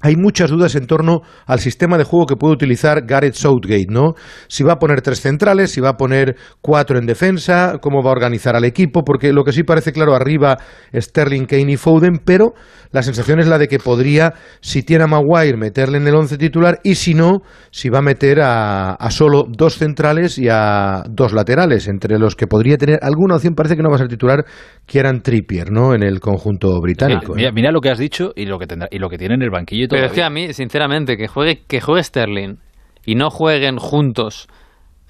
hay 0.00 0.14
muchas 0.14 0.48
dudas 0.48 0.76
en 0.76 0.86
torno 0.86 1.22
al 1.44 1.59
sistema 1.59 1.98
de 1.98 2.05
juego 2.05 2.26
que 2.26 2.36
puede 2.36 2.55
utilizar 2.55 3.05
Gareth 3.05 3.34
Southgate, 3.34 3.86
¿no? 3.88 4.14
Si 4.46 4.62
va 4.62 4.74
a 4.74 4.78
poner 4.78 5.00
tres 5.00 5.20
centrales, 5.20 5.72
si 5.72 5.80
va 5.80 5.90
a 5.90 5.96
poner 5.96 6.36
cuatro 6.61 6.98
en 7.00 7.07
defensa, 7.07 7.78
cómo 7.80 8.00
va 8.00 8.11
a 8.11 8.12
organizar 8.12 8.55
al 8.55 8.64
equipo, 8.64 9.03
porque 9.03 9.32
lo 9.32 9.42
que 9.42 9.53
sí 9.53 9.64
parece 9.64 9.92
claro 9.92 10.14
arriba 10.14 10.57
Sterling, 10.94 11.46
Kane 11.46 11.72
y 11.72 11.76
Foden, 11.76 12.18
pero 12.24 12.53
la 12.93 13.03
sensación 13.03 13.40
es 13.40 13.49
la 13.49 13.59
de 13.59 13.68
que 13.68 13.78
podría, 13.78 14.34
si 14.61 14.82
tiene 14.82 15.05
a 15.05 15.07
Maguire, 15.07 15.57
meterle 15.57 15.99
en 15.99 16.07
el 16.07 16.14
once 16.14 16.38
titular 16.38 16.78
y 16.84 16.95
si 16.95 17.14
no, 17.14 17.40
si 17.70 17.88
va 17.88 17.99
a 17.99 18.03
meter 18.03 18.40
a, 18.43 18.97
solo 19.11 19.45
dos 19.49 19.76
centrales 19.76 20.38
y 20.38 20.49
a 20.51 21.03
dos 21.09 21.32
laterales, 21.32 21.88
entre 21.88 22.18
los 22.18 22.36
que 22.36 22.47
podría 22.47 22.76
tener 22.76 22.99
alguna 23.03 23.36
opción, 23.36 23.55
parece 23.55 23.76
que 23.76 23.82
no 23.82 23.88
va 23.88 23.97
a 23.97 23.99
ser 23.99 24.09
titular, 24.09 24.45
que 24.86 24.99
eran 24.99 25.22
Trippier, 25.22 25.70
¿no? 25.70 25.95
En 25.95 26.03
el 26.03 26.20
conjunto 26.20 26.80
británico. 26.80 27.34
Mira, 27.34 27.51
mira, 27.53 27.72
lo 27.72 27.80
que 27.80 27.90
has 27.90 27.99
dicho 27.99 28.32
y 28.36 28.47
lo 28.47 28.59
que, 28.59 28.66
y 28.90 28.99
lo 28.99 29.09
que 29.09 29.18
tiene 29.18 29.34
en 29.34 29.43
el 29.43 29.51
banquillo 29.51 29.86
pero 29.88 30.07
es 30.07 30.12
que 30.12 30.22
a 30.22 30.30
mí, 30.30 30.53
sinceramente, 30.53 31.16
que 31.16 31.28
juegue, 31.28 31.62
que 31.66 31.80
juegue 31.80 32.03
Sterling 32.03 32.57
y 33.05 33.14
no 33.14 33.30
jueguen 33.30 33.78
juntos 33.78 34.49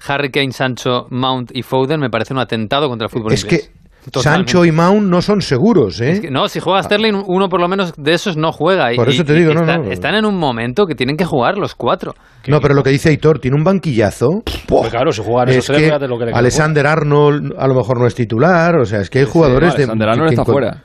Harry 0.07 0.31
Kane, 0.31 0.51
Sancho, 0.51 1.07
Mount 1.09 1.51
y 1.53 1.63
Foden 1.63 1.99
me 1.99 2.09
parece 2.09 2.33
un 2.33 2.39
atentado 2.39 2.89
contra 2.89 3.05
el 3.05 3.11
fútbol 3.11 3.33
Es 3.33 3.43
inglés. 3.43 3.71
que 3.71 3.82
Totalmente. 4.11 4.51
Sancho 4.51 4.65
y 4.65 4.71
Mount 4.71 5.07
no 5.07 5.21
son 5.21 5.41
seguros, 5.41 5.99
¿eh? 6.01 6.11
Es 6.11 6.19
que 6.19 6.29
no, 6.31 6.47
si 6.47 6.59
juega 6.59 6.81
Sterling, 6.83 7.23
uno 7.27 7.47
por 7.49 7.61
lo 7.61 7.67
menos 7.67 7.93
de 7.97 8.13
esos 8.13 8.37
no 8.37 8.51
juega. 8.51 8.93
Y- 8.93 8.95
Por 8.97 9.09
eso 9.09 9.21
y- 9.21 9.25
te 9.25 9.33
digo, 9.33 9.51
y 9.51 9.55
no, 9.55 9.61
están, 9.61 9.83
no. 9.85 9.91
están 9.91 10.15
en 10.15 10.25
un 10.25 10.37
momento 10.37 10.85
que 10.85 10.95
tienen 10.95 11.15
que 11.17 11.25
jugar 11.25 11.57
los 11.57 11.75
cuatro. 11.75 12.13
No, 12.47 12.59
pero 12.59 12.73
lo 12.73 12.83
que 12.83 12.89
dice 12.89 13.09
Aitor, 13.09 13.39
tiene 13.39 13.55
un 13.57 13.63
banquillazo. 13.63 14.43
Pues 14.67 14.89
claro, 14.89 15.11
si 15.11 15.21
juegan 15.23 15.49
esos 15.49 15.69
Es 15.69 15.77
tres, 15.77 15.91
que 15.99 16.07
lo 16.07 16.17
que 16.19 16.25
le. 16.25 16.31
Alexander 16.33 16.85
Arnold 16.87 17.53
a 17.57 17.67
lo 17.67 17.75
mejor 17.75 17.99
no 17.99 18.07
es 18.07 18.15
titular, 18.15 18.77
o 18.77 18.85
sea, 18.85 18.99
es 18.99 19.09
que 19.09 19.19
hay 19.19 19.25
jugadores 19.25 19.73
de... 19.75 19.83
Alexander 19.83 20.09
Arnold 20.09 20.31
está 20.31 20.45
fuera. 20.45 20.83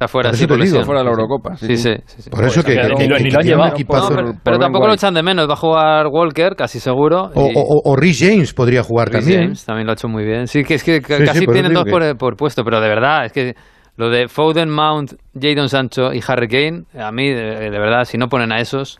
Está 0.00 0.08
fuera, 0.08 0.30
Por 0.30 0.38
sí, 0.38 0.46
digo. 0.46 0.82
Fuera 0.82 1.00
de 1.00 1.04
la 1.04 1.10
Eurocopa. 1.10 1.56
Sí, 1.56 1.76
sí. 1.76 1.92
sí, 2.06 2.22
sí. 2.22 2.30
Por 2.30 2.42
eso 2.46 2.62
que, 2.62 2.72
que- 2.74 2.80
que- 2.80 2.94
ni 3.02 3.06
lo- 3.08 3.16
que 3.16 3.22
ni 3.22 3.30
lo 3.30 3.38
han 3.38 3.44
llevado. 3.46 3.74
No, 3.76 4.08
pero, 4.08 4.32
pero 4.42 4.58
tampoco 4.58 4.86
lo 4.86 4.94
echan 4.94 5.12
de 5.12 5.22
menos. 5.22 5.46
Va 5.46 5.52
a 5.52 5.56
jugar 5.56 6.06
Walker, 6.06 6.56
casi 6.56 6.80
seguro. 6.80 7.30
O, 7.34 7.50
y- 7.50 7.52
o, 7.54 7.82
o 7.84 7.96
Rhys 7.96 8.18
James 8.18 8.54
podría 8.54 8.82
jugar 8.82 9.08
Reece 9.08 9.20
también. 9.20 9.42
James 9.42 9.64
también 9.66 9.86
lo 9.86 9.92
ha 9.92 9.94
hecho 9.94 10.08
muy 10.08 10.24
bien. 10.24 10.46
Sí, 10.46 10.64
que 10.64 10.72
es 10.76 10.84
que 10.84 11.02
casi 11.02 11.46
tienen 11.46 11.74
dos 11.74 11.84
por, 11.84 12.16
por 12.16 12.34
puesto, 12.36 12.64
pero 12.64 12.80
de 12.80 12.88
verdad, 12.88 13.26
es 13.26 13.32
que 13.32 13.54
lo 13.96 14.08
de 14.08 14.28
Foden, 14.28 14.70
Mount, 14.70 15.12
Jadon 15.38 15.68
Sancho 15.68 16.14
y 16.14 16.22
Harry 16.26 16.48
Kane, 16.48 16.84
a 16.98 17.12
mí, 17.12 17.28
de, 17.28 17.68
de 17.70 17.78
verdad, 17.78 18.04
si 18.04 18.16
no 18.16 18.28
ponen 18.28 18.52
a 18.52 18.58
esos... 18.60 18.98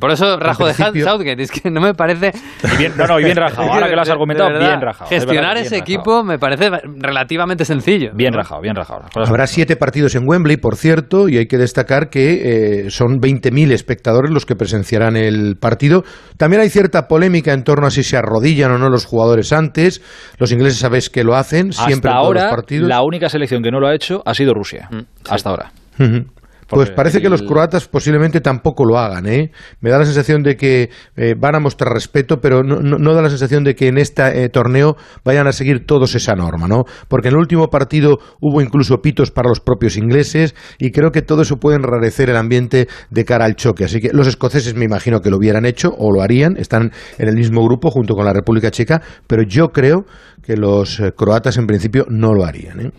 por 0.00 0.10
eso 0.10 0.38
rajo 0.38 0.66
de 0.66 0.74
Southgate, 0.74 1.42
es 1.42 1.50
que 1.50 1.70
no 1.70 1.80
me 1.80 1.94
parece... 1.94 2.32
Y 2.74 2.76
bien- 2.78 2.92
no, 2.96 3.06
no, 3.06 3.18
y 3.20 3.24
bien 3.24 3.36
rajado. 3.36 3.72
Ahora 3.72 3.88
que 3.88 3.94
lo 3.96 4.02
has 4.02 4.10
argumentado, 4.10 4.50
verdad, 4.50 4.68
bien 4.68 4.80
rajado. 4.80 5.10
Es 5.10 5.22
Gestionar 5.24 5.54
verdad 5.54 5.66
ese 5.66 5.76
equipo 5.78 6.10
rajado. 6.10 6.24
me 6.24 6.38
parece 6.38 6.70
relativamente 6.98 7.64
sencillo. 7.64 8.10
Bien 8.14 8.32
rajado, 8.32 8.60
bien 8.60 8.74
rajado. 8.76 9.02
Habrá 9.14 9.46
siete 9.46 9.76
partidos 9.76 10.14
en 10.14 10.22
Wembley, 10.26 10.56
por 10.56 10.76
cierto, 10.76 11.28
y 11.28 11.38
hay 11.38 11.46
que 11.46 11.58
destacar 11.58 12.10
que 12.10 12.84
eh, 12.86 12.90
son 12.90 13.18
20.000 13.20 13.72
espectadores 13.72 14.30
los 14.30 14.46
que 14.46 14.54
presenciarán 14.56 15.16
el 15.16 15.56
partido. 15.60 16.04
También 16.36 16.62
hay 16.62 16.68
cierta 16.68 17.08
polémica 17.08 17.52
en 17.52 17.64
torno 17.64 17.86
a 17.86 17.90
si 17.90 18.02
se 18.02 18.16
arrodillan 18.16 18.70
o 18.72 18.78
no 18.78 18.88
los 18.88 19.04
jugadores 19.04 19.52
antes. 19.52 20.00
Los 20.38 20.52
ingleses 20.52 20.78
sabéis 20.78 21.10
que 21.10 21.24
lo 21.24 21.34
hacen 21.34 21.72
siempre 21.72 22.10
Hasta 22.10 22.18
en 22.18 22.22
todos 22.22 22.34
los 22.34 22.42
ahora, 22.44 22.56
partidos. 22.56 22.88
la 22.88 23.02
única 23.02 23.28
selección 23.28 23.62
que 23.62 23.70
no 23.70 23.80
lo 23.80 23.88
ha 23.88 23.94
hecho 23.94 24.22
ha 24.24 24.34
sido 24.34 24.54
Rusia. 24.54 24.88
Hasta 25.28 25.50
ahora. 25.50 25.72
Pues 26.68 26.90
parece 26.90 27.20
que 27.22 27.28
los 27.28 27.42
croatas 27.42 27.86
posiblemente 27.88 28.40
tampoco 28.40 28.84
lo 28.84 28.98
hagan, 28.98 29.26
¿eh? 29.26 29.50
Me 29.80 29.90
da 29.90 29.98
la 29.98 30.04
sensación 30.04 30.42
de 30.42 30.56
que 30.56 30.90
eh, 31.16 31.34
van 31.38 31.54
a 31.54 31.60
mostrar 31.60 31.92
respeto, 31.92 32.40
pero 32.40 32.62
no, 32.64 32.80
no- 32.80 32.98
no 32.98 33.14
da 33.14 33.22
la 33.22 33.28
sensación 33.28 33.62
de 33.64 33.74
que 33.74 33.86
en 33.88 33.98
este 33.98 34.44
eh, 34.44 34.48
torneo 34.48 34.96
vayan 35.24 35.46
a 35.46 35.52
seguir 35.52 35.86
todos 35.86 36.14
esa 36.14 36.34
norma, 36.34 36.66
¿no? 36.66 36.84
Porque 37.08 37.28
en 37.28 37.34
el 37.34 37.38
último 37.40 37.68
partido 37.68 38.18
hubo 38.40 38.60
incluso 38.60 39.00
pitos 39.00 39.30
para 39.30 39.48
los 39.48 39.60
propios 39.60 39.96
ingleses 39.96 40.54
y 40.78 40.90
creo 40.90 41.12
que 41.12 41.22
todo 41.22 41.42
eso 41.42 41.56
puede 41.58 41.76
enrarecer 41.76 42.30
el 42.30 42.36
ambiente 42.36 42.88
de 43.10 43.24
cara 43.24 43.44
al 43.44 43.54
choque. 43.54 43.84
Así 43.84 44.00
que 44.00 44.10
los 44.12 44.26
escoceses 44.26 44.74
me 44.74 44.84
imagino 44.84 45.20
que 45.20 45.30
lo 45.30 45.36
hubieran 45.36 45.66
hecho 45.66 45.94
o 45.96 46.12
lo 46.12 46.22
harían, 46.22 46.56
están 46.56 46.90
en 47.18 47.28
el 47.28 47.36
mismo 47.36 47.64
grupo 47.64 47.90
junto 47.90 48.14
con 48.14 48.24
la 48.24 48.32
República 48.32 48.70
Checa, 48.70 49.02
pero 49.28 49.42
yo 49.42 49.68
creo 49.68 50.04
que 50.46 50.56
los 50.56 51.00
eh, 51.00 51.12
croatas 51.16 51.58
en 51.58 51.66
principio 51.66 52.04
no 52.08 52.32
lo 52.34 52.44
harían, 52.44 52.80
¿eh? 52.80 52.90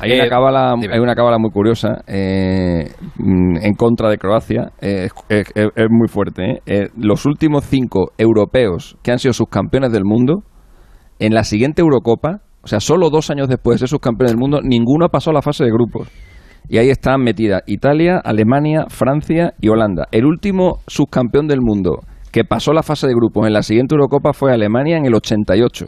Hay, 0.00 0.12
Eh, 0.12 0.20
una 0.20 0.28
cábala, 0.28 0.74
dime. 0.80 0.94
hay 0.94 1.00
una 1.00 1.14
cábala 1.14 1.38
muy 1.38 1.50
curiosa 1.50 2.02
eh, 2.06 2.90
mm, 3.18 3.56
en 3.62 3.74
contra 3.74 4.08
de 4.08 4.18
Croacia. 4.18 4.72
eh, 4.80 5.08
es, 5.28 5.46
es- 5.54 5.70
es 5.76 5.86
muy 5.90 6.08
fuerte. 6.08 6.42
¿eh? 6.44 6.60
Eh, 6.66 6.88
los 6.96 7.26
últimos 7.26 7.64
cinco 7.64 8.12
europeos 8.18 8.96
que 9.02 9.12
han 9.12 9.18
sido 9.18 9.32
subcampeones 9.34 9.92
del 9.92 10.04
mundo, 10.04 10.42
en 11.18 11.34
la 11.34 11.44
siguiente 11.44 11.82
Eurocopa, 11.82 12.40
o 12.62 12.66
sea, 12.66 12.80
solo 12.80 13.10
dos 13.10 13.30
años 13.30 13.48
después 13.48 13.74
de 13.74 13.78
ser 13.80 13.88
subcampeones 13.88 14.32
del 14.32 14.40
mundo, 14.40 14.60
ninguno 14.62 15.04
ha 15.04 15.08
pasado 15.10 15.32
a 15.32 15.34
la 15.34 15.42
fase 15.42 15.64
de 15.64 15.70
grupos. 15.70 16.08
Y 16.68 16.78
ahí 16.78 16.88
están 16.88 17.20
metidas 17.22 17.60
Italia, 17.66 18.18
Alemania, 18.24 18.86
Francia 18.88 19.52
y 19.60 19.68
Holanda. 19.68 20.06
El 20.10 20.24
último 20.24 20.78
subcampeón 20.86 21.46
del 21.46 21.60
mundo 21.60 21.98
que 22.32 22.44
pasó 22.44 22.72
la 22.72 22.82
fase 22.82 23.06
de 23.06 23.12
grupos 23.14 23.46
en 23.46 23.52
la 23.52 23.62
siguiente 23.62 23.94
Eurocopa 23.94 24.32
fue 24.32 24.50
Alemania 24.52 24.96
en 24.96 25.04
el 25.04 25.14
88. 25.14 25.86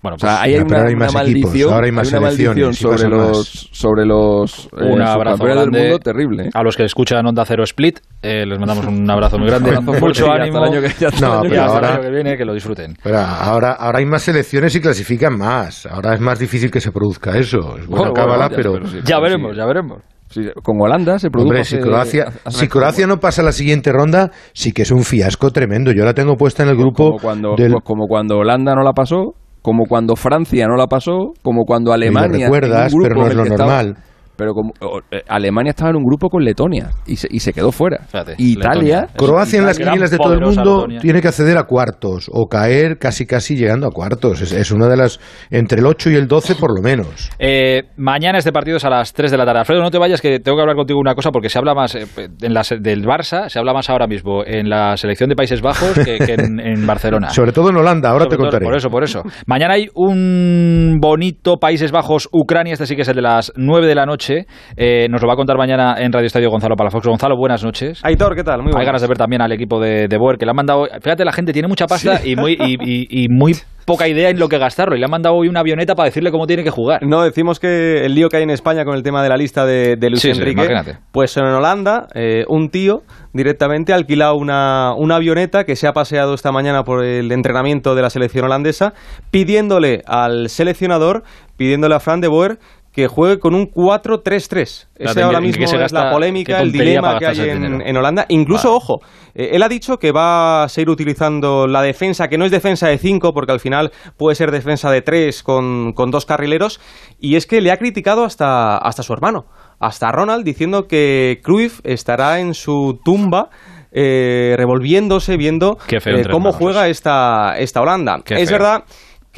Bueno, 0.00 0.14
O 0.14 0.18
sea, 0.20 0.30
pues, 0.30 0.40
ahí 0.42 0.54
hay 0.54 0.60
una, 0.60 0.76
ahora 0.76 0.88
hay 0.90 0.94
una 0.94 1.06
más 1.06 1.14
equipos, 1.28 1.42
maldición, 1.44 1.72
ahora 1.74 1.86
hay 1.86 1.92
más 1.92 2.08
una 2.12 2.20
maldición 2.20 2.54
selecciones 2.54 2.76
y 2.76 2.82
sobre 2.82 3.08
los, 3.08 3.68
sobre 3.72 4.06
los 4.06 4.66
eh, 4.66 4.92
un 4.92 5.02
abrazo 5.02 5.44
del 5.44 5.70
mundo 5.72 5.98
terrible. 5.98 6.44
¿eh? 6.44 6.50
a 6.54 6.62
los 6.62 6.76
que 6.76 6.84
escuchan 6.84 7.26
Onda 7.26 7.44
Cero 7.44 7.64
Split. 7.64 7.98
eh, 8.22 8.46
les 8.46 8.58
mandamos 8.60 8.86
un 8.86 9.10
abrazo 9.10 9.38
muy 9.38 9.48
grande. 9.48 9.70
Abrazo 9.70 9.92
Mucho 10.06 10.30
hasta 10.30 10.42
ánimo. 10.42 10.58
el 10.58 10.72
año 10.72 10.80
que- 10.80 11.06
hasta 11.06 11.20
No, 11.26 11.26
el 11.26 11.32
año 11.32 11.42
pero 11.42 11.52
que 11.52 11.58
ahora- 11.58 11.88
el 11.88 11.94
año 11.94 12.02
que 12.02 12.10
viene, 12.10 12.36
que 12.36 12.44
lo 12.44 12.54
disfruten. 12.54 12.96
Pero 13.02 13.18
ahora, 13.18 13.72
ahora 13.72 13.98
hay 13.98 14.06
más 14.06 14.22
selecciones 14.22 14.72
y 14.76 14.80
clasifican 14.80 15.36
más. 15.36 15.84
Ahora 15.86 16.14
es 16.14 16.20
más 16.20 16.38
difícil 16.38 16.70
que 16.70 16.80
se 16.80 16.92
produzca 16.92 17.36
eso. 17.36 17.58
Es 17.76 17.86
buena 17.88 18.10
Bueno, 18.10 18.12
cábala, 18.14 18.48
bueno, 18.48 18.50
ya, 18.50 18.56
pero... 18.56 18.72
pero 18.74 18.86
sí. 18.86 18.98
Ya 19.04 19.16
Sí. 19.16 19.22
veremos, 19.22 19.56
ya 19.56 19.66
veremos. 19.66 19.98
Sí, 20.30 20.42
con 20.62 20.76
Holanda 20.80 21.18
se 21.18 21.28
produjo 21.30 21.48
Hombre, 21.48 21.64
si 21.64 21.78
Croacia, 21.78 22.26
hace- 22.44 22.58
si 22.60 22.68
Croacia 22.68 23.06
no 23.06 23.18
pasa 23.18 23.42
la 23.42 23.50
siguiente 23.50 23.90
ronda, 23.90 24.30
sí 24.52 24.72
que 24.72 24.82
es 24.82 24.90
un 24.92 25.02
fiasco 25.02 25.50
tremendo. 25.50 25.90
Yo 25.90 26.04
la 26.04 26.12
tengo 26.14 26.36
puesta 26.36 26.62
en 26.62 26.68
el 26.68 26.76
grupo 26.76 27.06
como 27.12 27.18
cuando, 27.18 27.54
del... 27.56 27.72
pues 27.72 27.84
como 27.84 28.06
cuando 28.06 28.36
Holanda 28.36 28.74
no 28.74 28.82
la 28.82 28.92
pasó, 28.92 29.32
como 29.68 29.84
cuando 29.84 30.16
Francia 30.16 30.66
no 30.66 30.76
la 30.76 30.86
pasó, 30.86 31.34
como 31.42 31.66
cuando 31.66 31.92
Alemania. 31.92 32.48
lo 32.48 32.54
recuerdas, 32.54 32.90
en 32.90 32.98
un 32.98 33.04
grupo 33.04 33.14
pero 33.14 33.20
no 33.20 33.28
es 33.28 33.34
lo 33.36 33.42
que 33.42 33.48
estaba- 33.50 33.82
normal. 33.82 33.96
Pero 34.38 34.54
como 34.54 34.72
o- 34.80 35.00
eh, 35.10 35.22
Alemania 35.28 35.70
estaba 35.70 35.90
en 35.90 35.96
un 35.96 36.04
grupo 36.04 36.30
con 36.30 36.42
Letonia 36.44 36.90
y 37.06 37.16
se, 37.16 37.28
y 37.30 37.40
se 37.40 37.52
quedó 37.52 37.72
fuera. 37.72 37.98
Fíjate, 38.06 38.36
Italia, 38.38 39.00
Letonia. 39.02 39.08
Croacia 39.18 39.58
en 39.58 39.66
las 39.66 39.76
quinielas 39.78 40.10
de 40.12 40.16
todo 40.18 40.32
el 40.34 40.40
mundo 40.40 40.62
Letonia. 40.76 41.00
tiene 41.00 41.20
que 41.20 41.28
acceder 41.28 41.58
a 41.58 41.64
cuartos 41.64 42.30
o 42.32 42.46
caer 42.48 42.98
casi 42.98 43.26
casi 43.26 43.56
llegando 43.56 43.86
a 43.86 43.90
cuartos. 43.90 44.40
Es, 44.40 44.52
es 44.52 44.70
una 44.70 44.86
de 44.88 44.96
las 44.96 45.20
entre 45.50 45.80
el 45.80 45.86
8 45.86 46.10
y 46.10 46.14
el 46.14 46.28
12 46.28 46.54
por 46.54 46.74
lo 46.74 46.80
menos. 46.82 47.28
Eh, 47.38 47.82
mañana 47.96 48.38
este 48.38 48.52
partido 48.52 48.76
es 48.76 48.84
a 48.84 48.90
las 48.90 49.12
3 49.12 49.30
de 49.30 49.36
la 49.36 49.44
tarde. 49.44 49.58
Alfredo, 49.60 49.82
no 49.82 49.90
te 49.90 49.98
vayas, 49.98 50.20
que 50.22 50.38
tengo 50.38 50.56
que 50.56 50.62
hablar 50.62 50.76
contigo 50.76 51.00
una 51.00 51.14
cosa, 51.16 51.30
porque 51.32 51.48
se 51.48 51.58
habla 51.58 51.74
más 51.74 51.94
eh, 51.96 52.06
en 52.40 52.54
la 52.54 52.62
se- 52.62 52.78
del 52.78 53.04
Barça, 53.04 53.48
se 53.48 53.58
habla 53.58 53.72
más 53.72 53.90
ahora 53.90 54.06
mismo 54.06 54.44
en 54.46 54.70
la 54.70 54.96
selección 54.96 55.28
de 55.28 55.34
Países 55.36 55.60
Bajos 55.60 55.92
que, 55.94 56.18
que 56.18 56.34
en, 56.34 56.60
en 56.64 56.86
Barcelona. 56.86 57.30
Sobre 57.30 57.50
todo 57.52 57.70
en 57.70 57.76
Holanda, 57.76 58.10
ahora 58.10 58.24
Sobre 58.24 58.30
te 58.30 58.36
todo- 58.36 58.44
contaré. 58.46 58.64
Por 58.64 58.76
eso, 58.76 58.88
por 58.90 59.02
eso. 59.04 59.22
Mañana 59.46 59.74
hay 59.74 59.88
un 59.94 60.98
bonito 61.00 61.56
Países 61.56 61.90
Bajos-Ucrania, 61.92 62.74
este 62.74 62.86
sí 62.86 62.94
que 62.94 63.02
es 63.02 63.08
el 63.08 63.16
de 63.16 63.22
las 63.22 63.52
9 63.56 63.86
de 63.86 63.94
la 63.94 64.06
noche. 64.06 64.27
Eh, 64.76 65.08
nos 65.10 65.20
lo 65.22 65.28
va 65.28 65.34
a 65.34 65.36
contar 65.36 65.56
mañana 65.56 65.96
en 65.98 66.12
Radio 66.12 66.26
Estadio 66.26 66.50
Gonzalo 66.50 66.76
Palafox. 66.76 67.06
Gonzalo, 67.06 67.36
buenas 67.36 67.64
noches. 67.64 68.00
Aitor, 68.04 68.34
¿qué 68.34 68.44
tal? 68.44 68.58
Muy 68.58 68.68
Hay 68.68 68.72
buenas. 68.72 68.86
ganas 68.86 69.02
de 69.02 69.08
ver 69.08 69.16
también 69.18 69.42
al 69.42 69.52
equipo 69.52 69.80
de, 69.80 70.08
de 70.08 70.18
Boer, 70.18 70.36
que 70.38 70.44
le 70.44 70.50
han 70.50 70.56
mandado... 70.56 70.86
Fíjate, 71.00 71.24
la 71.24 71.32
gente 71.32 71.52
tiene 71.52 71.68
mucha 71.68 71.86
pasta 71.86 72.20
y, 72.24 72.36
muy, 72.36 72.52
y, 72.52 72.76
y- 72.80 73.24
y 73.24 73.28
muy 73.28 73.54
poca 73.86 74.06
idea 74.06 74.28
en 74.28 74.38
lo 74.38 74.48
que 74.48 74.58
gastarlo. 74.58 74.94
Y 74.94 74.98
le 74.98 75.04
han 75.06 75.10
mandado 75.10 75.34
hoy 75.36 75.48
una 75.48 75.60
avioneta 75.60 75.94
para 75.94 76.06
decirle 76.08 76.30
cómo 76.30 76.46
tiene 76.46 76.62
que 76.62 76.70
jugar. 76.70 77.00
No, 77.06 77.22
decimos 77.22 77.58
que 77.58 78.04
el 78.04 78.14
lío 78.14 78.28
que 78.28 78.36
hay 78.36 78.42
en 78.42 78.50
España 78.50 78.84
con 78.84 78.94
el 78.94 79.02
tema 79.02 79.22
de 79.22 79.28
la 79.30 79.36
lista 79.38 79.64
de, 79.64 79.96
de 79.96 80.10
Luis 80.10 80.20
Sí, 80.20 80.28
Enrique, 80.30 80.68
pues 81.10 81.36
en 81.38 81.44
Holanda, 81.44 82.06
eh, 82.14 82.44
un 82.48 82.68
tío 82.68 83.00
directamente 83.32 83.92
ha 83.92 83.96
alquilado 83.96 84.34
una, 84.36 84.92
una 84.96 85.16
avioneta 85.16 85.64
que 85.64 85.74
se 85.76 85.86
ha 85.86 85.92
paseado 85.92 86.34
esta 86.34 86.52
mañana 86.52 86.82
por 86.82 87.02
el 87.04 87.30
entrenamiento 87.32 87.94
de 87.94 88.02
la 88.02 88.10
selección 88.10 88.44
holandesa, 88.44 88.92
pidiéndole 89.30 90.02
al 90.06 90.48
seleccionador, 90.48 91.22
pidiéndole 91.56 91.94
a 91.94 92.00
Fran 92.00 92.20
de 92.20 92.28
Boer 92.28 92.58
que 92.98 93.06
juegue 93.06 93.38
con 93.38 93.54
un 93.54 93.70
4-3-3. 93.70 94.60
Ese 94.60 94.86
Espérate, 94.98 95.22
ahora 95.22 95.38
¿en 95.38 95.44
qué 95.44 95.50
mismo 95.50 95.68
se 95.68 95.84
es 95.84 95.92
la 95.92 96.10
polémica, 96.10 96.60
el 96.60 96.72
dilema 96.72 97.16
que 97.16 97.26
hay 97.28 97.38
en, 97.48 97.80
en 97.80 97.96
Holanda. 97.96 98.26
Incluso, 98.28 98.74
ojo, 98.74 98.98
eh, 99.36 99.50
él 99.52 99.62
ha 99.62 99.68
dicho 99.68 99.98
que 99.98 100.10
va 100.10 100.64
a 100.64 100.68
seguir 100.68 100.90
utilizando 100.90 101.68
la 101.68 101.80
defensa, 101.80 102.26
que 102.26 102.36
no 102.38 102.44
es 102.44 102.50
defensa 102.50 102.88
de 102.88 102.98
5, 102.98 103.32
porque 103.32 103.52
al 103.52 103.60
final 103.60 103.92
puede 104.16 104.34
ser 104.34 104.50
defensa 104.50 104.90
de 104.90 105.02
3 105.02 105.44
con, 105.44 105.92
con 105.92 106.10
dos 106.10 106.26
carrileros, 106.26 106.80
y 107.20 107.36
es 107.36 107.46
que 107.46 107.60
le 107.60 107.70
ha 107.70 107.76
criticado 107.76 108.24
hasta, 108.24 108.76
hasta 108.78 109.04
su 109.04 109.12
hermano, 109.12 109.46
hasta 109.78 110.10
Ronald, 110.10 110.44
diciendo 110.44 110.88
que 110.88 111.38
Cruyff 111.44 111.78
estará 111.84 112.40
en 112.40 112.52
su 112.52 112.98
tumba 113.04 113.50
eh, 113.92 114.54
revolviéndose, 114.56 115.36
viendo 115.36 115.78
eh, 115.88 116.00
cómo 116.32 116.50
hermanos 116.50 116.56
juega 116.56 116.88
esta, 116.88 117.56
esta 117.58 117.80
Holanda. 117.80 118.22
Qué 118.24 118.34
es 118.34 118.48
feo. 118.48 118.58
verdad 118.58 118.84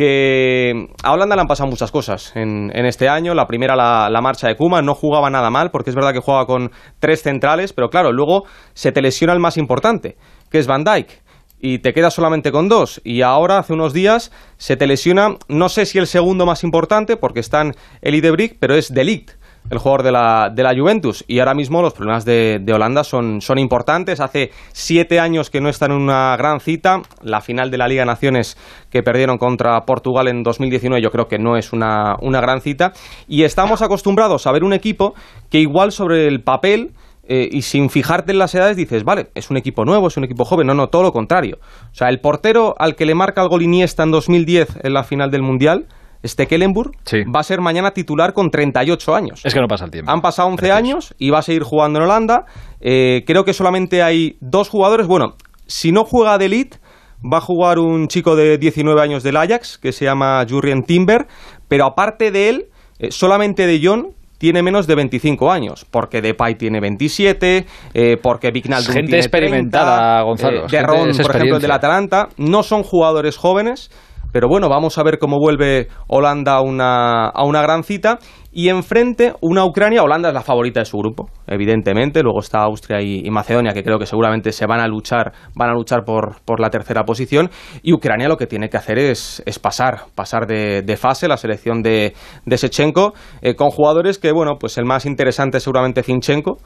que 0.00 0.88
a 1.02 1.12
Holanda 1.12 1.36
le 1.36 1.42
han 1.42 1.46
pasado 1.46 1.68
muchas 1.68 1.90
cosas 1.90 2.32
en, 2.34 2.70
este 2.74 3.10
año. 3.10 3.34
La 3.34 3.46
primera, 3.46 3.76
la, 3.76 4.20
marcha 4.22 4.48
de 4.48 4.56
Kuma, 4.56 4.80
no 4.80 4.94
jugaba 4.94 5.28
nada 5.28 5.50
mal, 5.50 5.70
porque 5.70 5.90
es 5.90 5.94
verdad 5.94 6.14
que 6.14 6.20
juega 6.20 6.46
con 6.46 6.72
tres 7.00 7.20
centrales, 7.20 7.74
pero 7.74 7.90
claro, 7.90 8.10
luego 8.10 8.44
se 8.72 8.92
te 8.92 9.02
lesiona 9.02 9.34
el 9.34 9.40
más 9.40 9.58
importante, 9.58 10.16
que 10.50 10.58
es 10.58 10.66
Van 10.66 10.84
Dijk. 10.84 11.10
Y 11.58 11.80
te 11.80 11.92
quedas 11.92 12.14
solamente 12.14 12.50
con 12.50 12.70
dos. 12.70 13.02
Y 13.04 13.20
ahora, 13.20 13.58
hace 13.58 13.74
unos 13.74 13.92
días, 13.92 14.32
se 14.56 14.78
te 14.78 14.86
lesiona, 14.86 15.36
no 15.48 15.68
sé 15.68 15.84
si 15.84 15.98
el 15.98 16.06
segundo 16.06 16.46
más 16.46 16.64
importante, 16.64 17.18
porque 17.18 17.40
están 17.40 17.74
el 18.00 18.14
Idebrick, 18.14 18.56
pero 18.58 18.74
es 18.76 18.94
Delict, 18.94 19.32
el 19.68 19.78
jugador 19.78 20.02
de 20.02 20.12
la, 20.12 20.50
de 20.54 20.62
la 20.62 20.74
Juventus. 20.74 21.24
Y 21.28 21.38
ahora 21.38 21.54
mismo 21.54 21.82
los 21.82 21.92
problemas 21.92 22.24
de, 22.24 22.58
de 22.60 22.72
Holanda 22.72 23.04
son, 23.04 23.40
son 23.40 23.58
importantes. 23.58 24.20
Hace 24.20 24.50
siete 24.72 25.20
años 25.20 25.50
que 25.50 25.60
no 25.60 25.68
están 25.68 25.92
en 25.92 25.98
una 25.98 26.36
gran 26.36 26.60
cita. 26.60 27.02
La 27.22 27.40
final 27.40 27.70
de 27.70 27.78
la 27.78 27.86
Liga 27.86 28.04
Naciones 28.04 28.56
que 28.90 29.02
perdieron 29.02 29.38
contra 29.38 29.80
Portugal 29.82 30.28
en 30.28 30.42
2019 30.42 31.02
yo 31.02 31.10
creo 31.10 31.26
que 31.26 31.38
no 31.38 31.56
es 31.56 31.72
una, 31.72 32.16
una 32.20 32.40
gran 32.40 32.60
cita. 32.60 32.92
Y 33.28 33.44
estamos 33.44 33.82
acostumbrados 33.82 34.46
a 34.46 34.52
ver 34.52 34.64
un 34.64 34.72
equipo 34.72 35.14
que 35.50 35.58
igual 35.58 35.92
sobre 35.92 36.26
el 36.26 36.42
papel... 36.42 36.92
eh, 37.32 37.48
y 37.48 37.62
sin 37.62 37.90
fijarte 37.90 38.32
en 38.32 38.38
las 38.38 38.56
edades 38.56 38.76
dices, 38.76 39.04
vale, 39.04 39.28
es 39.36 39.50
un 39.50 39.56
equipo 39.56 39.84
nuevo, 39.84 40.08
es 40.08 40.16
un 40.16 40.24
equipo 40.24 40.44
joven. 40.44 40.66
No, 40.66 40.74
no, 40.74 40.88
todo 40.88 41.04
lo 41.04 41.12
contrario. 41.12 41.58
O 41.62 41.94
sea, 41.94 42.08
el 42.08 42.18
portero 42.18 42.74
al 42.76 42.96
que 42.96 43.06
le 43.06 43.14
marca 43.14 43.40
el 43.40 43.48
gol 43.48 43.62
Iniesta 43.62 44.02
en 44.02 44.10
2010 44.10 44.80
en 44.82 44.92
la 44.92 45.04
final 45.04 45.30
del 45.30 45.42
Mundial, 45.42 45.86
Stekelenburg, 46.24 46.92
Sí. 47.04 47.22
va 47.24 47.40
a 47.40 47.42
ser 47.44 47.60
mañana 47.60 47.92
titular 47.92 48.32
con 48.32 48.50
38 48.50 49.14
años. 49.14 49.40
Es 49.44 49.54
que 49.54 49.60
no 49.60 49.66
pasa 49.66 49.84
el 49.86 49.90
tiempo. 49.90 50.10
Han 50.10 50.20
pasado 50.20 50.48
11 50.48 50.58
Precioso. 50.58 50.78
años 50.78 51.14
y 51.18 51.30
va 51.30 51.38
a 51.38 51.42
seguir 51.42 51.62
jugando 51.62 51.98
en 51.98 52.04
Holanda. 52.04 52.44
Eh, 52.80 53.22
creo 53.26 53.44
que 53.44 53.52
solamente 53.52 54.02
hay 54.02 54.36
dos 54.40 54.68
jugadores. 54.68 55.06
Bueno, 55.06 55.34
si 55.66 55.92
no 55.92 56.04
juega 56.04 56.36
de 56.38 56.46
elite, 56.46 56.78
va 57.22 57.38
a 57.38 57.40
jugar 57.40 57.78
un 57.78 58.08
chico 58.08 58.36
de 58.36 58.58
19 58.58 59.00
años 59.00 59.22
del 59.22 59.36
Ajax, 59.36 59.78
que 59.78 59.92
se 59.92 60.04
llama 60.04 60.44
Jurrien 60.48 60.82
Timber, 60.84 61.26
pero 61.68 61.84
aparte 61.86 62.30
de 62.30 62.48
él, 62.48 62.64
eh, 62.98 63.10
solamente 63.10 63.66
de 63.66 63.80
John 63.82 64.08
tiene 64.38 64.62
menos 64.62 64.86
de 64.86 64.94
25 64.94 65.52
años, 65.52 65.84
porque 65.90 66.22
Depay 66.22 66.54
tiene 66.54 66.80
27, 66.80 67.66
eh, 67.92 68.16
porque 68.22 68.50
Vignaldum 68.50 68.94
Gente 68.94 69.08
tiene 69.08 69.18
experimentada, 69.20 69.96
30, 69.96 70.22
Gonzalo, 70.22 70.60
eh, 70.64 70.66
de 70.70 70.82
Ron, 70.82 70.96
por 70.96 71.00
ejemplo, 71.02 71.18
del 71.18 71.20
experiencia. 71.20 71.74
Atalanta, 71.74 72.28
no 72.38 72.62
son 72.62 72.82
jugadores 72.82 73.36
jóvenes, 73.36 73.90
pero 74.32 74.48
bueno, 74.48 74.68
vamos 74.68 74.98
a 74.98 75.02
ver 75.02 75.18
cómo 75.18 75.38
vuelve 75.38 75.88
Holanda 76.08 76.54
a 76.54 76.60
una, 76.60 77.26
a 77.26 77.44
una 77.44 77.62
gran 77.62 77.82
cita. 77.82 78.18
Y 78.52 78.68
enfrente, 78.68 79.32
una 79.40 79.64
Ucrania. 79.64 80.02
Holanda 80.02 80.30
es 80.30 80.34
la 80.34 80.42
favorita 80.42 80.80
de 80.80 80.86
su 80.86 80.98
grupo, 80.98 81.30
evidentemente. 81.46 82.20
Luego 82.20 82.40
está 82.40 82.62
Austria 82.62 83.00
y, 83.00 83.30
Macedonia, 83.30 83.72
que 83.72 83.84
creo 83.84 83.96
que 83.96 84.06
seguramente 84.06 84.50
se 84.50 84.66
van 84.66 84.80
a 84.80 84.88
luchar, 84.88 85.32
van 85.54 85.70
a 85.70 85.72
luchar 85.72 86.02
por, 86.04 86.40
por 86.44 86.58
la 86.58 86.68
tercera 86.68 87.04
posición. 87.04 87.48
Y 87.82 87.92
Ucrania 87.92 88.26
lo 88.26 88.36
que 88.36 88.48
tiene 88.48 88.68
que 88.68 88.76
hacer 88.76 88.98
es, 88.98 89.40
es 89.46 89.60
pasar, 89.60 90.06
pasar 90.16 90.48
de, 90.48 90.82
de 90.82 90.96
fase, 90.96 91.28
la 91.28 91.36
selección 91.36 91.80
de, 91.80 92.12
de 92.44 92.58
Sechenko, 92.58 93.14
eh, 93.40 93.54
con 93.54 93.70
jugadores 93.70 94.18
que, 94.18 94.32
bueno, 94.32 94.56
pues 94.58 94.78
el 94.78 94.84
más 94.84 95.06
interesante 95.06 95.58
es 95.58 95.62
seguramente 95.62 96.02
Zinchenko, 96.02 96.56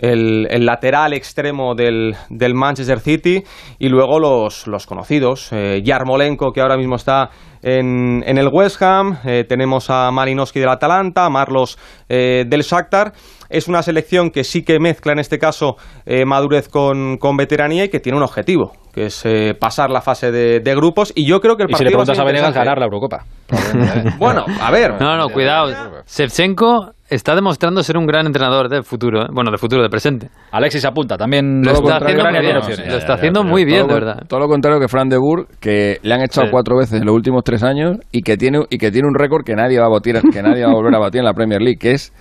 el, 0.00 0.46
el 0.50 0.66
lateral 0.66 1.12
extremo 1.12 1.74
del, 1.74 2.14
del 2.28 2.54
Manchester 2.54 3.00
City 3.00 3.42
y 3.78 3.88
luego 3.88 4.18
los, 4.18 4.66
los 4.66 4.86
conocidos. 4.86 5.52
Eh, 5.52 5.82
Yarmolenko, 5.84 6.52
que 6.52 6.60
ahora 6.60 6.76
mismo 6.76 6.96
está 6.96 7.30
en, 7.62 8.22
en 8.26 8.38
el 8.38 8.48
West 8.50 8.82
Ham, 8.82 9.18
eh, 9.24 9.44
tenemos 9.48 9.90
a 9.90 10.10
Malinowski 10.10 10.60
del 10.60 10.70
Atalanta, 10.70 11.26
a 11.26 11.30
Marlos 11.30 11.78
eh, 12.08 12.44
del 12.46 12.62
Shakhtar. 12.62 13.12
Es 13.50 13.66
una 13.66 13.82
selección 13.82 14.30
que 14.30 14.44
sí 14.44 14.62
que 14.62 14.78
mezcla 14.78 15.12
en 15.12 15.18
este 15.18 15.38
caso 15.38 15.74
eh, 16.06 16.24
madurez 16.24 16.68
con, 16.68 17.16
con 17.18 17.36
veteranía 17.36 17.84
y 17.84 17.88
que 17.88 17.98
tiene 17.98 18.16
un 18.16 18.22
objetivo, 18.22 18.72
que 18.94 19.06
es 19.06 19.22
eh, 19.26 19.54
pasar 19.58 19.90
la 19.90 20.00
fase 20.00 20.30
de, 20.30 20.60
de 20.60 20.74
grupos. 20.76 21.12
Y 21.16 21.26
yo 21.26 21.40
creo 21.40 21.56
que 21.56 21.64
el 21.64 21.70
Y 21.70 21.74
si 21.74 21.84
partido 21.84 21.90
le 21.90 21.96
va 21.96 22.02
a 22.02 22.06
preguntas 22.06 22.20
a 22.20 22.24
Venegas, 22.24 22.54
ganar 22.54 22.78
la 22.78 22.84
Eurocopa. 22.84 23.24
Bueno, 24.18 24.44
a 24.60 24.70
ver. 24.70 25.00
No, 25.00 25.16
no, 25.16 25.28
cuidado. 25.30 26.02
Shevchenko 26.06 26.92
está 27.10 27.34
demostrando 27.34 27.82
ser 27.82 27.96
un 27.98 28.06
gran 28.06 28.26
entrenador 28.26 28.68
del 28.68 28.84
futuro, 28.84 29.22
¿eh? 29.22 29.28
bueno, 29.32 29.50
del 29.50 29.58
futuro, 29.58 29.82
del 29.82 29.90
presente. 29.90 30.30
Alexis 30.52 30.84
apunta, 30.84 31.16
también 31.16 31.62
Lo 31.62 31.72
está 31.72 31.96
haciendo 31.96 32.24
muy 32.24 32.40
bien. 32.40 32.56
Lo 32.88 32.96
está 32.96 33.14
haciendo 33.14 33.44
muy 33.44 33.64
bien, 33.64 33.86
de 33.86 33.94
verdad. 33.94 34.22
Todo 34.28 34.40
lo 34.40 34.48
contrario 34.48 34.80
que 34.80 34.88
Fran 34.88 35.08
de 35.08 35.18
Boer, 35.18 35.46
que 35.60 35.98
le 36.02 36.14
han 36.14 36.22
echado 36.22 36.46
Sí. 36.46 36.50
cuatro 36.52 36.76
veces 36.78 37.00
en 37.00 37.06
los 37.06 37.14
últimos 37.14 37.42
tres 37.44 37.62
años 37.62 37.98
y 38.12 38.22
que 38.22 38.36
tiene 38.36 38.60
y 38.70 38.78
que 38.78 38.90
tiene 38.90 39.08
un 39.08 39.14
récord 39.14 39.44
que 39.44 39.54
nadie 39.54 39.78
va 39.78 39.86
a 39.86 39.90
batir, 39.90 40.20
que 40.32 40.42
nadie 40.42 40.64
va 40.64 40.70
a 40.70 40.74
volver 40.74 40.94
a 40.94 40.98
batir 40.98 41.18
en 41.20 41.24
la 41.26 41.34
Premier 41.34 41.60
League, 41.60 41.78
que 41.78 41.92
es 41.92 42.12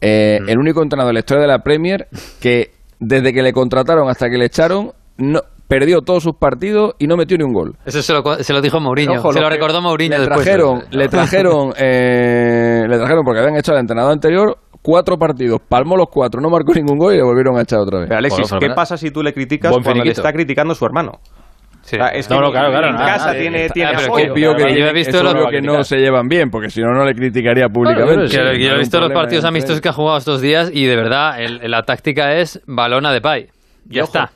eh, 0.00 0.38
Mm. 0.42 0.48
el 0.48 0.58
único 0.58 0.82
entrenador 0.82 1.10
de 1.10 1.14
la 1.14 1.18
historia 1.20 1.42
de 1.42 1.48
la 1.48 1.58
Premier 1.58 2.06
que 2.40 2.70
desde 3.00 3.32
que 3.32 3.42
le 3.42 3.52
contrataron 3.52 4.08
hasta 4.08 4.28
que 4.30 4.38
le 4.38 4.46
echaron 4.46 4.92
no 5.18 5.40
perdió 5.68 6.00
todos 6.00 6.22
sus 6.22 6.34
partidos 6.36 6.94
y 6.98 7.06
no 7.06 7.16
metió 7.16 7.36
ni 7.38 7.44
un 7.44 7.52
gol. 7.52 7.76
Eso 7.84 8.02
se 8.02 8.12
lo, 8.12 8.22
se 8.42 8.52
lo 8.52 8.60
dijo 8.60 8.80
Mourinho. 8.80 9.20
Ojo, 9.20 9.32
se 9.32 9.40
lo 9.40 9.48
recordó 9.50 9.80
Mourinho 9.82 10.16
le 10.16 10.20
después. 10.24 10.44
trajeron, 10.44 10.84
le 10.90 11.08
trajeron, 11.08 11.72
eh, 11.78 12.84
le 12.88 12.96
trajeron 12.96 13.24
porque 13.24 13.40
habían 13.40 13.56
echado 13.56 13.76
al 13.76 13.82
entrenador 13.82 14.12
anterior 14.12 14.58
cuatro 14.82 15.18
partidos, 15.18 15.60
palmó 15.68 15.96
los 15.96 16.08
cuatro, 16.10 16.40
no 16.40 16.48
marcó 16.50 16.72
ningún 16.72 16.98
gol 16.98 17.12
y 17.12 17.16
le 17.18 17.22
volvieron 17.22 17.58
a 17.58 17.62
echar 17.62 17.80
otra 17.80 17.98
vez. 18.00 18.08
Pero 18.08 18.18
Alexis, 18.18 18.50
¿qué 18.58 18.70
pasa 18.70 18.96
si 18.96 19.10
tú 19.10 19.22
le 19.22 19.32
criticas 19.34 19.70
Buen 19.70 19.82
cuando 19.84 20.04
le 20.04 20.10
está 20.12 20.32
criticando 20.32 20.74
su 20.74 20.84
hermano? 20.86 21.12
Sí. 21.82 21.96
O 21.96 21.98
sea, 22.00 22.08
es 22.08 22.28
No, 22.28 22.36
que 22.36 22.42
no, 22.42 22.50
claro, 22.50 22.70
claro, 22.70 22.86
en 22.88 22.94
nada, 22.96 23.06
casa 23.06 23.26
nada, 23.28 23.38
tiene, 23.38 23.62
está- 23.64 23.74
tiene 23.74 23.90
ah, 23.90 23.94
pero 23.96 24.08
apoyo. 24.08 24.24
que- 24.24 24.30
obvio 24.30 24.54
que, 24.56 24.62
Yo 24.62 24.68
he 24.68 24.74
tiene- 24.74 24.92
visto 24.92 25.16
es 25.16 25.22
lo- 25.22 25.30
obvio 25.30 25.46
que 25.48 25.60
no 25.62 25.82
se 25.84 25.96
llevan 25.96 26.28
bien, 26.28 26.50
porque 26.50 26.68
si 26.70 26.80
no, 26.82 26.92
no 26.92 27.04
le 27.04 27.14
criticaría 27.14 27.68
públicamente. 27.68 28.26
Yo 28.28 28.42
he 28.42 28.78
visto 28.78 29.00
los 29.00 29.12
partidos 29.12 29.44
amistosos 29.44 29.80
que 29.80 29.88
ha 29.88 29.92
jugado 29.92 30.18
estos 30.18 30.40
días 30.42 30.70
y 30.72 30.84
de 30.86 30.96
verdad 30.96 31.40
el- 31.40 31.70
la 31.70 31.82
táctica 31.82 32.34
es 32.36 32.60
balona 32.66 33.10
de 33.12 33.20
pay. 33.22 33.46
Ya 33.86 34.00
Y 34.00 34.00
ojo, 34.00 34.06
está. 34.18 34.30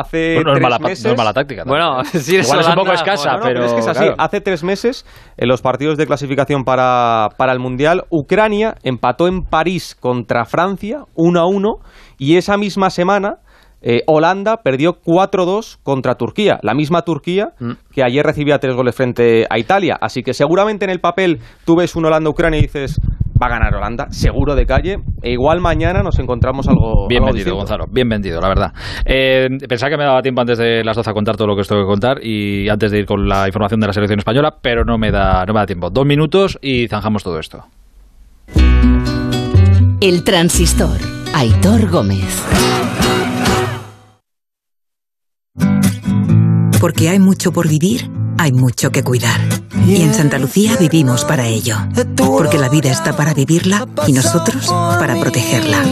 Hace 0.00 0.36
No, 0.36 0.42
no 0.42 0.50
es 0.52 0.54
tres 0.58 0.62
mala, 0.62 0.78
meses... 0.78 1.04
no 1.04 1.10
es 1.12 1.16
mala 1.18 1.32
táctica. 1.32 1.62
Bueno, 1.66 2.04
si 2.04 2.34
eres 2.34 2.46
Igual 2.46 2.60
es 2.60 2.68
un 2.68 2.74
poco 2.74 2.92
escasa, 2.92 3.32
No, 3.32 3.38
no, 3.38 3.44
pero, 3.44 3.64
es 3.64 3.72
que 3.72 3.80
es 3.80 3.86
así. 3.88 4.00
claro. 4.00 4.14
Hace 4.18 4.40
tres 4.40 4.62
meses, 4.62 5.06
en 5.36 5.48
los 5.48 5.62
partidos 5.62 5.96
de 5.96 6.06
clasificación 6.06 6.64
para, 6.64 7.28
para 7.36 7.52
el 7.52 7.58
Mundial, 7.58 8.04
Ucrania 8.10 8.74
empató 8.82 9.26
en 9.28 9.42
París 9.42 9.96
contra 9.98 10.44
Francia 10.44 11.04
1 11.14 11.40
a 11.40 11.46
1 11.46 11.76
y 12.18 12.36
esa 12.36 12.56
misma 12.56 12.90
semana 12.90 13.38
eh, 13.82 14.02
Holanda 14.06 14.62
perdió 14.62 15.00
4-2 15.02 15.78
contra 15.82 16.14
Turquía, 16.16 16.58
la 16.62 16.74
misma 16.74 17.02
Turquía 17.02 17.50
Mm. 17.60 17.72
que 17.92 18.02
ayer 18.02 18.24
recibía 18.24 18.58
tres 18.58 18.74
goles 18.74 18.94
frente 18.94 19.46
a 19.48 19.58
Italia. 19.58 19.96
Así 20.00 20.22
que 20.22 20.34
seguramente 20.34 20.84
en 20.84 20.90
el 20.90 21.00
papel 21.00 21.38
tú 21.64 21.76
ves 21.76 21.94
un 21.96 22.04
Holanda-Ucrania 22.06 22.58
y 22.58 22.62
dices, 22.62 22.98
va 23.40 23.46
a 23.46 23.50
ganar 23.50 23.74
Holanda, 23.74 24.06
seguro 24.10 24.54
de 24.54 24.64
calle. 24.66 24.96
E 25.22 25.32
igual 25.32 25.60
mañana 25.60 26.02
nos 26.02 26.18
encontramos 26.18 26.66
algo. 26.68 27.06
Bien 27.08 27.22
algo 27.22 27.26
vendido, 27.34 27.54
distinto. 27.54 27.56
Gonzalo. 27.56 27.84
Bien 27.90 28.08
vendido, 28.08 28.40
la 28.40 28.48
verdad. 28.48 28.72
Eh, 29.04 29.48
pensaba 29.68 29.90
que 29.90 29.96
me 29.98 30.04
daba 30.04 30.22
tiempo 30.22 30.40
antes 30.40 30.58
de 30.58 30.82
las 30.82 30.96
12 30.96 31.10
a 31.10 31.12
contar 31.12 31.36
todo 31.36 31.46
lo 31.48 31.54
que 31.54 31.60
os 31.60 31.68
tengo 31.68 31.82
que 31.82 31.86
contar 31.86 32.18
y 32.24 32.68
antes 32.68 32.90
de 32.90 32.98
ir 33.00 33.06
con 33.06 33.28
la 33.28 33.46
información 33.46 33.78
de 33.80 33.86
la 33.88 33.92
selección 33.92 34.18
española, 34.18 34.56
pero 34.62 34.84
no 34.84 34.96
me 34.98 35.10
da, 35.10 35.44
no 35.44 35.52
me 35.52 35.60
da 35.60 35.66
tiempo. 35.66 35.90
Dos 35.90 36.06
minutos 36.06 36.58
y 36.62 36.88
zanjamos 36.88 37.22
todo 37.22 37.38
esto. 37.38 37.64
El 40.00 40.24
transistor. 40.24 40.98
Aitor 41.34 41.90
Gómez. 41.90 42.42
Porque 46.86 47.08
hay 47.08 47.18
mucho 47.18 47.50
por 47.50 47.66
vivir, 47.66 48.08
hay 48.38 48.52
mucho 48.52 48.92
que 48.92 49.02
cuidar. 49.02 49.40
Y 49.88 50.02
en 50.02 50.14
Santa 50.14 50.38
Lucía 50.38 50.76
vivimos 50.78 51.24
para 51.24 51.48
ello. 51.48 51.76
Porque 52.16 52.58
la 52.58 52.68
vida 52.68 52.92
está 52.92 53.16
para 53.16 53.34
vivirla 53.34 53.88
y 54.06 54.12
nosotros 54.12 54.68
para 54.68 55.18
protegerla. 55.18 55.82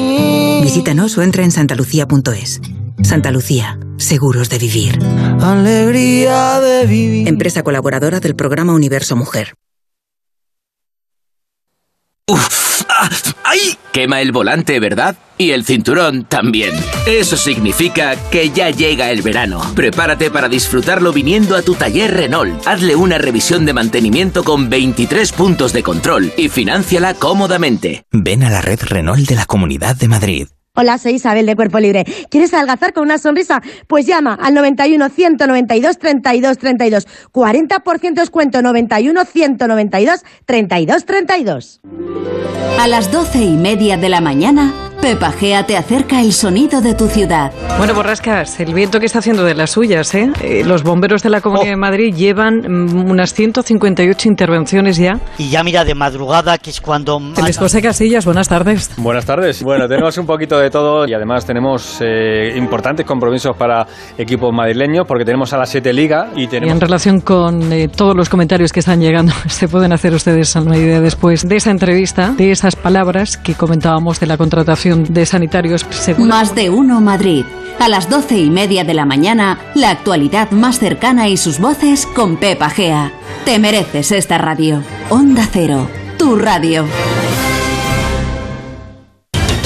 Visítanos 0.63 1.19
o 1.19 1.23
entra 1.23 1.43
en 1.43 1.51
santalucía.es. 1.51 2.61
Santa 3.03 3.33
Lucía, 3.33 3.77
seguros 3.97 4.51
de 4.51 4.59
vivir. 4.59 5.01
Alegría 5.41 6.61
de 6.61 6.87
vivir. 6.87 7.27
Empresa 7.27 7.65
colaboradora 7.65 8.21
del 8.21 8.37
programa 8.37 8.73
Universo 8.73 9.17
Mujer. 9.17 9.55
¡Ah! 12.29 13.09
Quema 13.93 14.21
el 14.21 14.33
volante, 14.33 14.81
¿verdad? 14.81 15.17
Y 15.39 15.51
el 15.51 15.65
cinturón 15.65 16.25
también. 16.25 16.75
Eso 17.07 17.37
significa 17.37 18.17
que 18.31 18.51
ya 18.51 18.71
llega 18.71 19.11
el 19.11 19.23
verano. 19.23 19.63
Prepárate 19.75 20.31
para 20.31 20.49
disfrutarlo 20.49 21.13
viniendo 21.13 21.57
a 21.57 21.63
tu 21.63 21.75
taller 21.75 22.13
Renault. 22.13 22.67
Hazle 22.67 22.97
una 22.97 23.19
revisión 23.19 23.67
de 23.67 23.73
mantenimiento 23.73 24.45
con 24.45 24.69
23 24.69 25.33
puntos 25.33 25.73
de 25.73 25.83
control 25.83 26.33
y 26.37 26.49
financiala 26.49 27.15
cómodamente. 27.15 28.05
Ven 28.11 28.43
a 28.43 28.51
la 28.51 28.61
red 28.61 28.81
Renault 28.83 29.29
de 29.29 29.35
la 29.37 29.47
Comunidad 29.47 29.97
de 29.97 30.09
Madrid. 30.09 30.49
Hola, 30.77 30.99
soy 30.99 31.13
Isabel 31.13 31.47
de 31.47 31.55
Cuerpo 31.55 31.79
Libre. 31.79 32.05
¿Quieres 32.31 32.53
adelgazar 32.53 32.93
con 32.93 33.05
una 33.05 33.19
sonrisa? 33.19 33.63
Pues 33.87 34.07
llama 34.07 34.35
al 34.35 34.55
91 34.55 35.09
192 35.09 35.99
32 35.99 36.59
32. 36.59 37.07
40% 37.33 38.15
descuento 38.15 38.61
91 38.61 39.25
192 39.25 40.25
32 40.45 41.05
32. 41.05 41.81
A 42.81 42.89
las 42.89 43.13
doce 43.13 43.45
y 43.45 43.57
media 43.57 43.97
de 43.97 44.09
la 44.09 44.21
mañana, 44.21 44.84
Pepa 45.05 45.33
Gea 45.33 45.67
te 45.67 45.77
acerca 45.77 46.23
el 46.23 46.33
sonido 46.33 46.81
de 46.81 46.95
tu 46.95 47.09
ciudad. 47.09 47.53
Bueno, 47.77 47.93
Borrascas, 47.93 48.59
el 48.59 48.73
viento 48.73 48.99
que 49.01 49.05
está 49.05 49.19
haciendo 49.19 49.45
de 49.45 49.55
las 49.55 49.73
suyas, 49.73 50.15
¿eh? 50.15 50.33
Eh, 50.41 50.63
Los 50.65 50.83
bomberos 50.83 51.23
de 51.23 51.29
la 51.29 51.43
Comunidad 51.43 51.73
de 51.73 51.77
Madrid 51.77 52.15
llevan 52.15 52.61
mm, 52.67 53.11
unas 53.11 53.35
158 53.35 54.27
intervenciones 54.31 54.97
ya. 54.97 55.21
Y 55.37 55.51
ya 55.51 55.63
mira, 55.63 55.85
de 55.85 55.95
madrugada, 55.95 56.57
que 56.57 56.71
es 56.71 56.81
cuando... 56.81 57.21
Luis 57.21 57.59
José 57.59 57.83
Casillas, 57.83 58.25
buenas 58.25 58.49
tardes. 58.49 58.93
Buenas 58.97 59.27
tardes. 59.27 59.63
Bueno, 59.63 59.87
tenemos 59.89 60.17
un 60.17 60.25
poquito 60.25 60.59
de 60.59 60.71
todo 60.71 61.07
y 61.07 61.13
además 61.13 61.45
tenemos 61.45 61.99
eh, 62.01 62.55
importantes 62.57 63.05
compromisos 63.05 63.55
para 63.59 63.87
equipos 64.17 64.55
madrileños 64.55 65.05
porque 65.07 65.27
tenemos 65.27 65.53
a 65.53 65.59
la 65.59 65.67
7 65.67 65.93
Liga 65.93 66.31
y 66.35 66.41
Y 66.41 66.45
en 66.45 66.51
tenemos... 66.51 66.81
relación 66.81 67.21
con 67.21 67.71
eh, 67.75 67.89
todos 67.89 68.17
los 68.17 68.31
comentarios 68.31 68.73
que 68.73 68.81
están 68.81 69.03
llegando, 69.03 69.35
se 69.49 69.69
pueden 69.69 69.93
hacer 69.93 70.15
ustedes 70.15 70.57
una 70.57 70.79
idea 70.79 71.03
después 71.03 71.47
de 71.47 71.57
esa 71.57 71.71
entrevista, 71.71 72.31
de 72.31 72.53
esas 72.53 72.75
palabras 72.75 73.37
que 73.37 73.53
comentábamos 73.55 74.19
de 74.19 74.29
la 74.29 74.39
contratación 74.39 74.94
de 74.95 75.27
sanitarios. 75.27 75.87
Según 75.91 76.29
Más 76.29 76.55
de 76.55 76.71
uno 76.71 77.01
Madrid. 77.01 77.45
A 77.79 77.89
las 77.89 78.09
doce 78.09 78.39
y 78.39 78.51
media 78.51 78.85
de 78.85 78.95
la 78.95 79.05
mañana, 79.05 79.59
la 79.75 79.91
actualidad 79.91 80.51
más 80.53 80.79
cercana 80.79 81.29
y 81.29 81.37
sus 81.37 81.59
voces 81.59 82.07
con 82.07 82.37
Pepa 82.37 82.71
Gea. 82.71 83.13
Te 83.45 83.59
mereces 83.59 84.13
esta 84.13 84.39
radio. 84.39 84.83
Onda 85.11 85.47
Cero, 85.51 85.89
tu 86.17 86.37
radio. 86.37 86.87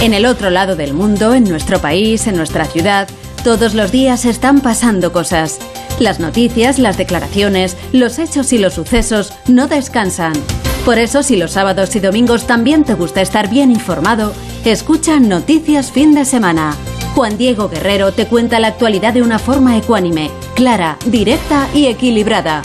En 0.01 0.15
el 0.15 0.27
otro 0.27 0.51
lado 0.51 0.75
del 0.75 0.95
mundo, 0.95 1.35
en 1.35 1.45
nuestro 1.45 1.81
país, 1.81 2.27
en 2.27 2.37
nuestra 2.37 2.65
ciudad, 2.65 3.09
todos 3.45 3.75
los 3.75 3.93
días 3.93 4.25
están 4.25 4.61
pasando 4.61 5.13
cosas. 5.13 5.59
Las 5.99 6.21
noticias, 6.21 6.79
las 6.79 6.97
declaraciones, 6.97 7.77
los 7.93 8.19
hechos 8.19 8.53
y 8.53 8.59
los 8.59 8.75
sucesos 8.75 9.33
no 9.47 9.67
descansan. 9.67 10.33
Por 10.89 10.99
eso, 10.99 11.23
si 11.23 11.37
los 11.37 11.51
sábados 11.51 11.95
y 11.97 12.01
domingos 12.01 12.47
también 12.47 12.83
te 12.83 12.95
gusta 12.95 13.21
estar 13.21 13.51
bien 13.51 13.71
informado, 13.71 14.33
escucha 14.65 15.21
Noticias 15.21 15.93
Fin 15.93 16.15
de 16.15 16.25
Semana. 16.25 16.75
Juan 17.15 17.37
Diego 17.37 17.69
Guerrero 17.69 18.13
te 18.13 18.27
cuenta 18.27 18.59
la 18.59 18.69
actualidad 18.69 19.13
de 19.13 19.21
una 19.21 19.39
forma 19.39 19.77
ecuánime, 19.77 20.31
clara, 20.55 20.97
directa 21.05 21.69
y 21.75 21.89
equilibrada. 21.89 22.63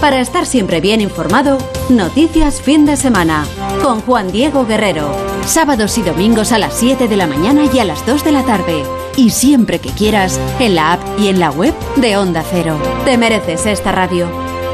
Para 0.00 0.22
estar 0.22 0.46
siempre 0.46 0.80
bien 0.80 1.02
informado, 1.02 1.58
Noticias 1.90 2.62
fin 2.62 2.86
de 2.86 2.96
semana 2.96 3.44
con 3.82 4.00
Juan 4.00 4.32
Diego 4.32 4.64
Guerrero. 4.64 5.14
Sábados 5.44 5.98
y 5.98 6.02
domingos 6.02 6.52
a 6.52 6.58
las 6.58 6.72
7 6.78 7.08
de 7.08 7.16
la 7.18 7.26
mañana 7.26 7.66
y 7.70 7.78
a 7.78 7.84
las 7.84 8.06
2 8.06 8.24
de 8.24 8.32
la 8.32 8.42
tarde. 8.44 8.84
Y 9.16 9.28
siempre 9.28 9.80
que 9.80 9.90
quieras, 9.90 10.40
en 10.60 10.76
la 10.76 10.94
app 10.94 11.20
y 11.20 11.28
en 11.28 11.40
la 11.40 11.50
web 11.50 11.74
de 11.96 12.16
Onda 12.16 12.42
Cero. 12.50 12.78
Te 13.04 13.18
mereces 13.18 13.66
esta 13.66 13.92
radio. 13.92 14.30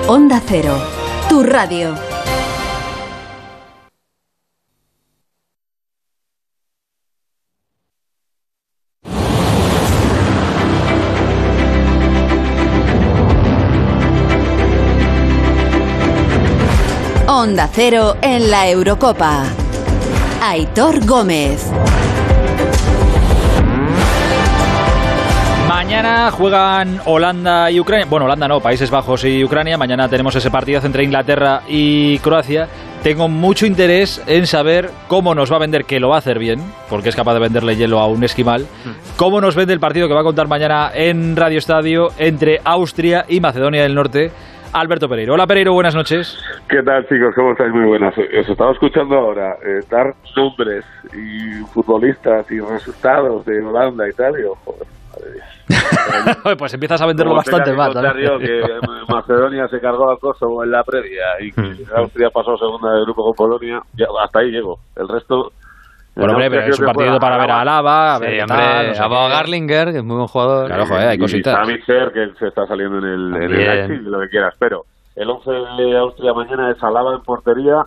Onda 0.07 0.41
Cero, 0.47 0.79
tu 1.29 1.43
radio. 1.43 2.12
Onda 17.63 17.75
Cero 17.75 18.17
en 18.23 18.51
la 18.51 18.69
Eurocopa. 18.69 19.45
Aitor 20.43 21.07
Gómez. 21.07 21.71
Mañana 25.69 26.33
juegan 26.33 27.01
Holanda 27.05 27.71
y 27.71 27.79
Ucrania. 27.79 28.07
Bueno, 28.11 28.25
Holanda 28.25 28.49
no, 28.49 28.59
Países 28.59 28.91
Bajos 28.91 29.25
y 29.25 29.45
Ucrania. 29.45 29.79
Mañana 29.79 30.09
tenemos 30.09 30.35
ese 30.35 30.51
partido 30.51 30.81
entre 30.83 31.05
Inglaterra 31.05 31.63
y 31.69 32.19
Croacia. 32.19 32.69
Tengo 33.05 33.29
mucho 33.29 33.65
interés 33.65 34.21
en 34.27 34.49
saber 34.49 34.91
cómo 35.07 35.33
nos 35.33 35.53
va 35.53 35.57
a 35.57 35.61
vender, 35.61 35.85
que 35.85 36.01
lo 36.01 36.09
va 36.09 36.17
a 36.17 36.19
hacer 36.19 36.41
bien, 36.41 36.61
porque 36.89 37.11
es 37.11 37.17
capaz 37.17 37.35
de 37.35 37.41
venderle 37.41 37.77
hielo 37.77 38.01
a 38.01 38.09
un 38.09 38.25
esquimal. 38.25 38.67
Cómo 39.17 39.41
nos 39.41 39.55
vende 39.55 39.73
el 39.73 39.81
partido 39.81 40.09
que 40.09 40.15
va 40.15 40.23
a 40.23 40.25
contar 40.25 40.49
mañana 40.49 40.91
en 40.93 41.37
Radio 41.37 41.59
Estadio 41.59 42.09
entre 42.19 42.61
Austria 42.65 43.25
y 43.29 43.39
Macedonia 43.39 43.83
del 43.83 43.95
Norte. 43.95 44.33
Alberto 44.73 45.09
Pereiro. 45.09 45.35
Hola 45.35 45.47
Pereiro, 45.47 45.75
buenas 45.75 45.95
noches. 45.95 46.39
¿Qué 46.69 46.83
tal 46.83 47.07
chicos? 47.07 47.35
¿Cómo 47.35 47.53
estáis? 47.53 47.73
Muy 47.73 47.85
buenas. 47.87 48.17
Os 48.17 48.49
estaba 48.49 48.73
escuchando 48.73 49.17
ahora 49.17 49.57
eh, 49.65 49.81
dar 49.91 50.15
nombres 50.35 50.85
y 51.13 51.63
futbolistas 51.67 52.51
y 52.51 52.59
resultados 52.59 53.45
de 53.45 53.61
Holanda 53.63 54.09
y 54.09 54.13
tal. 54.13 54.41
Y, 54.41 54.45
oh, 54.45 54.57
joder, 54.65 54.87
madre 55.11 55.31
mía. 55.33 56.55
pues 56.59 56.73
empiezas 56.73 57.01
a 57.03 57.07
venderlo 57.07 57.33
Como 57.33 57.39
bastante 57.39 57.75
contar 57.75 58.17
¿no? 58.17 58.39
que 58.39 58.63
Macedonia 59.13 59.69
se 59.69 59.81
cargó 59.81 60.11
a 60.11 60.19
Kosovo 60.19 60.65
en 60.65 60.71
la 60.71 60.83
previa 60.85 61.25
y 61.41 61.53
que 61.53 61.85
Austria 61.95 62.31
pasó 62.31 62.57
segunda 62.57 62.93
de 62.95 63.03
grupo 63.03 63.25
con 63.25 63.35
Polonia, 63.35 63.83
ya, 63.95 64.07
hasta 64.23 64.41
ahí 64.41 64.51
llego. 64.51 64.79
El 64.97 65.09
resto... 65.09 65.53
Bueno, 66.15 66.33
hombre, 66.33 66.51
pero 66.51 66.67
es 66.67 66.79
un 66.79 66.87
partido 66.87 67.19
para 67.19 67.39
ver 67.39 67.51
a 67.51 67.61
Alaba, 67.61 68.15
a 68.15 68.19
ver 68.19 68.31
Sí, 68.31 68.37
qué 68.37 68.43
hombre, 68.43 68.57
tal, 68.57 68.87
no 68.89 68.95
sé 68.95 69.03
qué. 69.03 69.35
Garlinger, 69.35 69.93
que 69.93 69.99
es 69.99 70.05
muy 70.05 70.17
buen 70.17 70.29
jugador. 70.29 70.67
Claro, 70.67 70.87
joder, 70.87 71.09
hay 71.09 71.17
y 71.17 71.19
cositas. 71.19 71.55
Sami 71.55 71.81
Ser, 71.83 72.13
que 72.13 72.33
se 72.39 72.49
está 72.49 72.67
saliendo 72.67 72.99
en 72.99 73.05
el, 73.05 73.37
en 73.37 73.43
el. 73.43 73.53
Leipzig, 73.53 74.03
lo 74.03 74.21
que 74.21 74.29
quieras. 74.29 74.55
Pero 74.59 74.83
el 75.17 75.31
11 75.31 75.51
de 75.51 75.99
Austria 75.99 76.35
mañana 76.35 76.71
es 76.71 76.83
Alaba 76.83 77.15
en 77.15 77.23
portería, 77.23 77.87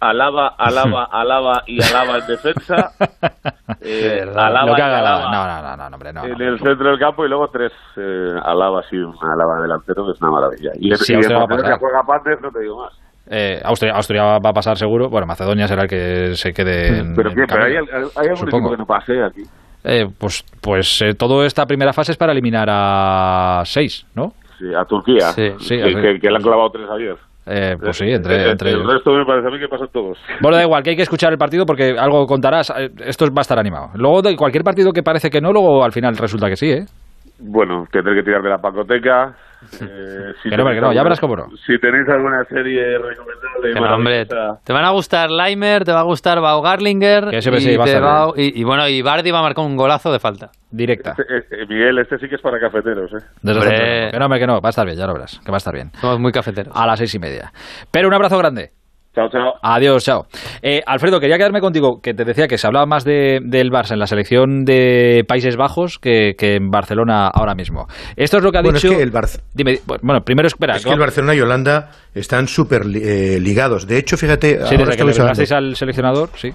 Alaba, 0.00 0.48
Alaba, 0.58 1.04
Alaba 1.12 1.62
y 1.66 1.80
Alaba 1.82 2.18
en 2.18 2.26
defensa. 2.26 2.92
eh, 3.80 4.22
Alaba 4.34 4.70
y 4.70 4.80
haga 4.80 4.98
Alaba 4.98 5.28
Alaba. 5.28 5.30
No, 5.30 5.46
no, 5.46 5.76
no, 5.76 5.88
no, 5.88 5.94
hombre, 5.94 6.12
no. 6.12 6.24
en 6.24 6.38
no. 6.38 6.44
el 6.44 6.58
centro 6.58 6.90
del 6.90 6.98
campo 6.98 7.24
y 7.24 7.28
luego 7.28 7.48
tres 7.48 7.72
eh, 7.96 8.34
Alaba 8.42 8.82
y 8.90 8.96
un 8.96 9.14
Alaba 9.22 9.60
delantero, 9.60 10.04
que 10.06 10.12
es 10.12 10.22
una 10.22 10.32
maravilla. 10.32 10.72
Y, 10.74 10.94
Sí, 10.96 11.14
y 11.14 11.32
va 11.32 11.44
a 11.44 11.78
juega 11.78 12.02
Pandes, 12.04 12.40
no 12.40 12.50
te 12.50 12.60
digo 12.60 12.82
más. 12.82 13.09
Eh, 13.32 13.60
Austria, 13.64 13.92
Austria 13.94 14.22
va 14.24 14.50
a 14.50 14.52
pasar 14.52 14.76
seguro. 14.76 15.08
Bueno, 15.08 15.26
Macedonia 15.26 15.68
será 15.68 15.82
el 15.82 15.88
que 15.88 16.34
se 16.34 16.52
quede 16.52 16.98
en, 16.98 17.14
Pero, 17.14 17.30
en 17.30 17.36
¿qué? 17.36 17.42
pero 17.48 17.64
hay, 17.64 17.74
hay, 17.76 18.28
algún 18.28 18.48
equipo 18.48 18.70
que 18.72 18.76
no 18.76 18.86
pase 18.86 19.22
aquí. 19.22 19.42
Eh, 19.84 20.04
pues 20.18 20.44
pues 20.60 21.00
eh, 21.02 21.14
toda 21.14 21.46
esta 21.46 21.64
primera 21.64 21.92
fase 21.92 22.12
es 22.12 22.18
para 22.18 22.32
eliminar 22.32 22.68
a 22.68 23.62
seis, 23.64 24.04
¿no? 24.14 24.30
Sí, 24.58 24.66
a 24.76 24.84
Turquía, 24.84 25.28
Sí, 25.32 25.48
sí, 25.58 25.76
que, 25.76 25.94
que- 25.94 26.18
que 26.20 26.28
le 26.28 26.36
han 26.36 26.42
clavado 26.42 26.68
tres 26.70 26.86
ayer. 26.90 27.14
Eh, 27.46 27.76
pues 27.80 27.96
sí, 27.96 28.04
Eh, 28.04 28.14
entre, 28.16 28.34
eh, 28.36 28.50
entre 28.50 28.70
el 28.70 28.76
ellos. 28.80 28.92
resto 28.92 29.12
me 29.12 29.24
parece 29.24 29.48
a 29.48 29.50
mí 29.50 29.58
que 29.58 29.68
pasan 29.68 29.88
todos. 29.92 30.18
Bueno, 30.42 30.56
da 30.58 30.62
igual, 30.64 30.82
que 30.82 30.90
hay 30.90 30.96
que 30.96 31.02
escuchar 31.02 31.32
el 31.32 31.38
partido 31.38 31.64
porque 31.64 31.94
algo 31.98 32.26
contarás. 32.26 32.70
Eh, 32.76 32.90
Esto 33.06 33.24
va 33.26 33.38
a 33.38 33.40
estar 33.40 33.58
animado. 33.58 33.88
Luego, 33.94 34.20
de 34.22 34.36
cualquier 34.36 34.62
partido 34.62 34.92
que 34.92 35.02
parece 35.02 35.30
que 35.30 35.40
no, 35.40 35.50
luego 35.52 35.82
al 35.82 35.92
final 35.92 36.16
resulta 36.16 36.48
que 36.48 36.56
sí, 36.56 36.70
¿eh? 36.70 36.84
Bueno, 37.40 37.86
tendré 37.90 38.14
que 38.14 38.22
tirar 38.22 38.42
de 38.42 38.48
la 38.50 38.58
pacoteca. 38.58 39.34
Eh, 39.62 40.32
si 40.42 40.48
Que 40.48 40.56
no, 40.56 40.64
tenéis 40.64 40.76
que 40.76 40.80
no, 40.80 40.86
ya 40.86 41.00
alguna- 41.00 41.02
verás 41.02 41.20
cómo 41.20 41.36
no. 41.36 41.48
Si 41.66 41.78
tenéis 41.78 42.08
alguna 42.08 42.44
serie 42.46 42.96
recomendable, 42.98 43.74
Que 43.74 43.80
no, 43.80 43.94
hombre, 43.94 44.26
te 44.26 44.72
van 44.72 44.84
a 44.86 44.90
gustar 44.90 45.30
Leimer, 45.30 45.84
te 45.84 45.92
va 45.92 46.00
a 46.00 46.04
gustar 46.04 46.40
Bau 46.40 46.62
Garlinger 46.62 47.28
Que 47.28 47.36
ese 47.38 47.60
sí 47.60 47.70
y, 47.72 47.76
va 47.76 47.84
va- 48.00 48.32
y, 48.36 48.58
y 48.60 48.64
bueno, 48.64 48.88
y 48.88 49.02
Bardi 49.02 49.30
va 49.30 49.40
a 49.40 49.42
marcar 49.42 49.64
un 49.66 49.76
golazo 49.76 50.10
de 50.12 50.18
falta. 50.18 50.50
Directa. 50.70 51.10
este- 51.18 51.62
eh, 51.62 51.66
Miguel, 51.68 51.98
este 51.98 52.18
sí 52.18 52.28
que 52.28 52.36
es 52.36 52.40
para 52.40 52.58
cafeteros, 52.58 53.12
¿eh? 53.12 53.24
Desde. 53.42 54.10
Que 54.12 54.18
no, 54.18 54.24
hombre, 54.24 54.40
que 54.40 54.46
no, 54.46 54.60
va 54.62 54.68
a 54.68 54.70
estar 54.70 54.86
bien, 54.86 54.96
ya 54.96 55.06
lo 55.06 55.12
verás, 55.12 55.38
que 55.44 55.50
va 55.50 55.56
a 55.56 55.58
estar 55.58 55.74
bien. 55.74 55.90
Somos 56.00 56.18
muy 56.20 56.32
cafeteros. 56.32 56.74
A 56.74 56.86
las 56.86 56.98
seis 56.98 57.14
y 57.14 57.18
media. 57.18 57.52
Pero 57.90 58.08
un 58.08 58.14
abrazo 58.14 58.38
grande. 58.38 58.70
Chao, 59.14 59.28
chao. 59.28 59.54
Adiós, 59.62 60.04
chao. 60.04 60.26
Eh, 60.62 60.80
Alfredo, 60.86 61.18
quería 61.18 61.36
quedarme 61.36 61.60
contigo, 61.60 62.00
que 62.00 62.14
te 62.14 62.24
decía 62.24 62.46
que 62.46 62.56
se 62.58 62.66
hablaba 62.68 62.86
más 62.86 63.04
de, 63.04 63.40
del 63.44 63.70
Barça 63.70 63.92
en 63.92 63.98
la 63.98 64.06
selección 64.06 64.64
de 64.64 65.24
Países 65.26 65.56
Bajos 65.56 65.98
que, 65.98 66.34
que 66.38 66.54
en 66.54 66.70
Barcelona 66.70 67.26
ahora 67.26 67.54
mismo. 67.56 67.86
Esto 68.16 68.36
es 68.38 68.44
lo 68.44 68.52
que 68.52 68.58
ha 68.58 68.62
Bueno, 68.62 68.76
es 68.76 68.82
dicho... 68.84 68.96
que 68.96 69.02
el 69.02 69.12
Barça- 69.12 69.40
Dime, 69.52 69.80
bueno, 70.02 70.20
primero 70.20 70.46
espera. 70.46 70.76
Es 70.76 70.84
que 70.84 70.92
el 70.92 70.98
Barcelona 71.00 71.34
y 71.34 71.40
Holanda 71.40 71.90
están 72.14 72.46
súper 72.46 72.82
eh, 72.82 73.40
ligados. 73.40 73.86
De 73.88 73.98
hecho, 73.98 74.16
fíjate, 74.16 74.50
Sí, 74.66 74.76
ahora 74.76 74.94
desde 74.94 74.96
que 74.96 75.04
le 75.04 75.56
al 75.56 75.74
seleccionador, 75.74 76.28
sí. 76.36 76.50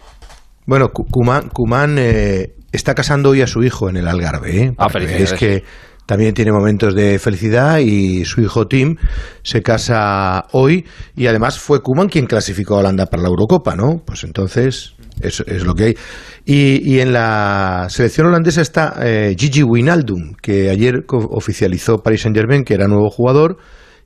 Bueno, 0.66 0.90
Cu- 0.94 1.06
Kuman, 1.12 1.50
Kuman, 1.50 1.98
eh, 2.00 2.54
está 2.72 2.96
casando 2.96 3.32
hoy 3.32 3.42
a 3.42 3.48
su 3.48 3.64
hijo 3.64 3.90
en 3.90 3.98
el 3.98 4.08
Algarve. 4.08 4.58
¿eh? 4.64 4.72
Ah, 4.78 4.88
veáis 4.94 5.34
que 5.34 5.64
también 6.06 6.34
tiene 6.34 6.52
momentos 6.52 6.94
de 6.94 7.20
felicidad 7.20 7.80
y 7.80 8.26
su 8.26 8.42
hijo 8.42 8.68
Tim 8.68 8.96
se 9.44 9.62
casa 9.62 10.46
hoy 10.52 10.86
y 11.16 11.28
además 11.28 11.60
fue 11.60 11.82
Kuman 11.82 12.10
quien 12.10 12.28
clasificó 12.28 12.76
a 12.76 12.80
Holanda 12.80 13.08
para 13.08 13.24
la 13.24 13.30
Eurocopa, 13.30 13.76
¿no? 13.76 14.02
Pues 14.06 14.24
entonces 14.24 14.94
eso 15.22 15.44
es 15.48 15.66
lo 15.66 15.74
que 15.74 15.84
hay. 15.84 15.98
Y, 16.46 17.00
en 17.00 17.14
la 17.14 17.88
selección 17.90 18.28
holandesa 18.28 18.62
está 18.62 18.96
eh, 19.02 19.36
Gigi 19.38 19.64
Wijnaldum, 19.64 20.36
que 20.42 20.70
ayer 20.70 21.04
oficializó 21.08 22.04
Paris 22.04 22.22
Saint-Germain, 22.22 22.64
que 22.64 22.76
era 22.76 22.88
nuevo 22.88 23.10
jugador 23.10 23.58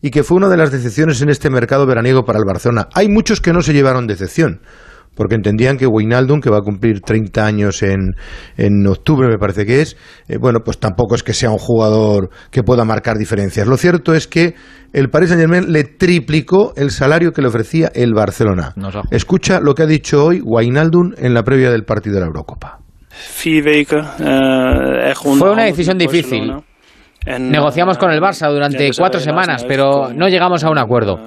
y 0.01 0.11
que 0.11 0.23
fue 0.23 0.37
una 0.37 0.47
de 0.47 0.55
las 0.55 0.71
decepciones 0.71 1.21
en 1.21 1.29
este 1.29 1.49
mercado 1.49 1.85
veraniego 1.85 2.23
para 2.23 2.39
el 2.39 2.45
Barcelona. 2.45 2.87
Hay 2.93 3.09
muchos 3.09 3.41
que 3.41 3.51
no 3.51 3.61
se 3.61 3.73
llevaron 3.73 4.07
decepción 4.07 4.61
porque 5.19 5.35
entendían 5.35 5.75
que 5.75 5.85
Wijnaldum, 5.85 6.39
que 6.39 6.49
va 6.49 6.59
a 6.59 6.61
cumplir 6.61 7.01
30 7.01 7.45
años 7.45 7.83
en, 7.83 8.15
en 8.55 8.87
octubre, 8.87 9.27
me 9.27 9.37
parece 9.37 9.65
que 9.65 9.81
es, 9.81 9.97
eh, 10.29 10.37
bueno, 10.37 10.61
pues 10.63 10.79
tampoco 10.79 11.13
es 11.13 11.23
que 11.23 11.33
sea 11.33 11.49
un 11.49 11.57
jugador 11.57 12.29
que 12.51 12.63
pueda 12.63 12.85
marcar 12.85 13.17
diferencias. 13.17 13.67
Lo 13.67 13.75
cierto 13.75 14.13
es 14.13 14.29
que 14.29 14.55
el 14.93 15.09
Paris 15.09 15.27
Saint-Germain 15.27 15.73
le 15.73 15.83
triplicó 15.83 16.71
el 16.77 16.91
salario 16.91 17.33
que 17.33 17.41
le 17.41 17.49
ofrecía 17.49 17.91
el 17.93 18.13
Barcelona. 18.13 18.73
Escucha 19.11 19.59
lo 19.59 19.75
que 19.75 19.83
ha 19.83 19.87
dicho 19.87 20.23
hoy 20.23 20.41
Wijnaldum 20.41 21.11
en 21.17 21.33
la 21.33 21.43
previa 21.43 21.69
del 21.69 21.83
partido 21.83 22.15
de 22.15 22.21
la 22.21 22.27
Eurocopa. 22.27 22.79
Fue 25.37 25.51
una 25.51 25.65
decisión 25.65 25.97
difícil. 25.97 26.53
Negociamos 27.27 27.97
con 27.97 28.09
el 28.11 28.21
Barça 28.21 28.49
durante 28.49 28.89
cuatro 28.97 29.19
semanas, 29.19 29.65
pero 29.67 30.13
no 30.13 30.29
llegamos 30.29 30.63
a 30.63 30.69
un 30.69 30.77
acuerdo. 30.77 31.19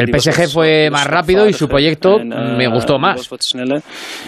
El 0.00 0.20
PSG 0.20 0.48
fue 0.52 0.90
más 0.90 1.06
rápido 1.06 1.48
y 1.48 1.52
su 1.52 1.68
proyecto 1.68 2.18
me 2.18 2.66
gustó 2.68 2.98
más. 2.98 3.28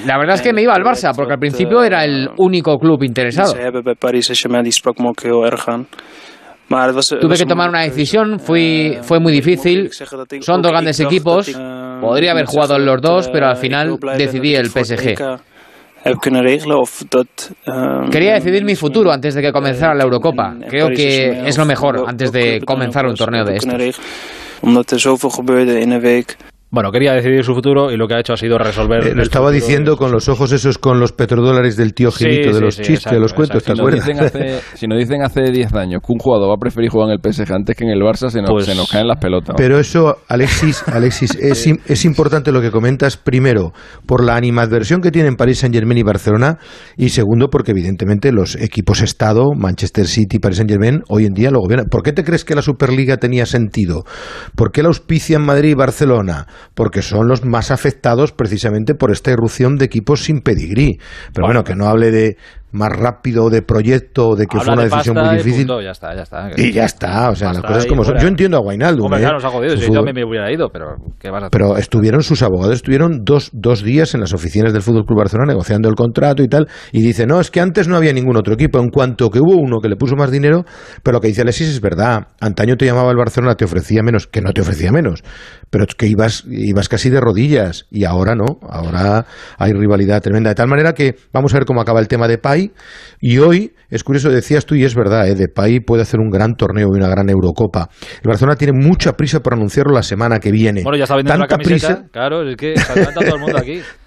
La 0.07 0.19
verdad 0.19 0.37
es 0.37 0.43
que 0.43 0.53
me 0.53 0.63
iba 0.63 0.75
al 0.75 0.83
Barça, 0.83 1.13
porque 1.15 1.33
al 1.35 1.39
principio 1.39 1.83
era 1.83 2.05
el 2.05 2.29
único 2.39 2.79
club 2.79 3.03
interesado. 3.03 3.55
Tuve 7.21 7.37
que 7.37 7.47
tomar 7.47 7.69
una 7.69 7.81
decisión, 7.83 8.39
fui, 8.39 8.97
fue 9.03 9.19
muy 9.19 9.33
difícil. 9.33 9.91
Son 10.41 10.63
dos 10.63 10.71
grandes 10.71 11.01
equipos, 11.01 11.51
podría 12.01 12.31
haber 12.31 12.47
jugado 12.47 12.77
en 12.77 12.87
los 12.87 13.03
dos, 13.03 13.29
pero 13.29 13.47
al 13.49 13.57
final 13.57 13.97
decidí 14.17 14.55
el 14.55 14.67
PSG. 14.67 15.17
Quería 18.11 18.35
decidir 18.35 18.65
mi 18.65 18.75
futuro 18.77 19.11
antes 19.13 19.35
de 19.35 19.43
que 19.43 19.53
comenzara 19.53 19.95
la 19.95 20.05
Eurocopa. 20.05 20.55
Creo 20.69 20.89
que 20.89 21.43
es 21.45 21.59
lo 21.59 21.67
mejor 21.67 22.05
antes 22.07 22.31
de 22.33 22.61
comenzar 22.65 23.05
un 23.05 23.15
torneo 23.17 23.45
de 23.45 23.57
estos. 23.57 23.75
Omdat 24.61 24.91
er 24.91 25.01
zoveel 25.01 25.31
gebeurde 25.31 25.81
in 25.81 25.91
een 25.91 26.01
week. 26.01 26.37
Bueno, 26.73 26.93
quería 26.93 27.15
decidir 27.15 27.43
su 27.43 27.53
futuro 27.53 27.91
y 27.91 27.97
lo 27.97 28.07
que 28.07 28.15
ha 28.15 28.21
hecho 28.21 28.33
ha 28.33 28.37
sido 28.37 28.57
resolver. 28.57 29.03
Eh, 29.05 29.07
lo 29.11 29.15
el 29.17 29.21
estaba 29.23 29.51
diciendo 29.51 29.97
con 29.97 30.13
los 30.13 30.29
ojos 30.29 30.53
esos, 30.53 30.79
con 30.79 31.01
los 31.01 31.11
petrodólares 31.11 31.77
del 31.77 31.95
tío 31.95 32.13
Sí, 32.13 32.25
Gilito, 32.27 32.51
de 32.51 32.55
sí, 32.55 32.61
los 32.61 32.75
sí, 32.77 32.83
chistes, 32.83 33.13
de 33.13 33.19
los 33.19 33.33
exacto, 33.33 33.37
cuentos, 33.37 33.65
¿te 33.65 33.71
Si 33.73 33.77
nos, 33.77 33.81
acuerdas? 33.81 34.07
dicen 34.07 34.25
hace, 34.25 34.61
si 34.77 34.87
nos 34.87 34.99
dicen 34.99 35.23
hace 35.23 35.41
10 35.51 35.75
años 35.75 36.01
que 36.07 36.13
un 36.13 36.21
jugador 36.21 36.49
va 36.49 36.55
a 36.55 36.59
preferir 36.59 36.89
jugar 36.91 37.09
en 37.11 37.19
el 37.21 37.33
PSG 37.33 37.53
antes 37.53 37.77
que 37.77 37.83
en 37.85 37.91
el 37.91 38.01
Barça, 38.03 38.31
se 38.31 38.41
nos, 38.41 38.51
Pues- 38.51 38.67
se 38.67 38.77
nos 38.77 38.89
caen 38.89 39.09
las 39.09 39.19
pelotas. 39.19 39.57
Pero 39.59 39.81
eso, 39.81 40.19
Alexis, 40.29 40.85
Alexis 40.87 41.35
es, 41.41 41.67
im- 41.67 41.81
es 41.87 42.05
importante 42.05 42.53
lo 42.53 42.61
que 42.61 42.71
comentas, 42.71 43.17
primero, 43.17 43.73
por 44.07 44.23
la 44.25 44.37
animadversión 44.37 45.01
que 45.01 45.11
tienen 45.11 45.35
París 45.35 45.59
Saint 45.59 45.75
Germain 45.75 45.99
y 45.99 46.05
Barcelona, 46.05 46.59
y 46.97 47.09
segundo, 47.09 47.49
porque 47.51 47.73
evidentemente 47.73 48.31
los 48.31 48.55
equipos 48.55 49.03
Estado, 49.03 49.47
Manchester 49.57 50.07
City 50.07 50.37
y 50.37 50.39
París 50.39 50.59
Saint 50.59 50.71
Germain, 50.71 51.03
hoy 51.09 51.25
en 51.27 51.33
día 51.35 51.51
lo 51.51 51.59
gobiernan. 51.59 51.89
¿Por 51.91 52.05
qué 52.05 52.13
te 52.13 52.23
crees 52.23 52.45
que 52.45 52.55
la 52.55 52.63
Superliga 52.63 53.17
tenía 53.17 53.45
sentido? 53.45 54.05
¿Por 54.55 54.71
qué 54.71 54.83
la 54.83 54.89
auspician 54.89 55.43
Madrid 55.45 55.71
y 55.71 55.75
Barcelona? 55.75 56.47
Porque 56.75 57.03
son 57.03 57.29
los 57.29 57.45
más 57.45 57.71
afectados 57.71 58.33
precisamente 58.33 58.95
por 58.95 59.11
esta 59.11 59.31
irrupción 59.31 59.77
de 59.77 59.87
equipos 59.87 60.25
sin 60.25 60.41
pedigrí. 60.41 60.99
Pero 61.33 61.47
bueno, 61.47 61.65
que 61.65 61.75
no 61.75 61.87
hable 61.87 62.11
de 62.11 62.37
más 62.73 62.91
rápido 62.91 63.51
de 63.51 63.63
proyecto, 63.63 64.35
de 64.37 64.47
que 64.47 64.59
fue 64.59 64.73
una 64.73 64.85
decisión 64.85 65.17
muy 65.17 65.37
difícil. 65.37 65.69
Y, 65.71 65.85
ya 65.85 65.91
está, 65.91 66.15
ya 66.15 66.23
está. 66.23 66.51
Y 66.57 66.73
ya 66.73 66.85
está, 66.85 67.31
o 67.31 67.35
sea, 67.35 67.53
las 67.53 67.63
cosas 67.63 67.87
como 67.87 68.05
son. 68.05 68.19
Yo 68.19 68.29
entiendo 68.29 68.57
a 68.57 68.61
Guainaldo. 68.61 69.05
Hombre, 69.05 69.21
¿eh? 69.21 69.23
claro, 69.23 69.37
nos 69.37 69.45
ha 69.45 69.51
jodido, 69.51 69.77
si 69.77 69.87
yo 69.87 69.93
también 69.95 70.15
me 70.15 70.25
hubiera 70.25 70.51
ido, 70.53 70.69
pero 70.71 70.97
¿qué 71.19 71.31
vas 71.31 71.43
a 71.43 71.47
hacer? 71.47 71.51
Pero 71.51 71.77
estuvieron 71.77 72.23
sus 72.23 72.43
abogados, 72.43 72.77
estuvieron 72.77 73.25
dos, 73.25 73.51
dos 73.53 73.83
días 73.83 74.15
en 74.15 74.21
las 74.21 74.33
oficinas 74.33 74.73
del 74.73 74.83
Fútbol 74.83 75.05
Club 75.05 75.19
Barcelona 75.19 75.51
negociando 75.51 75.89
el 75.89 75.95
contrato 75.95 76.43
y 76.43 76.49
tal, 76.49 76.69
y 76.93 77.03
dice, 77.03 77.27
no, 77.27 77.41
es 77.41 77.51
que 77.51 77.61
antes 77.61 77.89
no 77.89 77.97
había 77.97 78.13
ningún 78.13 78.37
otro 78.37 78.55
equipo, 78.55 78.79
en 78.79 78.89
cuanto 78.89 79.31
que 79.31 79.41
hubo 79.41 79.57
uno 79.57 79.81
que 79.81 79.89
le 79.89 79.97
puso 79.97 80.17
más 80.17 80.31
dinero, 80.31 80.65
pero 81.03 81.17
lo 81.17 81.21
que 81.21 81.29
dice 81.29 81.43
Alexis 81.43 81.69
es 81.69 81.81
verdad, 81.81 82.29
antaño 82.41 82.77
te 82.77 82.87
llamaba 82.87 83.11
el 83.11 83.17
Barcelona, 83.17 83.55
te 83.55 83.65
ofrecía 83.65 84.03
menos, 84.03 84.27
que 84.27 84.41
no 84.41 84.53
te 84.53 84.61
ofrecía 84.61 84.93
menos, 84.93 85.23
pero 85.71 85.85
es 85.85 85.95
que 85.95 86.07
ibas, 86.07 86.45
ibas 86.49 86.89
casi 86.89 87.11
de 87.11 87.21
rodillas, 87.21 87.87
y 87.91 88.05
ahora 88.05 88.35
no, 88.35 88.59
ahora 88.69 89.27
hay 89.59 89.73
rivalidad 89.73 90.21
tremenda, 90.21 90.51
de 90.51 90.55
tal 90.55 90.69
manera 90.69 90.93
que 90.93 91.17
vamos 91.33 91.55
a 91.55 91.59
ver 91.59 91.65
cómo 91.65 91.81
acaba 91.81 92.01
el 92.01 92.09
tema 92.09 92.29
de 92.29 92.39
Pai, 92.39 92.60
y 93.21 93.39
hoy, 93.39 93.73
es 93.89 94.05
curioso, 94.05 94.31
decías 94.31 94.67
tú, 94.67 94.75
y 94.75 94.85
es 94.85 94.95
verdad, 94.95 95.29
¿eh? 95.29 95.49
Pai 95.49 95.81
puede 95.81 96.03
hacer 96.03 96.21
un 96.21 96.31
gran 96.31 96.55
torneo 96.55 96.89
y 96.93 96.97
una 96.97 97.09
gran 97.09 97.29
Eurocopa. 97.29 97.89
El 98.23 98.29
Barcelona 98.29 98.57
tiene 98.57 98.73
mucha 98.73 99.13
prisa 99.13 99.41
por 99.41 99.55
anunciarlo 99.55 99.93
la 99.93 100.03
semana 100.03 100.39
que 100.39 100.51
viene. 100.51 100.83
Bueno, 100.83 100.99
ya 100.99 101.05
está 101.05 101.17
vendiendo 101.17 101.47
Tanta 101.47 101.57
la 101.57 101.65
camiseta, 101.65 101.95
prisa, 101.95 102.11
claro, 102.13 102.49
es 102.49 102.57
que 102.57 102.77
se 102.77 102.93
adelanta 102.93 103.21
todo 103.21 103.35
el 103.35 103.41
mundo 103.41 103.59
aquí. 103.59 103.81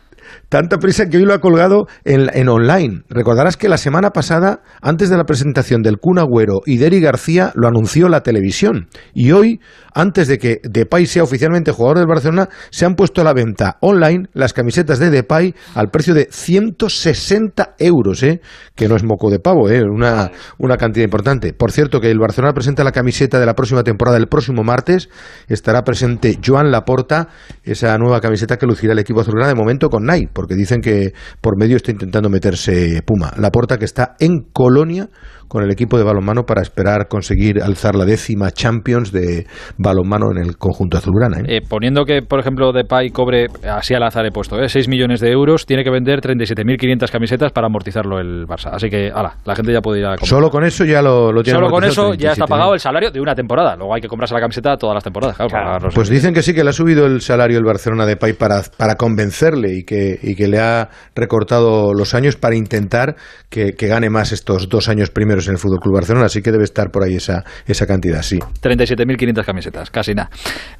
Tanta 0.50 0.78
prisa 0.78 1.08
que 1.08 1.18
hoy 1.18 1.26
lo 1.26 1.34
ha 1.34 1.40
colgado 1.40 1.88
en, 2.06 2.30
en, 2.34 2.50
online. 2.50 3.04
Recordarás 3.10 3.58
que 3.58 3.70
la 3.70 3.78
semana 3.78 4.12
pasada, 4.12 4.62
antes 4.82 5.10
de 5.10 5.18
la 5.18 5.24
presentación 5.24 5.82
del 5.82 5.98
Kun 5.98 6.20
Agüero 6.20 6.62
y 6.66 6.78
de 6.78 6.88
Eric 6.88 7.04
García, 7.04 7.52
lo 7.56 7.68
anunció 7.68 8.10
la 8.10 8.22
televisión. 8.22 8.88
Y 9.14 9.32
hoy, 9.32 9.60
antes 9.94 10.28
de 10.28 10.38
que 10.38 10.60
Depay 10.64 11.06
sea 11.06 11.24
oficialmente 11.24 11.72
jugador 11.72 11.98
del 11.98 12.08
Barcelona, 12.08 12.50
se 12.70 12.86
han 12.86 12.96
puesto 12.96 13.22
a 13.22 13.24
la 13.24 13.34
venta 13.34 13.78
online 13.82 14.28
las 14.34 14.54
camisetas 14.54 15.00
de 15.00 15.10
Depay 15.10 15.56
al 15.76 15.90
precio 15.90 16.14
de 16.14 16.28
160 16.30 17.76
euros, 17.80 18.24
¿eh? 18.24 18.42
que 18.76 18.88
no 18.88 18.96
es 18.96 19.04
moco 19.04 19.30
de 19.30 19.40
pavo, 19.40 19.70
¿eh? 19.70 19.82
una, 19.84 20.32
una 20.58 20.78
cantidad 20.78 21.04
importante. 21.04 21.54
Por 21.54 21.72
cierto, 21.72 22.00
que 22.00 22.12
el 22.12 22.20
Barcelona 22.20 22.54
presenta 22.54 22.84
la 22.84 22.92
camiseta 22.92 23.40
de 23.40 23.46
la 23.46 23.56
próxima 23.56 23.84
temporada 23.84 24.18
el 24.18 24.28
próximo 24.28 24.64
martes. 24.64 25.10
Estará 25.48 25.84
presente 25.84 26.40
Joan 26.46 26.72
Laporta, 26.72 27.30
esa 27.64 27.98
nueva 27.98 28.22
camiseta 28.22 28.58
que 28.58 28.66
lucirá 28.66 28.94
el 28.94 29.00
equipo 29.00 29.22
azulgrana 29.22 29.48
de 29.48 29.56
momento 29.56 29.90
con 29.90 30.04
Nike 30.06 30.23
porque 30.32 30.56
dicen 30.56 30.82
que 30.82 31.14
por 31.42 31.58
medio 31.58 31.78
está 31.78 31.92
intentando 31.92 32.30
meterse 32.30 33.02
Puma. 33.06 33.34
La 33.38 33.50
porta 33.50 33.78
que 33.78 33.86
está 33.86 34.16
en 34.20 34.42
Colonia 34.52 35.10
con 35.54 35.64
el 35.64 35.70
equipo 35.72 36.00
de 36.00 36.04
balonmano 36.04 36.46
para 36.48 36.64
esperar 36.64 37.08
conseguir 37.08 37.62
alzar 37.62 37.94
la 37.94 38.06
décima 38.06 38.50
Champions 38.50 39.12
de 39.12 39.46
balonmano 39.78 40.32
en 40.32 40.40
el 40.44 40.58
conjunto 40.58 40.98
azulgrana. 40.98 41.42
¿eh? 41.42 41.58
Eh, 41.58 41.62
poniendo 41.62 42.06
que, 42.06 42.24
por 42.24 42.40
ejemplo, 42.40 42.72
Depay 42.74 43.12
cobre, 43.12 43.46
así 43.70 43.94
al 43.94 44.02
azar 44.02 44.26
he 44.26 44.32
puesto, 44.32 44.60
¿eh? 44.60 44.68
6 44.68 44.90
millones 44.90 45.20
de 45.20 45.30
euros, 45.30 45.68
tiene 45.68 45.84
que 45.84 45.92
vender 45.92 46.22
37.500 46.22 47.12
camisetas 47.12 47.52
para 47.52 47.68
amortizarlo 47.68 48.20
el 48.20 48.48
Barça. 48.48 48.72
Así 48.74 48.90
que, 48.90 49.12
ala, 49.14 49.36
la 49.46 49.56
gente 49.56 49.72
ya 49.72 49.82
puede 49.82 50.00
ir 50.00 50.06
a 50.08 50.16
comprar. 50.16 50.28
Solo 50.28 50.50
con 50.50 50.64
eso 50.64 50.86
ya 50.86 51.04
lo, 51.04 51.32
lo 51.32 51.44
tiene 51.44 51.60
Solo 51.60 51.70
con 51.70 51.84
eso 51.84 52.14
37.000. 52.14 52.18
ya 52.18 52.32
está 52.32 52.48
pagado 52.48 52.74
el 52.74 52.80
salario 52.80 53.12
de 53.12 53.22
una 53.22 53.36
temporada. 53.36 53.76
Luego 53.76 53.94
hay 53.94 54.02
que 54.02 54.08
comprarse 54.08 54.34
la 54.34 54.42
camiseta 54.42 54.76
todas 54.76 54.96
las 54.96 55.04
temporadas. 55.04 55.38
Claro, 55.38 55.52
para 55.52 55.78
los 55.78 55.94
Pues 55.94 56.10
dicen 56.10 56.34
que 56.34 56.42
sí, 56.42 56.56
que 56.56 56.64
le 56.64 56.72
ha 56.72 56.74
subido 56.74 57.06
el 57.06 57.22
salario 57.22 57.60
el 57.60 57.64
Barcelona 57.64 58.08
de 58.08 58.16
Pay 58.18 58.34
para, 58.34 58.64
para 58.76 58.96
convencerle 58.96 59.78
y 59.78 59.84
que, 59.84 60.18
y 60.20 60.34
que 60.34 60.48
le 60.48 60.60
ha 60.60 60.90
recortado 61.16 61.94
los 61.94 62.16
años 62.16 62.38
para 62.38 62.56
intentar 62.56 63.18
que, 63.52 63.74
que 63.74 63.88
gane 63.88 64.10
más 64.10 64.32
estos 64.32 64.68
dos 64.68 64.90
años 64.90 65.12
primeros 65.12 65.43
en 65.48 65.54
el 65.54 65.58
Fútbol 65.60 65.80
Club 65.80 65.96
Barcelona. 65.96 66.26
Así 66.26 66.42
que 66.42 66.52
debe 66.52 66.64
estar 66.64 66.90
por 66.92 67.04
ahí 67.04 67.16
esa, 67.16 67.44
esa 67.66 67.86
cantidad, 67.86 68.22
sí. 68.22 68.40
37.500 68.62 69.46
camisetas, 69.46 69.90
casi 69.92 70.14
nada. 70.14 70.30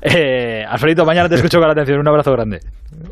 Eh, 0.02 0.64
Alfredito, 0.68 1.06
mañana 1.06 1.30
te 1.30 1.36
escucho 1.36 1.60
con 1.60 1.70
atención. 1.70 2.00
Un 2.00 2.08
abrazo 2.08 2.32
grande. 2.32 2.60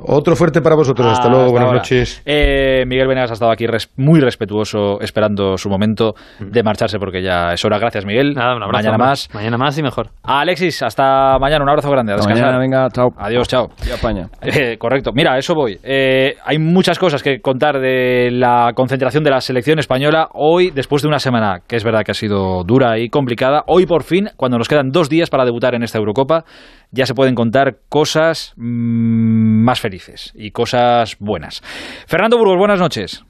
Otro 0.03 0.35
fuerte 0.35 0.61
para 0.61 0.75
vosotros. 0.75 1.07
Hasta 1.07 1.27
luego, 1.27 1.43
Hasta 1.45 1.51
buenas 1.51 1.67
ahora. 1.67 1.79
noches. 1.79 2.21
Eh, 2.25 2.83
Miguel 2.87 3.07
Venegas 3.07 3.31
ha 3.31 3.33
estado 3.33 3.51
aquí 3.51 3.67
res- 3.67 3.89
muy 3.97 4.19
respetuoso, 4.19 4.99
esperando 5.01 5.57
su 5.57 5.69
momento 5.69 6.13
de 6.39 6.63
marcharse 6.63 6.97
porque 6.99 7.21
ya 7.23 7.53
es 7.53 7.63
hora. 7.65 7.77
Gracias, 7.79 8.05
Miguel. 8.05 8.33
Nada, 8.33 8.55
un 8.55 8.63
abrazo, 8.63 8.77
mañana 8.79 8.95
hombre. 8.95 9.07
más. 9.07 9.29
Mañana 9.33 9.57
más 9.57 9.77
y 9.77 9.83
mejor. 9.83 10.09
Alexis, 10.23 10.81
hasta 10.83 11.37
mañana. 11.39 11.63
Un 11.63 11.69
abrazo 11.69 11.89
grande. 11.89 12.11
A 12.13 12.15
Hasta 12.15 12.27
descansar. 12.29 12.53
mañana, 12.55 12.61
venga, 12.61 12.89
chao. 12.91 13.09
Adiós, 13.17 13.47
chao. 13.47 13.69
Y 13.85 13.89
España. 13.91 14.27
Eh, 14.41 14.77
correcto. 14.77 15.11
Mira, 15.13 15.33
a 15.33 15.37
eso 15.37 15.55
voy. 15.55 15.79
Eh, 15.83 16.35
hay 16.45 16.57
muchas 16.59 16.99
cosas 16.99 17.23
que 17.23 17.39
contar 17.41 17.79
de 17.79 18.29
la 18.31 18.71
concentración 18.75 19.23
de 19.23 19.29
la 19.31 19.41
selección 19.41 19.79
española 19.79 20.29
hoy, 20.33 20.71
después 20.71 21.01
de 21.01 21.07
una 21.07 21.19
semana 21.19 21.40
que 21.67 21.75
es 21.75 21.83
verdad 21.83 22.01
que 22.05 22.11
ha 22.11 22.15
sido 22.15 22.63
dura 22.63 22.97
y 22.99 23.09
complicada. 23.09 23.63
Hoy, 23.67 23.85
por 23.85 24.03
fin, 24.03 24.29
cuando 24.37 24.57
nos 24.57 24.67
quedan 24.67 24.89
dos 24.89 25.09
días 25.09 25.29
para 25.29 25.45
debutar 25.45 25.75
en 25.75 25.83
esta 25.83 25.97
Eurocopa, 25.97 26.43
ya 26.91 27.05
se 27.05 27.13
pueden 27.13 27.35
contar 27.35 27.77
cosas 27.89 28.53
mm, 28.57 29.63
más 29.63 29.79
felices 29.79 30.31
y 30.35 30.51
cosas 30.51 31.15
buenas. 31.19 31.61
Fernando 32.07 32.37
Burgos, 32.37 32.57
buenas 32.57 32.79
noches. 32.79 33.23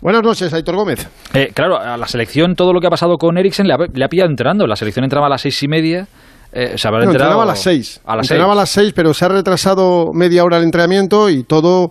Buenas 0.00 0.22
noches, 0.22 0.52
Aitor 0.52 0.76
Gómez. 0.76 1.08
Eh, 1.32 1.50
claro, 1.54 1.78
a 1.78 1.96
la 1.96 2.06
selección, 2.06 2.54
todo 2.56 2.72
lo 2.72 2.80
que 2.80 2.88
ha 2.88 2.90
pasado 2.90 3.16
con 3.16 3.38
Eriksen 3.38 3.66
le 3.66 3.74
ha, 3.74 3.78
le 3.92 4.04
ha 4.04 4.08
pillado 4.08 4.28
entrenando. 4.30 4.66
La 4.66 4.76
selección 4.76 5.04
entraba 5.04 5.26
a 5.26 5.30
las 5.30 5.40
seis 5.40 5.62
y 5.62 5.68
media. 5.68 6.06
Eh, 6.52 6.76
se 6.76 6.86
habrá 6.86 6.98
Bueno, 7.00 7.12
enterado- 7.12 7.30
entrenaba 7.32 7.42
a 7.42 7.46
las 7.46 7.62
seis. 7.62 8.00
A 8.04 8.14
las 8.16 8.26
entrenaba 8.26 8.52
seis. 8.52 8.58
a 8.58 8.60
las 8.62 8.70
seis, 8.70 8.92
pero 8.94 9.14
se 9.14 9.24
ha 9.24 9.28
retrasado 9.28 10.12
media 10.12 10.44
hora 10.44 10.58
el 10.58 10.64
entrenamiento 10.64 11.30
y 11.30 11.42
todo, 11.44 11.90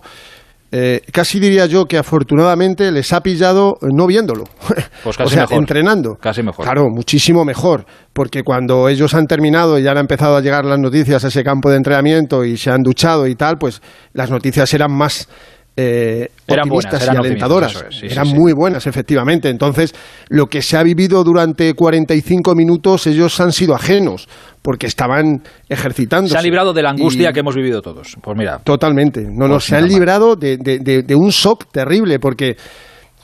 eh, 0.76 1.02
casi 1.12 1.38
diría 1.38 1.66
yo 1.66 1.84
que 1.84 1.96
afortunadamente 1.96 2.90
les 2.90 3.12
ha 3.12 3.20
pillado 3.20 3.76
eh, 3.80 3.86
no 3.94 4.08
viéndolo. 4.08 4.42
Pues 5.04 5.16
o 5.16 5.18
casi 5.18 5.34
sea, 5.34 5.42
mejor. 5.42 5.58
entrenando. 5.58 6.16
Casi 6.16 6.42
mejor. 6.42 6.64
Claro, 6.64 6.88
muchísimo 6.88 7.44
mejor, 7.44 7.84
porque 8.12 8.42
cuando 8.42 8.88
ellos 8.88 9.14
han 9.14 9.26
terminado 9.26 9.78
y 9.78 9.82
ya 9.82 9.92
han 9.92 9.98
empezado 9.98 10.34
a 10.36 10.40
llegar 10.40 10.64
las 10.64 10.78
noticias 10.78 11.24
a 11.24 11.28
ese 11.28 11.44
campo 11.44 11.70
de 11.70 11.76
entrenamiento 11.76 12.44
y 12.44 12.56
se 12.56 12.70
han 12.70 12.82
duchado 12.82 13.26
y 13.28 13.36
tal, 13.36 13.58
pues 13.58 13.82
las 14.14 14.30
noticias 14.30 14.72
eran 14.74 14.90
más 14.90 15.28
eh, 15.76 16.28
Eran 16.46 16.68
buenas, 16.68 16.84
optimistas 16.94 17.02
eran 17.02 17.14
y 17.16 17.18
alentadoras. 17.26 17.84
es, 17.90 17.96
sí, 17.98 18.06
eran 18.08 18.26
sí, 18.26 18.32
sí. 18.32 18.38
muy 18.38 18.52
buenas, 18.52 18.86
efectivamente. 18.86 19.48
Entonces, 19.48 19.94
lo 20.28 20.46
que 20.46 20.62
se 20.62 20.76
ha 20.76 20.82
vivido 20.82 21.24
durante 21.24 21.74
45 21.74 22.54
minutos, 22.54 23.06
ellos 23.08 23.40
han 23.40 23.50
sido 23.52 23.74
ajenos, 23.74 24.28
porque 24.62 24.86
estaban 24.86 25.42
ejercitando. 25.68 26.28
Se 26.30 26.38
han 26.38 26.44
librado 26.44 26.72
de 26.72 26.82
la 26.82 26.90
angustia 26.90 27.32
que 27.32 27.40
hemos 27.40 27.54
vivido 27.56 27.82
todos. 27.82 28.16
Pues 28.22 28.36
mira. 28.38 28.58
Totalmente. 28.62 29.22
No, 29.22 29.46
no, 29.48 29.54
Pues 29.54 29.64
se 29.64 29.76
han 29.76 29.88
librado 29.88 30.36
de, 30.36 30.56
de- 30.58 30.78
de- 30.78 31.02
de 31.02 31.14
un 31.14 31.30
shock 31.30 31.66
terrible, 31.72 32.18
porque 32.20 32.56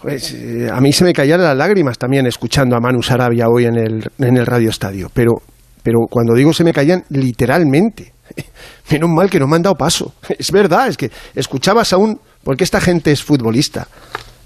pues, 0.03 0.33
eh, 0.35 0.69
a 0.73 0.81
mí 0.81 0.93
se 0.93 1.05
me 1.05 1.13
caían 1.13 1.43
las 1.43 1.57
lágrimas 1.57 1.99
también 1.99 2.27
escuchando 2.27 2.75
a 2.77 2.81
Manu 2.81 3.03
Sarabia 3.03 3.47
hoy 3.49 3.67
en 3.67 3.77
el, 3.79 4.05
en 4.19 4.37
el 4.37 4.45
Radio 4.47 4.71
Estadio. 4.71 5.09
Pero, 5.15 5.35
pero 5.83 6.01
cuando 6.11 6.35
digo 6.35 6.53
se 6.53 6.65
me 6.65 6.73
caían, 6.73 7.05
literalmente. 7.11 8.13
Menos 8.91 9.11
mal 9.11 9.31
que 9.31 9.39
no 9.39 9.47
me 9.47 9.57
han 9.57 9.63
dado 9.63 9.77
paso. 9.77 10.15
Es 10.39 10.51
verdad, 10.51 10.89
es 10.89 10.97
que 10.97 11.11
escuchabas 11.35 11.93
a 11.93 11.97
un... 11.97 12.19
Porque 12.43 12.65
esta 12.65 12.81
gente 12.81 13.13
es 13.13 13.23
futbolista. 13.23 13.87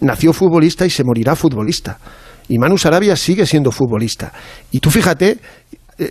Nació 0.00 0.32
futbolista 0.32 0.84
y 0.86 0.90
se 0.90 1.04
morirá 1.04 1.36
futbolista. 1.36 1.98
Y 2.48 2.58
Manu 2.58 2.76
Sarabia 2.76 3.16
sigue 3.16 3.46
siendo 3.46 3.70
futbolista. 3.70 4.32
Y 4.70 4.80
tú 4.80 4.90
fíjate, 4.90 5.38
eh, 5.98 6.10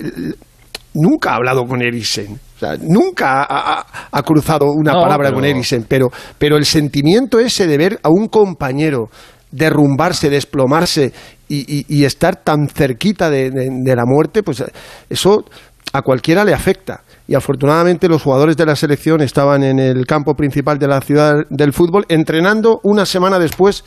nunca 0.93 1.31
ha 1.31 1.35
hablado 1.35 1.63
con 1.65 1.81
Eriksen. 1.81 2.39
O 2.55 2.59
sea, 2.59 2.75
nunca 2.81 3.43
ha, 3.43 3.79
ha- 3.79 3.85
ha 4.11 4.23
cruzado 4.23 4.65
una 4.71 4.93
No, 4.93 5.01
palabra 5.01 5.27
pero- 5.29 5.35
con 5.35 5.45
Eriksen. 5.45 5.85
Pero, 5.87 6.07
pero 6.37 6.57
el 6.57 6.65
sentimiento 6.65 7.39
ese 7.39 7.67
de 7.67 7.77
ver 7.77 7.99
a 8.01 8.09
un 8.09 8.27
compañero 8.27 9.09
derrumbarse, 9.51 10.29
desplomarse 10.29 11.13
y, 11.47 11.79
y- 11.81 11.85
y 11.87 12.05
estar 12.05 12.37
tan 12.37 12.67
cerquita 12.67 13.29
de, 13.29 13.51
de- 13.51 13.69
de 13.83 13.95
la 13.95 14.03
muerte, 14.05 14.41
pues 14.41 14.63
eso 15.09 15.45
a 15.91 16.01
cualquiera 16.01 16.43
le 16.43 16.53
afecta. 16.53 17.01
Y 17.27 17.35
afortunadamente 17.35 18.09
los 18.09 18.21
jugadores 18.21 18.57
de 18.57 18.65
la 18.65 18.75
selección 18.75 19.21
estaban 19.21 19.63
en 19.63 19.79
el 19.79 20.05
campo 20.05 20.35
principal 20.35 20.77
de 20.77 20.87
la 20.87 20.99
ciudad 21.01 21.45
del 21.49 21.71
fútbol 21.71 22.05
entrenando 22.09 22.79
una 22.83 23.05
semana 23.05 23.39
después 23.39 23.85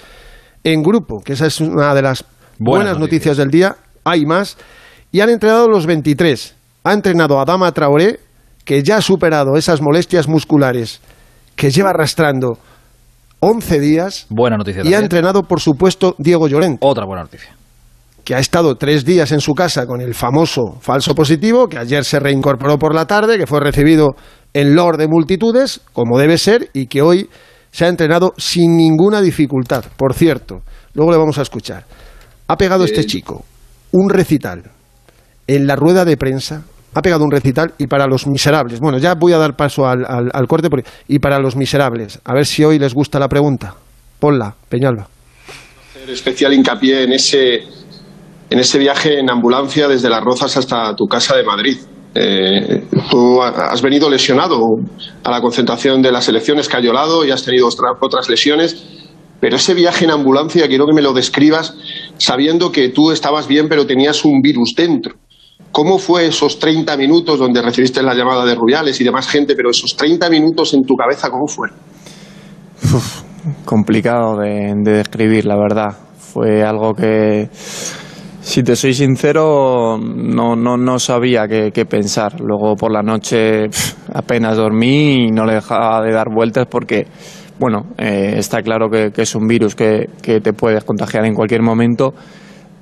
en 0.64 0.82
grupo, 0.82 1.20
que 1.22 1.34
esa 1.34 1.46
es 1.46 1.60
una 1.60 1.94
de 1.94 2.02
las 2.02 2.24
buenas, 2.58 2.86
Buenas 2.86 2.98
noticias 2.98 3.36
del 3.36 3.50
día. 3.50 3.76
Hay 4.04 4.24
más. 4.24 4.56
Y 5.12 5.20
han 5.20 5.30
entrenado 5.30 5.68
los 5.68 5.86
23. 5.86 6.54
Ha 6.84 6.92
entrenado 6.92 7.40
a 7.40 7.44
Dama 7.44 7.70
Traoré, 7.72 8.20
que 8.64 8.82
ya 8.82 8.96
ha 8.96 9.02
superado 9.02 9.56
esas 9.56 9.80
molestias 9.80 10.28
musculares 10.28 11.00
que 11.54 11.70
lleva 11.70 11.90
arrastrando 11.90 12.58
11 13.40 13.80
días. 13.80 14.26
Buena 14.28 14.56
noticia. 14.56 14.82
Y 14.84 14.94
ha 14.94 14.98
entrenado, 14.98 15.42
por 15.42 15.60
supuesto, 15.60 16.14
Diego 16.18 16.48
Llorente. 16.48 16.78
Otra 16.80 17.04
buena 17.04 17.22
noticia. 17.22 17.54
Que 18.26 18.34
ha 18.34 18.40
estado 18.40 18.74
tres 18.74 19.04
días 19.04 19.30
en 19.30 19.40
su 19.40 19.52
casa 19.54 19.86
con 19.86 20.00
el 20.00 20.12
famoso 20.12 20.78
falso 20.80 21.14
positivo, 21.14 21.68
que 21.68 21.78
ayer 21.78 22.04
se 22.04 22.18
reincorporó 22.18 22.76
por 22.76 22.92
la 22.92 23.06
tarde, 23.06 23.38
que 23.38 23.46
fue 23.46 23.60
recibido 23.60 24.16
en 24.52 24.74
Lord 24.74 24.98
de 24.98 25.06
multitudes, 25.06 25.80
como 25.92 26.18
debe 26.18 26.36
ser, 26.36 26.68
y 26.72 26.86
que 26.88 27.02
hoy 27.02 27.28
se 27.70 27.84
ha 27.84 27.88
entrenado 27.88 28.34
sin 28.36 28.76
ninguna 28.76 29.22
dificultad. 29.22 29.84
Por 29.96 30.12
cierto, 30.12 30.62
luego 30.94 31.12
le 31.12 31.18
vamos 31.18 31.38
a 31.38 31.42
escuchar. 31.42 31.84
Ha 32.48 32.56
pegado 32.56 32.84
este 32.84 33.04
chico 33.06 33.44
un 33.92 34.10
recital 34.10 34.64
en 35.46 35.66
la 35.68 35.76
rueda 35.76 36.04
de 36.04 36.16
prensa. 36.16 36.64
Ha 36.94 37.02
pegado 37.02 37.22
un 37.24 37.30
recital 37.30 37.74
y 37.78 37.86
para 37.86 38.08
los 38.08 38.26
miserables. 38.26 38.80
Bueno, 38.80 38.98
ya 38.98 39.14
voy 39.14 39.34
a 39.34 39.38
dar 39.38 39.54
paso 39.54 39.86
al, 39.86 40.04
al- 40.04 40.30
al 40.32 40.46
corte. 40.48 40.68
porque- 40.68 40.88
y 41.06 41.20
para 41.20 41.38
los 41.38 41.54
miserables. 41.54 42.18
A 42.24 42.34
ver 42.34 42.44
si 42.46 42.64
hoy 42.64 42.80
les 42.80 42.92
gusta 42.92 43.20
la 43.20 43.28
pregunta. 43.28 43.76
Ponla, 44.18 44.52
Peñalba. 44.68 45.06
hacer 45.94 46.10
especial 46.10 46.52
hincapié 46.54 47.04
en 47.04 47.12
ese, 47.12 47.60
en 48.50 48.58
ese 48.58 48.78
viaje 48.78 49.18
en 49.18 49.30
ambulancia 49.30 49.88
desde 49.88 50.08
Las 50.08 50.22
Rozas 50.22 50.56
hasta 50.56 50.94
tu 50.94 51.06
casa 51.06 51.36
de 51.36 51.42
Madrid. 51.44 51.76
Eh, 52.14 52.84
tú 53.10 53.42
ha- 53.42 53.70
has 53.72 53.82
venido 53.82 54.08
lesionado 54.08 54.76
a 55.24 55.30
la 55.30 55.40
concentración 55.42 56.00
de 56.00 56.10
las 56.12 56.28
elecciones, 56.28 56.68
Cayolado, 56.68 57.24
y 57.24 57.30
has 57.30 57.44
tenido 57.44 57.68
otras 58.00 58.28
lesiones, 58.28 58.84
Pero 59.38 59.56
ese 59.56 59.74
viaje 59.74 60.06
en 60.06 60.10
ambulancia 60.12 60.66
quiero 60.66 60.86
que 60.86 60.94
me 60.94 61.02
lo 61.02 61.12
describas 61.12 61.74
sabiendo 62.16 62.72
que 62.72 62.88
tú 62.88 63.10
estabas 63.12 63.46
bien 63.46 63.68
pero 63.68 63.86
tenías 63.86 64.24
un 64.24 64.40
virus 64.40 64.74
dentro. 64.74 65.14
¿Cómo 65.72 65.98
fue 65.98 66.26
esos 66.28 66.58
30 66.58 66.96
minutos 66.96 67.38
donde 67.38 67.60
recibiste 67.60 68.02
la 68.02 68.14
llamada 68.14 68.46
de 68.46 68.54
Rubiales 68.54 68.98
y 68.98 69.04
demás 69.04 69.28
gente, 69.28 69.54
pero 69.54 69.68
esos 69.70 69.94
30 69.94 70.30
minutos 70.30 70.72
en 70.72 70.84
tu 70.86 70.94
cabeza, 70.96 71.28
¿cómo 71.28 71.46
fue? 71.46 71.68
complicado 73.66 74.38
de 74.38 74.74
describir, 74.84 75.44
la 75.44 75.56
verdad. 75.56 75.96
Fue 76.18 76.62
algo 76.64 76.94
que, 76.94 77.48
si 78.46 78.62
te 78.62 78.76
soy 78.76 78.94
sincero, 78.94 79.98
no, 79.98 80.54
no, 80.54 80.76
no 80.76 81.00
sabía 81.00 81.48
qué, 81.48 81.72
qué 81.72 81.84
pensar. 81.84 82.40
Luego 82.40 82.76
por 82.76 82.92
la 82.92 83.02
noche 83.02 83.64
apenas 84.14 84.56
dormí 84.56 85.26
y 85.26 85.30
no 85.32 85.44
le 85.44 85.54
dejaba 85.54 86.00
de 86.00 86.12
dar 86.12 86.28
vueltas 86.32 86.66
porque, 86.70 87.08
bueno, 87.58 87.86
eh, 87.98 88.34
está 88.36 88.62
claro 88.62 88.88
que, 88.88 89.10
es 89.16 89.34
un 89.34 89.48
virus 89.48 89.74
que, 89.74 90.08
que 90.22 90.40
te 90.40 90.52
puedes 90.52 90.84
contagiar 90.84 91.24
en 91.24 91.34
cualquier 91.34 91.62
momento 91.62 92.14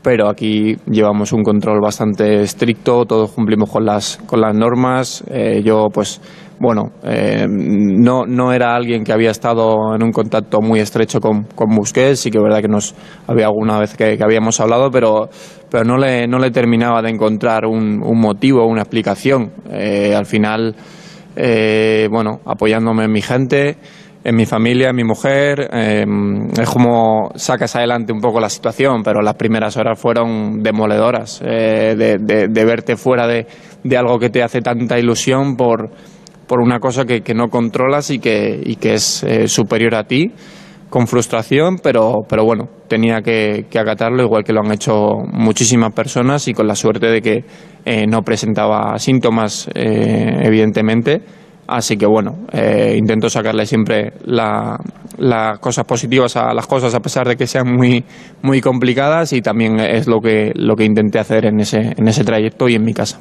pero 0.02 0.28
aquí 0.28 0.76
llevamos 0.86 1.32
un 1.32 1.42
control 1.42 1.80
bastante 1.80 2.42
estricto, 2.42 3.06
todos 3.06 3.30
cumplimos 3.30 3.70
con 3.70 3.86
las, 3.86 4.18
con 4.26 4.38
las 4.38 4.54
normas. 4.54 5.24
Eh, 5.28 5.62
yo, 5.64 5.88
pues, 5.90 6.20
bueno, 6.64 6.92
eh, 7.02 7.46
no, 7.46 8.24
no 8.26 8.52
era 8.52 8.74
alguien 8.74 9.04
que 9.04 9.12
había 9.12 9.30
estado 9.30 9.94
en 9.94 10.02
un 10.02 10.12
contacto 10.12 10.62
muy 10.62 10.80
estrecho 10.80 11.20
con, 11.20 11.44
con 11.44 11.68
Busquets, 11.76 12.20
sí 12.20 12.30
que 12.30 12.38
es 12.38 12.42
verdad 12.42 12.62
que 12.62 12.68
nos 12.68 12.94
había 13.26 13.46
alguna 13.46 13.78
vez 13.78 13.94
que, 13.94 14.18
habíamos 14.22 14.58
hablado, 14.60 14.90
pero, 14.90 15.28
pero 15.70 15.84
no, 15.84 15.98
le, 15.98 16.26
no 16.26 16.38
le 16.38 16.50
terminaba 16.50 17.02
de 17.02 17.10
encontrar 17.10 17.66
un, 17.66 18.02
un 18.02 18.18
motivo, 18.18 18.66
una 18.66 18.80
explicación. 18.80 19.52
Eh, 19.70 20.14
al 20.16 20.24
final, 20.24 20.74
eh, 21.36 22.08
bueno, 22.10 22.40
apoyándome 22.46 23.04
en 23.04 23.12
mi 23.12 23.20
gente 23.20 23.76
en 24.24 24.36
mi 24.36 24.46
familia, 24.46 24.88
en 24.88 24.96
mi 24.96 25.04
mujer. 25.04 25.68
Eh, 25.70 26.06
es 26.58 26.70
como 26.70 27.30
sacas 27.36 27.76
adelante 27.76 28.12
un 28.12 28.20
poco 28.20 28.40
la 28.40 28.48
situación, 28.48 29.02
pero 29.02 29.20
las 29.20 29.34
primeras 29.34 29.76
horas 29.76 29.98
fueron 29.98 30.62
demoledoras 30.62 31.42
eh, 31.44 31.94
de, 31.96 32.16
de, 32.18 32.48
de, 32.48 32.64
verte 32.64 32.96
fuera 32.96 33.26
de, 33.26 33.46
de, 33.82 33.96
algo 33.98 34.18
que 34.18 34.30
te 34.30 34.42
hace 34.42 34.62
tanta 34.62 34.98
ilusión 34.98 35.56
por, 35.56 35.90
por 36.46 36.60
una 36.60 36.78
cosa 36.78 37.04
que, 37.04 37.22
que 37.22 37.34
no 37.34 37.48
controlas 37.48 38.10
y 38.10 38.18
que, 38.18 38.60
y 38.64 38.76
que 38.76 38.94
es 38.94 39.22
eh, 39.24 39.48
superior 39.48 39.94
a 39.94 40.04
ti 40.04 40.32
con 40.90 41.08
frustración, 41.08 41.78
pero, 41.82 42.18
pero 42.28 42.44
bueno, 42.44 42.68
tenía 42.88 43.20
que, 43.20 43.66
que, 43.68 43.78
acatarlo, 43.80 44.22
igual 44.22 44.44
que 44.44 44.52
lo 44.52 44.60
han 44.60 44.70
hecho 44.70 45.16
muchísimas 45.32 45.92
personas 45.92 46.46
y 46.46 46.54
con 46.54 46.68
la 46.68 46.76
suerte 46.76 47.06
de 47.08 47.20
que 47.20 47.44
eh, 47.84 48.06
no 48.06 48.22
presentaba 48.22 48.96
síntomas, 48.98 49.68
eh, 49.74 50.40
evidentemente 50.42 51.22
Así 51.66 51.96
que 51.96 52.06
bueno, 52.06 52.46
eh, 52.52 52.94
intento 52.98 53.30
sacarle 53.30 53.64
siempre 53.64 54.12
las 54.24 54.78
la 55.16 55.58
cosas 55.60 55.84
positivas 55.84 56.36
a 56.36 56.52
las 56.52 56.66
cosas 56.66 56.94
a 56.94 57.00
pesar 57.00 57.26
de 57.26 57.36
que 57.36 57.46
sean 57.46 57.72
muy, 57.72 58.04
muy 58.42 58.60
complicadas 58.60 59.32
y 59.32 59.40
también 59.40 59.78
es 59.80 60.06
lo 60.06 60.20
que, 60.20 60.52
lo 60.56 60.76
que 60.76 60.84
intenté 60.84 61.18
hacer 61.18 61.46
en 61.46 61.60
ese, 61.60 61.94
en 61.96 62.08
ese 62.08 62.24
trayecto 62.24 62.68
y 62.68 62.74
en 62.74 62.84
mi 62.84 62.92
casa. 62.92 63.18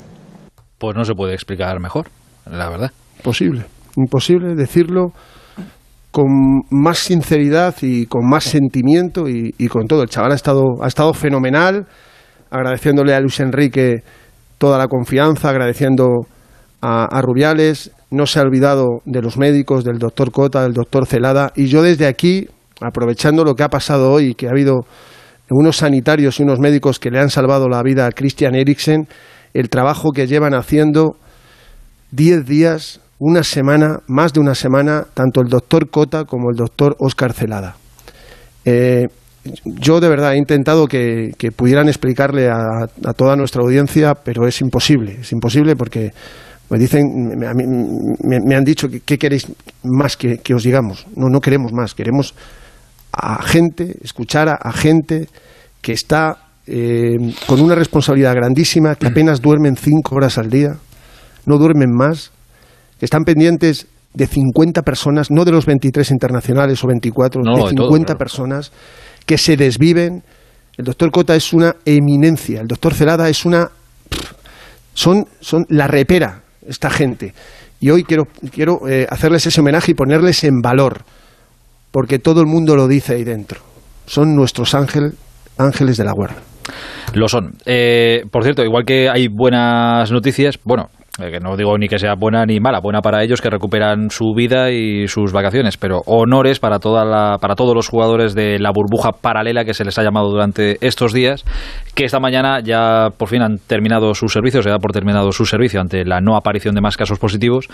Pues 0.77 0.95
no 0.95 1.05
se 1.05 1.13
puede 1.13 1.33
explicar 1.33 1.79
mejor, 1.79 2.07
la 2.49 2.69
verdad. 2.69 2.91
Imposible, 3.23 3.63
imposible 3.95 4.53
decirlo 4.53 5.13
con 6.11 6.27
más 6.71 6.97
sinceridad 6.99 7.73
y 7.81 8.05
con 8.05 8.27
más 8.27 8.43
sentimiento 8.43 9.29
y, 9.29 9.67
con 9.69 9.87
todo. 9.87 10.03
El 10.03 10.09
chaval 10.09 10.33
ha 10.33 10.35
estado, 10.35 10.83
ha 10.83 10.87
estado 10.87 11.13
fenomenal, 11.13 11.87
agradeciéndole 12.51 13.15
a 13.15 13.21
Luis 13.21 13.39
Enrique 13.39 14.03
toda 14.57 14.77
la 14.77 14.89
confianza, 14.89 15.49
agradeciendo 15.49 16.27
a, 16.81 17.05
a 17.05 17.21
Rubiales, 17.21 17.91
no 18.11 18.25
se 18.25 18.39
ha 18.39 18.43
olvidado 18.43 19.01
de 19.05 19.21
los 19.21 19.37
médicos, 19.37 19.85
del 19.85 19.99
doctor 19.99 20.31
Cota, 20.31 20.63
del 20.63 20.73
doctor 20.73 21.07
Celada, 21.07 21.53
y 21.55 21.67
yo 21.67 21.81
desde 21.81 22.05
aquí, 22.07 22.49
aprovechando 22.81 23.45
lo 23.45 23.55
que 23.55 23.63
ha 23.63 23.69
pasado 23.69 24.11
hoy, 24.11 24.35
que 24.35 24.47
ha 24.47 24.51
habido 24.51 24.85
unos 25.49 25.77
sanitarios 25.77 26.39
y 26.39 26.43
unos 26.43 26.59
médicos 26.59 26.99
que 26.99 27.09
le 27.09 27.19
han 27.19 27.29
salvado 27.29 27.69
la 27.69 27.81
vida 27.81 28.05
a 28.05 28.11
Christian 28.11 28.53
Eriksen, 28.53 29.07
el 29.53 29.69
trabajo 29.69 30.11
que 30.11 30.27
llevan 30.27 30.53
haciendo 30.53 31.15
diez 32.11 32.45
días, 32.45 32.99
una 33.19 33.43
semana, 33.43 33.99
más 34.07 34.33
de 34.33 34.39
una 34.39 34.55
semana, 34.55 35.05
tanto 35.13 35.41
el 35.41 35.47
doctor 35.47 35.89
Cota 35.89 36.25
como 36.25 36.49
el 36.49 36.55
doctor 36.55 36.95
Oscar 36.99 37.33
Celada. 37.33 37.75
Eh, 38.65 39.07
yo 39.65 39.99
de 39.99 40.09
verdad 40.09 40.33
he 40.33 40.37
intentado 40.37 40.87
que, 40.87 41.31
que 41.37 41.51
pudieran 41.51 41.87
explicarle 41.87 42.49
a, 42.49 42.87
a 43.05 43.13
toda 43.13 43.35
nuestra 43.35 43.61
audiencia, 43.61 44.13
pero 44.15 44.47
es 44.47 44.61
imposible, 44.61 45.19
es 45.21 45.31
imposible 45.31 45.75
porque 45.75 46.11
me 46.69 46.79
dicen, 46.79 47.03
me, 47.37 47.47
me, 47.53 48.39
me 48.45 48.55
han 48.55 48.63
dicho 48.63 48.87
que 48.87 49.01
qué 49.01 49.17
queréis 49.17 49.47
más 49.83 50.15
que, 50.17 50.37
que, 50.37 50.53
os 50.53 50.63
digamos. 50.63 51.05
No, 51.15 51.27
no 51.29 51.39
queremos 51.39 51.73
más, 51.73 51.93
queremos 51.93 52.33
a 53.11 53.43
gente, 53.43 53.95
escuchar 54.01 54.49
a, 54.49 54.55
a 54.55 54.71
gente 54.71 55.27
que 55.81 55.91
está 55.91 56.37
eh, 56.65 57.17
con 57.45 57.59
una 57.59 57.75
responsabilidad 57.75 58.33
grandísima, 58.33 58.95
que 58.95 59.07
apenas 59.07 59.41
duermen 59.41 59.75
cinco 59.75 60.15
horas 60.15 60.37
al 60.37 60.49
día, 60.49 60.77
no 61.45 61.57
duermen 61.57 61.91
más, 61.91 62.31
están 63.03 63.23
pendientes 63.23 63.87
de 64.13 64.27
50 64.27 64.81
personas, 64.83 65.31
no 65.31 65.43
de 65.43 65.51
los 65.51 65.65
23 65.65 66.11
internacionales 66.11 66.83
o 66.83 66.87
24, 66.87 67.41
no, 67.41 67.51
de 67.51 67.69
50 67.69 67.69
de 67.69 67.75
todo, 67.75 68.05
claro. 68.05 68.17
personas 68.17 68.71
que 69.25 69.37
se 69.37 69.57
desviven. 69.57 70.23
El 70.77 70.85
doctor 70.85 71.11
Cota 71.11 71.35
es 71.35 71.53
una 71.53 71.75
eminencia, 71.85 72.61
el 72.61 72.67
doctor 72.67 72.93
Celada 72.93 73.29
es 73.29 73.45
una... 73.45 73.69
Son, 74.93 75.25
son 75.39 75.65
la 75.69 75.87
repera 75.87 76.41
esta 76.67 76.89
gente. 76.89 77.33
Y 77.79 77.89
hoy 77.89 78.03
quiero, 78.03 78.25
quiero 78.51 78.87
eh, 78.87 79.07
hacerles 79.09 79.45
ese 79.45 79.59
homenaje 79.59 79.91
y 79.91 79.95
ponerles 79.95 80.43
en 80.43 80.61
valor, 80.61 81.01
porque 81.91 82.19
todo 82.19 82.41
el 82.41 82.47
mundo 82.47 82.75
lo 82.75 82.87
dice 82.87 83.15
ahí 83.15 83.23
dentro. 83.23 83.59
Son 84.05 84.35
nuestros 84.35 84.73
ángel, 84.75 85.15
ángeles 85.57 85.97
de 85.97 86.03
la 86.05 86.13
guarda. 86.13 86.37
Lo 87.13 87.27
son. 87.27 87.55
Eh, 87.65 88.23
por 88.31 88.43
cierto, 88.43 88.63
igual 88.63 88.85
que 88.85 89.09
hay 89.09 89.27
buenas 89.27 90.11
noticias, 90.11 90.57
bueno, 90.63 90.89
que 91.15 91.39
no 91.39 91.55
digo 91.55 91.77
ni 91.77 91.87
que 91.87 91.99
sea 91.99 92.15
buena 92.15 92.43
ni 92.43 92.59
mala, 92.59 92.79
buena 92.79 93.01
para 93.01 93.23
ellos 93.23 93.39
que 93.39 93.51
recuperan 93.51 94.09
su 94.09 94.33
vida 94.35 94.71
y 94.71 95.07
sus 95.07 95.31
vacaciones, 95.31 95.77
pero 95.77 96.01
honores 96.07 96.59
para, 96.59 96.79
toda 96.79 97.05
la, 97.05 97.37
para 97.37 97.53
todos 97.53 97.75
los 97.75 97.87
jugadores 97.87 98.33
de 98.33 98.57
la 98.57 98.71
burbuja 98.73 99.11
paralela 99.11 99.63
que 99.63 99.75
se 99.75 99.85
les 99.85 99.99
ha 99.99 100.03
llamado 100.03 100.31
durante 100.31 100.77
estos 100.81 101.13
días, 101.13 101.45
que 101.93 102.05
esta 102.05 102.19
mañana 102.19 102.61
ya 102.61 103.09
por 103.15 103.29
fin 103.29 103.43
han 103.43 103.59
terminado 103.59 104.15
su 104.15 104.27
servicio, 104.27 104.63
se 104.63 104.71
da 104.71 104.79
por 104.79 104.91
terminado 104.91 105.31
su 105.31 105.45
servicio 105.45 105.79
ante 105.79 106.03
la 106.03 106.19
no 106.19 106.35
aparición 106.35 106.73
de 106.73 106.81
más 106.81 106.97
casos 106.97 107.19
positivos 107.19 107.67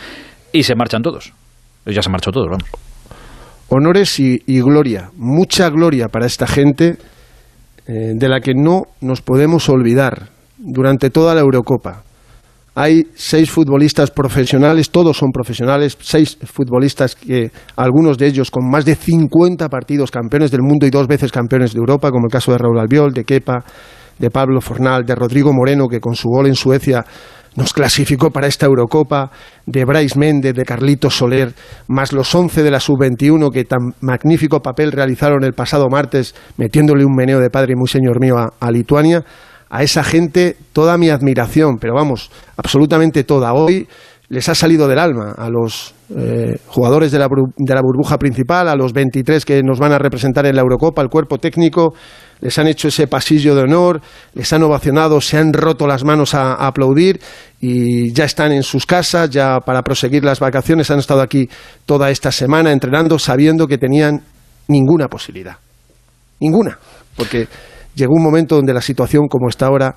y 0.52 0.64
se 0.64 0.76
marchan 0.76 1.02
todos. 1.02 1.32
Ya 1.86 2.02
se 2.02 2.10
marchó 2.10 2.32
todos, 2.32 2.48
vamos. 2.50 2.70
Honores 3.70 4.20
y, 4.20 4.44
y 4.48 4.60
gloria, 4.60 5.12
mucha 5.16 5.70
gloria 5.70 6.10
para 6.10 6.26
esta 6.26 6.46
gente 6.46 6.98
eh, 7.88 8.12
de 8.16 8.28
la 8.28 8.42
que 8.42 8.54
no 8.54 8.88
nos 9.00 9.22
podemos 9.22 9.70
olvidar 9.70 10.28
durante 10.58 11.10
toda 11.10 11.34
la 11.34 11.40
Eurocopa 11.40 12.04
hay 12.76 13.08
seis 13.16 13.50
futbolistas 13.50 14.12
profesionales, 14.12 14.90
todos 14.90 15.18
son 15.18 15.32
profesionales, 15.32 15.98
seis 16.00 16.38
futbolistas 16.44 17.16
que 17.16 17.52
algunos 17.76 18.18
de 18.18 18.28
ellos 18.28 18.52
con 18.52 18.70
más 18.70 18.86
de 18.86 18.96
50 18.96 19.68
partidos 19.70 20.12
campeones 20.12 20.52
del 20.52 20.62
mundo 20.62 20.86
y 20.86 20.90
dos 20.90 21.08
veces 21.08 21.32
campeones 21.32 21.74
de 21.74 21.80
Europa, 21.80 22.12
como 22.12 22.28
el 22.28 22.32
caso 22.32 22.52
de 22.52 22.58
Raúl 22.58 22.80
Albiol, 22.80 23.12
de 23.12 23.24
Kepa, 23.24 23.64
de 24.18 24.30
Pablo 24.30 24.62
Fornal, 24.62 25.06
de 25.06 25.16
Rodrigo 25.16 25.54
Moreno, 25.54 25.88
que 25.88 26.00
con 26.00 26.16
su 26.16 26.30
gol 26.30 26.48
en 26.48 26.56
Suecia 26.56 27.06
nos 27.56 27.74
clasificó 27.74 28.30
para 28.30 28.48
esta 28.48 28.68
Eurocopa, 28.68 29.32
de 29.66 29.84
Brais 29.84 30.16
Méndez, 30.16 30.54
de 30.54 30.66
Carlitos 30.66 31.18
Soler, 31.18 31.54
más 31.88 32.14
los 32.14 32.34
11 32.34 32.64
de 32.64 32.72
la 32.72 32.80
sub-21 32.80 33.52
que 33.52 33.66
tan 33.66 33.94
magnífico 34.02 34.62
papel 34.62 34.92
realizaron 34.92 35.44
el 35.44 35.54
pasado 35.54 35.88
martes 35.90 36.36
metiéndole 36.58 37.04
un 37.04 37.16
meneo 37.16 37.40
de 37.40 37.50
padre 37.50 37.74
muy 37.76 37.88
señor 37.88 38.22
mío 38.22 38.38
a, 38.38 38.54
a 38.60 38.72
Lituania 38.72 39.26
a 39.70 39.84
esa 39.84 40.04
gente 40.04 40.58
toda 40.74 40.98
mi 40.98 41.10
admiración, 41.10 41.78
pero 41.80 41.94
vamos, 41.94 42.32
absolutamente 42.58 43.24
toda. 43.24 43.54
Hoy 43.54 43.88
les 44.30 44.48
ha 44.48 44.56
salido 44.56 44.88
del 44.88 45.00
alma 45.00 45.34
a 45.38 45.50
los 45.50 45.96
eh, 46.16 46.58
jugadores 46.68 47.12
de 47.12 47.18
la, 47.18 47.28
de 47.28 47.74
la, 47.74 47.82
burbuja 47.82 48.18
principal, 48.18 48.68
a 48.68 48.76
los 48.76 48.94
23 48.94 49.44
que 49.44 49.64
nos 49.64 49.80
van 49.80 49.92
a 49.92 49.98
representar 49.98 50.46
en 50.46 50.56
la 50.56 50.62
Eurocopa, 50.62 51.02
al 51.02 51.10
cuerpo 51.10 51.40
técnico, 51.40 51.94
les 52.40 52.58
han 52.60 52.68
hecho 52.68 52.88
ese 52.88 53.08
pasillo 53.08 53.56
de 53.56 53.64
honor, 53.64 54.02
les 54.36 54.54
han 54.54 54.62
ovacionado, 54.62 55.20
se 55.20 55.38
han 55.38 55.52
roto 55.52 55.88
las 55.88 56.04
manos 56.04 56.36
a, 56.36 56.54
a 56.54 56.68
aplaudir 56.68 57.20
y 57.60 58.14
ya 58.14 58.26
están 58.26 58.52
en 58.52 58.64
sus 58.64 58.86
casas, 58.86 59.32
ya 59.32 59.60
para 59.60 59.82
proseguir 59.82 60.24
las 60.24 60.40
vacaciones, 60.40 60.92
han 60.92 61.00
estado 61.00 61.22
aquí 61.22 61.50
toda 61.88 62.12
esta 62.12 62.32
semana 62.32 62.72
entrenando 62.72 63.18
sabiendo 63.18 63.68
que 63.68 63.80
tenían 63.80 64.22
ninguna 64.68 65.08
posibilidad. 65.08 65.58
Ninguna. 66.40 66.78
Porque 67.16 67.48
llegó 67.96 68.14
un 68.14 68.24
momento 68.24 68.56
donde 68.56 68.74
la 68.74 68.82
situación 68.82 69.28
como 69.28 69.50
está 69.50 69.68
ahora 69.68 69.96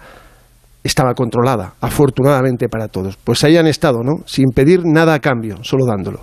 estaba 0.85 1.15
controlada, 1.15 1.75
afortunadamente 1.81 2.69
para 2.69 2.89
todos. 2.89 3.17
Pues 3.17 3.45
ahí 3.45 3.57
han 3.57 3.67
estado, 3.67 4.03
¿no? 4.03 4.25
Sin 4.27 4.51
pedir 4.55 4.81
nada 4.85 5.15
a 5.15 5.21
cambio, 5.21 5.57
solo 5.63 5.85
dándolo. 5.87 6.21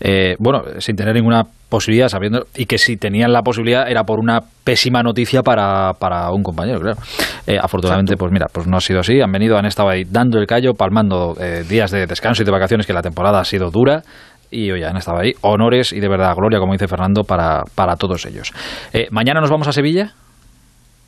Eh, 0.00 0.36
bueno, 0.38 0.62
sin 0.78 0.96
tener 0.96 1.14
ninguna 1.14 1.44
posibilidad, 1.68 2.08
sabiendo, 2.08 2.46
y 2.56 2.64
que 2.64 2.78
si 2.78 2.96
tenían 2.96 3.32
la 3.32 3.42
posibilidad 3.42 3.88
era 3.88 4.04
por 4.04 4.18
una 4.18 4.40
pésima 4.64 5.02
noticia 5.02 5.42
para, 5.42 5.92
para 5.92 6.30
un 6.32 6.42
compañero, 6.42 6.80
claro. 6.80 6.98
Eh, 7.46 7.58
afortunadamente, 7.60 8.14
Exacto. 8.14 8.24
pues 8.24 8.32
mira, 8.32 8.46
pues 8.50 8.66
no 8.66 8.78
ha 8.78 8.80
sido 8.80 9.00
así. 9.00 9.20
Han 9.20 9.30
venido, 9.30 9.58
han 9.58 9.66
estado 9.66 9.90
ahí 9.90 10.04
dando 10.04 10.38
el 10.38 10.46
callo, 10.46 10.72
palmando 10.72 11.34
eh, 11.38 11.64
días 11.68 11.90
de 11.90 12.06
descanso 12.06 12.42
y 12.42 12.46
de 12.46 12.50
vacaciones, 12.50 12.86
que 12.86 12.94
la 12.94 13.02
temporada 13.02 13.40
ha 13.40 13.44
sido 13.44 13.70
dura 13.70 14.02
y 14.50 14.70
hoy 14.70 14.82
han 14.82 14.96
estado 14.96 15.18
ahí. 15.18 15.32
Honores 15.42 15.92
y 15.92 16.00
de 16.00 16.08
verdad 16.08 16.34
gloria, 16.34 16.58
como 16.58 16.72
dice 16.72 16.88
Fernando, 16.88 17.22
para, 17.22 17.62
para 17.74 17.96
todos 17.96 18.24
ellos. 18.26 18.52
Eh, 18.92 19.06
¿Mañana 19.10 19.40
nos 19.40 19.50
vamos 19.50 19.68
a 19.68 19.72
Sevilla? 19.72 20.14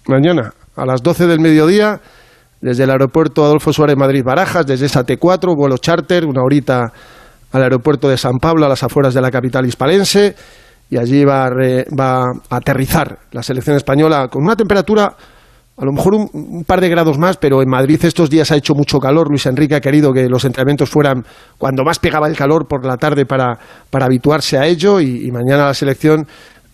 Mañana, 0.08 0.52
a 0.76 0.86
las 0.86 1.02
12 1.02 1.26
del 1.26 1.40
mediodía, 1.40 2.00
desde 2.60 2.84
el 2.84 2.90
aeropuerto 2.90 3.44
Adolfo 3.44 3.72
Suárez 3.72 3.96
Madrid 3.96 4.22
Barajas, 4.24 4.66
desde 4.66 4.86
esa 4.86 5.04
T4, 5.04 5.56
vuelo 5.56 5.78
charter, 5.78 6.24
una 6.24 6.42
horita 6.42 6.92
al 7.52 7.62
aeropuerto 7.62 8.08
de 8.08 8.16
San 8.16 8.38
Pablo, 8.38 8.66
a 8.66 8.68
las 8.68 8.82
afueras 8.82 9.14
de 9.14 9.20
la 9.20 9.30
capital 9.30 9.66
hispalense, 9.66 10.34
y 10.90 10.96
allí 10.96 11.24
va 11.24 11.46
a, 11.46 11.50
va 11.50 12.24
a 12.50 12.56
aterrizar 12.56 13.18
la 13.32 13.42
selección 13.42 13.76
española 13.76 14.28
con 14.28 14.42
una 14.42 14.56
temperatura 14.56 15.16
a 15.76 15.84
lo 15.84 15.92
mejor 15.92 16.14
un, 16.14 16.64
par 16.64 16.80
de 16.80 16.88
grados 16.88 17.18
más, 17.18 17.38
pero 17.38 17.62
en 17.62 17.68
Madrid 17.68 17.98
estos 18.04 18.28
días 18.28 18.52
ha 18.52 18.56
hecho 18.56 18.74
mucho 18.74 18.98
calor. 18.98 19.28
Luis 19.28 19.46
Enrique 19.46 19.74
ha 19.74 19.80
querido 19.80 20.12
que 20.12 20.28
los 20.28 20.44
entrenamientos 20.44 20.90
fueran 20.90 21.24
cuando 21.56 21.82
más 21.82 21.98
pegaba 21.98 22.28
el 22.28 22.36
calor 22.36 22.66
por 22.68 22.84
la 22.84 22.96
tarde 22.96 23.24
para, 23.24 23.58
para 23.90 24.06
habituarse 24.06 24.58
a 24.58 24.66
ello 24.66 25.00
y, 25.00 25.30
mañana 25.32 25.66
la 25.66 25.74
selección 25.74 26.26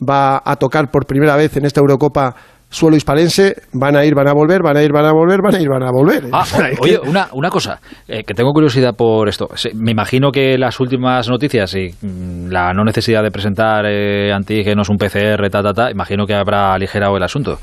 va 0.07 0.43
a 0.45 0.57
tocar 0.57 0.91
por 0.91 1.07
primera 1.07 1.37
vez 1.37 1.57
en 1.57 1.65
esta 1.65 1.81
Eurocopa 1.81 2.35
suelo 2.71 2.97
hispalense, 2.97 3.55
van 3.73 3.97
a 3.97 4.05
ir, 4.05 4.15
van 4.15 4.29
a 4.29 4.33
volver, 4.33 4.63
van 4.63 4.77
a 4.77 4.83
ir, 4.83 4.93
van 4.93 5.07
a 5.07 5.13
volver, 5.13 5.41
van 5.43 5.55
a 5.55 5.61
ir, 5.61 5.69
van 5.69 5.83
a 5.83 5.91
volver. 5.91 6.25
Ah, 6.33 6.45
oye, 6.81 6.99
una, 6.99 7.29
una 7.33 7.51
cosa, 7.51 7.81
eh, 8.07 8.25
que 8.25 8.35
tengo 8.35 8.53
curiosidad 8.53 8.95
por 8.95 9.29
esto. 9.29 9.49
Me 9.75 9.93
imagino 9.93 10.31
que 10.31 10.59
las 10.59 10.79
últimas 10.81 11.29
noticias 11.29 11.75
y 11.75 11.89
mm, 12.01 12.49
la 12.51 12.73
no 12.73 12.85
necesidad 12.85 13.23
de 13.23 13.31
presentar 13.31 13.87
eh, 13.87 14.33
antígenos, 14.33 14.89
un 14.89 14.97
PCR, 14.99 15.49
ta, 15.51 15.63
ta, 15.63 15.73
ta, 15.73 15.91
imagino 15.91 16.27
que 16.27 16.35
habrá 16.35 16.75
aligerado 16.75 17.17
el 17.17 17.23
asunto. 17.23 17.59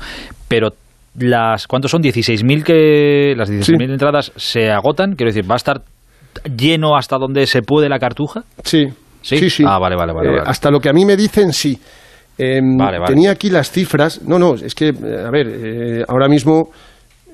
Pero 0.48 0.70
las 1.18 1.66
¿cuántos 1.66 1.90
son? 1.90 2.02
16.000 2.02 2.62
que 2.62 3.34
las 3.36 3.50
16.000 3.50 3.92
entradas 3.92 4.32
se 4.36 4.70
agotan, 4.70 5.14
quiero 5.14 5.32
decir, 5.32 5.48
va 5.48 5.54
a 5.54 5.56
estar 5.56 5.82
lleno 6.56 6.96
hasta 6.96 7.16
donde 7.16 7.46
se 7.46 7.62
puede 7.62 7.88
la 7.88 7.98
cartuja? 7.98 8.42
Sí. 8.64 8.86
Sí, 9.22 9.50
sí. 9.50 9.64
Ah, 9.66 9.78
vale, 9.80 9.96
vale, 9.96 10.12
vale, 10.12 10.36
eh, 10.36 10.42
hasta 10.44 10.70
lo 10.70 10.78
que 10.78 10.88
a 10.88 10.92
mí 10.92 11.04
me 11.04 11.16
dicen, 11.16 11.52
sí. 11.52 11.76
Em, 12.38 12.76
tenía 13.06 13.30
aquí 13.30 13.50
las 13.50 13.70
cifras. 13.70 14.22
No, 14.22 14.38
no, 14.38 14.54
es 14.54 14.74
que, 14.74 14.88
a 14.88 15.30
ver, 15.30 15.48
eh, 15.48 16.04
ahora 16.06 16.28
mismo 16.28 16.70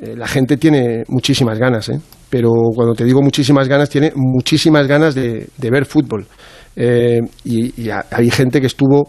eh, 0.01 0.15
la 0.17 0.27
gente 0.27 0.57
tiene 0.57 1.05
muchísimas 1.09 1.59
ganas, 1.59 1.89
¿eh? 1.89 2.01
pero 2.31 2.51
cuando 2.75 2.95
te 2.95 3.05
digo 3.05 3.21
muchísimas 3.21 3.69
ganas, 3.69 3.91
tiene 3.91 4.13
muchísimas 4.15 4.87
ganas 4.87 5.15
de, 5.15 5.49
ver 5.59 5.85
fútbol. 5.85 6.27
y, 6.77 7.83
y 7.83 7.91
hay 7.91 8.31
gente 8.31 8.61
que 8.61 8.67
estuvo 8.67 9.09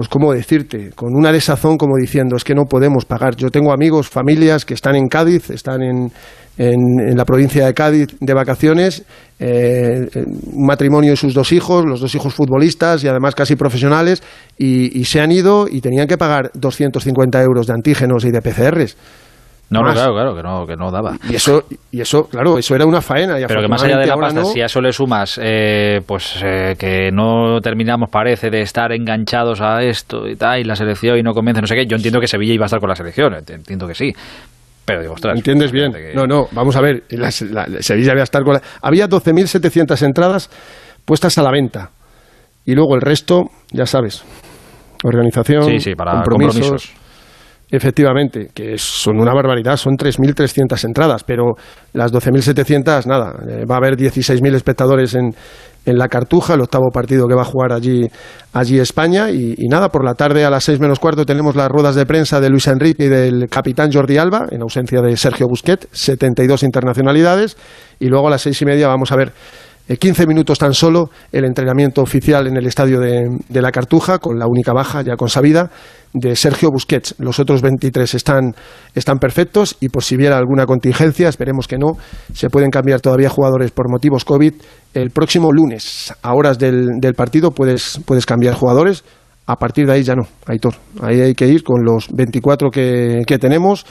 pues 0.00 0.08
cómo 0.08 0.32
decirte, 0.32 0.92
con 0.94 1.14
una 1.14 1.30
desazón 1.30 1.76
como 1.76 1.98
diciendo, 1.98 2.34
es 2.34 2.42
que 2.42 2.54
no 2.54 2.64
podemos 2.64 3.04
pagar. 3.04 3.36
Yo 3.36 3.50
tengo 3.50 3.70
amigos, 3.70 4.08
familias 4.08 4.64
que 4.64 4.72
están 4.72 4.96
en 4.96 5.08
Cádiz, 5.08 5.50
están 5.50 5.82
en, 5.82 6.10
la 6.56 7.26
provincia 7.26 7.66
de 7.66 7.74
Cádiz 7.74 8.08
de 8.18 8.32
vacaciones, 8.32 9.04
eh, 9.38 10.08
un 10.14 10.64
matrimonio 10.64 11.12
y 11.12 11.16
sus 11.18 11.34
dos 11.34 11.52
hijos, 11.52 11.84
los 11.84 12.00
dos 12.00 12.14
hijos 12.14 12.32
futbolistas 12.32 13.04
y 13.04 13.08
además 13.08 13.34
casi 13.34 13.56
profesionales, 13.56 14.22
y, 14.56 14.98
y 14.98 15.04
se 15.04 15.20
han 15.20 15.32
ido 15.32 15.68
y 15.70 15.82
tenían 15.82 16.06
que 16.06 16.16
pagar 16.16 16.50
250 16.54 17.42
euros 17.42 17.66
de 17.66 17.74
antígenos 17.74 18.24
y 18.24 18.30
de 18.30 18.40
PCRs. 18.40 18.96
No, 19.70 19.82
no, 19.82 19.92
claro, 19.92 20.12
claro, 20.14 20.34
que 20.34 20.42
no, 20.42 20.66
que 20.66 20.76
no 20.76 20.90
daba. 20.90 21.16
Y 21.28 21.36
eso, 21.36 21.62
y 21.92 22.00
eso, 22.00 22.24
claro, 22.24 22.58
eso 22.58 22.74
era 22.74 22.84
una 22.84 23.00
faena. 23.00 23.36
Pero 23.46 23.62
que 23.62 23.68
más 23.68 23.82
allá 23.84 23.98
de 23.98 24.06
la 24.06 24.16
pasta, 24.16 24.44
si 24.44 24.60
a 24.60 24.66
eso 24.66 24.80
le 24.80 24.92
sumas, 24.92 25.38
eh, 25.40 26.00
pues 26.04 26.42
eh, 26.44 26.74
que 26.76 27.12
no 27.12 27.60
terminamos, 27.60 28.10
parece, 28.10 28.50
de 28.50 28.62
estar 28.62 28.90
enganchados 28.90 29.60
a 29.60 29.80
esto 29.80 30.26
y 30.26 30.34
tal, 30.34 30.58
y 30.58 30.64
la 30.64 30.74
selección 30.74 31.18
y 31.18 31.22
no 31.22 31.32
convence, 31.32 31.60
no 31.60 31.68
sé 31.68 31.76
qué, 31.76 31.86
yo 31.86 31.96
entiendo 31.96 32.18
que 32.18 32.26
Sevilla 32.26 32.52
iba 32.52 32.64
a 32.64 32.66
estar 32.66 32.80
con 32.80 32.88
la 32.88 32.96
selección, 32.96 33.32
entiendo 33.34 33.86
que 33.86 33.94
sí. 33.94 34.12
Pero 34.84 35.02
digo, 35.02 35.14
ostras. 35.14 35.36
¿Entiendes 35.36 35.70
bien? 35.70 35.92
No, 36.16 36.26
no, 36.26 36.48
vamos 36.50 36.74
a 36.74 36.80
ver, 36.80 37.04
Sevilla 37.30 38.12
iba 38.12 38.22
a 38.22 38.24
estar 38.24 38.42
con 38.42 38.54
la... 38.54 38.62
Había 38.82 39.08
12.700 39.08 40.02
entradas 40.02 40.50
puestas 41.04 41.38
a 41.38 41.44
la 41.44 41.52
venta. 41.52 41.90
Y 42.66 42.74
luego 42.74 42.96
el 42.96 43.02
resto, 43.02 43.44
ya 43.70 43.86
sabes, 43.86 44.24
organización, 45.04 45.62
sí, 45.62 45.78
sí, 45.78 45.94
para 45.94 46.14
compromisos 46.14 46.92
Efectivamente, 47.70 48.48
que 48.52 48.76
son 48.78 49.20
una 49.20 49.32
barbaridad, 49.32 49.76
son 49.76 49.94
3.300 49.94 50.84
entradas, 50.84 51.22
pero 51.24 51.52
las 51.92 52.12
12.700, 52.12 53.06
nada, 53.06 53.32
eh, 53.48 53.64
va 53.64 53.76
a 53.76 53.78
haber 53.78 53.96
16.000 53.96 54.54
espectadores 54.56 55.14
en, 55.14 55.32
en 55.86 55.98
la 55.98 56.08
Cartuja, 56.08 56.54
el 56.54 56.60
octavo 56.60 56.90
partido 56.92 57.26
que 57.26 57.34
va 57.34 57.42
a 57.42 57.46
jugar 57.46 57.72
allí, 57.72 58.08
allí 58.52 58.78
España, 58.78 59.30
y, 59.30 59.54
nada, 59.68 59.88
por 59.88 60.04
la 60.04 60.14
tarde 60.14 60.44
a 60.44 60.50
las 60.50 60.64
seis 60.64 60.80
menos 60.80 60.98
cuarto 60.98 61.24
tenemos 61.24 61.56
las 61.56 61.68
ruedas 61.68 61.94
de 61.94 62.06
prensa 62.06 62.40
de 62.40 62.50
Luis 62.50 62.66
Enrique 62.66 63.04
y 63.04 63.08
del 63.08 63.48
capitán 63.48 63.90
Jordi 63.92 64.18
Alba, 64.18 64.46
en 64.50 64.62
ausencia 64.62 65.00
de 65.00 65.16
Sergio 65.16 65.46
Busquet, 65.48 65.88
72 65.92 66.62
internacionalidades, 66.62 67.56
y 67.98 68.06
luego 68.06 68.28
a 68.28 68.30
las 68.30 68.42
seis 68.42 68.60
y 68.62 68.64
media 68.64 68.88
vamos 68.88 69.12
a 69.12 69.16
ver 69.16 69.32
15 69.96 70.26
minutos 70.26 70.58
tan 70.58 70.72
solo 70.72 71.10
el 71.32 71.44
entrenamiento 71.44 72.00
oficial 72.00 72.46
en 72.46 72.56
el 72.56 72.66
estadio 72.66 73.00
de, 73.00 73.60
la 73.60 73.72
Cartuja, 73.72 74.18
con 74.18 74.38
la 74.38 74.46
única 74.46 74.72
baja 74.72 75.02
ya 75.02 75.16
consabida 75.16 75.70
de 76.12 76.36
Sergio 76.36 76.70
Busquets. 76.70 77.16
Los 77.18 77.40
otros 77.40 77.60
23 77.62 78.14
están, 78.14 78.54
están 78.94 79.18
perfectos 79.18 79.76
y 79.80 79.88
por 79.88 80.04
si 80.04 80.16
hubiera 80.16 80.38
alguna 80.38 80.66
contingencia, 80.66 81.28
esperemos 81.28 81.66
que 81.66 81.76
no, 81.76 81.92
se 82.32 82.50
pueden 82.50 82.70
cambiar 82.70 83.00
todavía 83.00 83.30
jugadores 83.30 83.72
por 83.72 83.90
motivos 83.90 84.24
COVID. 84.24 84.54
El 84.94 85.10
próximo 85.10 85.50
lunes, 85.52 86.14
a 86.22 86.34
horas 86.34 86.58
del, 86.58 87.14
partido, 87.16 87.50
puedes, 87.50 88.00
puedes 88.04 88.26
cambiar 88.26 88.54
jugadores. 88.54 89.04
A 89.46 89.56
partir 89.56 89.86
de 89.86 89.94
ahí 89.94 90.04
ya 90.04 90.14
no, 90.14 90.28
Aitor. 90.46 90.74
Ahí 91.02 91.20
hay 91.20 91.34
que 91.34 91.48
ir 91.48 91.64
con 91.64 91.82
los 91.82 92.06
24 92.12 92.70
que, 92.70 93.22
que 93.26 93.38
tenemos 93.38 93.84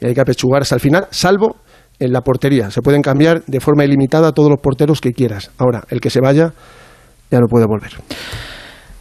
y 0.00 0.08
hay 0.08 0.14
que 0.14 0.20
apechugar 0.20 0.60
hasta 0.60 0.74
el 0.74 0.80
final, 0.82 1.06
salvo 1.10 1.56
en 1.98 2.12
la 2.12 2.20
portería. 2.20 2.70
Se 2.70 2.82
pueden 2.82 3.02
cambiar 3.02 3.42
de 3.46 3.60
forma 3.60 3.84
ilimitada 3.84 4.32
todos 4.32 4.50
los 4.50 4.60
porteros 4.60 5.00
que 5.00 5.12
quieras. 5.12 5.50
Ahora, 5.58 5.82
el 5.90 6.00
que 6.00 6.10
se 6.10 6.20
vaya 6.20 6.52
ya 7.30 7.38
no 7.40 7.46
puede 7.48 7.66
volver. 7.66 7.90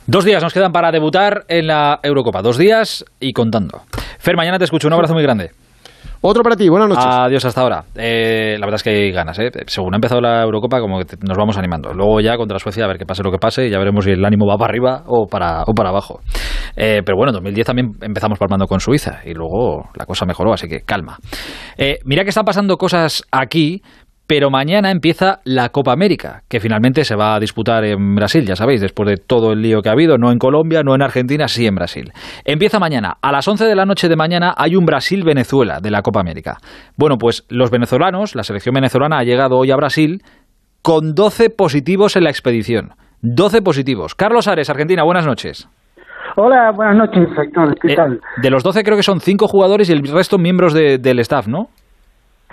Dos 0.08 0.24
días 0.24 0.42
nos 0.42 0.54
quedan 0.54 0.72
para 0.72 0.92
debutar 0.92 1.46
en 1.48 1.68
la 1.68 2.00
Eurocopa. 2.04 2.42
Dos 2.42 2.58
días 2.58 3.04
y 3.20 3.34
contando. 3.34 3.82
Fer, 4.20 4.36
mañana 4.36 4.58
te 4.60 4.66
escucho. 4.66 4.88
Un 4.88 4.94
abrazo 4.94 5.14
muy 5.14 5.24
grande. 5.24 5.52
Otro 6.22 6.44
para 6.44 6.56
ti, 6.56 6.70
buenas 6.70 6.90
noches. 6.90 7.06
Adiós 7.06 7.46
hasta 7.46 7.62
ahora. 7.62 7.84
Eh, 7.96 8.56
la 8.60 8.66
verdad 8.66 8.76
es 8.76 8.84
que 8.84 8.90
hay 8.90 9.12
ganas, 9.12 9.38
¿eh? 9.40 9.52
Según 9.68 9.94
ha 9.94 9.98
empezado 9.98 10.22
la 10.22 10.42
Eurocopa, 10.42 10.80
como 10.80 11.00
que 11.00 11.18
nos 11.22 11.38
vamos 11.38 11.58
animando. 11.58 11.94
Luego 11.94 12.20
ya 12.20 12.36
contra 12.38 12.60
Suecia, 12.60 12.86
a 12.86 12.88
ver 12.88 12.98
qué 12.98 13.06
pase 13.06 13.24
lo 13.24 13.32
que 13.32 13.38
pase, 13.38 13.68
y 13.68 13.70
ya 13.70 13.78
veremos 13.78 14.06
si 14.06 14.12
el 14.12 14.26
ánimo 14.26 14.48
va 14.48 14.58
para 14.58 14.72
arriba 14.72 15.04
o 15.08 15.28
para, 15.28 15.64
o 15.64 15.74
para 15.74 15.90
abajo. 15.90 16.22
Eh, 16.76 17.02
pero 17.06 17.18
bueno, 17.18 17.30
en 17.30 17.36
2010 17.36 17.66
también 17.66 17.92
empezamos 18.02 18.40
palmando 18.40 18.66
con 18.66 18.80
Suiza, 18.80 19.22
y 19.26 19.34
luego 19.34 19.90
la 19.96 20.06
cosa 20.06 20.26
mejoró, 20.26 20.54
así 20.54 20.68
que 20.68 20.82
calma. 20.82 21.18
Eh, 21.78 22.00
mira 22.06 22.24
que 22.24 22.30
están 22.30 22.46
pasando 22.46 22.78
cosas 22.78 23.24
aquí, 23.32 23.82
pero 24.28 24.50
mañana 24.50 24.92
empieza 24.92 25.40
la 25.44 25.70
Copa 25.70 25.94
América, 25.94 26.42
que 26.50 26.60
finalmente 26.60 27.04
se 27.04 27.16
va 27.16 27.36
a 27.36 27.40
disputar 27.40 27.86
en 27.86 28.16
Brasil, 28.16 28.46
ya 28.46 28.56
sabéis, 28.56 28.82
después 28.82 29.08
de 29.08 29.18
todo 29.18 29.54
el 29.54 29.62
lío 29.62 29.82
que 29.82 29.90
ha 29.90 29.92
habido, 29.92 30.18
no 30.18 30.32
en 30.32 30.40
Colombia, 30.40 30.82
no 30.84 30.96
en 30.96 31.02
Argentina, 31.02 31.48
sí 31.48 31.68
en 31.68 31.76
Brasil. 31.76 32.12
Empieza 32.44 32.80
mañana, 32.80 33.18
a 33.22 33.32
las 33.32 33.48
11 33.48 33.66
de 33.66 33.76
la 33.76 33.86
noche 33.86 34.10
de 34.10 34.16
mañana 34.16 34.54
hay 34.58 34.76
un 34.76 34.86
Brasil-Venezuela 34.86 35.80
de 35.82 35.92
la 35.92 36.02
Copa 36.02 36.22
América. 36.22 36.58
Bueno, 36.98 37.18
pues 37.18 37.46
los 37.50 37.70
venezolanos, 37.70 38.36
la 38.36 38.44
selección 38.44 38.74
venezolana 38.74 39.20
ha 39.20 39.24
llegado 39.24 39.58
hoy 39.58 39.72
a 39.72 39.76
Brasil 39.76 40.22
con 40.82 41.14
12 41.14 41.52
positivos 41.52 42.16
en 42.16 42.24
la 42.24 42.30
expedición. 42.30 42.94
12 43.22 43.62
positivos. 43.62 44.16
Carlos 44.16 44.48
Ares, 44.48 44.70
Argentina, 44.70 45.04
buenas 45.04 45.26
noches. 45.26 45.68
Hola, 46.38 46.72
buenas 46.76 46.98
noches, 46.98 47.30
¿Qué 47.82 47.94
eh, 47.94 47.96
tal? 47.96 48.20
De 48.42 48.50
los 48.50 48.62
12 48.64 48.84
creo 48.84 48.98
que 48.98 49.04
son 49.04 49.20
5 49.20 49.48
jugadores 49.48 49.90
y 49.90 49.94
el 49.94 50.04
resto 50.06 50.38
miembros 50.38 50.74
del 50.74 51.20
staff, 51.20 51.48
¿no? 51.48 51.70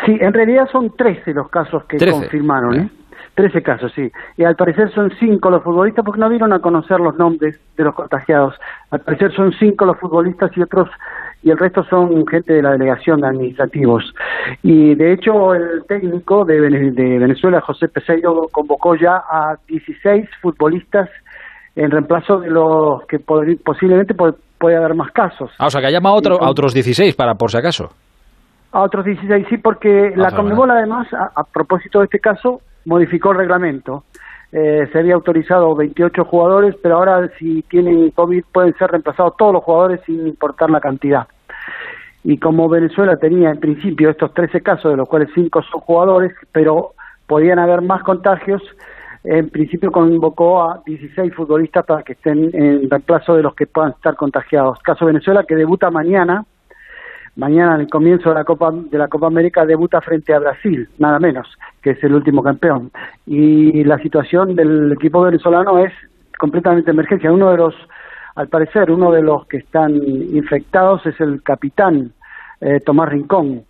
Sí, 0.05 0.19
en 0.21 0.33
realidad 0.33 0.69
son 0.71 0.91
13 0.97 1.35
los 1.35 1.49
casos 1.49 1.85
que 1.85 1.99
confirmaron, 1.99 2.75
¿eh? 2.75 2.91
13 3.35 3.63
casos, 3.63 3.93
sí. 3.95 4.11
Y 4.37 4.45
al 4.45 4.57
parecer 4.57 4.93
son 4.93 5.11
5 5.19 5.51
los 5.51 5.63
futbolistas 5.63 6.05
porque 6.05 6.21
no 6.21 6.29
dieron 6.29 6.53
a 6.53 6.59
conocer 6.59 7.01
los 7.01 7.17
nombres 7.17 7.59
de 7.77 7.85
los 7.85 7.95
contagiados. 7.95 8.55
Al 8.91 9.01
parecer 9.01 9.33
son 9.33 9.53
5 9.53 9.85
los 9.87 9.99
futbolistas 9.99 10.51
y 10.57 10.63
otros 10.63 10.89
y 11.43 11.51
el 11.51 11.59
resto 11.59 11.83
son 11.85 12.27
gente 12.27 12.53
de 12.53 12.63
la 12.63 12.73
delegación 12.73 13.21
de 13.21 13.29
administrativos. 13.29 14.15
Y 14.63 14.95
de 14.95 15.13
hecho 15.13 15.55
el 15.55 15.85
técnico 15.89 16.45
de, 16.45 16.61
Venezuela, 16.61 17.61
José 17.61 17.89
Peseiro, 17.89 18.49
convocó 18.53 18.95
ya 18.97 19.17
a 19.17 19.57
16 19.67 20.29
futbolistas 20.41 21.09
en 21.75 21.91
reemplazo 21.91 22.39
de 22.39 22.51
los 22.51 23.07
que 23.07 23.19
posiblemente 23.19 24.15
puede, 24.15 24.77
haber 24.77 24.95
más 24.95 25.11
casos. 25.11 25.51
Ah, 25.59 25.67
o 25.67 25.71
sea, 25.71 25.81
que 25.81 25.89
ha 25.89 25.91
llamado 25.91 26.19
a 26.41 26.49
otros 26.49 26.75
16 26.75 27.17
para 27.17 27.35
por 27.35 27.51
si 27.51 27.57
acaso. 27.57 27.91
A 28.73 28.81
otros 28.81 29.05
16, 29.05 29.47
sí, 29.51 29.59
porque 29.59 30.15
la 30.17 30.31
Conmebol 30.31 30.71
además, 30.71 31.07
a, 31.13 31.45
propósito 31.45 31.99
de 31.99 32.07
este 32.07 32.21
caso, 32.21 32.63
modificó 32.87 33.33
el 33.33 33.39
reglamento. 33.39 34.05
Eh, 34.51 34.89
se 34.91 34.99
había 34.99 35.15
autorizado 35.15 35.75
28 35.77 36.25
jugadores, 36.25 36.75
pero 36.83 36.97
ahora 36.97 37.31
si 37.39 37.63
tienen 37.63 38.11
COVID 38.11 38.45
pueden 38.51 38.75
ser 38.79 38.91
reemplazados 38.91 39.37
todos 39.37 39.53
los 39.53 39.63
jugadores 39.63 40.01
sin 40.07 40.27
importar 40.27 40.71
la 40.71 40.81
cantidad. 40.81 41.27
Y 42.25 42.39
como 42.39 42.69
Venezuela 42.69 43.17
tenía 43.17 43.51
en 43.51 43.61
principio 43.61 44.09
estos 44.09 44.33
13 44.33 44.63
casos, 44.63 44.91
de 44.91 44.97
los 44.97 45.09
cuales 45.09 45.29
5 45.35 45.63
son 45.63 45.81
jugadores, 45.81 46.33
pero 46.53 46.93
podían 47.27 47.59
haber 47.59 47.83
más 47.83 48.03
contagios, 48.03 48.63
en 49.25 49.51
principio 49.51 49.93
convocó 49.93 50.63
a 50.63 50.83
16 50.87 51.35
futbolistas 51.35 51.85
para 51.85 52.03
que 52.03 52.15
estén 52.15 52.51
en 52.55 52.89
reemplazo 52.89 53.35
de 53.35 53.43
los 53.43 53.55
que 53.55 53.67
puedan 53.67 53.93
estar 53.93 54.17
contagiados. 54.17 54.79
Caso 54.81 55.07
Venezuela 55.07 55.45
que 55.45 55.57
debuta 55.57 55.91
mañana 55.91 56.45
mañana 57.37 57.77
en 57.77 57.83
el 57.83 57.89
comienzo 57.89 58.29
de 58.29 58.35
la 58.35 58.45
Copa 58.45 58.71
de 58.73 58.99
la 58.99 59.09
Copa 59.09 59.27
América 59.27 59.65
debuta 59.65 60.01
frente 60.01 60.35
a 60.35 60.39
Brasil, 60.39 60.89
nada 60.99 61.19
menos, 61.19 61.49
que 61.83 61.91
es 61.91 62.05
el 62.05 62.15
último 62.15 62.43
campeón. 62.43 62.91
Y 63.27 63.85
la 63.85 63.99
situación 63.99 64.55
del 64.55 64.93
equipo 64.93 65.23
venezolano 65.23 65.79
es 65.79 65.93
completamente 66.39 66.91
emergencia. 66.91 67.33
Uno 67.33 67.51
de 67.51 67.57
los, 67.57 67.75
al 68.35 68.49
parecer, 68.49 68.91
uno 68.91 69.13
de 69.13 69.23
los 69.23 69.47
que 69.47 69.59
están 69.59 69.95
infectados 69.95 71.05
es 71.07 71.21
el 71.21 71.43
capitán 71.43 72.13
eh, 72.61 72.81
Tomás 72.81 73.09
Rincón. 73.09 73.65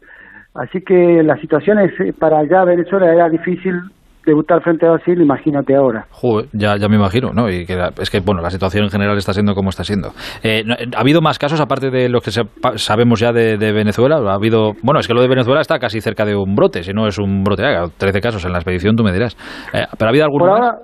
Así 0.55 0.83
que 0.83 1.23
la 1.23 1.37
situación 1.39 1.79
es 1.79 1.99
eh, 2.01 2.13
para 2.13 2.39
allá 2.39 2.65
Venezuela 2.65 3.13
era 3.13 3.29
difícil 3.29 3.81
debutar 4.27 4.63
frente 4.63 4.87
a 4.87 4.93
Brasil, 4.93 5.21
imagínate 5.21 5.75
ahora. 5.75 6.07
ya, 6.53 6.77
ya 6.77 6.89
me 6.89 6.97
imagino, 6.97 7.33
¿no? 7.33 7.49
Y 7.49 7.67
que 7.67 7.77
es 8.01 8.11
que, 8.11 8.21
bueno, 8.21 8.41
la 8.41 8.51
situación 8.51 8.85
en 8.85 8.91
general 8.91 9.17
está 9.17 9.33
siendo 9.33 9.55
como 9.55 9.71
está 9.71 9.85
siendo. 9.85 10.11
Eh, 10.43 10.63
¿Ha 10.97 11.01
habido 11.01 11.21
más 11.21 11.39
casos 11.39 11.61
aparte 11.61 11.91
de 11.91 12.09
los 12.09 12.23
que 12.23 12.31
sabemos 12.77 13.21
ya 13.21 13.33
de, 13.33 13.57
Venezuela? 13.73 14.17
¿Ha 14.17 14.35
habido, 14.35 14.73
bueno, 14.83 15.01
es 15.01 15.09
que 15.09 15.15
lo 15.15 15.23
de 15.23 15.29
Venezuela 15.29 15.61
está 15.61 15.79
casi 15.79 16.01
cerca 16.01 16.25
de 16.25 16.37
un 16.37 16.55
brote, 16.55 16.83
si 16.83 16.93
no 16.93 17.07
es 17.07 17.19
un 17.19 17.43
brote, 17.43 17.63
13 17.99 18.21
casos 18.21 18.45
en 18.45 18.53
la 18.53 18.59
expedición, 18.59 18.97
tú 18.97 19.03
me 19.03 19.13
dirás. 19.13 19.37
Eh, 19.73 19.85
¿Pero 19.99 20.07
ha 20.07 20.11
habido 20.11 20.25
alguno 20.25 20.47
más? 20.47 20.75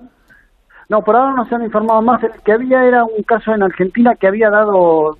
no, 0.89 1.01
por 1.03 1.17
ahora 1.17 1.35
no 1.35 1.45
se 1.45 1.55
han 1.55 1.63
informado 1.63 2.03
más. 2.03 2.23
El 2.23 2.31
que 2.43 2.53
había 2.53 2.85
era 2.85 3.05
un 3.05 3.23
caso 3.23 3.53
en 3.55 3.63
Argentina 3.63 4.13
que 4.19 4.27
había 4.27 4.49
dado, 4.51 5.17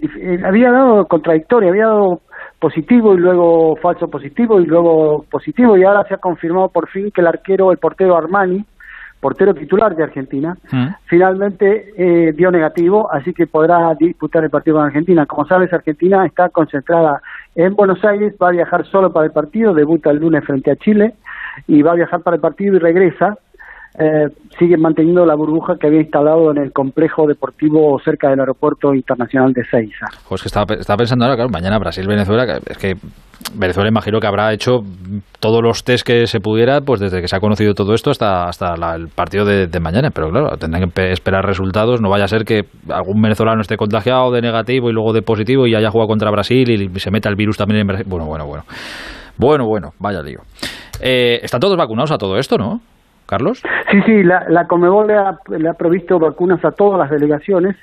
eh, 0.00 0.38
había 0.44 0.70
dado 0.70 1.04
contradictorio, 1.04 1.70
había 1.70 1.86
dado 1.86 2.20
positivo 2.62 3.14
y 3.14 3.16
luego 3.16 3.74
falso 3.74 4.06
positivo 4.06 4.60
y 4.60 4.66
luego 4.66 5.26
positivo 5.28 5.76
y 5.76 5.82
ahora 5.82 6.04
se 6.06 6.14
ha 6.14 6.18
confirmado 6.18 6.68
por 6.68 6.88
fin 6.88 7.10
que 7.10 7.20
el 7.20 7.26
arquero, 7.26 7.72
el 7.72 7.78
portero 7.78 8.16
Armani, 8.16 8.64
portero 9.18 9.52
titular 9.52 9.96
de 9.96 10.04
Argentina, 10.04 10.56
mm. 10.70 10.86
finalmente 11.06 11.92
eh, 11.96 12.32
dio 12.32 12.52
negativo, 12.52 13.12
así 13.12 13.34
que 13.34 13.48
podrá 13.48 13.92
disputar 13.98 14.44
el 14.44 14.50
partido 14.50 14.76
con 14.76 14.86
Argentina. 14.86 15.26
Como 15.26 15.44
sabes, 15.44 15.72
Argentina 15.72 16.24
está 16.24 16.50
concentrada 16.50 17.20
en 17.56 17.74
Buenos 17.74 18.04
Aires, 18.04 18.36
va 18.40 18.50
a 18.50 18.52
viajar 18.52 18.86
solo 18.86 19.12
para 19.12 19.26
el 19.26 19.32
partido, 19.32 19.74
debuta 19.74 20.12
el 20.12 20.18
lunes 20.18 20.44
frente 20.44 20.70
a 20.70 20.76
Chile 20.76 21.14
y 21.66 21.82
va 21.82 21.92
a 21.92 21.96
viajar 21.96 22.20
para 22.20 22.36
el 22.36 22.40
partido 22.40 22.76
y 22.76 22.78
regresa 22.78 23.38
eh, 23.98 24.28
siguen 24.58 24.80
manteniendo 24.80 25.26
la 25.26 25.34
burbuja 25.34 25.74
que 25.78 25.86
había 25.86 26.00
instalado 26.00 26.50
en 26.50 26.58
el 26.58 26.72
complejo 26.72 27.26
deportivo 27.26 27.98
cerca 28.02 28.30
del 28.30 28.40
aeropuerto 28.40 28.94
internacional 28.94 29.52
de 29.52 29.64
Seiza. 29.64 30.06
Pues 30.28 30.42
que 30.42 30.48
estaba, 30.48 30.66
pensando 30.96 31.24
ahora, 31.24 31.36
claro, 31.36 31.50
mañana 31.50 31.78
Brasil-Venezuela, 31.78 32.58
es 32.66 32.78
que 32.78 32.94
Venezuela 33.54 33.90
imagino 33.90 34.18
que 34.18 34.26
habrá 34.26 34.52
hecho 34.54 34.78
todos 35.40 35.60
los 35.62 35.84
test 35.84 36.06
que 36.06 36.26
se 36.26 36.40
pudiera, 36.40 36.80
pues 36.80 37.00
desde 37.00 37.20
que 37.20 37.28
se 37.28 37.36
ha 37.36 37.40
conocido 37.40 37.74
todo 37.74 37.92
esto 37.92 38.10
hasta, 38.10 38.44
hasta 38.44 38.74
el 38.94 39.08
partido 39.08 39.44
de, 39.44 39.80
mañana. 39.80 40.10
Pero 40.10 40.30
claro, 40.30 40.56
tendrán 40.56 40.90
que 40.90 41.10
esperar 41.10 41.44
resultados. 41.44 42.00
No 42.00 42.08
vaya 42.08 42.24
a 42.24 42.28
ser 42.28 42.44
que 42.44 42.62
algún 42.88 43.20
venezolano 43.20 43.60
esté 43.60 43.76
contagiado 43.76 44.30
de 44.30 44.40
negativo 44.40 44.88
y 44.88 44.92
luego 44.92 45.12
de 45.12 45.22
positivo 45.22 45.66
y 45.66 45.74
haya 45.74 45.90
jugado 45.90 46.08
contra 46.08 46.30
Brasil 46.30 46.70
y 46.70 46.98
se 46.98 47.10
meta 47.10 47.28
el 47.28 47.36
virus 47.36 47.58
también 47.58 47.80
en 47.80 47.86
Brasil. 47.88 48.06
Bueno, 48.08 48.26
bueno, 48.26 48.46
bueno. 48.46 48.64
Bueno, 49.36 49.66
bueno, 49.66 49.90
vaya 49.98 50.22
lío. 50.22 50.40
Eh, 51.00 51.40
¿Están 51.42 51.60
todos 51.60 51.76
vacunados 51.76 52.12
a 52.12 52.18
todo 52.18 52.38
esto, 52.38 52.56
no? 52.56 52.80
Carlos? 53.26 53.62
Sí, 53.90 54.00
sí, 54.06 54.22
la, 54.22 54.46
la 54.48 54.66
Comebol 54.66 55.06
le 55.06 55.14
ha, 55.14 55.38
le 55.48 55.68
ha 55.68 55.74
provisto 55.74 56.18
vacunas 56.18 56.64
a 56.64 56.70
todas 56.70 56.98
las 56.98 57.10
delegaciones, 57.10 57.76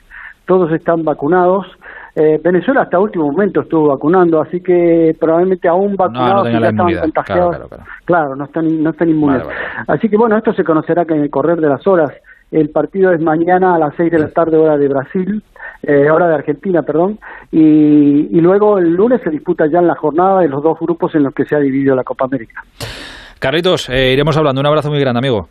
todos 0.45 0.71
están 0.71 1.03
vacunados. 1.03 1.67
Eh, 2.15 2.39
Venezuela 2.43 2.81
hasta 2.81 2.99
último 2.99 3.31
momento 3.31 3.61
estuvo 3.61 3.89
vacunando, 3.89 4.41
así 4.41 4.61
que 4.61 5.15
probablemente 5.19 5.67
aún 5.67 5.95
vacunados 5.95 6.51
no, 6.51 6.59
ya 6.59 6.69
estaban 6.69 6.99
contagiados. 6.99 7.57
Claro, 8.05 8.35
no 8.35 8.45
están, 8.45 8.83
no 8.83 8.89
están 8.89 9.09
inmunes. 9.09 9.43
Así 9.87 10.09
que 10.09 10.17
bueno, 10.17 10.35
esto 10.35 10.51
se 10.53 10.63
conocerá 10.63 11.05
que 11.05 11.13
en 11.13 11.21
el 11.21 11.29
correr 11.29 11.59
de 11.59 11.69
las 11.69 11.85
horas. 11.85 12.11
El 12.51 12.69
partido 12.71 13.11
es 13.13 13.21
mañana 13.21 13.75
a 13.75 13.77
las 13.77 13.93
6 13.95 14.11
de 14.11 14.19
la 14.19 14.29
tarde, 14.29 14.57
hora 14.57 14.75
de 14.75 14.87
Brasil, 14.87 15.43
eh, 15.83 16.09
hora 16.09 16.27
de 16.27 16.33
Argentina, 16.33 16.81
perdón, 16.81 17.19
y, 17.51 18.35
y 18.35 18.41
luego 18.41 18.79
el 18.79 18.91
lunes 18.95 19.21
se 19.23 19.29
disputa 19.29 19.67
ya 19.67 19.77
en 19.77 19.87
la 19.87 19.95
jornada 19.95 20.41
de 20.41 20.49
los 20.49 20.63
dos 20.63 20.79
grupos 20.79 21.13
en 21.13 21.23
los 21.23 21.33
que 21.35 21.45
se 21.45 21.55
ha 21.55 21.59
dividido 21.59 21.95
la 21.95 22.03
Copa 22.03 22.25
América. 22.25 22.63
Carlitos, 23.39 23.89
eh, 23.89 24.11
iremos 24.11 24.35
hablando. 24.37 24.59
Un 24.59 24.67
abrazo 24.67 24.89
muy 24.89 24.99
grande, 24.99 25.19
amigo. 25.19 25.47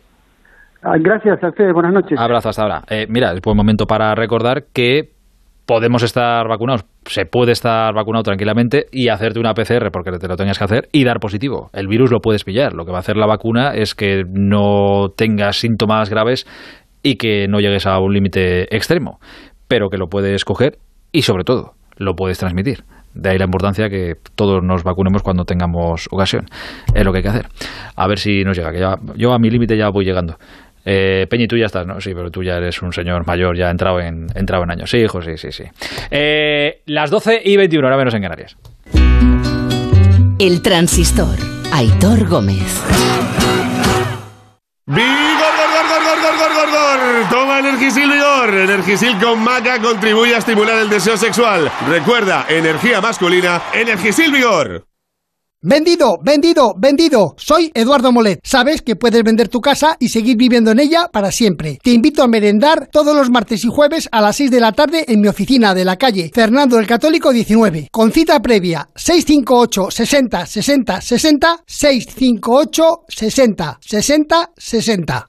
Ah, 0.83 0.95
gracias 0.99 1.43
a 1.43 1.49
ustedes, 1.49 1.73
buenas 1.73 1.91
noches. 1.91 2.17
Abrazo 2.19 2.49
hasta 2.49 2.61
ahora. 2.61 2.81
Eh, 2.87 3.07
mira, 3.09 3.33
es 3.33 3.41
buen 3.41 3.57
momento 3.57 3.85
para 3.85 4.13
recordar 4.13 4.65
que 4.71 5.09
podemos 5.65 6.03
estar 6.03 6.47
vacunados, 6.47 6.85
se 7.05 7.25
puede 7.25 7.51
estar 7.51 7.93
vacunado 7.93 8.23
tranquilamente 8.23 8.85
y 8.91 9.09
hacerte 9.09 9.39
una 9.39 9.53
PCR 9.53 9.91
porque 9.91 10.11
te 10.11 10.27
lo 10.27 10.35
tengas 10.35 10.57
que 10.57 10.63
hacer 10.63 10.89
y 10.91 11.03
dar 11.03 11.19
positivo. 11.19 11.69
El 11.73 11.87
virus 11.87 12.11
lo 12.11 12.21
puedes 12.21 12.43
pillar. 12.43 12.73
Lo 12.73 12.85
que 12.85 12.91
va 12.91 12.97
a 12.97 13.01
hacer 13.01 13.17
la 13.17 13.27
vacuna 13.27 13.73
es 13.73 13.93
que 13.93 14.23
no 14.27 15.09
tengas 15.15 15.57
síntomas 15.57 16.09
graves 16.09 16.47
y 17.03 17.15
que 17.15 17.47
no 17.47 17.59
llegues 17.59 17.85
a 17.87 17.99
un 17.99 18.13
límite 18.13 18.75
extremo, 18.75 19.19
pero 19.67 19.89
que 19.89 19.97
lo 19.97 20.07
puedes 20.07 20.45
coger 20.45 20.77
y 21.11 21.23
sobre 21.23 21.43
todo 21.43 21.73
lo 21.97 22.15
puedes 22.15 22.39
transmitir. 22.39 22.83
De 23.13 23.29
ahí 23.29 23.37
la 23.37 23.45
importancia 23.45 23.89
que 23.89 24.17
todos 24.35 24.63
nos 24.63 24.83
vacunemos 24.83 25.23
cuando 25.23 25.45
tengamos 25.45 26.07
ocasión. 26.11 26.45
Es 26.93 27.03
lo 27.03 27.11
que 27.11 27.17
hay 27.17 27.23
que 27.23 27.29
hacer. 27.29 27.47
A 27.95 28.07
ver 28.07 28.19
si 28.19 28.43
nos 28.43 28.57
llega, 28.57 28.71
que 28.71 28.79
ya, 28.79 28.97
yo 29.15 29.33
a 29.33 29.39
mi 29.39 29.49
límite 29.49 29.75
ya 29.77 29.89
voy 29.89 30.05
llegando. 30.05 30.37
Eh, 30.85 31.27
Peñi, 31.29 31.47
tú 31.47 31.57
ya 31.57 31.65
estás, 31.65 31.85
¿no? 31.85 31.99
Sí, 32.01 32.13
pero 32.15 32.31
tú 32.31 32.43
ya 32.43 32.57
eres 32.57 32.81
un 32.81 32.93
señor 32.93 33.25
mayor, 33.27 33.57
ya 33.57 33.69
entrado 33.69 33.99
en, 33.99 34.27
entrado 34.35 34.63
en 34.63 34.71
años. 34.71 34.89
Sí, 34.89 34.97
hijo, 34.97 35.21
sí, 35.21 35.37
sí, 35.37 35.51
sí. 35.51 35.63
Eh, 36.09 36.81
las 36.85 37.09
12 37.09 37.41
y 37.43 37.57
21, 37.57 37.85
ahora 37.85 37.97
menos 37.97 38.13
en 38.13 38.21
Canarias. 38.21 38.57
El 40.39 40.61
transistor. 40.61 41.35
Aitor 41.71 42.27
Gómez. 42.27 42.83
Toma 47.29 47.59
Energisil 47.59 48.09
Vigor. 48.09 48.53
Energisil 48.55 49.19
con 49.19 49.43
maca 49.43 49.79
contribuye 49.79 50.33
a 50.33 50.39
estimular 50.39 50.77
el 50.79 50.89
deseo 50.89 51.15
sexual. 51.15 51.71
Recuerda, 51.87 52.45
energía 52.49 53.01
masculina, 53.01 53.61
Energisil 53.73 54.31
Vigor. 54.31 54.85
Vendido, 55.61 56.17
vendido, 56.23 56.73
vendido. 56.77 57.35
Soy 57.37 57.69
Eduardo 57.75 58.11
Molet. 58.11 58.39
Sabes 58.43 58.81
que 58.81 58.95
puedes 58.95 59.23
vender 59.23 59.49
tu 59.49 59.61
casa 59.61 59.97
y 59.99 60.09
seguir 60.09 60.37
viviendo 60.37 60.71
en 60.71 60.79
ella 60.79 61.09
para 61.11 61.31
siempre. 61.31 61.77
Te 61.83 61.91
invito 61.91 62.23
a 62.23 62.27
merendar 62.27 62.87
todos 62.91 63.15
los 63.15 63.29
martes 63.29 63.63
y 63.63 63.67
jueves 63.67 64.07
a 64.11 64.21
las 64.21 64.37
6 64.37 64.49
de 64.49 64.61
la 64.61 64.71
tarde 64.71 65.05
en 65.07 65.21
mi 65.21 65.27
oficina 65.27 65.75
de 65.75 65.85
la 65.85 65.97
calle 65.97 66.31
Fernando 66.33 66.79
el 66.79 66.87
Católico 66.87 67.31
19. 67.31 67.89
Con 67.91 68.11
cita 68.11 68.41
previa 68.41 68.87
658 68.95 69.91
60 69.91 70.45
60 70.45 71.01
60 71.01 71.63
658 71.67 73.01
60 73.09 73.79
60 73.81 74.51
60. 74.57 75.28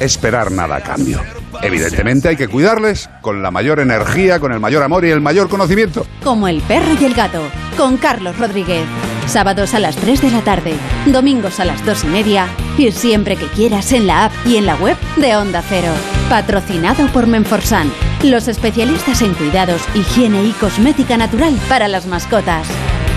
esperar 0.00 0.50
nada 0.50 0.76
a 0.76 0.80
cambio. 0.80 1.20
Evidentemente 1.62 2.28
hay 2.28 2.36
que 2.36 2.48
cuidarles 2.48 3.08
con 3.20 3.42
la 3.42 3.50
mayor 3.50 3.80
energía, 3.80 4.38
con 4.38 4.52
el 4.52 4.60
mayor 4.60 4.82
amor 4.82 5.04
y 5.04 5.10
el 5.10 5.20
mayor 5.20 5.48
conocimiento. 5.48 6.06
Como 6.22 6.48
el 6.48 6.60
perro 6.62 6.94
y 7.00 7.04
el 7.04 7.14
gato, 7.14 7.42
con 7.76 7.96
Carlos 7.96 8.38
Rodríguez. 8.38 8.84
Sábados 9.26 9.74
a 9.74 9.78
las 9.78 9.96
3 9.96 10.22
de 10.22 10.30
la 10.30 10.40
tarde, 10.40 10.74
domingos 11.06 11.60
a 11.60 11.64
las 11.64 11.84
2 11.84 12.04
y 12.04 12.06
media 12.06 12.46
y 12.78 12.90
siempre 12.92 13.36
que 13.36 13.46
quieras 13.48 13.92
en 13.92 14.06
la 14.06 14.26
app 14.26 14.32
y 14.46 14.56
en 14.56 14.66
la 14.66 14.76
web 14.76 14.96
de 15.16 15.36
Onda 15.36 15.62
Cero. 15.68 15.92
Patrocinado 16.30 17.06
por 17.08 17.26
Menforsan, 17.26 17.92
los 18.22 18.48
especialistas 18.48 19.20
en 19.20 19.34
cuidados, 19.34 19.82
higiene 19.94 20.44
y 20.44 20.52
cosmética 20.52 21.16
natural 21.16 21.58
para 21.68 21.88
las 21.88 22.06
mascotas. 22.06 22.66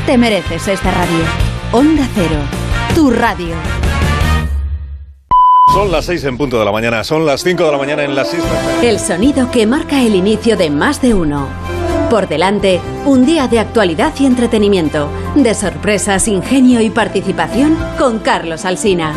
Te 0.05 0.17
mereces 0.17 0.67
esta 0.67 0.91
radio. 0.91 1.23
Onda 1.71 2.07
Cero, 2.13 2.39
tu 2.93 3.09
radio. 3.11 3.55
Son 5.73 5.89
las 5.89 6.05
6 6.05 6.25
en 6.25 6.37
punto 6.37 6.59
de 6.59 6.65
la 6.65 6.71
mañana, 6.73 7.01
son 7.05 7.25
las 7.25 7.43
5 7.43 7.63
de 7.63 7.71
la 7.71 7.77
mañana 7.77 8.03
en 8.03 8.13
las 8.13 8.33
islas. 8.33 8.83
El 8.83 8.99
sonido 8.99 9.49
que 9.51 9.65
marca 9.65 10.01
el 10.01 10.15
inicio 10.15 10.57
de 10.57 10.69
más 10.69 11.01
de 11.01 11.13
uno. 11.13 11.47
Por 12.09 12.27
delante, 12.27 12.81
un 13.05 13.25
día 13.25 13.47
de 13.47 13.59
actualidad 13.59 14.13
y 14.19 14.25
entretenimiento, 14.25 15.09
de 15.35 15.53
sorpresas, 15.53 16.27
ingenio 16.27 16.81
y 16.81 16.89
participación 16.89 17.77
con 17.97 18.19
Carlos 18.19 18.65
Alsina. 18.65 19.13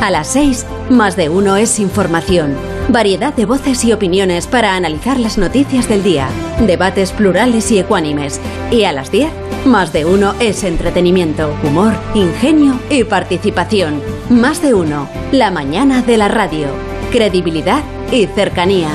A 0.00 0.10
las 0.10 0.28
6, 0.28 0.64
más 0.88 1.14
de 1.14 1.28
uno 1.28 1.58
es 1.58 1.78
información. 1.78 2.56
Variedad 2.88 3.32
de 3.32 3.46
voces 3.46 3.84
y 3.84 3.92
opiniones 3.92 4.46
para 4.46 4.74
analizar 4.74 5.18
las 5.18 5.38
noticias 5.38 5.88
del 5.88 6.02
día. 6.02 6.28
Debates 6.66 7.12
plurales 7.12 7.70
y 7.70 7.78
ecuánimes. 7.78 8.40
Y 8.70 8.84
a 8.84 8.92
las 8.92 9.10
10, 9.10 9.30
más 9.64 9.92
de 9.92 10.04
uno 10.04 10.34
es 10.40 10.64
entretenimiento, 10.64 11.54
humor, 11.62 11.94
ingenio 12.14 12.78
y 12.90 13.04
participación. 13.04 14.02
Más 14.28 14.60
de 14.62 14.74
uno. 14.74 15.08
La 15.30 15.50
mañana 15.50 16.02
de 16.02 16.16
la 16.16 16.28
radio. 16.28 16.68
Credibilidad 17.12 17.82
y 18.10 18.26
cercanía. 18.26 18.90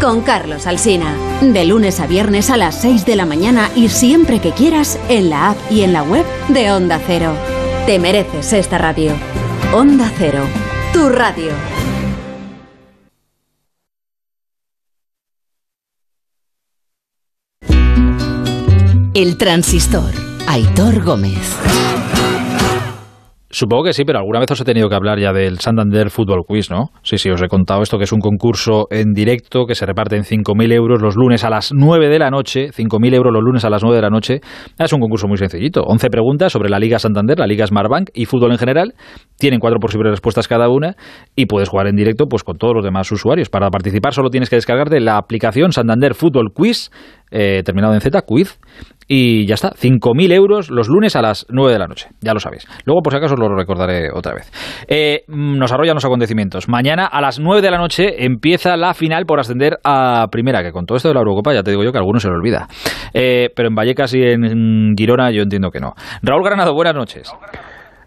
Con 0.00 0.22
Carlos 0.22 0.66
Alsina. 0.66 1.14
De 1.40 1.64
lunes 1.64 2.00
a 2.00 2.06
viernes 2.06 2.50
a 2.50 2.56
las 2.56 2.80
6 2.80 3.04
de 3.04 3.16
la 3.16 3.26
mañana 3.26 3.68
y 3.74 3.88
siempre 3.88 4.38
que 4.38 4.52
quieras 4.52 4.98
en 5.08 5.28
la 5.28 5.50
app 5.50 5.56
y 5.70 5.82
en 5.82 5.92
la 5.92 6.02
web 6.02 6.24
de 6.48 6.70
Onda 6.70 7.00
Cero. 7.04 7.34
Te 7.84 7.98
mereces 7.98 8.52
esta 8.52 8.78
radio. 8.78 9.12
Onda 9.74 10.10
Cero. 10.16 10.44
tu 10.92 11.08
radio. 11.08 11.50
El 19.14 19.38
transistor. 19.38 20.10
Aitor 20.48 21.04
Gómez. 21.04 21.56
Supongo 23.48 23.84
que 23.84 23.92
sí, 23.92 24.02
pero 24.04 24.18
alguna 24.18 24.40
vez 24.40 24.50
os 24.50 24.60
he 24.60 24.64
tenido 24.64 24.88
que 24.88 24.96
hablar 24.96 25.20
ya 25.20 25.32
del 25.32 25.60
Santander 25.60 26.10
Football 26.10 26.42
Quiz, 26.44 26.72
¿no? 26.72 26.90
Sí, 27.04 27.18
sí, 27.18 27.30
os 27.30 27.40
he 27.40 27.46
contado 27.46 27.82
esto, 27.82 27.98
que 27.98 28.02
es 28.02 28.12
un 28.12 28.18
concurso 28.18 28.88
en 28.90 29.12
directo 29.12 29.66
que 29.66 29.76
se 29.76 29.86
reparte 29.86 30.16
en 30.16 30.24
5.000 30.24 30.72
euros 30.72 31.00
los 31.00 31.14
lunes 31.14 31.44
a 31.44 31.50
las 31.50 31.70
9 31.72 32.08
de 32.08 32.18
la 32.18 32.30
noche. 32.30 32.70
5.000 32.72 33.14
euros 33.14 33.32
los 33.32 33.44
lunes 33.44 33.64
a 33.64 33.70
las 33.70 33.84
9 33.84 33.94
de 33.94 34.02
la 34.02 34.10
noche. 34.10 34.40
Es 34.76 34.92
un 34.92 34.98
concurso 34.98 35.28
muy 35.28 35.38
sencillito. 35.38 35.84
11 35.84 36.10
preguntas 36.10 36.50
sobre 36.50 36.68
la 36.68 36.80
Liga 36.80 36.98
Santander, 36.98 37.38
la 37.38 37.46
Liga 37.46 37.64
Smartbank 37.64 38.10
y 38.12 38.24
fútbol 38.24 38.50
en 38.50 38.58
general. 38.58 38.94
Tienen 39.38 39.60
cuatro 39.60 39.78
posibles 39.80 40.10
respuestas 40.10 40.48
cada 40.48 40.68
una 40.68 40.94
y 41.34 41.46
puedes 41.46 41.68
jugar 41.68 41.88
en 41.88 41.96
directo 41.96 42.26
pues 42.26 42.44
con 42.44 42.56
todos 42.56 42.74
los 42.74 42.84
demás 42.84 43.10
usuarios. 43.10 43.48
Para 43.48 43.68
participar 43.70 44.12
solo 44.12 44.30
tienes 44.30 44.48
que 44.48 44.56
descargarte 44.56 45.00
la 45.00 45.16
aplicación 45.16 45.72
Santander 45.72 46.14
Football 46.14 46.52
Quiz, 46.54 46.90
eh, 47.30 47.62
terminado 47.64 47.94
en 47.94 48.00
Z, 48.00 48.22
Quiz, 48.22 48.58
y 49.06 49.46
ya 49.46 49.54
está, 49.54 49.70
5.000 49.70 50.32
euros 50.32 50.70
los 50.70 50.88
lunes 50.88 51.14
a 51.16 51.22
las 51.22 51.46
9 51.50 51.72
de 51.72 51.78
la 51.78 51.86
noche, 51.86 52.08
ya 52.20 52.32
lo 52.32 52.40
sabéis. 52.40 52.66
Luego, 52.84 53.02
por 53.02 53.12
si 53.12 53.18
acaso, 53.18 53.34
os 53.34 53.40
lo 53.40 53.54
recordaré 53.54 54.10
otra 54.12 54.34
vez. 54.34 54.50
Eh, 54.88 55.24
nos 55.28 55.72
arrollan 55.72 55.94
los 55.94 56.04
acontecimientos. 56.04 56.68
Mañana 56.68 57.06
a 57.06 57.20
las 57.20 57.38
9 57.38 57.60
de 57.60 57.70
la 57.70 57.78
noche 57.78 58.24
empieza 58.24 58.76
la 58.76 58.94
final 58.94 59.26
por 59.26 59.40
ascender 59.40 59.78
a 59.84 60.26
primera, 60.30 60.62
que 60.62 60.72
con 60.72 60.86
todo 60.86 60.96
esto 60.96 61.08
de 61.08 61.14
la 61.14 61.20
Eurocopa 61.20 61.52
ya 61.52 61.62
te 61.62 61.70
digo 61.70 61.84
yo 61.84 61.92
que 61.92 61.98
a 61.98 62.00
algunos 62.00 62.22
se 62.22 62.28
le 62.28 62.34
olvida. 62.34 62.66
Eh, 63.12 63.50
pero 63.54 63.68
en 63.68 63.74
Vallecas 63.74 64.14
y 64.14 64.22
en 64.22 64.94
Girona 64.96 65.30
yo 65.30 65.42
entiendo 65.42 65.70
que 65.70 65.80
no. 65.80 65.94
Raúl 66.22 66.44
Granado, 66.44 66.72
buenas 66.74 66.94
noches. 66.94 67.30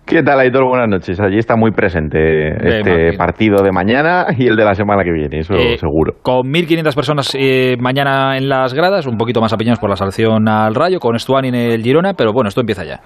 ¿Qué 0.07 0.23
tal, 0.23 0.39
Aitor? 0.39 0.63
Buenas 0.63 0.88
noches. 0.88 1.19
Allí 1.19 1.38
está 1.38 1.57
muy 1.57 1.71
presente 1.71 2.47
este 2.65 3.17
partido 3.17 3.61
de 3.61 3.73
mañana 3.73 4.27
y 4.38 4.47
el 4.47 4.55
de 4.55 4.63
la 4.63 4.73
semana 4.73 5.03
que 5.03 5.11
viene, 5.11 5.39
eso 5.39 5.53
Eh, 5.53 5.77
seguro. 5.77 6.13
Con 6.21 6.47
1.500 6.47 6.95
personas 6.95 7.35
eh, 7.38 7.75
mañana 7.77 8.38
en 8.38 8.47
las 8.47 8.73
gradas, 8.73 9.05
un 9.05 9.17
poquito 9.17 9.41
más 9.41 9.51
apiñados 9.51 9.79
por 9.79 9.89
la 9.89 9.97
sanción 9.97 10.47
al 10.47 10.75
Rayo, 10.75 10.99
con 10.99 11.19
Stuani 11.19 11.49
en 11.49 11.55
el 11.55 11.84
Girona, 11.84 12.13
pero 12.13 12.31
bueno, 12.31 12.47
esto 12.47 12.61
empieza 12.61 12.85
ya. 12.85 13.01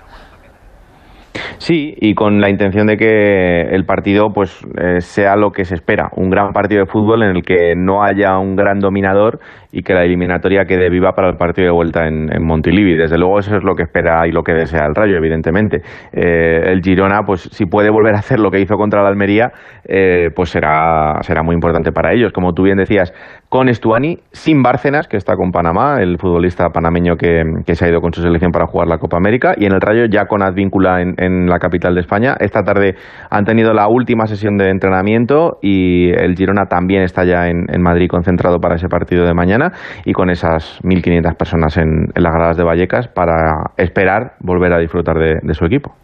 Sí, 1.57 1.93
y 1.97 2.13
con 2.13 2.39
la 2.39 2.49
intención 2.49 2.85
de 2.87 2.97
que 2.97 3.61
el 3.71 3.85
partido 3.85 4.29
pues 4.33 4.63
eh, 4.79 4.99
sea 5.01 5.35
lo 5.35 5.51
que 5.51 5.63
se 5.63 5.75
espera, 5.75 6.09
un 6.15 6.29
gran 6.29 6.53
partido 6.53 6.81
de 6.81 6.87
fútbol 6.87 7.23
en 7.23 7.35
el 7.35 7.43
que 7.43 7.73
no 7.75 8.03
haya 8.03 8.37
un 8.37 8.55
gran 8.55 8.79
dominador 8.79 9.39
y 9.71 9.83
que 9.83 9.93
la 9.93 10.03
eliminatoria 10.03 10.65
quede 10.65 10.89
viva 10.89 11.13
para 11.13 11.29
el 11.29 11.37
partido 11.37 11.67
de 11.67 11.73
vuelta 11.73 12.07
en, 12.07 12.31
en 12.33 12.45
Montilivi. 12.45 12.95
Desde 12.95 13.17
luego 13.17 13.39
eso 13.39 13.55
es 13.55 13.63
lo 13.63 13.75
que 13.75 13.83
espera 13.83 14.27
y 14.27 14.31
lo 14.31 14.43
que 14.43 14.53
desea 14.53 14.85
el 14.85 14.95
Rayo, 14.95 15.15
evidentemente. 15.15 15.81
Eh, 16.11 16.71
el 16.71 16.81
Girona, 16.81 17.21
pues 17.25 17.41
si 17.51 17.65
puede 17.65 17.89
volver 17.89 18.15
a 18.15 18.19
hacer 18.19 18.39
lo 18.39 18.51
que 18.51 18.59
hizo 18.59 18.75
contra 18.75 19.01
la 19.01 19.09
Almería, 19.09 19.51
eh, 19.87 20.29
pues 20.35 20.49
será, 20.49 21.17
será 21.21 21.43
muy 21.43 21.55
importante 21.55 21.91
para 21.91 22.13
ellos. 22.13 22.33
Como 22.33 22.53
tú 22.53 22.63
bien 22.63 22.77
decías, 22.77 23.13
con 23.49 23.69
Estuani, 23.69 24.17
sin 24.31 24.61
Bárcenas, 24.61 25.07
que 25.07 25.17
está 25.17 25.35
con 25.35 25.51
Panamá, 25.51 26.01
el 26.01 26.17
futbolista 26.17 26.69
panameño 26.69 27.15
que, 27.15 27.43
que 27.65 27.75
se 27.75 27.85
ha 27.85 27.89
ido 27.89 28.01
con 28.01 28.13
su 28.13 28.21
selección 28.21 28.51
para 28.51 28.65
jugar 28.65 28.87
la 28.87 28.97
Copa 28.97 29.17
América, 29.17 29.53
y 29.57 29.65
en 29.65 29.73
el 29.73 29.81
Rayo 29.81 30.05
ya 30.09 30.25
con 30.25 30.41
Advíncula 30.41 31.01
en, 31.01 31.15
en 31.17 31.47
la 31.47 31.59
capital 31.59 31.93
de 31.95 32.01
España. 32.01 32.35
Esta 32.39 32.63
tarde 32.63 32.95
han 33.29 33.45
tenido 33.45 33.73
la 33.73 33.87
última 33.87 34.25
sesión 34.25 34.57
de 34.57 34.69
entrenamiento 34.69 35.59
y 35.61 36.09
el 36.11 36.35
Girona 36.35 36.65
también 36.65 37.03
está 37.03 37.23
ya 37.25 37.47
en, 37.47 37.65
en 37.71 37.81
Madrid 37.81 38.07
concentrado 38.09 38.59
para 38.59 38.75
ese 38.75 38.87
partido 38.87 39.25
de 39.25 39.33
mañana 39.33 39.60
y 40.05 40.13
con 40.13 40.29
esas 40.29 40.79
1.500 40.83 41.35
personas 41.35 41.77
en, 41.77 42.07
las 42.15 42.33
gradas 42.33 42.57
de 42.57 42.63
Vallecas 42.63 43.07
para 43.07 43.71
esperar 43.77 44.33
volver 44.39 44.73
a 44.73 44.79
disfrutar 44.79 45.17
de, 45.17 45.53
su 45.53 45.65
equipo. 45.65 45.95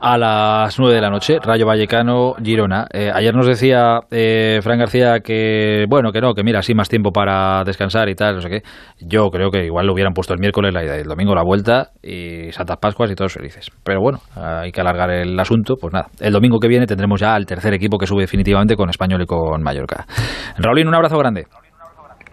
A 0.00 0.18
las 0.18 0.78
9 0.78 0.94
de 0.94 1.00
la 1.00 1.08
noche, 1.08 1.38
Rayo 1.42 1.64
Vallecano, 1.66 2.34
Girona. 2.42 2.86
Eh, 2.92 3.10
ayer 3.14 3.34
nos 3.34 3.46
decía 3.46 4.00
eh, 4.10 4.58
Fran 4.62 4.78
García 4.78 5.20
que, 5.20 5.86
bueno, 5.88 6.12
que 6.12 6.20
no, 6.20 6.34
que 6.34 6.42
mira, 6.42 6.60
sí, 6.60 6.74
más 6.74 6.90
tiempo 6.90 7.10
para 7.10 7.64
descansar 7.64 8.10
y 8.10 8.14
tal, 8.14 8.34
no 8.34 8.40
sé 8.42 8.50
qué. 8.50 8.62
Yo 9.00 9.30
creo 9.30 9.50
que 9.50 9.64
igual 9.64 9.86
lo 9.86 9.94
hubieran 9.94 10.12
puesto 10.12 10.34
el 10.34 10.40
miércoles 10.40 10.74
la 10.74 10.84
ida 10.84 10.96
el 10.96 11.06
domingo 11.06 11.34
la 11.34 11.42
vuelta 11.42 11.92
y 12.02 12.52
Santas 12.52 12.76
Pascuas 12.76 13.10
y 13.10 13.14
todos 13.14 13.32
felices. 13.32 13.70
Pero 13.82 14.00
bueno, 14.00 14.18
hay 14.36 14.72
que 14.72 14.80
alargar 14.82 15.10
el 15.10 15.40
asunto, 15.40 15.76
pues 15.80 15.94
nada. 15.94 16.08
El 16.20 16.34
domingo 16.34 16.58
que 16.58 16.68
viene 16.68 16.86
tendremos 16.86 17.18
ya 17.18 17.34
al 17.34 17.46
tercer 17.46 17.72
equipo 17.72 17.96
que 17.96 18.06
sube 18.06 18.22
definitivamente 18.22 18.76
con 18.76 18.90
Español 18.90 19.22
y 19.22 19.26
con 19.26 19.62
Mallorca. 19.62 20.04
Raulín, 20.58 20.86
un 20.86 20.96
abrazo 20.96 21.16
grande. 21.16 21.46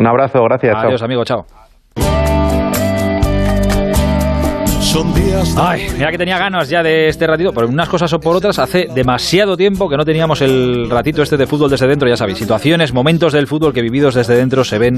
Un 0.02 0.08
abrazo, 0.08 0.44
gracias. 0.46 0.76
Adiós, 0.76 1.00
chao. 1.00 1.06
amigo, 1.06 1.24
chao. 1.24 1.46
Son 4.80 5.14
días 5.14 5.56
Ay, 5.56 5.88
mira 5.94 6.10
que 6.10 6.18
tenía 6.18 6.40
ganas 6.40 6.68
ya 6.68 6.82
de 6.82 7.08
este 7.08 7.28
ratito, 7.28 7.54
por 7.54 7.66
unas 7.66 7.88
cosas 7.88 8.12
o 8.12 8.20
por 8.20 8.36
otras, 8.36 8.58
hace 8.58 8.88
demasiado 8.94 9.56
tiempo 9.56 9.88
que 9.88 9.96
no 9.96 10.04
teníamos 10.04 10.42
el 10.42 10.90
ratito 10.90 11.22
este 11.22 11.38
de 11.38 11.46
fútbol 11.46 11.70
desde 11.70 11.88
dentro, 11.88 12.10
ya 12.10 12.18
sabéis, 12.18 12.40
situaciones, 12.40 12.94
momentos 12.94 13.32
del 13.32 13.46
fútbol 13.46 13.74
que 13.74 13.84
vividos 13.84 14.16
desde 14.16 14.36
dentro 14.36 14.64
se 14.64 14.80
ven 14.80 14.96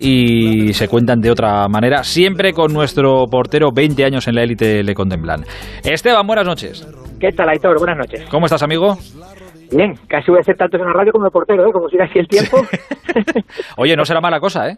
y 0.00 0.72
se 0.72 0.88
cuentan 0.88 1.20
de 1.20 1.30
otra 1.30 1.68
manera, 1.68 2.02
siempre 2.02 2.54
con 2.54 2.72
nuestro 2.72 3.26
portero 3.30 3.68
20 3.70 4.02
años 4.02 4.28
en 4.28 4.34
la 4.34 4.44
élite 4.44 4.82
le 4.82 4.94
contemplan. 4.94 5.44
Esteban, 5.84 6.26
buenas 6.26 6.46
noches. 6.46 6.88
¿Qué 7.20 7.32
tal, 7.32 7.50
Aitor? 7.50 7.78
Buenas 7.78 7.98
noches. 7.98 8.24
¿Cómo 8.30 8.46
estás, 8.46 8.62
amigo? 8.62 8.96
Bien, 9.70 9.94
casi 10.08 10.30
voy 10.30 10.38
a 10.38 10.40
hacer 10.40 10.56
tantos 10.56 10.80
en 10.80 10.86
la 10.86 10.92
radio 10.92 11.12
como 11.12 11.26
el 11.26 11.30
portero, 11.32 11.66
¿eh? 11.66 11.72
Como 11.72 11.88
siga 11.88 12.04
así 12.04 12.18
el 12.18 12.28
tiempo. 12.28 12.56
Oye, 13.76 13.96
no 13.96 14.04
será 14.04 14.20
mala 14.20 14.40
cosa, 14.40 14.68
¿eh? 14.68 14.76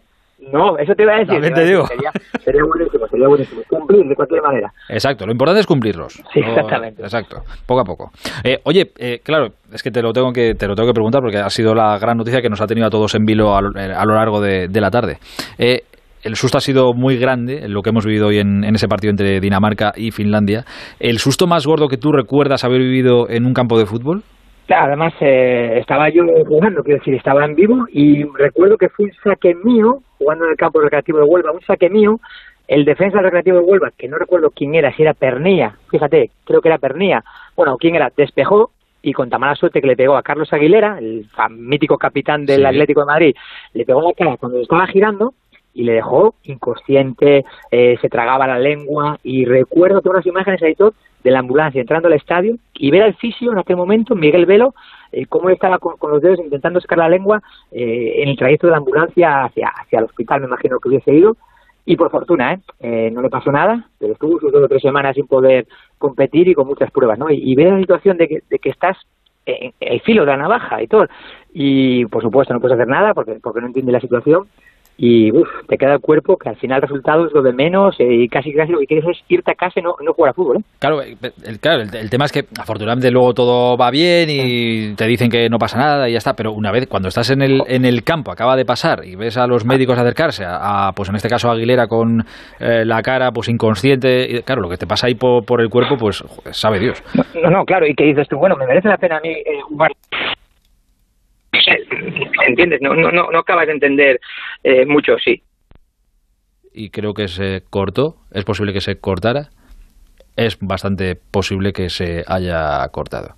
no, 0.52 0.78
eso 0.78 0.94
te 0.94 1.02
iba 1.02 1.12
a 1.12 1.18
decir. 1.18 1.34
También 1.34 1.52
te 1.52 1.60
decir, 1.60 1.82
Sería, 1.86 2.10
sería 2.42 2.62
buenísimo, 2.64 3.06
sería 3.08 3.28
buenísimo. 3.28 3.60
Cumplir 3.68 4.06
de 4.08 4.14
cualquier 4.14 4.40
manera. 4.42 4.72
Exacto, 4.88 5.26
lo 5.26 5.32
importante 5.32 5.60
es 5.60 5.66
cumplirlos. 5.66 6.14
Sí, 6.32 6.40
No- 6.40 6.48
exactamente. 6.48 7.02
Exacto, 7.02 7.42
poco 7.66 7.80
a 7.80 7.84
poco. 7.84 8.10
Eh, 8.42 8.58
oye, 8.64 8.90
eh, 8.98 9.20
claro, 9.22 9.48
es 9.70 9.82
que 9.82 9.90
te 9.90 10.00
lo 10.00 10.12
tengo 10.12 10.32
que 10.32 10.54
te 10.54 10.66
lo 10.66 10.74
tengo 10.74 10.88
que 10.88 10.94
preguntar 10.94 11.20
porque 11.20 11.36
ha 11.38 11.50
sido 11.50 11.74
la 11.74 11.98
gran 11.98 12.16
noticia 12.16 12.40
que 12.40 12.48
nos 12.48 12.60
ha 12.62 12.66
tenido 12.66 12.86
a 12.86 12.90
todos 12.90 13.14
en 13.14 13.24
vilo 13.26 13.54
a, 13.54 13.60
lo- 13.60 13.78
eh, 13.78 13.92
a 13.94 14.04
lo 14.06 14.14
largo 14.14 14.40
de, 14.40 14.68
de 14.68 14.80
la 14.80 14.90
tarde. 14.90 15.18
Eh, 15.58 15.82
el 16.22 16.36
susto 16.36 16.56
ha 16.58 16.60
sido 16.62 16.92
muy 16.94 17.16
grande, 17.18 17.68
lo 17.68 17.82
que 17.82 17.90
hemos 17.90 18.04
vivido 18.06 18.28
hoy 18.28 18.38
en, 18.38 18.64
en 18.64 18.74
ese 18.74 18.88
partido 18.88 19.10
entre 19.10 19.40
Dinamarca 19.40 19.92
y 19.94 20.10
Finlandia. 20.10 20.64
¿El 20.98 21.18
susto 21.18 21.46
más 21.46 21.66
gordo 21.66 21.88
que 21.88 21.96
tú 21.98 22.12
recuerdas 22.12 22.64
haber 22.64 22.78
vivido 22.80 23.28
en 23.28 23.44
un 23.46 23.52
campo 23.52 23.78
de 23.78 23.84
fútbol? 23.86 24.22
Además 24.70 25.12
eh, 25.20 25.78
estaba 25.80 26.08
yo 26.10 26.24
jugando, 26.46 26.82
quiero 26.84 26.98
decir, 27.00 27.14
estaba 27.14 27.44
en 27.44 27.54
vivo 27.56 27.86
y 27.92 28.24
recuerdo 28.38 28.78
que 28.78 28.88
fue 28.88 29.06
un 29.06 29.12
saque 29.24 29.54
mío, 29.54 30.02
jugando 30.18 30.44
en 30.44 30.52
el 30.52 30.56
campo 30.56 30.80
recreativo 30.80 31.18
de 31.18 31.24
Huelva, 31.24 31.52
un 31.52 31.60
saque 31.62 31.90
mío, 31.90 32.20
el 32.68 32.84
defensa 32.84 33.16
del 33.16 33.24
recreativo 33.24 33.58
de 33.58 33.64
Huelva, 33.64 33.90
que 33.96 34.08
no 34.08 34.16
recuerdo 34.16 34.50
quién 34.50 34.74
era, 34.76 34.94
si 34.94 35.02
era 35.02 35.14
Pernía, 35.14 35.74
fíjate, 35.90 36.30
creo 36.44 36.60
que 36.60 36.68
era 36.68 36.78
Pernía, 36.78 37.24
bueno, 37.56 37.76
quién 37.78 37.96
era, 37.96 38.12
despejó 38.16 38.70
y 39.02 39.12
con 39.12 39.28
tan 39.28 39.40
mala 39.40 39.54
suerte 39.56 39.80
que 39.80 39.86
le 39.88 39.96
pegó 39.96 40.14
a 40.16 40.22
Carlos 40.22 40.52
Aguilera, 40.52 40.98
el 40.98 41.26
mítico 41.50 41.98
capitán 41.98 42.44
del 42.46 42.60
Sí. 42.60 42.66
Atlético 42.66 43.00
de 43.00 43.06
Madrid, 43.06 43.34
le 43.72 43.84
pegó 43.84 44.00
en 44.00 44.06
la 44.06 44.12
cara 44.14 44.36
cuando 44.36 44.60
estaba 44.60 44.86
girando 44.86 45.34
y 45.74 45.84
le 45.84 45.94
dejó 45.94 46.34
inconsciente, 46.44 47.44
eh, 47.70 47.96
se 48.00 48.08
tragaba 48.08 48.46
la 48.46 48.58
lengua 48.58 49.18
y 49.22 49.46
recuerdo 49.46 50.00
todas 50.00 50.18
las 50.18 50.26
imágenes 50.26 50.62
ahí 50.62 50.74
todo 50.74 50.94
de 51.22 51.30
la 51.30 51.40
ambulancia 51.40 51.80
entrando 51.80 52.08
al 52.08 52.14
estadio 52.14 52.56
y 52.74 52.90
ver 52.90 53.02
al 53.02 53.14
fisio 53.14 53.52
en 53.52 53.58
aquel 53.58 53.76
momento, 53.76 54.14
Miguel 54.14 54.46
Velo, 54.46 54.74
eh, 55.12 55.26
cómo 55.26 55.50
estaba 55.50 55.78
con, 55.78 55.94
los 56.10 56.22
dedos 56.22 56.40
intentando 56.40 56.80
sacar 56.80 56.98
la 56.98 57.08
lengua 57.08 57.42
eh, 57.72 58.22
en 58.22 58.28
el 58.28 58.36
trayecto 58.36 58.66
de 58.66 58.72
la 58.72 58.78
ambulancia 58.78 59.44
hacia, 59.44 59.68
hacia 59.68 59.98
el 59.98 60.04
hospital, 60.06 60.40
me 60.40 60.46
imagino 60.46 60.78
que 60.78 60.88
hubiese 60.88 61.12
ido. 61.12 61.36
Y 61.86 61.96
por 61.96 62.10
fortuna, 62.10 62.52
¿eh? 62.52 62.60
Eh, 62.78 63.10
no 63.10 63.22
le 63.22 63.30
pasó 63.30 63.50
nada, 63.50 63.88
pero 63.98 64.12
estuvo 64.12 64.38
sus 64.38 64.52
dos 64.52 64.62
o 64.62 64.68
tres 64.68 64.82
semanas 64.82 65.14
sin 65.14 65.26
poder 65.26 65.66
competir 65.98 66.46
y 66.46 66.54
con 66.54 66.66
muchas 66.66 66.90
pruebas, 66.90 67.18
¿no? 67.18 67.30
Y, 67.30 67.40
y 67.42 67.54
ver 67.54 67.72
la 67.72 67.80
situación 67.80 68.18
de 68.18 68.28
que, 68.28 68.42
de 68.48 68.58
que 68.58 68.68
estás 68.68 68.98
en 69.46 69.72
el 69.80 70.00
filo 70.02 70.22
de 70.22 70.28
la 70.28 70.36
navaja 70.36 70.82
y 70.82 70.86
todo. 70.86 71.06
Y 71.52 72.04
por 72.06 72.22
supuesto 72.22 72.54
no 72.54 72.60
puedes 72.60 72.76
hacer 72.76 72.86
nada 72.86 73.14
porque, 73.14 73.38
porque 73.42 73.60
no 73.60 73.66
entiendes 73.68 73.94
la 73.94 74.00
situación 74.00 74.46
y 75.02 75.32
uf, 75.32 75.48
te 75.66 75.78
queda 75.78 75.94
el 75.94 76.00
cuerpo 76.00 76.36
que 76.36 76.50
al 76.50 76.56
final 76.56 76.76
el 76.76 76.82
resultado 76.82 77.26
es 77.26 77.32
lo 77.32 77.40
de 77.40 77.54
menos 77.54 77.98
eh, 77.98 78.04
y 78.06 78.28
casi 78.28 78.52
casi 78.52 78.70
lo 78.70 78.80
que 78.80 78.86
quieres 78.86 79.06
es 79.08 79.24
irte 79.28 79.50
a 79.50 79.54
casa 79.54 79.80
y 79.80 79.82
no, 79.82 79.94
no 80.04 80.12
jugar 80.12 80.30
a 80.30 80.34
fútbol. 80.34 80.58
¿eh? 80.58 80.62
Claro, 80.78 81.00
eh, 81.00 81.16
el, 81.46 81.58
claro, 81.58 81.80
el, 81.80 81.94
el 81.94 82.10
tema 82.10 82.26
es 82.26 82.32
que 82.32 82.44
afortunadamente 82.60 83.10
luego 83.10 83.32
todo 83.32 83.78
va 83.78 83.90
bien 83.90 84.28
y 84.28 84.94
te 84.96 85.06
dicen 85.06 85.30
que 85.30 85.48
no 85.48 85.56
pasa 85.58 85.78
nada 85.78 86.06
y 86.06 86.12
ya 86.12 86.18
está, 86.18 86.34
pero 86.34 86.52
una 86.52 86.70
vez 86.70 86.86
cuando 86.86 87.08
estás 87.08 87.30
en 87.30 87.40
el, 87.40 87.62
en 87.66 87.86
el 87.86 88.04
campo, 88.04 88.30
acaba 88.30 88.56
de 88.56 88.66
pasar 88.66 89.00
y 89.06 89.16
ves 89.16 89.38
a 89.38 89.46
los 89.46 89.64
médicos 89.64 89.98
acercarse 89.98 90.44
a, 90.44 90.88
a, 90.88 90.92
pues 90.92 91.08
en 91.08 91.16
este 91.16 91.30
caso 91.30 91.48
a 91.48 91.54
Aguilera 91.54 91.86
con 91.86 92.20
eh, 92.58 92.84
la 92.84 93.00
cara 93.00 93.32
pues 93.32 93.48
inconsciente, 93.48 94.26
y, 94.30 94.42
claro, 94.42 94.60
lo 94.60 94.68
que 94.68 94.76
te 94.76 94.86
pasa 94.86 95.06
ahí 95.06 95.14
por, 95.14 95.46
por 95.46 95.62
el 95.62 95.70
cuerpo, 95.70 95.96
pues 95.96 96.20
joder, 96.20 96.52
sabe 96.52 96.78
Dios. 96.78 97.02
No, 97.42 97.48
no, 97.48 97.64
claro, 97.64 97.86
y 97.86 97.94
que 97.94 98.04
dices 98.04 98.28
tú, 98.28 98.36
bueno, 98.36 98.54
me 98.56 98.66
merece 98.66 98.88
la 98.88 98.98
pena 98.98 99.16
a 99.16 99.20
mí 99.20 99.30
eh, 99.30 99.60
jugar. 99.62 99.92
¿Entiendes? 102.46 102.80
No, 102.82 102.94
no, 102.94 103.10
no, 103.10 103.30
no 103.30 103.38
acabas 103.40 103.66
de 103.66 103.72
entender 103.72 104.20
eh, 104.62 104.86
mucho, 104.86 105.16
sí. 105.22 105.42
Y 106.72 106.90
creo 106.90 107.14
que 107.14 107.28
se 107.28 107.62
cortó, 107.68 108.16
es 108.32 108.44
posible 108.44 108.72
que 108.72 108.80
se 108.80 108.98
cortara, 109.00 109.50
es 110.36 110.58
bastante 110.60 111.16
posible 111.16 111.72
que 111.72 111.90
se 111.90 112.24
haya 112.26 112.86
cortado. 112.88 113.34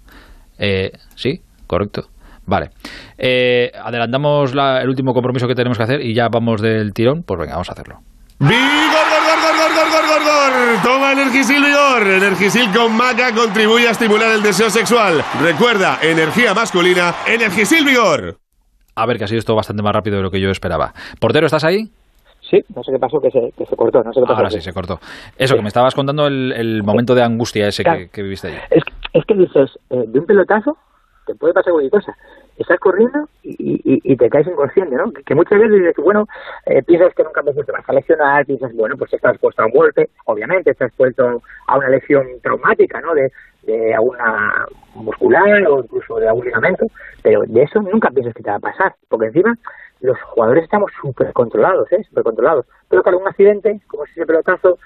Eh, 0.59 0.93
¿Sí? 1.15 1.41
¿Correcto? 1.67 2.09
Vale. 2.45 2.71
Eh, 3.17 3.73
adelantamos 3.83 4.55
la- 4.55 4.83
el 4.83 4.89
último 4.89 5.15
compromiso 5.15 5.49
que 5.49 5.55
tenemos 5.55 5.79
que 5.79 5.85
hacer 5.85 6.01
y 6.03 6.13
ya 6.13 6.29
vamos 6.29 6.61
del 6.61 6.93
tirón. 6.93 7.23
Pues 7.23 7.41
venga, 7.41 7.53
vamos 7.53 7.71
a 7.71 7.73
hacerlo. 7.73 8.01
¡Vigor, 8.39 8.53
Toma 10.83 11.13
Energisil 11.13 11.63
Vigor. 11.63 12.07
Energisil 12.07 12.71
con 12.73 12.97
maca 12.97 13.35
contribuye 13.35 13.89
a 13.89 13.91
estimular 13.91 14.31
el 14.35 14.43
deseo 14.43 14.71
sexual. 14.71 15.23
Recuerda, 15.41 15.99
energía 16.03 16.55
masculina, 16.55 17.15
Energisil 17.27 17.85
Vigor. 17.85 18.37
A 18.95 19.07
ver, 19.07 19.19
que 19.19 19.25
ha 19.25 19.27
sido 19.27 19.39
esto 19.39 19.55
bastante 19.55 19.83
más 19.83 19.93
rápido 19.93 20.19
de 20.19 20.23
lo 20.23 20.31
que 20.31 20.41
yo 20.41 20.51
esperaba. 20.51 20.93
Portero, 21.19 21.47
¿estás 21.47 21.65
ahí? 21.65 21.85
Sí, 22.49 22.63
no 22.75 22.83
sé 22.83 22.93
qué 22.93 22.99
pasó, 22.99 23.21
que 23.21 23.31
se, 23.31 23.53
que 23.57 23.65
se 23.67 23.77
cortó. 23.77 24.03
No 24.03 24.13
sé 24.13 24.21
qué 24.21 24.27
pasó 24.27 24.37
Ahora 24.37 24.51
sí, 24.51 24.61
se 24.61 24.73
cortó. 24.73 25.01
Eso, 25.37 25.57
que 25.57 25.63
me 25.63 25.69
estabas 25.69 25.95
contando 25.95 26.27
el, 26.27 26.53
el 26.53 26.83
momento 26.83 27.15
de 27.15 27.23
angustia 27.23 27.67
ese 27.67 27.83
que, 27.83 28.09
que 28.13 28.23
viviste 28.23 28.49
ahí. 28.49 28.59
Es, 28.71 28.83
es 29.15 29.25
que 29.25 29.35
dices, 29.35 29.71
eh, 29.91 30.05
de 30.07 30.19
un 30.21 30.27
pelotazo 30.27 30.77
te 31.27 31.35
puede 31.35 31.55
pasar 31.55 31.73
cualquier 31.73 31.93
cosa. 31.93 32.17
Estás 32.59 32.79
corriendo 32.79 33.29
y, 33.43 33.81
y, 33.85 34.17
te 34.17 34.29
caes 34.29 34.47
inconsciente, 34.47 34.95
¿no? 34.95 35.11
Que, 35.11 35.23
que 35.23 35.35
muchas 35.35 35.59
veces 35.59 35.79
dices, 35.79 35.97
bueno, 35.97 36.27
eh, 36.67 36.83
piensas 36.83 37.15
que 37.15 37.25
nunca 37.25 37.43
te 37.43 37.73
vas 37.73 37.89
a 37.89 37.93
lesionar, 37.93 38.45
piensas, 38.47 38.73
bueno, 38.75 38.97
pues 38.97 39.13
estás 39.13 39.33
expuesto 39.33 39.63
a 39.63 39.67
un 39.67 39.73
golpe, 39.73 40.11
obviamente 40.27 40.71
estás 40.71 40.89
expuesto 40.89 41.43
a 41.67 41.79
una 41.79 41.89
lesión 41.89 42.27
traumática, 42.43 43.01
¿no? 43.01 43.15
De, 43.15 43.33
de 43.63 43.95
alguna 43.95 44.67
muscular 44.95 45.67
o 45.69 45.83
incluso 45.83 46.17
de 46.17 46.29
algún 46.29 46.45
ligamento, 46.45 46.87
pero 47.23 47.43
de 47.47 47.63
eso 47.63 47.81
nunca 47.81 48.11
piensas 48.11 48.35
que 48.35 48.43
te 48.43 48.51
va 48.51 48.57
a 48.57 48.61
pasar, 48.61 48.95
porque 49.09 49.27
encima 49.27 49.55
los 50.01 50.21
jugadores 50.23 50.65
estamos 50.65 50.91
súper 51.01 51.33
controlados, 51.33 51.91
¿eh? 51.93 52.03
Súper 52.09 52.25
controlados. 52.25 52.67
Pero 52.89 53.03
claro, 53.03 53.19
un 53.19 53.29
accidente, 53.29 53.81
como 53.87 54.05
ese 54.05 54.27
pelotazo, 54.27 54.79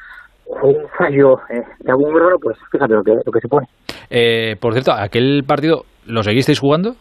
o 0.46 0.68
un 0.68 0.88
fallo 0.96 1.40
eh, 1.50 1.62
de 1.80 1.90
algún 1.90 2.14
órgano, 2.14 2.36
pues 2.40 2.56
fíjate 2.70 2.94
lo 2.94 3.02
que, 3.02 3.14
lo 3.24 3.32
que 3.32 3.40
se 3.40 3.48
pone. 3.48 3.66
Eh, 4.10 4.56
por 4.60 4.72
cierto, 4.72 4.92
¿aquel 4.92 5.42
partido 5.46 5.84
lo 6.06 6.22
seguisteis 6.22 6.60
jugando? 6.60 6.94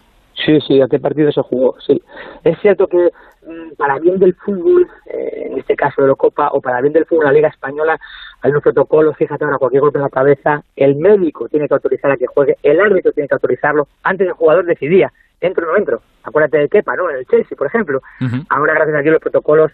Sí, 0.46 0.60
sí, 0.62 0.82
aquel 0.82 1.02
partido 1.02 1.32
se 1.32 1.42
jugó, 1.42 1.76
sí. 1.86 2.02
Es 2.44 2.60
cierto 2.60 2.88
que 2.88 3.12
mm, 3.48 3.76
para 3.78 3.98
bien 4.00 4.20
del 4.20 4.36
fútbol, 4.36 4.88
eh, 5.08 5.48
en 5.50 5.58
este 5.58 5.76
caso 5.76 6.04
de 6.04 6.10
la 6.10 6.16
Copa, 6.16 6.50
o 6.52 6.62
para 6.62 6.82
bien 6.82 6.94
del 6.94 7.06
fútbol, 7.06 7.26
la 7.26 7.32
Liga 7.32 7.48
Española, 7.48 8.00
hay 8.42 8.52
un 8.52 8.62
protocolo, 8.62 9.14
fíjate 9.14 9.44
ahora, 9.44 9.58
cualquier 9.58 9.82
golpe 9.82 9.98
en 9.98 10.04
la 10.04 10.10
cabeza, 10.10 10.64
el 10.76 10.96
médico 10.98 11.50
tiene 11.50 11.68
que 11.68 11.74
autorizar 11.74 12.12
a 12.12 12.18
que 12.18 12.28
juegue, 12.28 12.58
el 12.62 12.80
árbitro 12.80 13.12
tiene 13.12 13.28
que 13.28 13.36
autorizarlo, 13.36 13.88
antes 14.04 14.28
el 14.28 14.34
jugador 14.34 14.66
decidía, 14.66 15.12
entro 15.42 15.68
o 15.68 15.72
no 15.72 15.78
entro. 15.78 16.02
Acuérdate 16.24 16.60
de 16.60 16.70
Kepa, 16.70 16.96
¿no? 16.96 17.10
En 17.10 17.18
el 17.18 17.26
Chelsea, 17.26 17.58
por 17.58 17.68
ejemplo. 17.68 18.02
Ahora, 18.50 18.74
gracias 18.74 18.98
a 18.98 19.02
Dios, 19.02 19.14
los 19.14 19.22
protocolos, 19.22 19.72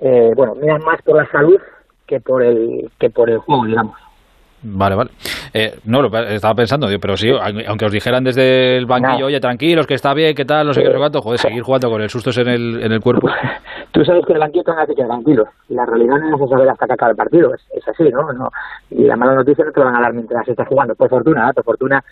eh, 0.00 0.32
bueno, 0.36 0.54
miran 0.54 0.82
más 0.84 1.00
por 1.02 1.16
la 1.16 1.30
salud 1.30 1.60
que 2.06 2.20
por 2.20 2.42
el, 2.42 2.90
que 2.98 3.10
por 3.10 3.30
el 3.30 3.38
juego, 3.38 3.66
digamos. 3.66 3.96
Vale, 4.62 4.94
vale. 4.94 5.10
Eh, 5.52 5.78
no, 5.86 6.00
lo 6.00 6.08
estaba 6.28 6.54
pensando, 6.54 6.86
digo, 6.86 7.00
pero 7.00 7.16
sí, 7.16 7.28
aunque 7.66 7.84
os 7.84 7.92
dijeran 7.92 8.22
desde 8.22 8.76
el 8.76 8.86
banquillo, 8.86 9.26
oye, 9.26 9.40
tranquilos, 9.40 9.86
que 9.86 9.94
está 9.94 10.14
bien, 10.14 10.34
que 10.34 10.44
tal, 10.44 10.66
no 10.66 10.72
sé 10.72 10.82
qué, 10.82 10.86
no 10.86 10.94
sé 10.94 10.98
cuánto, 10.98 11.20
joder, 11.20 11.38
seguir 11.38 11.62
jugando 11.62 11.90
con 11.90 12.00
el 12.00 12.08
susto 12.08 12.30
en 12.40 12.48
el, 12.48 12.82
en 12.82 12.92
el 12.92 13.00
cuerpo. 13.00 13.28
Tú 13.92 14.04
sabes 14.04 14.24
que 14.24 14.32
el 14.32 14.38
banquillo 14.38 14.64
te 14.64 14.70
hace 14.70 14.94
que 14.94 15.04
tranquilo. 15.04 15.44
La 15.68 15.84
realidad 15.84 16.16
no 16.18 16.42
es 16.42 16.50
saber 16.50 16.68
hasta 16.68 16.86
que 16.86 16.92
acaba 16.92 17.10
el 17.10 17.16
partido, 17.16 17.54
es, 17.54 17.60
es 17.72 17.86
así, 17.88 18.04
¿no? 18.04 18.32
no 18.32 18.48
Y 18.90 19.04
la 19.04 19.16
mala 19.16 19.34
noticia 19.34 19.64
no 19.64 19.72
te 19.72 19.80
lo 19.80 19.86
van 19.86 19.96
a 19.96 20.00
dar 20.00 20.14
mientras 20.14 20.48
estás 20.48 20.68
jugando. 20.68 20.94
Por 20.94 21.10
fortuna, 21.10 21.50
¿eh? 21.50 21.52
por 21.54 21.64
fortuna 21.64 22.02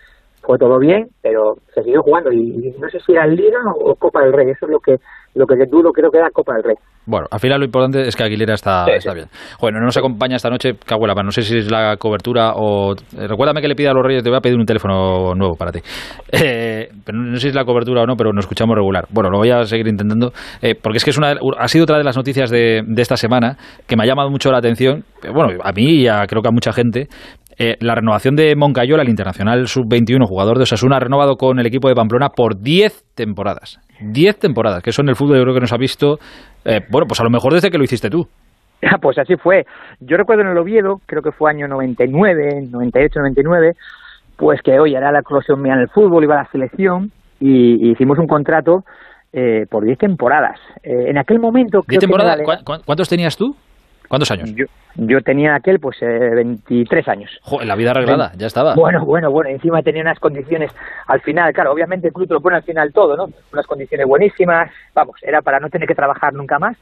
fue 0.42 0.58
todo 0.58 0.78
bien, 0.78 1.08
pero 1.22 1.56
se 1.74 1.82
siguió 1.82 2.02
jugando 2.02 2.32
y, 2.32 2.40
y 2.40 2.80
no 2.80 2.88
sé 2.90 2.98
si 3.00 3.12
era 3.12 3.26
Liga 3.26 3.58
o 3.74 3.94
Copa 3.94 4.22
del 4.22 4.32
Rey, 4.32 4.50
eso 4.50 4.66
es 4.66 4.72
lo 4.72 4.80
que 4.80 4.96
lo 5.34 5.46
que 5.46 5.54
dudo 5.66 5.92
creo 5.92 6.10
que 6.10 6.18
era 6.18 6.30
Copa 6.30 6.54
del 6.54 6.64
Rey. 6.64 6.76
Bueno, 7.06 7.26
al 7.30 7.40
final 7.40 7.58
lo 7.58 7.64
importante 7.64 8.02
es 8.06 8.14
que 8.14 8.22
Aguilera 8.22 8.54
está, 8.54 8.84
Sí, 8.84 8.92
está 8.92 9.14
bien. 9.14 9.26
Bueno, 9.60 9.78
no 9.80 9.86
nos 9.86 9.96
acompaña 9.96 10.36
esta 10.36 10.50
noche, 10.50 10.74
cago 10.86 11.02
en 11.04 11.08
la 11.08 11.14
mano, 11.14 11.26
no 11.26 11.32
sé 11.32 11.42
si 11.42 11.58
es 11.58 11.70
la 11.70 11.96
cobertura 11.96 12.52
o... 12.54 12.92
eh, 12.92 13.26
recuérdame 13.26 13.60
que 13.60 13.68
le 13.68 13.74
pida 13.74 13.90
a 13.90 13.94
los 13.94 14.04
Reyes, 14.04 14.22
te 14.22 14.30
voy 14.30 14.36
a 14.38 14.40
pedir 14.40 14.58
un 14.58 14.66
teléfono 14.66 15.34
nuevo 15.34 15.54
para 15.56 15.72
ti. 15.72 15.80
Eh, 16.32 16.88
pero 17.04 17.18
no 17.18 17.34
sé 17.34 17.40
si 17.42 17.48
es 17.48 17.54
la 17.54 17.64
cobertura 17.64 18.02
o 18.02 18.06
no, 18.06 18.14
pero 18.16 18.32
nos 18.32 18.44
escuchamos 18.44 18.74
regular. 18.74 19.04
Bueno, 19.10 19.30
lo 19.30 19.38
voy 19.38 19.50
a 19.50 19.62
seguir 19.64 19.88
intentando, 19.88 20.32
eh, 20.62 20.74
porque 20.74 20.98
es 20.98 21.04
que 21.04 21.10
es 21.10 21.18
una, 21.18 21.34
ha 21.58 21.68
sido 21.68 21.84
otra 21.84 21.98
de 21.98 22.04
las 22.04 22.16
noticias 22.16 22.50
de, 22.50 22.82
de 22.86 23.02
esta 23.02 23.16
semana 23.16 23.56
que 23.86 23.96
me 23.96 24.04
ha 24.04 24.06
llamado 24.06 24.30
mucho 24.30 24.50
la 24.50 24.58
atención, 24.58 25.04
bueno, 25.34 25.60
a 25.62 25.72
mí 25.72 26.02
y 26.02 26.06
a, 26.08 26.26
creo 26.26 26.40
que 26.42 26.48
a 26.48 26.52
mucha 26.52 26.72
gente, 26.72 27.08
eh, 27.62 27.76
la 27.80 27.94
renovación 27.94 28.34
de 28.36 28.56
Moncayola, 28.56 29.02
el 29.02 29.08
internacional 29.10 29.66
sub-21, 29.68 30.26
jugador 30.26 30.56
de 30.56 30.62
Osasuna, 30.62 30.96
ha 30.96 31.00
renovado 31.00 31.36
con 31.36 31.58
el 31.60 31.66
equipo 31.66 31.88
de 31.88 31.94
Pamplona 31.94 32.30
por 32.30 32.58
10 32.60 33.04
temporadas. 33.14 33.78
10 34.00 34.38
temporadas, 34.38 34.82
que 34.82 34.88
eso 34.90 35.02
en 35.02 35.10
el 35.10 35.14
fútbol 35.16 35.36
yo 35.36 35.42
creo 35.42 35.54
que 35.54 35.60
nos 35.60 35.72
ha 35.74 35.76
visto, 35.76 36.18
eh, 36.64 36.80
bueno, 36.90 37.06
pues 37.06 37.20
a 37.20 37.24
lo 37.24 37.28
mejor 37.30 37.52
desde 37.52 37.70
que 37.70 37.76
lo 37.78 37.84
hiciste 37.84 38.08
tú. 38.10 38.26
Pues 39.02 39.18
así 39.18 39.36
fue. 39.36 39.66
Yo 40.00 40.16
recuerdo 40.16 40.42
en 40.42 40.48
el 40.48 40.56
Oviedo, 40.58 40.96
creo 41.04 41.20
que 41.22 41.32
fue 41.32 41.50
año 41.50 41.68
99, 41.68 42.68
98, 42.70 43.20
99, 43.20 43.72
pues 44.38 44.62
que 44.62 44.80
hoy 44.80 44.94
era 44.94 45.12
la 45.12 45.18
explosión 45.18 45.60
mía 45.60 45.74
en 45.74 45.80
el 45.80 45.88
fútbol, 45.90 46.24
iba 46.24 46.34
a 46.36 46.44
la 46.44 46.50
selección 46.50 47.10
y, 47.38 47.86
y 47.88 47.92
hicimos 47.92 48.18
un 48.18 48.26
contrato 48.26 48.84
eh, 49.34 49.66
por 49.70 49.84
10 49.84 49.98
temporadas. 49.98 50.58
Eh, 50.82 51.10
en 51.10 51.18
aquel 51.18 51.38
momento... 51.40 51.82
creo 51.82 51.98
10 51.98 52.00
que 52.00 52.06
temporadas, 52.06 52.38
me 52.38 52.44
¿cu- 52.44 52.50
vale- 52.52 52.64
cu- 52.64 52.82
¿cuántos 52.86 53.06
tenías 53.10 53.36
tú? 53.36 53.54
¿Cuántos 54.10 54.32
años? 54.32 54.52
Yo, 54.56 54.66
yo 54.96 55.20
tenía 55.20 55.50
en 55.50 55.54
aquel 55.54 55.78
pues 55.78 56.02
eh, 56.02 56.34
23 56.34 57.06
años. 57.06 57.30
Joder, 57.42 57.68
la 57.68 57.76
vida 57.76 57.92
arreglada, 57.92 58.32
ya 58.36 58.48
estaba. 58.48 58.74
Bueno, 58.74 59.04
bueno, 59.04 59.30
bueno, 59.30 59.50
encima 59.50 59.82
tenía 59.82 60.02
unas 60.02 60.18
condiciones 60.18 60.72
al 61.06 61.20
final, 61.20 61.52
claro, 61.52 61.70
obviamente 61.70 62.08
el 62.08 62.12
club 62.12 62.26
te 62.26 62.34
lo 62.34 62.40
pone 62.40 62.56
al 62.56 62.64
final 62.64 62.92
todo, 62.92 63.16
¿no? 63.16 63.26
Unas 63.52 63.66
condiciones 63.68 64.08
buenísimas, 64.08 64.68
vamos, 64.96 65.14
era 65.22 65.42
para 65.42 65.60
no 65.60 65.68
tener 65.68 65.86
que 65.86 65.94
trabajar 65.94 66.34
nunca 66.34 66.58
más. 66.58 66.76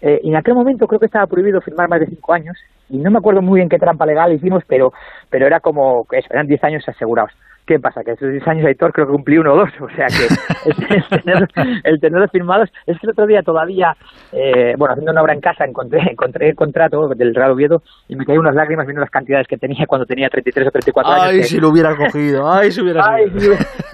Eh, 0.00 0.20
y 0.22 0.28
en 0.28 0.36
aquel 0.36 0.54
momento 0.54 0.86
creo 0.86 1.00
que 1.00 1.06
estaba 1.06 1.26
prohibido 1.26 1.60
firmar 1.60 1.88
más 1.88 1.98
de 1.98 2.06
cinco 2.06 2.32
años 2.32 2.56
y 2.88 2.98
no 2.98 3.10
me 3.10 3.18
acuerdo 3.18 3.42
muy 3.42 3.58
bien 3.58 3.68
qué 3.68 3.80
trampa 3.80 4.06
legal 4.06 4.32
hicimos, 4.32 4.62
pero 4.68 4.92
pero 5.30 5.48
era 5.48 5.58
como, 5.58 6.06
eso, 6.12 6.28
eran 6.30 6.46
10 6.46 6.62
años 6.62 6.88
asegurados. 6.88 7.32
¿Qué 7.68 7.78
pasa? 7.78 8.02
Que 8.02 8.12
esos 8.12 8.30
10 8.32 8.48
años 8.48 8.64
Aitor 8.64 8.94
creo 8.94 9.06
que 9.06 9.12
cumplí 9.12 9.36
uno 9.36 9.52
o 9.52 9.56
dos, 9.56 9.68
o 9.82 9.90
sea 9.90 10.06
que 10.06 10.70
el, 10.70 11.20
tener, 11.22 11.48
el 11.84 12.00
tener 12.00 12.30
firmados, 12.30 12.70
es 12.86 12.98
que 12.98 13.06
el 13.06 13.10
otro 13.10 13.26
día 13.26 13.42
todavía, 13.42 13.94
eh, 14.32 14.72
bueno, 14.78 14.92
haciendo 14.94 15.12
una 15.12 15.20
obra 15.20 15.34
en 15.34 15.42
casa 15.42 15.66
encontré, 15.66 16.00
encontré 16.10 16.48
el 16.48 16.54
contrato 16.56 17.08
del 17.08 17.34
Real 17.34 17.50
Oviedo 17.50 17.82
y 18.08 18.16
me 18.16 18.24
caí 18.24 18.38
unas 18.38 18.54
lágrimas 18.54 18.86
viendo 18.86 19.02
las 19.02 19.10
cantidades 19.10 19.46
que 19.46 19.58
tenía 19.58 19.84
cuando 19.86 20.06
tenía 20.06 20.30
33 20.30 20.68
o 20.68 20.70
34 20.70 21.12
años. 21.12 21.24
Ay, 21.26 21.36
que- 21.40 21.44
si 21.44 21.60
lo 21.60 21.68
hubiera 21.68 21.94
cogido, 21.94 22.50
ay, 22.50 22.72
si 22.72 22.80
hubiera 22.80 23.04
Ay, 23.12 23.30
si, 23.36 23.40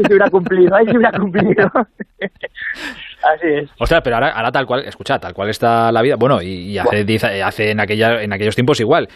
si 0.04 0.06
hubiera 0.06 0.30
cumplido, 0.30 0.76
ay, 0.76 0.86
si 0.86 0.96
hubiera 0.96 1.18
cumplido. 1.18 1.68
Así 3.34 3.46
es. 3.48 3.70
Ostras, 3.78 4.00
pero 4.04 4.16
ahora, 4.16 4.30
ahora 4.30 4.52
tal 4.52 4.66
cual, 4.66 4.84
escucha, 4.84 5.18
tal 5.18 5.32
cual 5.32 5.48
está 5.50 5.90
la 5.92 6.02
vida. 6.02 6.16
Bueno, 6.18 6.42
y, 6.42 6.72
y 6.72 6.78
hace, 6.78 7.04
diez- 7.06 7.30
eh, 7.30 7.42
hace 7.42 7.70
en, 7.70 7.80
aquella, 7.80 8.22
en 8.22 8.32
aquellos 8.32 8.54
tiempos 8.54 8.78
igual. 8.80 9.08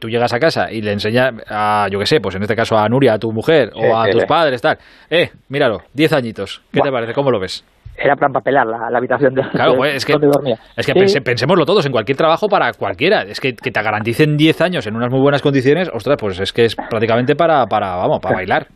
Tú 0.00 0.08
llegas 0.08 0.32
a 0.32 0.38
casa 0.38 0.70
y 0.70 0.82
le 0.82 0.92
enseñas 0.92 1.34
a, 1.48 1.88
yo 1.90 1.98
qué 1.98 2.06
sé, 2.06 2.20
pues 2.20 2.34
en 2.34 2.42
este 2.42 2.54
caso 2.56 2.78
a 2.78 2.88
Nuria, 2.88 3.14
a 3.14 3.18
tu 3.18 3.32
mujer, 3.32 3.70
Sí, 3.74 3.80
o 3.82 3.96
a 3.98 4.04
sí, 4.06 4.10
tus 4.12 4.20
sí. 4.22 4.26
padres, 4.26 4.60
tal. 4.62 4.78
Eh, 5.10 5.30
míralo, 5.48 5.82
10 5.94 6.12
añitos. 6.12 6.62
¿Qué 6.72 6.80
te 6.80 6.90
parece? 6.92 7.12
¿Cómo 7.12 7.30
lo 7.30 7.38
ves? 7.40 7.64
Era 7.98 8.14
para 8.14 8.26
empapelar 8.26 8.66
la, 8.66 8.90
la 8.90 8.98
habitación 8.98 9.32
de, 9.34 9.42
Claro, 9.48 9.70
de- 9.72 9.76
pues, 9.78 9.94
es 9.96 10.04
que, 10.04 10.12
donde 10.12 10.26
dormía. 10.26 10.58
es 10.76 10.84
que 10.84 10.92
Sí. 10.92 10.98
pense- 10.98 11.20
pensémoslo 11.22 11.64
todos, 11.64 11.86
en 11.86 11.92
cualquier 11.92 12.18
trabajo 12.18 12.46
para 12.46 12.72
cualquiera. 12.74 13.22
Es 13.22 13.40
que, 13.40 13.54
que 13.56 13.70
te 13.70 13.82
garanticen 13.82 14.36
10 14.36 14.60
años 14.60 14.86
en 14.86 14.96
unas 14.96 15.10
muy 15.10 15.20
buenas 15.20 15.40
condiciones, 15.40 15.88
ostras, 15.92 16.18
pues 16.20 16.38
es 16.38 16.52
que 16.52 16.66
es 16.66 16.76
prácticamente 16.76 17.34
para, 17.36 17.64
para 17.66 17.96
vamos, 17.96 18.20
para 18.20 18.34
bailar. 18.36 18.66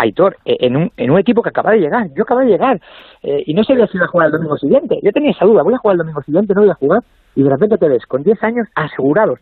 Aitor, 0.00 0.36
eh, 0.44 0.56
en 0.60 0.76
un, 0.76 0.92
en 0.96 1.10
un 1.10 1.18
equipo 1.18 1.42
que 1.42 1.50
acaba 1.50 1.72
de 1.72 1.80
llegar, 1.80 2.08
yo 2.14 2.22
acabo 2.22 2.40
de 2.40 2.46
llegar, 2.46 2.80
eh, 3.22 3.42
y 3.46 3.54
no 3.54 3.64
sabía 3.64 3.86
si 3.86 3.96
iba 3.96 4.06
a 4.06 4.08
jugar 4.08 4.26
el 4.26 4.32
domingo 4.32 4.56
siguiente. 4.56 4.98
Yo 5.02 5.12
tenía 5.12 5.30
esa 5.30 5.44
duda, 5.44 5.62
voy 5.62 5.74
a 5.74 5.78
jugar 5.78 5.94
el 5.94 5.98
domingo 5.98 6.22
siguiente, 6.22 6.54
no 6.54 6.62
voy 6.62 6.70
a 6.70 6.74
jugar, 6.74 7.02
y 7.34 7.42
de 7.42 7.50
repente 7.50 7.76
te 7.78 7.88
ves 7.88 8.06
con 8.06 8.22
10 8.22 8.42
años 8.42 8.68
asegurados. 8.74 9.38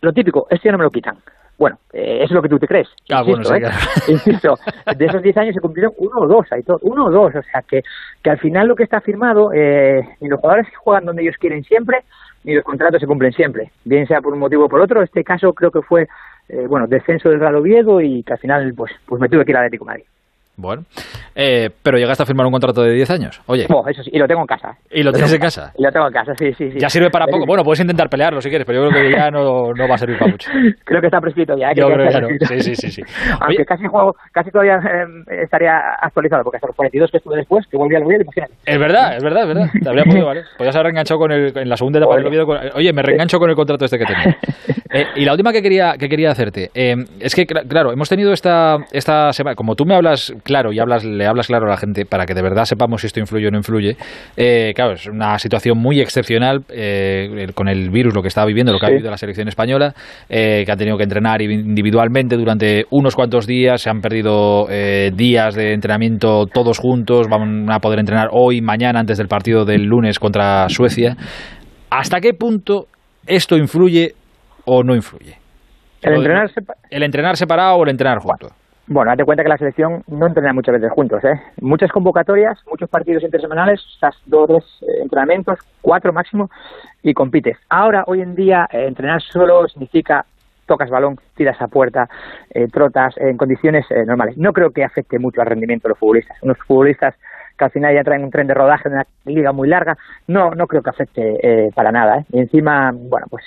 Lo 0.00 0.12
típico, 0.12 0.46
este 0.50 0.70
no 0.70 0.78
me 0.78 0.84
lo 0.84 0.90
quitan. 0.90 1.16
Bueno, 1.58 1.76
eh, 1.92 2.20
es 2.22 2.30
lo 2.30 2.40
que 2.40 2.48
tú 2.48 2.58
te 2.60 2.68
crees. 2.68 2.88
Ah, 3.10 3.22
bueno, 3.22 3.38
Insisto, 3.38 3.54
sí, 3.56 3.64
¿eh? 3.64 4.12
Insisto, 4.12 4.54
de 4.96 5.06
esos 5.06 5.22
10 5.22 5.36
años 5.38 5.54
se 5.54 5.60
cumplieron 5.60 5.92
uno 5.98 6.20
o 6.20 6.28
dos, 6.28 6.46
Aitor, 6.52 6.78
uno 6.82 7.06
o 7.06 7.10
dos. 7.10 7.34
O 7.34 7.42
sea, 7.42 7.62
que, 7.62 7.82
que 8.22 8.30
al 8.30 8.38
final 8.38 8.68
lo 8.68 8.76
que 8.76 8.84
está 8.84 9.00
firmado, 9.00 9.52
eh, 9.52 10.00
ni 10.20 10.28
los 10.28 10.38
jugadores 10.38 10.68
juegan 10.76 11.04
donde 11.04 11.22
ellos 11.22 11.34
quieren 11.40 11.64
siempre, 11.64 12.04
ni 12.44 12.54
los 12.54 12.62
contratos 12.62 13.00
se 13.00 13.08
cumplen 13.08 13.32
siempre. 13.32 13.72
Bien 13.84 14.06
sea 14.06 14.20
por 14.20 14.32
un 14.32 14.38
motivo 14.38 14.66
o 14.66 14.68
por 14.68 14.80
otro, 14.80 15.02
este 15.02 15.24
caso 15.24 15.52
creo 15.52 15.72
que 15.72 15.82
fue, 15.82 16.06
eh, 16.48 16.66
bueno, 16.66 16.86
descenso 16.86 17.28
del 17.28 17.40
Real 17.40 17.56
Oviedo 17.56 18.00
y 18.00 18.22
que 18.22 18.32
al 18.32 18.38
final, 18.38 18.74
pues, 18.74 18.92
pues 19.06 19.20
me 19.20 19.28
tuve 19.28 19.44
que 19.44 19.52
ir 19.52 19.56
al 19.56 19.64
Atlético 19.64 19.84
de 19.84 19.90
Madrid. 19.90 20.04
Bueno, 20.60 20.82
eh, 21.36 21.70
pero 21.84 21.98
llegaste 21.98 22.24
a 22.24 22.26
firmar 22.26 22.44
un 22.44 22.50
contrato 22.52 22.82
de 22.82 22.92
10 22.92 23.10
años. 23.10 23.40
Oye, 23.46 23.66
Bueno, 23.68 23.88
eso 23.88 24.02
sí, 24.02 24.10
y 24.12 24.18
lo 24.18 24.26
tengo 24.26 24.40
en 24.40 24.46
casa. 24.48 24.76
¿y 24.90 25.04
lo 25.04 25.12
tienes 25.12 25.32
en 25.32 25.40
casa? 25.40 25.72
Y 25.78 25.82
lo 25.84 25.90
tengo 25.92 26.08
en 26.08 26.12
casa, 26.12 26.32
sí, 26.36 26.52
sí, 26.54 26.72
sí. 26.72 26.78
Ya 26.80 26.88
sirve 26.90 27.10
para 27.10 27.26
poco. 27.26 27.46
Bueno, 27.46 27.62
puedes 27.62 27.78
intentar 27.80 28.08
pelearlo 28.08 28.40
si 28.40 28.48
quieres, 28.48 28.66
pero 28.66 28.82
yo 28.84 28.90
creo 28.90 29.02
que 29.04 29.12
ya 29.16 29.30
no, 29.30 29.72
no 29.72 29.88
va 29.88 29.94
a 29.94 29.98
servir 29.98 30.18
para 30.18 30.32
mucho. 30.32 30.50
Creo 30.84 31.00
que 31.00 31.06
está 31.06 31.20
prescrito 31.20 31.56
ya. 31.56 31.68
¿eh? 31.70 31.74
Yo 31.76 31.86
creo 31.86 31.98
que 31.98 32.06
está 32.06 32.20
no. 32.20 32.28
Sí, 32.28 32.60
sí, 32.60 32.74
sí, 32.74 32.90
sí. 32.90 33.02
Aunque 33.40 33.64
casi 33.64 33.86
juego, 33.86 34.16
casi 34.32 34.50
todavía 34.50 34.74
eh, 34.78 35.42
estaría 35.44 35.78
actualizado, 36.00 36.42
porque 36.42 36.56
hasta 36.56 36.66
los 36.66 36.76
42 36.76 37.10
que 37.12 37.16
estuve 37.18 37.36
después, 37.36 37.64
que 37.70 37.76
volví 37.76 37.94
al 37.94 38.02
Oviedo, 38.02 38.22
imagínate. 38.22 38.54
Es 38.66 38.78
verdad, 38.78 39.16
es 39.16 39.22
verdad, 39.22 39.42
es 39.42 39.48
verdad. 39.48 39.66
Te 39.80 39.88
habría 39.88 40.04
podido, 40.04 40.26
¿vale? 40.26 40.42
Podías 40.58 40.74
haber 40.74 40.86
reenganchado 40.86 41.20
con 41.20 41.30
el, 41.30 41.56
en 41.56 41.68
la 41.68 41.76
segunda 41.76 42.00
etapa 42.00 42.16
del 42.16 42.26
Oviedo. 42.26 42.46
con- 42.46 42.58
oye, 42.74 42.92
me 42.92 43.02
reengancho 43.02 43.38
con 43.38 43.48
el 43.48 43.54
contrato 43.54 43.84
este 43.84 43.98
que 43.98 44.06
tenía. 44.06 44.36
Eh, 44.90 45.04
y 45.16 45.24
la 45.26 45.32
última 45.32 45.52
que 45.52 45.60
quería, 45.60 45.96
que 45.98 46.08
quería 46.08 46.30
hacerte, 46.30 46.70
eh, 46.72 46.94
es 47.20 47.34
que, 47.34 47.46
cla- 47.46 47.68
claro, 47.68 47.92
hemos 47.92 48.08
tenido 48.08 48.32
esta, 48.32 48.78
esta 48.90 49.34
semana, 49.34 49.54
como 49.54 49.74
tú 49.74 49.84
me 49.84 49.94
hablas 49.94 50.32
claro 50.48 50.72
y 50.72 50.80
hablas, 50.80 51.04
le 51.04 51.26
hablas 51.26 51.46
claro 51.46 51.66
a 51.66 51.70
la 51.70 51.76
gente 51.76 52.04
para 52.04 52.26
que 52.26 52.34
de 52.34 52.42
verdad 52.42 52.64
sepamos 52.64 53.02
si 53.02 53.06
esto 53.06 53.20
influye 53.20 53.46
o 53.46 53.50
no 53.50 53.58
influye, 53.58 53.96
eh, 54.36 54.72
claro, 54.74 54.94
es 54.94 55.06
una 55.06 55.38
situación 55.38 55.78
muy 55.78 56.00
excepcional 56.00 56.64
eh, 56.68 57.46
con 57.54 57.68
el 57.68 57.90
virus, 57.90 58.14
lo 58.14 58.22
que 58.22 58.28
está 58.28 58.44
viviendo, 58.44 58.72
lo 58.72 58.80
que 58.80 58.86
ha 58.86 58.90
vivido 58.90 59.10
la 59.10 59.16
selección 59.16 59.46
española, 59.46 59.94
eh, 60.28 60.64
que 60.64 60.72
han 60.72 60.78
tenido 60.78 60.96
que 60.96 61.04
entrenar 61.04 61.40
individualmente 61.42 62.36
durante 62.36 62.84
unos 62.90 63.14
cuantos 63.14 63.46
días, 63.46 63.80
se 63.80 63.90
han 63.90 64.00
perdido 64.00 64.66
eh, 64.70 65.10
días 65.14 65.54
de 65.54 65.72
entrenamiento 65.72 66.46
todos 66.46 66.78
juntos, 66.78 67.28
van 67.28 67.70
a 67.70 67.78
poder 67.78 68.00
entrenar 68.00 68.28
hoy, 68.32 68.60
mañana, 68.60 69.00
antes 69.00 69.18
del 69.18 69.28
partido 69.28 69.64
del 69.64 69.84
lunes 69.84 70.18
contra 70.18 70.68
Suecia. 70.68 71.16
¿Hasta 71.90 72.20
qué 72.20 72.32
punto 72.34 72.86
esto 73.26 73.56
influye 73.56 74.14
o 74.64 74.82
no 74.82 74.94
influye? 74.94 75.36
El 76.02 76.14
entrenar, 76.14 76.50
el 76.90 77.02
entrenar 77.02 77.36
separado 77.36 77.76
o 77.76 77.82
el 77.84 77.90
entrenar 77.90 78.18
junto. 78.18 78.48
Bueno, 78.90 79.10
date 79.10 79.24
cuenta 79.26 79.42
que 79.42 79.50
la 79.50 79.58
selección 79.58 80.02
no 80.06 80.26
entrena 80.26 80.54
muchas 80.54 80.72
veces 80.72 80.90
juntos, 80.90 81.22
¿eh? 81.22 81.38
Muchas 81.60 81.92
convocatorias, 81.92 82.58
muchos 82.70 82.88
partidos 82.88 83.22
intersemanales, 83.22 83.84
estás 83.92 84.16
dos, 84.24 84.46
tres 84.48 84.64
eh, 84.80 85.02
entrenamientos, 85.02 85.58
cuatro 85.82 86.10
máximo, 86.10 86.48
y 87.02 87.12
compites. 87.12 87.58
Ahora, 87.68 88.04
hoy 88.06 88.22
en 88.22 88.34
día, 88.34 88.66
eh, 88.72 88.86
entrenar 88.86 89.20
solo 89.20 89.68
significa 89.68 90.24
tocas 90.64 90.88
balón, 90.88 91.18
tiras 91.34 91.60
a 91.60 91.68
puerta, 91.68 92.08
eh, 92.48 92.68
trotas 92.68 93.14
en 93.18 93.36
condiciones 93.36 93.84
normales. 94.06 94.38
No 94.38 94.54
creo 94.54 94.70
que 94.70 94.84
afecte 94.84 95.18
mucho 95.18 95.42
al 95.42 95.48
rendimiento 95.48 95.86
de 95.86 95.90
los 95.90 95.98
futbolistas. 95.98 96.42
Unos 96.42 96.56
futbolistas 96.66 97.14
que 97.58 97.64
al 97.64 97.70
final 97.70 97.94
ya 97.94 98.04
traen 98.04 98.24
un 98.24 98.30
tren 98.30 98.46
de 98.46 98.54
rodaje 98.54 98.88
en 98.88 98.94
una 98.94 99.06
liga 99.26 99.52
muy 99.52 99.68
larga, 99.68 99.98
no, 100.28 100.52
no 100.52 100.66
creo 100.66 100.82
que 100.82 100.90
afecte 100.90 101.70
para 101.74 101.92
nada. 101.92 102.24
Y 102.32 102.38
encima, 102.38 102.92
bueno, 102.94 103.26
pues 103.28 103.44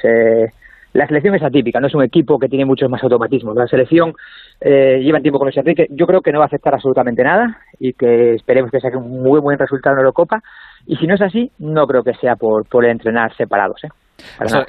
la 0.94 1.08
selección 1.08 1.36
es 1.36 1.44
atípica, 1.44 1.80
no 1.80 1.88
es 1.88 1.96
un 1.96 2.04
equipo 2.04 2.38
que 2.38 2.48
tiene 2.48 2.66
muchos 2.66 2.90
más 2.90 3.02
automatismos. 3.04 3.56
La 3.56 3.68
selección 3.68 4.14
eh, 4.60 5.00
lleva 5.00 5.20
tiempo 5.20 5.40
con 5.40 5.48
Luis 5.48 5.58
Enrique. 5.58 5.88
Yo 5.90 6.06
creo 6.06 6.22
que 6.22 6.32
no 6.32 6.40
va 6.40 6.46
a 6.46 6.48
afectar 6.48 6.74
absolutamente 6.74 7.24
nada 7.24 7.58
y 7.80 7.94
que 7.94 8.34
esperemos 8.34 8.72
que 8.72 8.80
saque 8.80 8.98
un 8.98 9.22
muy 9.24 9.40
buen 9.40 9.58
resultado 9.58 9.96
en 9.96 10.00
Eurocopa. 10.00 10.40
Y 10.86 10.98
si 10.98 11.08
no 11.08 11.16
es 11.16 11.22
así, 11.22 11.52
no 11.60 11.86
creo 11.88 12.04
que 12.04 12.14
sea 12.16 12.36
por, 12.36 12.68
por 12.68 12.86
entrenar 12.86 13.34
separados. 13.36 13.84
¿eh? 13.84 13.90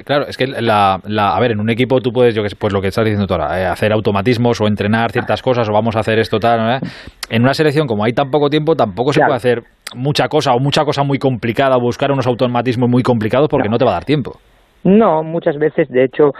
claro, 0.05 0.25
es 0.27 0.37
que 0.37 0.47
la, 0.47 0.95
a 0.95 1.39
ver, 1.39 1.51
en 1.51 1.59
un 1.59 1.69
equipo 1.69 1.99
tú 1.99 2.11
puedes, 2.11 2.33
yo 2.33 2.41
que 2.41 2.49
pues 2.57 2.73
lo 2.73 2.81
que 2.81 2.87
estás 2.87 3.05
diciendo 3.05 3.27
tú 3.27 3.33
ahora, 3.33 3.59
eh, 3.59 3.65
hacer 3.65 3.91
automatismos 3.91 4.59
o 4.61 4.67
entrenar 4.67 5.11
ciertas 5.11 5.41
cosas 5.41 5.69
o 5.69 5.73
vamos 5.73 5.95
a 5.95 5.99
hacer 5.99 6.19
esto 6.19 6.39
tal. 6.39 6.79
En 7.29 7.41
una 7.41 7.53
selección 7.53 7.85
como 7.85 8.03
hay 8.03 8.13
tan 8.13 8.29
poco 8.29 8.49
tiempo, 8.49 8.75
tampoco 8.75 9.13
se 9.13 9.19
puede 9.19 9.35
hacer 9.35 9.63
mucha 9.95 10.27
cosa 10.27 10.53
o 10.53 10.59
mucha 10.59 10.85
cosa 10.85 11.03
muy 11.03 11.19
complicada, 11.19 11.77
buscar 11.77 12.11
unos 12.11 12.27
automatismos 12.27 12.89
muy 12.89 13.03
complicados 13.03 13.47
porque 13.49 13.69
no 13.69 13.77
te 13.77 13.85
va 13.85 13.91
a 13.91 13.95
dar 13.95 14.05
tiempo. 14.05 14.39
No, 14.83 15.23
muchas 15.23 15.57
veces, 15.57 15.87
de 15.89 16.03
hecho, 16.03 16.33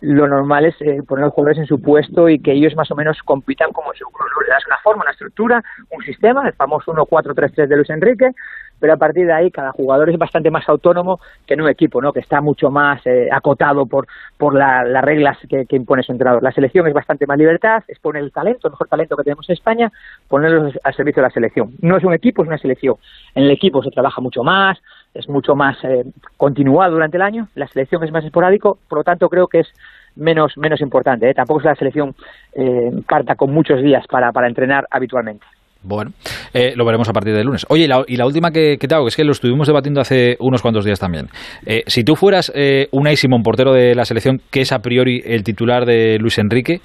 lo 0.00 0.28
normal 0.28 0.66
es 0.66 0.80
eh, 0.80 1.02
poner 1.06 1.24
a 1.24 1.26
los 1.26 1.34
jugadores 1.34 1.58
en 1.58 1.66
su 1.66 1.82
puesto 1.82 2.28
y 2.28 2.38
que 2.38 2.52
ellos 2.52 2.76
más 2.76 2.90
o 2.92 2.94
menos 2.94 3.18
compitan 3.24 3.72
como 3.72 3.92
su 3.94 4.04
Le 4.04 4.50
das 4.50 4.66
una 4.66 4.78
forma, 4.78 5.02
una 5.02 5.10
estructura, 5.10 5.62
un 5.90 6.04
sistema, 6.04 6.46
el 6.46 6.52
famoso 6.52 6.92
1-4-3-3 6.92 7.66
de 7.66 7.76
Luis 7.76 7.90
Enrique, 7.90 8.30
pero 8.78 8.92
a 8.92 8.96
partir 8.96 9.26
de 9.26 9.32
ahí 9.32 9.50
cada 9.50 9.72
jugador 9.72 10.10
es 10.10 10.18
bastante 10.18 10.50
más 10.50 10.68
autónomo 10.68 11.20
que 11.46 11.54
en 11.54 11.62
un 11.62 11.68
equipo, 11.68 12.00
¿no? 12.00 12.12
que 12.12 12.20
está 12.20 12.40
mucho 12.40 12.70
más 12.70 13.04
eh, 13.06 13.28
acotado 13.32 13.86
por, 13.86 14.06
por 14.36 14.54
las 14.54 15.04
reglas 15.04 15.36
que, 15.48 15.66
impone 15.70 16.02
su 16.02 16.12
entrenador. 16.12 16.42
La 16.42 16.52
selección 16.52 16.86
es 16.86 16.94
bastante 16.94 17.26
más 17.26 17.38
libertad, 17.38 17.82
es 17.88 17.98
poner 17.98 18.22
el 18.22 18.32
talento, 18.32 18.68
el 18.68 18.72
mejor 18.72 18.88
talento 18.88 19.16
que 19.16 19.24
tenemos 19.24 19.48
en 19.48 19.54
España, 19.54 19.92
ponerlo 20.28 20.70
al 20.82 20.94
servicio 20.94 21.22
de 21.22 21.28
la 21.28 21.34
selección. 21.34 21.72
No 21.80 21.96
es 21.96 22.04
un 22.04 22.14
equipo, 22.14 22.42
es 22.42 22.48
una 22.48 22.58
selección. 22.58 22.96
En 23.34 23.44
el 23.44 23.50
equipo 23.50 23.82
se 23.82 23.90
trabaja 23.90 24.20
mucho 24.20 24.42
más, 24.42 24.78
es 25.14 25.28
mucho 25.28 25.54
más 25.54 25.76
eh, 25.84 26.04
continuado 26.36 26.92
durante 26.92 27.16
el 27.16 27.22
año, 27.22 27.48
la 27.54 27.66
selección 27.68 28.04
es 28.04 28.12
más 28.12 28.24
esporádico, 28.24 28.78
por 28.88 28.98
lo 28.98 29.04
tanto 29.04 29.28
creo 29.28 29.46
que 29.46 29.60
es 29.60 29.68
menos, 30.16 30.56
menos 30.56 30.80
importante. 30.80 31.30
¿eh? 31.30 31.34
Tampoco 31.34 31.60
es 31.60 31.66
la 31.66 31.74
selección 31.74 32.14
eh, 32.54 32.90
carta 33.06 33.34
con 33.34 33.52
muchos 33.52 33.82
días 33.82 34.06
para, 34.08 34.32
para 34.32 34.48
entrenar 34.48 34.86
habitualmente. 34.90 35.46
Bueno, 35.82 36.12
eh, 36.52 36.72
lo 36.74 36.84
veremos 36.84 37.08
a 37.08 37.12
partir 37.12 37.34
del 37.34 37.46
lunes. 37.46 37.64
Oye, 37.68 37.84
y 38.08 38.16
la, 38.16 38.26
última 38.26 38.50
que, 38.50 38.76
te 38.78 38.94
hago, 38.94 39.04
que 39.04 39.10
es 39.10 39.16
que 39.16 39.24
lo 39.24 39.32
estuvimos 39.32 39.68
debatiendo 39.68 40.00
hace 40.00 40.36
unos 40.40 40.60
cuantos 40.60 40.84
días 40.84 40.98
también. 40.98 41.28
Eh, 41.64 41.84
si 41.86 42.02
tú 42.02 42.16
fueras 42.16 42.50
eh, 42.54 42.88
Unai 42.90 43.16
Simón, 43.16 43.42
portero 43.42 43.72
de 43.72 43.94
la 43.94 44.04
selección, 44.04 44.40
que 44.50 44.62
es 44.62 44.72
a 44.72 44.80
priori 44.80 45.22
el 45.24 45.44
titular 45.44 45.86
de 45.86 46.18
Luis 46.18 46.38
Enrique, 46.38 46.80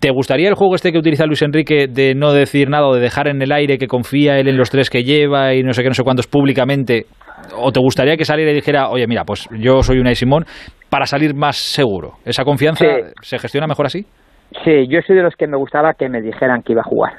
¿te 0.00 0.10
gustaría 0.10 0.48
el 0.48 0.54
juego 0.54 0.74
este 0.74 0.92
que 0.92 0.98
utiliza 0.98 1.26
Luis 1.26 1.42
Enrique 1.42 1.86
de 1.88 2.14
no 2.14 2.32
decir 2.32 2.68
nada 2.68 2.86
o 2.86 2.94
de 2.94 3.00
dejar 3.00 3.28
en 3.28 3.40
el 3.42 3.52
aire 3.52 3.78
que 3.78 3.86
confía 3.86 4.38
él 4.38 4.48
en 4.48 4.56
los 4.56 4.70
tres 4.70 4.90
que 4.90 5.02
lleva 5.02 5.54
y 5.54 5.62
no 5.62 5.72
sé 5.72 5.82
qué, 5.82 5.88
no 5.88 5.94
sé 5.94 6.02
cuántos 6.02 6.26
públicamente? 6.26 7.06
¿O 7.56 7.70
te 7.70 7.80
gustaría 7.80 8.16
que 8.16 8.24
saliera 8.24 8.50
y 8.50 8.54
dijera, 8.54 8.88
oye, 8.88 9.06
mira, 9.06 9.24
pues 9.24 9.48
yo 9.58 9.82
soy 9.82 9.98
Unai 9.98 10.14
Simón, 10.14 10.44
para 10.90 11.06
salir 11.06 11.34
más 11.34 11.56
seguro? 11.56 12.12
¿Esa 12.24 12.44
confianza 12.44 12.84
se 13.20 13.38
gestiona 13.38 13.66
mejor 13.66 13.86
así? 13.86 14.04
Sí, 14.64 14.86
yo 14.88 15.00
soy 15.06 15.16
de 15.16 15.22
los 15.22 15.34
que 15.34 15.46
me 15.46 15.56
gustaba 15.56 15.94
que 15.94 16.08
me 16.08 16.20
dijeran 16.20 16.62
que 16.62 16.72
iba 16.72 16.80
a 16.80 16.88
jugar 16.88 17.12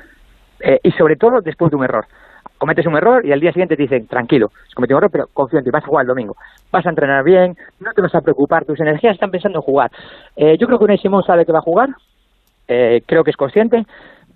eh, 0.62 0.80
y 0.84 0.92
sobre 0.92 1.16
todo 1.16 1.42
después 1.42 1.72
de 1.72 1.78
un 1.78 1.84
error. 1.84 2.06
Cometes 2.58 2.88
un 2.88 2.98
error 2.98 3.24
y 3.24 3.32
al 3.32 3.40
día 3.40 3.52
siguiente 3.52 3.76
te 3.76 3.84
dicen, 3.84 4.08
tranquilo, 4.08 4.48
has 4.68 4.74
cometido 4.74 4.98
un 4.98 5.04
error, 5.04 5.12
pero 5.12 5.26
confío 5.32 5.60
en 5.60 5.66
ti, 5.66 5.70
vas 5.72 5.84
a 5.84 5.88
jugar 5.88 6.04
el 6.04 6.08
domingo. 6.08 6.36
Vas 6.72 6.86
a 6.86 6.90
entrenar 6.90 7.24
bien, 7.24 7.54
no 7.80 7.92
te 7.94 8.02
vas 8.02 8.16
a 8.16 8.22
preocupar, 8.22 8.66
tus 8.66 8.80
energías 8.80 9.14
están 9.14 9.30
pensando 9.30 9.60
en 9.60 9.62
jugar. 9.62 9.92
Eh, 10.36 10.58
yo 10.60 10.66
creo 10.66 10.80
que 10.80 10.86
Unai 10.86 10.98
Simón 10.98 11.24
sabe 11.24 11.46
que 11.46 11.52
va 11.52 11.60
a 11.60 11.62
jugar, 11.62 11.90
eh, 12.68 13.02
creo 13.06 13.24
que 13.24 13.32
es 13.32 13.38
consciente, 13.38 13.86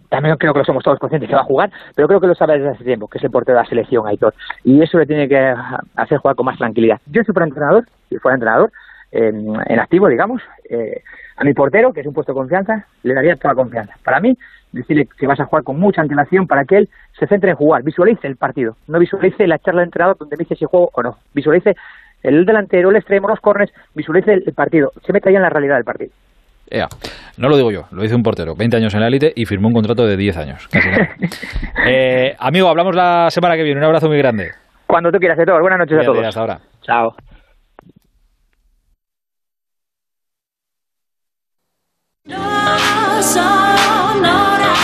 también 0.09 0.35
creo 0.37 0.53
que 0.53 0.59
lo 0.59 0.65
somos 0.65 0.83
todos 0.83 0.99
conscientes 0.99 1.29
que 1.29 1.35
va 1.35 1.41
a 1.41 1.45
jugar, 1.45 1.71
pero 1.95 2.07
creo 2.07 2.19
que 2.19 2.27
lo 2.27 2.35
sabe 2.35 2.57
desde 2.57 2.71
hace 2.71 2.83
tiempo, 2.83 3.07
que 3.07 3.17
es 3.17 3.23
el 3.23 3.31
portero 3.31 3.57
de 3.57 3.63
la 3.63 3.69
selección, 3.69 4.07
Aitor. 4.07 4.33
Y 4.63 4.81
eso 4.81 4.97
le 4.97 5.05
tiene 5.05 5.27
que 5.29 5.53
hacer 5.95 6.17
jugar 6.17 6.35
con 6.35 6.45
más 6.45 6.57
tranquilidad. 6.57 6.99
Yo 7.05 7.21
soy 7.23 7.33
entrenador, 7.43 7.85
si 8.09 8.17
fuera 8.17 8.35
entrenador, 8.35 8.71
en 9.13 9.79
activo, 9.79 10.07
digamos, 10.07 10.41
a 11.37 11.43
mi 11.43 11.53
portero, 11.53 11.91
que 11.91 12.01
es 12.01 12.07
un 12.07 12.13
puesto 12.13 12.33
de 12.33 12.39
confianza, 12.39 12.85
le 13.03 13.13
daría 13.13 13.35
toda 13.35 13.55
confianza. 13.55 13.93
Para 14.03 14.19
mí, 14.19 14.37
decirle 14.71 15.07
que 15.17 15.27
vas 15.27 15.39
a 15.39 15.45
jugar 15.45 15.63
con 15.63 15.79
mucha 15.79 16.01
antelación 16.01 16.47
para 16.47 16.65
que 16.65 16.77
él 16.77 16.89
se 17.19 17.27
centre 17.27 17.51
en 17.51 17.55
jugar, 17.55 17.83
visualice 17.83 18.27
el 18.27 18.37
partido, 18.37 18.75
no 18.87 18.99
visualice 18.99 19.47
la 19.47 19.59
charla 19.59 19.81
de 19.81 19.85
entrenador 19.85 20.17
donde 20.17 20.37
dice 20.37 20.55
si 20.55 20.65
juego 20.65 20.89
o 20.93 21.01
no, 21.01 21.17
visualice 21.33 21.75
el 22.23 22.45
delantero, 22.45 22.89
el 22.89 22.95
extremo, 22.95 23.27
los 23.27 23.39
corners, 23.39 23.73
visualice 23.95 24.33
el, 24.33 24.53
partido, 24.53 24.91
se 25.05 25.13
meta 25.13 25.31
ya 25.31 25.37
en 25.37 25.43
la 25.43 25.49
realidad 25.49 25.75
del 25.75 25.83
partido. 25.83 26.11
No 27.37 27.49
lo 27.49 27.57
digo 27.57 27.71
yo, 27.71 27.83
lo 27.91 28.01
dice 28.01 28.15
un 28.15 28.23
portero, 28.23 28.55
20 28.55 28.77
años 28.77 28.93
en 28.93 29.01
la 29.01 29.07
élite 29.07 29.31
y 29.35 29.45
firmó 29.45 29.67
un 29.67 29.73
contrato 29.73 30.05
de 30.05 30.17
10 30.17 30.37
años. 30.37 30.69
eh, 31.87 32.35
amigo, 32.39 32.67
hablamos 32.67 32.95
la 32.95 33.29
semana 33.29 33.55
que 33.55 33.63
viene, 33.63 33.79
un 33.79 33.85
abrazo 33.85 34.07
muy 34.07 34.17
grande. 34.17 34.51
Cuando 34.87 35.11
tú 35.11 35.19
quieras, 35.19 35.37
de 35.37 35.45
todo. 35.45 35.59
Buenas 35.61 35.79
noches 35.79 35.99
a 35.99 36.03
todos. 36.03 36.25
Hasta 36.25 36.39
ahora. 36.39 36.59
Chao. 36.81 37.15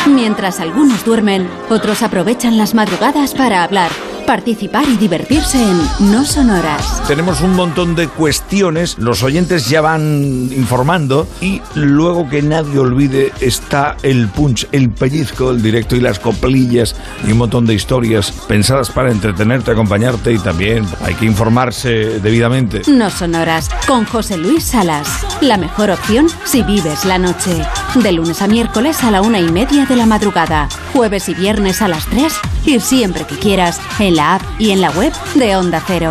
Mientras 0.07 0.59
algunos 0.61 1.05
duermen, 1.05 1.47
otros 1.69 2.03
aprovechan 2.03 2.57
las 2.57 2.73
madrugadas 2.73 3.35
para 3.35 3.63
hablar 3.63 3.91
participar 4.27 4.83
y 4.87 4.97
divertirse 4.97 5.57
en 5.57 6.11
No 6.11 6.25
Sonoras. 6.25 7.01
Tenemos 7.07 7.39
un 7.39 7.55
montón 7.55 7.95
de 7.95 8.09
cuestiones, 8.09 8.97
los 8.99 9.23
oyentes 9.23 9.69
ya 9.69 9.79
van 9.79 10.51
informando 10.53 11.27
y 11.39 11.61
luego 11.75 12.29
que 12.29 12.41
nadie 12.41 12.77
olvide 12.77 13.31
está 13.39 13.95
el 14.03 14.27
punch, 14.27 14.67
el 14.73 14.89
pellizco, 14.89 15.51
el 15.51 15.61
directo 15.61 15.95
y 15.95 16.01
las 16.01 16.19
coplillas 16.19 16.95
y 17.25 17.31
un 17.31 17.37
montón 17.37 17.65
de 17.65 17.73
historias 17.73 18.31
pensadas 18.49 18.91
para 18.91 19.11
entretenerte, 19.11 19.71
acompañarte 19.71 20.33
y 20.33 20.39
también 20.39 20.85
hay 21.03 21.15
que 21.15 21.25
informarse 21.25 22.19
debidamente. 22.19 22.81
No 22.87 23.09
Sonoras 23.09 23.69
con 23.87 24.03
José 24.03 24.37
Luis 24.37 24.65
Salas. 24.65 25.07
La 25.39 25.57
mejor 25.57 25.89
opción 25.89 26.27
si 26.43 26.63
vives 26.63 27.05
la 27.05 27.17
noche. 27.17 27.65
De 27.95 28.11
lunes 28.11 28.41
a 28.41 28.47
miércoles 28.47 29.03
a 29.05 29.11
la 29.11 29.21
una 29.21 29.39
y 29.39 29.49
media 29.49 29.85
de 29.85 29.95
la 29.95 30.05
madrugada. 30.05 30.67
Jueves 30.91 31.29
y 31.29 31.33
viernes 31.33 31.81
a 31.81 31.87
las 31.87 32.05
tres 32.07 32.33
y 32.65 32.81
siempre 32.81 33.25
que 33.25 33.37
quieras 33.37 33.79
en 33.99 34.16
la 34.17 34.35
app 34.35 34.41
y 34.59 34.71
en 34.71 34.81
la 34.81 34.89
web 34.91 35.13
de 35.35 35.55
Onda 35.55 35.81
Cero. 35.85 36.09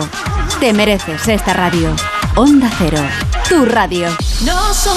Te 0.60 0.72
mereces 0.72 1.26
esta 1.26 1.52
radio. 1.52 1.94
Onda 2.36 2.70
Cero, 2.78 3.02
tu 3.48 3.64
radio. 3.64 4.08
No 4.44 4.72
son. 4.72 4.96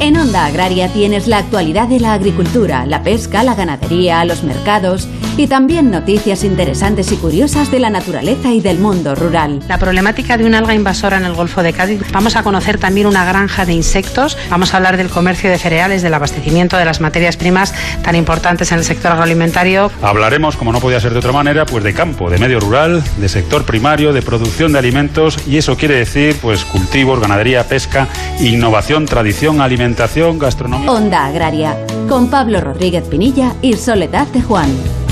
En 0.00 0.16
Onda 0.16 0.46
Agraria 0.46 0.88
tienes 0.92 1.26
la 1.26 1.38
actualidad 1.38 1.88
de 1.88 1.98
la 1.98 2.12
agricultura, 2.12 2.86
la 2.86 3.02
pesca, 3.02 3.42
la 3.42 3.56
ganadería, 3.56 4.24
los 4.24 4.44
mercados 4.44 5.08
y 5.36 5.48
también 5.48 5.90
noticias 5.90 6.44
interesantes 6.44 7.10
y 7.10 7.16
curiosas 7.16 7.70
de 7.70 7.80
la 7.80 7.90
naturaleza 7.90 8.52
y 8.52 8.60
del 8.60 8.78
mundo 8.78 9.14
rural. 9.14 9.60
La 9.68 9.78
problemática 9.78 10.36
de 10.36 10.44
un 10.44 10.54
alga 10.54 10.74
invasora 10.74 11.16
en 11.16 11.24
el 11.24 11.34
Golfo 11.34 11.62
de 11.62 11.72
Cádiz. 11.72 12.00
Vamos 12.12 12.36
a 12.36 12.42
conocer 12.42 12.78
también 12.78 13.06
una 13.06 13.24
granja 13.24 13.64
de 13.64 13.72
insectos. 13.72 14.36
Vamos 14.50 14.72
a 14.72 14.76
hablar 14.76 14.96
del 14.96 15.08
comercio 15.08 15.50
de 15.50 15.58
cereales, 15.58 16.02
del 16.02 16.14
abastecimiento 16.14 16.76
de 16.76 16.84
las 16.84 17.00
materias 17.00 17.36
primas 17.36 17.74
tan 18.02 18.14
importantes 18.16 18.70
en 18.72 18.78
el 18.78 18.84
sector 18.84 19.12
agroalimentario. 19.12 19.90
Hablaremos, 20.02 20.56
como 20.56 20.72
no 20.72 20.80
podía 20.80 21.00
ser 21.00 21.12
de 21.12 21.18
otra 21.18 21.32
manera, 21.32 21.66
pues 21.66 21.84
de 21.84 21.94
campo, 21.94 22.30
de 22.30 22.38
medio 22.38 22.60
rural, 22.60 23.02
de 23.18 23.28
sector 23.28 23.64
primario, 23.64 24.12
de 24.12 24.22
producción 24.22 24.72
de 24.72 24.78
alimentos 24.78 25.38
y 25.46 25.56
eso 25.56 25.76
quiere 25.76 25.96
decir 25.96 26.36
pues 26.40 26.64
cultivos, 26.64 27.20
ganadería, 27.20 27.64
pesca, 27.64 28.08
innovación, 28.40 29.06
tradición, 29.06 29.60
alimentación, 29.88 30.38
gastronomía. 30.38 30.90
Onda 30.90 31.26
Agraria 31.26 31.76
con 32.08 32.28
Pablo 32.28 32.60
Rodríguez 32.60 33.04
Pinilla 33.04 33.54
y 33.62 33.74
Soledad 33.74 34.26
de 34.28 34.42
Juan. 34.42 34.68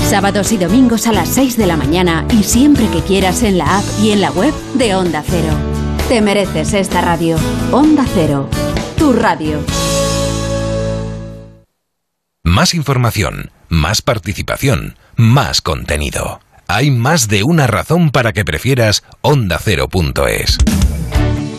Sábados 0.07 0.51
y 0.51 0.57
domingos 0.57 1.07
a 1.07 1.13
las 1.13 1.29
6 1.29 1.57
de 1.57 1.65
la 1.65 1.77
mañana 1.77 2.25
y 2.31 2.43
siempre 2.43 2.87
que 2.89 3.01
quieras 3.01 3.41
en 3.43 3.57
la 3.57 3.79
app 3.79 3.83
y 4.01 4.11
en 4.11 4.21
la 4.21 4.31
web 4.31 4.53
de 4.75 4.95
Onda 4.95 5.23
Cero. 5.25 5.53
Te 6.07 6.21
mereces 6.21 6.73
esta 6.73 7.01
radio. 7.01 7.37
Onda 7.71 8.05
Cero, 8.13 8.49
tu 8.97 9.13
radio. 9.13 9.59
Más 12.43 12.73
información, 12.73 13.51
más 13.69 14.01
participación, 14.01 14.95
más 15.15 15.61
contenido. 15.61 16.39
Hay 16.67 16.91
más 16.91 17.27
de 17.27 17.43
una 17.43 17.65
razón 17.65 18.11
para 18.11 18.31
que 18.31 18.45
prefieras 18.45 19.03
ondacero.es. 19.21 20.57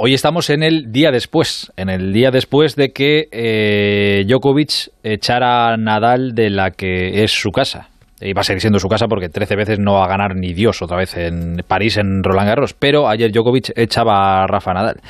Hoy 0.00 0.14
estamos 0.14 0.48
en 0.50 0.62
el 0.62 0.92
día 0.92 1.10
después, 1.10 1.72
en 1.76 1.88
el 1.88 2.12
día 2.12 2.30
después 2.30 2.76
de 2.76 2.92
que 2.92 3.26
eh, 3.32 4.22
Djokovic 4.28 4.92
echara 5.02 5.72
a 5.72 5.76
Nadal 5.76 6.36
de 6.36 6.50
la 6.50 6.70
que 6.70 7.24
es 7.24 7.32
su 7.32 7.50
casa. 7.50 7.88
Y 8.20 8.32
va 8.32 8.42
a 8.42 8.44
seguir 8.44 8.60
siendo 8.60 8.78
su 8.78 8.86
casa 8.86 9.06
porque 9.08 9.28
13 9.28 9.56
veces 9.56 9.78
no 9.80 9.94
va 9.94 10.04
a 10.04 10.08
ganar 10.08 10.36
ni 10.36 10.52
Dios 10.52 10.82
otra 10.82 10.98
vez 10.98 11.16
en 11.16 11.64
París, 11.66 11.96
en 11.96 12.22
Roland 12.22 12.48
Garros. 12.48 12.74
Pero 12.74 13.08
ayer 13.08 13.32
Djokovic 13.32 13.72
echaba 13.74 14.44
a 14.44 14.46
Rafa 14.46 14.72
Nadal. 14.72 15.00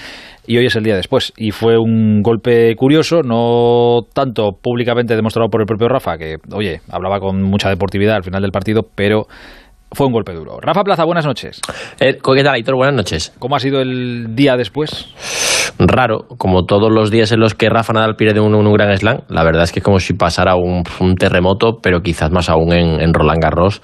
Y 0.46 0.56
hoy 0.56 0.64
es 0.64 0.76
el 0.76 0.84
día 0.84 0.96
después. 0.96 1.34
Y 1.36 1.50
fue 1.50 1.76
un 1.76 2.22
golpe 2.22 2.74
curioso, 2.74 3.20
no 3.22 4.06
tanto 4.14 4.52
públicamente 4.52 5.14
demostrado 5.14 5.50
por 5.50 5.60
el 5.60 5.66
propio 5.66 5.88
Rafa, 5.88 6.16
que, 6.16 6.36
oye, 6.54 6.80
hablaba 6.88 7.20
con 7.20 7.42
mucha 7.42 7.68
deportividad 7.68 8.16
al 8.16 8.24
final 8.24 8.40
del 8.40 8.52
partido, 8.52 8.84
pero 8.94 9.26
fue 9.92 10.06
un 10.06 10.12
golpe 10.12 10.32
duro. 10.32 10.58
Rafa 10.60 10.84
Plaza, 10.84 11.04
buenas 11.04 11.24
noches. 11.24 11.60
Eh, 11.98 12.18
¿Qué 12.22 12.44
tal, 12.44 12.54
Aitor? 12.54 12.76
Buenas 12.76 12.94
noches. 12.94 13.32
¿Cómo 13.38 13.56
ha 13.56 13.60
sido 13.60 13.80
el 13.80 14.34
día 14.34 14.56
después? 14.56 15.08
Raro, 15.78 16.26
como 16.38 16.64
todos 16.64 16.90
los 16.90 17.10
días 17.10 17.30
en 17.30 17.40
los 17.40 17.54
que 17.54 17.68
Rafa 17.68 17.92
Nadal 17.92 18.16
pierde 18.16 18.40
un, 18.40 18.54
un 18.54 18.72
gran 18.72 18.96
slam. 18.98 19.20
La 19.28 19.44
verdad 19.44 19.62
es 19.62 19.72
que 19.72 19.78
es 19.78 19.84
como 19.84 20.00
si 20.00 20.12
pasara 20.12 20.56
un, 20.56 20.82
un 20.98 21.14
terremoto, 21.14 21.78
pero 21.80 22.00
quizás 22.02 22.30
más 22.32 22.50
aún 22.50 22.72
en, 22.72 23.00
en, 23.00 23.14
Roland 23.14 23.40
Garros, 23.40 23.80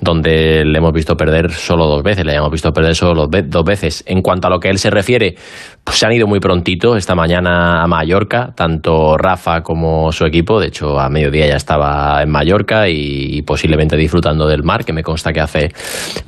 donde 0.00 0.64
le 0.64 0.78
hemos 0.78 0.92
visto 0.92 1.16
perder 1.16 1.50
solo 1.50 1.86
dos 1.86 2.02
veces. 2.02 2.26
Le 2.26 2.34
hemos 2.34 2.50
visto 2.50 2.72
perder 2.72 2.94
solo 2.94 3.26
dos 3.26 3.64
veces. 3.64 4.04
En 4.06 4.20
cuanto 4.20 4.48
a 4.48 4.50
lo 4.50 4.60
que 4.60 4.68
él 4.68 4.78
se 4.78 4.90
refiere, 4.90 5.34
pues 5.82 5.98
se 5.98 6.06
han 6.06 6.12
ido 6.12 6.26
muy 6.26 6.40
prontito 6.40 6.94
esta 6.96 7.14
mañana 7.14 7.82
a 7.82 7.86
Mallorca, 7.86 8.52
tanto 8.54 9.16
Rafa 9.16 9.62
como 9.62 10.12
su 10.12 10.26
equipo. 10.26 10.60
De 10.60 10.68
hecho, 10.68 11.00
a 11.00 11.08
mediodía 11.08 11.46
ya 11.46 11.56
estaba 11.56 12.22
en 12.22 12.30
Mallorca 12.30 12.88
y, 12.88 13.38
y 13.38 13.42
posiblemente 13.42 13.96
disfrutando 13.96 14.46
del 14.46 14.62
mar, 14.62 14.84
que 14.84 14.92
me 14.92 15.02
consta 15.02 15.32
que 15.32 15.39
hace 15.40 15.70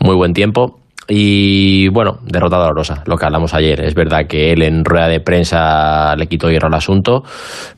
muy 0.01 0.15
buen 0.15 0.33
tiempo. 0.33 0.79
Y 1.09 1.89
bueno, 1.89 2.21
derrota 2.25 2.57
dolorosa, 2.57 3.03
lo 3.07 3.17
que 3.17 3.27
hablamos 3.27 3.55
ayer. 3.55 3.81
Es 3.81 3.95
verdad 3.95 4.27
que 4.29 4.53
él 4.53 4.63
en 4.63 4.85
rueda 4.85 5.09
de 5.09 5.21
prensa 5.21 6.15
le 6.17 6.27
quitó 6.27 6.51
hierro 6.51 6.69
al 6.69 6.75
asunto, 6.75 7.23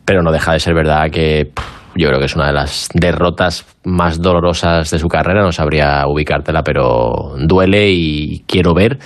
pero 0.04 0.22
no 0.22 0.30
deja 0.30 0.52
de 0.52 0.60
ser 0.60 0.74
verdad 0.74 1.10
que 1.10 1.50
yo 1.96 2.08
creo 2.08 2.18
que 2.18 2.26
es 2.26 2.36
una 2.36 2.48
de 2.48 2.52
las 2.52 2.88
derrotas 2.92 3.64
más 3.84 4.20
dolorosas 4.20 4.90
de 4.90 4.98
su 4.98 5.08
carrera. 5.08 5.42
No 5.42 5.52
sabría 5.52 6.06
ubicártela, 6.06 6.62
pero 6.62 7.34
duele 7.38 7.90
y 7.90 8.44
quiero 8.46 8.74
ver 8.74 8.98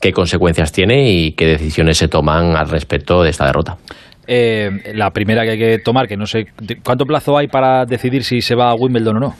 qué 0.00 0.12
consecuencias 0.12 0.72
tiene 0.72 1.10
y 1.10 1.32
qué 1.32 1.46
decisiones 1.46 1.98
se 1.98 2.08
toman 2.08 2.56
al 2.56 2.68
respecto 2.68 3.22
de 3.22 3.30
esta 3.30 3.46
derrota. 3.46 3.78
Eh, 4.26 4.92
la 4.94 5.10
primera 5.10 5.44
que 5.44 5.50
hay 5.50 5.58
que 5.58 5.78
tomar, 5.78 6.08
que 6.08 6.16
no 6.16 6.26
sé, 6.26 6.48
¿cuánto 6.84 7.04
plazo 7.06 7.38
hay 7.38 7.46
para 7.46 7.84
decidir 7.84 8.24
si 8.24 8.40
se 8.40 8.56
va 8.56 8.70
a 8.70 8.74
Wimbledon 8.74 9.16
o 9.16 9.20
no? 9.20 9.34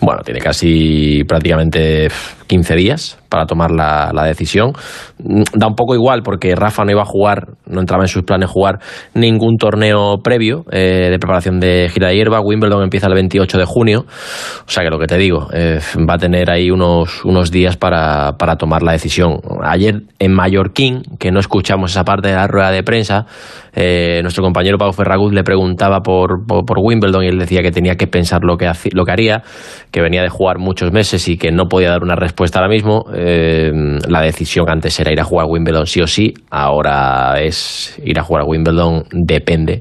Bueno, 0.00 0.22
tiene 0.22 0.40
casi 0.40 1.24
prácticamente 1.24 2.08
15 2.52 2.76
días 2.76 3.18
para 3.30 3.46
tomar 3.46 3.70
la, 3.70 4.12
decisión. 4.26 4.72
Da 5.18 5.66
un 5.66 5.74
poco 5.74 5.94
igual 5.94 6.22
porque 6.22 6.54
Rafa 6.54 6.84
no 6.84 6.90
iba 6.90 7.00
a 7.00 7.06
jugar, 7.06 7.54
no 7.64 7.80
entraba 7.80 8.04
en 8.04 8.08
sus 8.08 8.24
planes 8.24 8.50
jugar 8.50 8.78
ningún 9.14 9.56
torneo 9.56 10.18
previo 10.22 10.66
eh, 10.70 11.08
de 11.10 11.18
preparación 11.18 11.58
de 11.60 11.88
gira 11.90 12.08
de 12.08 12.16
hierba. 12.16 12.40
Wimbledon 12.42 12.82
empieza 12.82 13.06
el 13.06 13.14
28 13.14 13.56
de 13.56 13.64
junio, 13.64 14.04
o 14.04 14.70
sea 14.70 14.84
que 14.84 14.90
lo 14.90 14.98
que 14.98 15.06
te 15.06 15.16
digo, 15.16 15.48
eh, 15.54 15.80
va 16.06 16.14
a 16.14 16.18
tener 16.18 16.50
ahí 16.50 16.70
unos, 16.70 17.24
unos 17.24 17.50
días 17.50 17.78
para, 17.78 18.36
para 18.36 18.56
tomar 18.56 18.82
la 18.82 18.92
decisión. 18.92 19.40
Ayer 19.62 20.02
en 20.18 20.34
Mallorquín, 20.34 21.02
que 21.18 21.32
no 21.32 21.40
escuchamos 21.40 21.92
esa 21.92 22.04
parte 22.04 22.28
de 22.28 22.34
la 22.34 22.48
rueda 22.48 22.70
de 22.70 22.82
prensa, 22.82 23.24
eh, 23.74 24.18
nuestro 24.20 24.44
compañero 24.44 24.76
Pau 24.76 24.92
Ferragut 24.92 25.32
le 25.32 25.42
preguntaba 25.42 26.00
por, 26.00 26.46
por, 26.46 26.66
por, 26.66 26.76
Wimbledon 26.78 27.24
y 27.24 27.28
él 27.28 27.38
decía 27.38 27.62
que 27.62 27.70
tenía 27.70 27.94
que 27.96 28.06
pensar 28.06 28.42
lo 28.44 28.58
que, 28.58 28.70
lo 28.92 29.06
que 29.06 29.12
haría, 29.12 29.42
que 29.90 30.02
venía 30.02 30.20
de 30.20 30.28
jugar 30.28 30.58
muchos 30.58 30.92
meses 30.92 31.26
y 31.28 31.38
que 31.38 31.50
no 31.50 31.68
podía 31.68 31.88
dar 31.88 32.02
una 32.02 32.14
respuesta 32.14 32.41
ahora 32.58 32.68
mismo. 32.68 33.04
Eh, 33.14 33.70
la 34.08 34.20
decisión 34.20 34.68
antes 34.68 34.98
era 34.98 35.12
ir 35.12 35.20
a 35.20 35.24
jugar 35.24 35.46
Wimbledon 35.48 35.86
sí 35.86 36.00
o 36.00 36.06
sí, 36.06 36.32
ahora 36.50 37.40
es 37.40 37.98
ir 38.04 38.18
a 38.18 38.22
jugar 38.22 38.44
Wimbledon, 38.46 39.04
depende, 39.12 39.80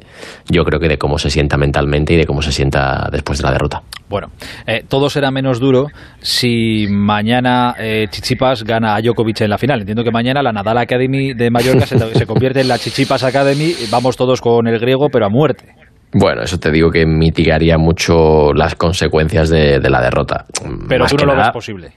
yo 0.49 0.63
creo 0.63 0.79
que 0.79 0.87
de 0.87 0.97
cómo 0.97 1.17
se 1.17 1.29
sienta 1.29 1.57
mentalmente 1.57 2.13
y 2.13 2.17
de 2.17 2.25
cómo 2.25 2.41
se 2.41 2.51
sienta 2.51 3.07
después 3.11 3.39
de 3.39 3.43
la 3.45 3.51
derrota. 3.51 3.81
Bueno, 4.09 4.27
eh, 4.67 4.83
todo 4.87 5.09
será 5.09 5.31
menos 5.31 5.59
duro 5.59 5.87
si 6.19 6.87
mañana 6.89 7.75
eh, 7.79 8.07
Chichipas 8.09 8.63
gana 8.63 8.95
a 8.95 9.01
Djokovic 9.01 9.41
en 9.41 9.49
la 9.49 9.57
final. 9.57 9.79
Entiendo 9.79 10.03
que 10.03 10.11
mañana 10.11 10.43
la 10.43 10.51
Nadal 10.51 10.77
Academy 10.79 11.33
de 11.33 11.49
Mallorca 11.49 11.85
se, 11.85 11.97
se 11.97 12.25
convierte 12.25 12.59
en 12.59 12.67
la 12.67 12.77
Chichipas 12.77 13.23
Academy. 13.23 13.73
Vamos 13.89 14.17
todos 14.17 14.41
con 14.41 14.67
el 14.67 14.79
griego, 14.79 15.07
pero 15.09 15.25
a 15.25 15.29
muerte. 15.29 15.75
Bueno, 16.13 16.41
eso 16.41 16.57
te 16.57 16.71
digo 16.71 16.91
que 16.91 17.05
mitigaría 17.05 17.77
mucho 17.77 18.51
las 18.53 18.75
consecuencias 18.75 19.49
de, 19.49 19.79
de 19.79 19.89
la 19.89 20.01
derrota. 20.01 20.45
Pero 20.89 21.03
Más 21.03 21.11
tú 21.11 21.17
no 21.17 21.27
lo 21.27 21.37
nada, 21.37 21.47
ves 21.47 21.53
posible. 21.53 21.91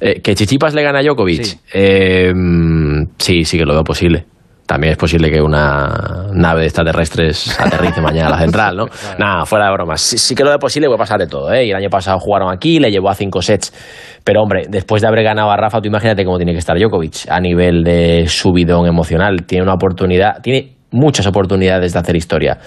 Eh, 0.00 0.20
¿Que 0.22 0.34
Chichipas 0.34 0.74
le 0.74 0.82
gana 0.82 1.00
a 1.00 1.02
Djokovic? 1.02 1.44
Sí. 1.44 1.58
Eh, 1.72 2.32
sí, 3.18 3.44
sí 3.44 3.58
que 3.58 3.64
lo 3.64 3.74
veo 3.74 3.84
posible. 3.84 4.26
También 4.66 4.92
es 4.92 4.98
posible 4.98 5.30
que 5.30 5.40
una 5.40 6.26
nave 6.32 6.62
de 6.62 6.66
extraterrestres 6.66 7.58
aterrice 7.60 8.00
mañana 8.00 8.26
a 8.26 8.30
la 8.30 8.38
central, 8.38 8.76
¿no? 8.76 8.86
claro. 8.86 9.18
Nada, 9.18 9.46
fuera 9.46 9.66
de 9.66 9.72
bromas. 9.72 10.00
Sí, 10.00 10.18
sí, 10.18 10.34
que 10.34 10.42
lo 10.42 10.50
veo 10.50 10.58
posible, 10.58 10.88
puede 10.88 10.98
pasar 10.98 11.20
de 11.20 11.28
todo, 11.28 11.52
¿eh? 11.52 11.66
Y 11.66 11.70
el 11.70 11.76
año 11.76 11.88
pasado 11.88 12.18
jugaron 12.18 12.52
aquí, 12.52 12.80
le 12.80 12.90
llevó 12.90 13.08
a 13.08 13.14
cinco 13.14 13.40
sets. 13.40 13.72
Pero, 14.24 14.42
hombre, 14.42 14.64
después 14.68 15.02
de 15.02 15.08
haber 15.08 15.22
ganado 15.22 15.52
a 15.52 15.56
Rafa, 15.56 15.80
tú 15.80 15.86
imagínate 15.86 16.24
cómo 16.24 16.36
tiene 16.36 16.52
que 16.52 16.58
estar 16.58 16.76
Djokovic 16.76 17.28
a 17.28 17.38
nivel 17.38 17.84
de 17.84 18.26
subidón 18.26 18.88
emocional. 18.88 19.46
Tiene 19.46 19.62
una 19.62 19.74
oportunidad, 19.74 20.42
tiene 20.42 20.75
muchas 20.90 21.26
oportunidades 21.26 21.92
de 21.92 21.98
hacer 21.98 22.16
historia. 22.16 22.58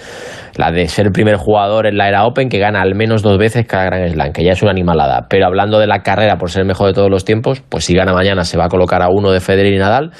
La 0.56 0.70
de 0.70 0.88
ser 0.88 1.06
el 1.06 1.12
primer 1.12 1.36
jugador 1.36 1.86
en 1.86 1.96
la 1.96 2.08
era 2.08 2.24
Open 2.24 2.48
que 2.48 2.58
gana 2.58 2.82
al 2.82 2.94
menos 2.94 3.22
dos 3.22 3.38
veces 3.38 3.66
cada 3.66 3.84
Gran 3.84 4.08
Slam, 4.10 4.32
que 4.32 4.44
ya 4.44 4.52
es 4.52 4.62
una 4.62 4.70
animalada. 4.70 5.26
Pero 5.28 5.46
hablando 5.46 5.78
de 5.78 5.86
la 5.86 6.02
carrera 6.02 6.36
por 6.36 6.50
ser 6.50 6.62
el 6.62 6.66
mejor 6.66 6.88
de 6.88 6.94
todos 6.94 7.10
los 7.10 7.24
tiempos, 7.24 7.62
pues 7.68 7.84
si 7.84 7.94
gana 7.94 8.12
mañana 8.12 8.44
se 8.44 8.58
va 8.58 8.66
a 8.66 8.68
colocar 8.68 9.02
a 9.02 9.08
uno 9.08 9.30
de 9.32 9.40
Federer 9.40 9.72
y 9.72 9.78
Nadal. 9.78 10.10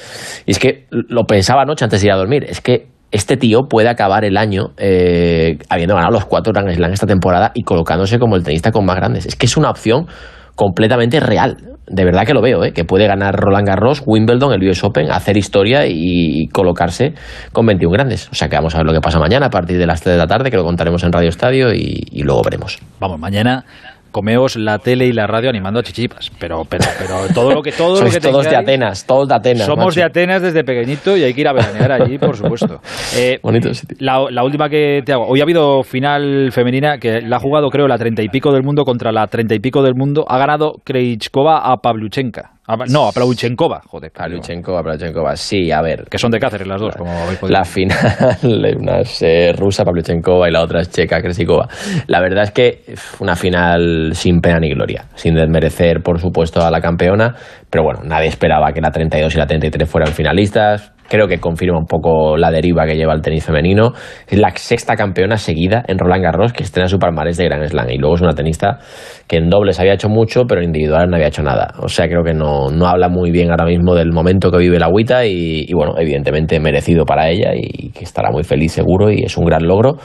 Y 0.45 0.51
es 0.51 0.59
que 0.59 0.87
lo 0.89 1.23
pensaba 1.25 1.61
anoche 1.61 1.85
antes 1.85 2.01
de 2.01 2.07
ir 2.07 2.13
a 2.13 2.17
dormir, 2.17 2.45
es 2.47 2.61
que 2.61 2.87
este 3.11 3.35
tío 3.35 3.63
puede 3.69 3.89
acabar 3.89 4.23
el 4.23 4.37
año 4.37 4.71
eh, 4.77 5.57
habiendo 5.69 5.95
ganado 5.95 6.13
los 6.13 6.25
cuatro 6.25 6.53
Grand 6.53 6.73
Slam 6.73 6.93
esta 6.93 7.07
temporada 7.07 7.51
y 7.53 7.63
colocándose 7.63 8.19
como 8.19 8.35
el 8.35 8.43
tenista 8.43 8.71
con 8.71 8.85
más 8.85 8.95
grandes. 8.95 9.25
Es 9.25 9.35
que 9.35 9.45
es 9.45 9.57
una 9.57 9.69
opción 9.69 10.07
completamente 10.55 11.19
real. 11.19 11.57
De 11.91 12.05
verdad 12.05 12.25
que 12.25 12.33
lo 12.33 12.41
veo, 12.41 12.63
¿eh? 12.63 12.71
que 12.71 12.85
puede 12.85 13.05
ganar 13.05 13.35
Roland 13.35 13.67
Garros, 13.67 14.01
Wimbledon, 14.05 14.53
el 14.53 14.69
US 14.69 14.83
Open, 14.83 15.11
hacer 15.11 15.35
historia 15.35 15.85
y 15.87 16.47
colocarse 16.47 17.13
con 17.51 17.65
21 17.65 17.91
grandes. 17.91 18.29
O 18.31 18.35
sea 18.35 18.47
que 18.47 18.55
vamos 18.55 18.73
a 18.75 18.77
ver 18.77 18.87
lo 18.87 18.93
que 18.93 19.01
pasa 19.01 19.19
mañana 19.19 19.47
a 19.47 19.49
partir 19.49 19.77
de 19.77 19.85
las 19.85 20.01
3 20.01 20.15
de 20.15 20.17
la 20.17 20.27
tarde, 20.27 20.49
que 20.49 20.57
lo 20.57 20.63
contaremos 20.63 21.03
en 21.03 21.11
Radio 21.11 21.29
Estadio 21.29 21.73
y, 21.73 22.07
y 22.11 22.23
luego 22.23 22.41
veremos. 22.43 22.79
Vamos, 22.99 23.19
mañana 23.19 23.65
comeos 24.11 24.55
la 24.55 24.79
tele 24.79 25.07
y 25.07 25.13
la 25.13 25.27
radio 25.27 25.49
animando 25.49 25.79
a 25.79 25.83
chichipas. 25.83 26.31
Pero, 26.39 26.65
pero, 26.65 26.85
pero 26.99 27.33
todo 27.33 27.51
lo 27.53 27.61
que 27.61 27.71
todo 27.71 27.95
Sois 27.95 28.13
lo 28.13 28.19
que 28.19 28.27
todos 28.27 28.49
de 28.49 28.55
Atenas, 28.55 29.05
todos 29.05 29.27
de 29.27 29.35
Atenas. 29.35 29.65
Somos 29.65 29.85
macho. 29.85 29.99
de 29.99 30.03
Atenas 30.03 30.41
desde 30.41 30.63
pequeñito 30.63 31.17
y 31.17 31.23
hay 31.23 31.33
que 31.33 31.41
ir 31.41 31.47
a 31.47 31.53
veranear 31.53 31.91
allí, 31.91 32.17
por 32.17 32.35
supuesto. 32.35 32.81
Eh, 33.13 33.39
Bonito 33.41 33.73
sitio. 33.73 33.97
La, 33.99 34.25
la, 34.29 34.43
última 34.43 34.69
que 34.69 35.01
te 35.05 35.11
hago. 35.11 35.27
Hoy 35.27 35.41
ha 35.41 35.43
habido 35.43 35.83
final 35.83 36.51
femenina 36.51 36.97
que 36.97 37.21
la 37.21 37.37
ha 37.37 37.39
jugado, 37.39 37.69
creo, 37.69 37.87
la 37.87 37.97
treinta 37.97 38.21
y 38.21 38.29
pico 38.29 38.53
del 38.53 38.63
mundo 38.63 38.85
contra 38.85 39.11
la 39.11 39.27
treinta 39.27 39.53
y 39.53 39.59
pico 39.59 39.81
del 39.83 39.95
mundo. 39.95 40.25
Ha 40.27 40.37
ganado 40.37 40.75
Krejcikova 40.83 41.71
a 41.71 41.77
Pavluchenka. 41.77 42.51
A, 42.71 42.77
no, 42.87 43.09
a 43.09 43.11
Pavluchenkova, 43.11 43.81
joder. 43.85 44.11
Pavluchenkova, 44.11 44.81
Pavluchenkova, 44.81 45.35
sí, 45.35 45.71
a 45.73 45.81
ver. 45.81 46.05
Que 46.09 46.17
son 46.17 46.31
de 46.31 46.39
Cáceres 46.39 46.65
las 46.65 46.79
dos, 46.79 46.95
como 46.95 47.11
habéis 47.11 47.37
podido 47.37 47.59
La 47.59 47.65
final, 47.65 48.37
una 48.79 48.99
es 49.01 49.21
eh, 49.21 49.53
rusa, 49.57 49.83
Pavluchenkova, 49.83 50.47
y 50.47 50.53
la 50.53 50.61
otra 50.61 50.79
es 50.79 50.89
checa, 50.89 51.21
Kresikova. 51.21 51.67
La 52.07 52.21
verdad 52.21 52.45
es 52.45 52.51
que 52.51 52.95
una 53.19 53.35
final 53.35 54.11
sin 54.13 54.39
pena 54.39 54.61
ni 54.61 54.69
gloria, 54.69 55.03
sin 55.15 55.35
desmerecer, 55.35 56.01
por 56.01 56.21
supuesto, 56.21 56.61
a 56.61 56.71
la 56.71 56.79
campeona, 56.79 57.35
pero 57.69 57.83
bueno, 57.83 57.99
nadie 58.05 58.29
esperaba 58.29 58.71
que 58.71 58.79
la 58.79 58.91
32 58.91 59.35
y 59.35 59.37
la 59.37 59.47
33 59.47 59.89
fueran 59.89 60.13
finalistas. 60.13 60.93
Creo 61.11 61.27
que 61.27 61.39
confirma 61.39 61.77
un 61.77 61.87
poco 61.87 62.37
la 62.37 62.49
deriva 62.51 62.85
que 62.85 62.95
lleva 62.95 63.13
el 63.13 63.21
tenis 63.21 63.43
femenino. 63.43 63.91
Es 64.29 64.39
la 64.39 64.49
sexta 64.55 64.95
campeona 64.95 65.35
seguida 65.35 65.83
en 65.85 65.99
Roland 65.99 66.23
Garros 66.23 66.53
que 66.53 66.63
estrena 66.63 66.87
su 66.87 66.99
palmarés 66.99 67.35
de 67.35 67.43
Grand 67.49 67.67
Slam. 67.67 67.89
Y 67.89 67.97
luego 67.97 68.15
es 68.15 68.21
una 68.21 68.31
tenista 68.31 68.79
que 69.27 69.35
en 69.35 69.49
dobles 69.49 69.77
había 69.81 69.95
hecho 69.95 70.07
mucho, 70.07 70.45
pero 70.47 70.61
en 70.61 70.67
individual 70.67 71.09
no 71.09 71.17
había 71.17 71.27
hecho 71.27 71.43
nada. 71.43 71.73
O 71.79 71.89
sea, 71.89 72.07
creo 72.07 72.23
que 72.23 72.33
no, 72.33 72.69
no 72.69 72.87
habla 72.87 73.09
muy 73.09 73.29
bien 73.29 73.51
ahora 73.51 73.65
mismo 73.65 73.93
del 73.93 74.13
momento 74.13 74.51
que 74.51 74.57
vive 74.59 74.79
la 74.79 74.85
agüita 74.85 75.25
y, 75.25 75.67
bueno, 75.73 75.95
evidentemente 75.97 76.61
merecido 76.61 77.03
para 77.03 77.27
ella 77.27 77.51
y 77.55 77.89
que 77.89 78.05
estará 78.05 78.31
muy 78.31 78.45
feliz 78.45 78.71
seguro 78.71 79.11
y 79.11 79.23
es 79.25 79.35
un 79.35 79.43
gran 79.43 79.67
logro. 79.67 79.97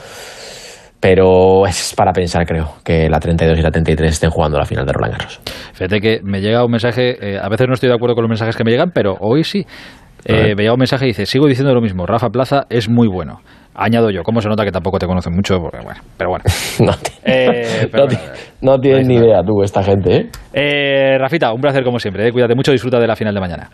Pero 0.99 1.65
es 1.67 1.93
para 1.95 2.11
pensar, 2.11 2.45
creo, 2.45 2.73
que 2.83 3.09
la 3.09 3.19
32 3.19 3.57
y 3.57 3.61
la 3.61 3.71
33 3.71 4.11
estén 4.11 4.29
jugando 4.29 4.57
la 4.57 4.65
final 4.65 4.85
de 4.85 4.91
Roland 4.91 5.13
Garros. 5.13 5.39
Fíjate 5.71 6.01
que 6.01 6.19
me 6.21 6.41
llega 6.41 6.65
un 6.65 6.71
mensaje, 6.71 7.15
eh, 7.21 7.39
a 7.41 7.47
veces 7.47 7.65
no 7.65 7.75
estoy 7.75 7.87
de 7.87 7.95
acuerdo 7.95 8.13
con 8.13 8.23
los 8.23 8.29
mensajes 8.29 8.57
que 8.57 8.65
me 8.65 8.71
llegan, 8.71 8.91
pero 8.93 9.15
hoy 9.21 9.45
sí. 9.45 9.65
Eh, 10.29 10.55
me 10.55 10.63
llega 10.63 10.73
un 10.73 10.79
mensaje 10.79 11.05
y 11.05 11.09
dice, 11.09 11.25
sigo 11.25 11.47
diciendo 11.47 11.73
lo 11.73 11.79
mismo, 11.79 12.05
Rafa 12.05 12.27
Plaza 12.29 12.65
es 12.69 12.89
muy 12.89 13.07
bueno. 13.07 13.39
Añado 13.73 14.09
yo, 14.09 14.23
¿cómo 14.23 14.41
se 14.41 14.49
nota 14.49 14.65
que 14.65 14.71
tampoco 14.71 14.99
te 14.99 15.05
conocen 15.05 15.33
mucho? 15.33 15.59
Porque, 15.59 15.77
bueno, 15.81 16.01
pero 16.17 16.31
bueno. 16.31 16.43
no, 16.79 16.91
eh, 17.23 17.87
pero, 17.89 18.05
no, 18.07 18.15
bueno, 18.15 18.31
no 18.61 18.79
tienes 18.79 19.07
ni 19.07 19.15
idea 19.15 19.41
tú, 19.41 19.63
esta 19.63 19.81
gente, 19.83 20.15
¿eh? 20.17 20.29
eh 20.53 21.17
Rafita, 21.17 21.53
un 21.53 21.61
placer 21.61 21.83
como 21.85 21.97
siempre, 21.97 22.27
¿eh? 22.27 22.31
cuídate 22.33 22.55
mucho, 22.55 22.73
disfruta 22.73 22.99
de 22.99 23.07
la 23.07 23.15
final 23.15 23.33
de 23.33 23.39
mañana. 23.39 23.69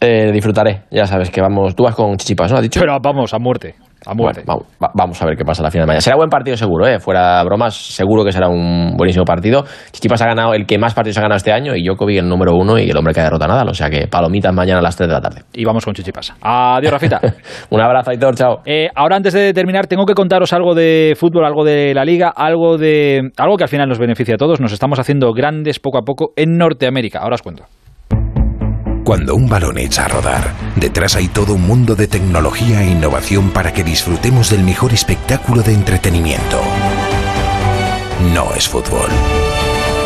Eh, 0.00 0.30
disfrutaré, 0.32 0.84
ya 0.90 1.06
sabes 1.06 1.28
que 1.28 1.42
vamos, 1.42 1.74
tú 1.74 1.82
vas 1.82 1.94
con 1.94 2.16
chichipas, 2.16 2.50
¿no? 2.52 2.56
¿Has 2.56 2.62
dicho? 2.62 2.80
Pero 2.80 2.96
vamos, 3.02 3.34
a 3.34 3.38
muerte. 3.38 3.74
Bueno, 4.06 4.40
vamos, 4.46 4.64
va- 4.82 4.90
vamos 4.94 5.20
a 5.22 5.26
ver 5.26 5.36
qué 5.36 5.44
pasa 5.44 5.62
la 5.62 5.70
final 5.70 5.84
de 5.84 5.88
mañana. 5.88 6.00
Será 6.00 6.16
buen 6.16 6.30
partido 6.30 6.56
seguro, 6.56 6.86
¿eh? 6.86 6.98
Fuera 7.00 7.42
bromas, 7.44 7.74
seguro 7.76 8.24
que 8.24 8.32
será 8.32 8.48
un 8.48 8.94
buenísimo 8.96 9.24
partido. 9.24 9.64
Chichipas 9.90 10.22
ha 10.22 10.26
ganado 10.26 10.54
el 10.54 10.66
que 10.66 10.78
más 10.78 10.94
partidos 10.94 11.18
ha 11.18 11.22
ganado 11.22 11.36
este 11.36 11.52
año 11.52 11.74
y 11.74 11.84
Djokovic 11.84 12.18
el 12.18 12.28
número 12.28 12.52
uno 12.54 12.78
y 12.78 12.88
el 12.88 12.96
hombre 12.96 13.12
que 13.12 13.20
ha 13.20 13.24
derrotado 13.24 13.52
a 13.52 13.54
Nadal. 13.54 13.68
O 13.70 13.74
sea 13.74 13.90
que 13.90 14.06
palomitas 14.06 14.54
mañana 14.54 14.78
a 14.78 14.82
las 14.82 14.96
3 14.96 15.08
de 15.08 15.14
la 15.14 15.20
tarde. 15.20 15.42
Y 15.52 15.64
vamos 15.64 15.84
con 15.84 15.94
Chichipas. 15.94 16.32
Adiós, 16.40 16.92
Rafita. 16.92 17.20
un 17.70 17.80
abrazo, 17.80 18.10
Aitor, 18.10 18.34
chao. 18.36 18.60
Eh, 18.64 18.88
ahora, 18.94 19.16
antes 19.16 19.32
de 19.34 19.52
terminar, 19.52 19.86
tengo 19.86 20.06
que 20.06 20.14
contaros 20.14 20.52
algo 20.52 20.74
de 20.74 21.14
fútbol, 21.18 21.44
algo 21.44 21.64
de 21.64 21.92
la 21.94 22.04
liga, 22.04 22.32
algo 22.34 22.78
de 22.78 23.30
algo 23.36 23.56
que 23.56 23.64
al 23.64 23.68
final 23.68 23.88
nos 23.88 23.98
beneficia 23.98 24.34
a 24.34 24.38
todos. 24.38 24.60
Nos 24.60 24.72
estamos 24.72 24.98
haciendo 24.98 25.32
grandes 25.32 25.80
poco 25.80 25.98
a 25.98 26.02
poco 26.02 26.32
en 26.36 26.56
Norteamérica. 26.56 27.18
Ahora 27.20 27.34
os 27.34 27.42
cuento. 27.42 27.64
Cuando 29.08 29.34
un 29.34 29.48
balón 29.48 29.78
echa 29.78 30.04
a 30.04 30.08
rodar, 30.08 30.52
detrás 30.76 31.16
hay 31.16 31.28
todo 31.28 31.54
un 31.54 31.66
mundo 31.66 31.94
de 31.94 32.08
tecnología 32.08 32.82
e 32.82 32.90
innovación 32.90 33.48
para 33.52 33.72
que 33.72 33.82
disfrutemos 33.82 34.50
del 34.50 34.62
mejor 34.62 34.92
espectáculo 34.92 35.62
de 35.62 35.72
entretenimiento. 35.72 36.60
No 38.34 38.54
es 38.54 38.68
fútbol, 38.68 39.08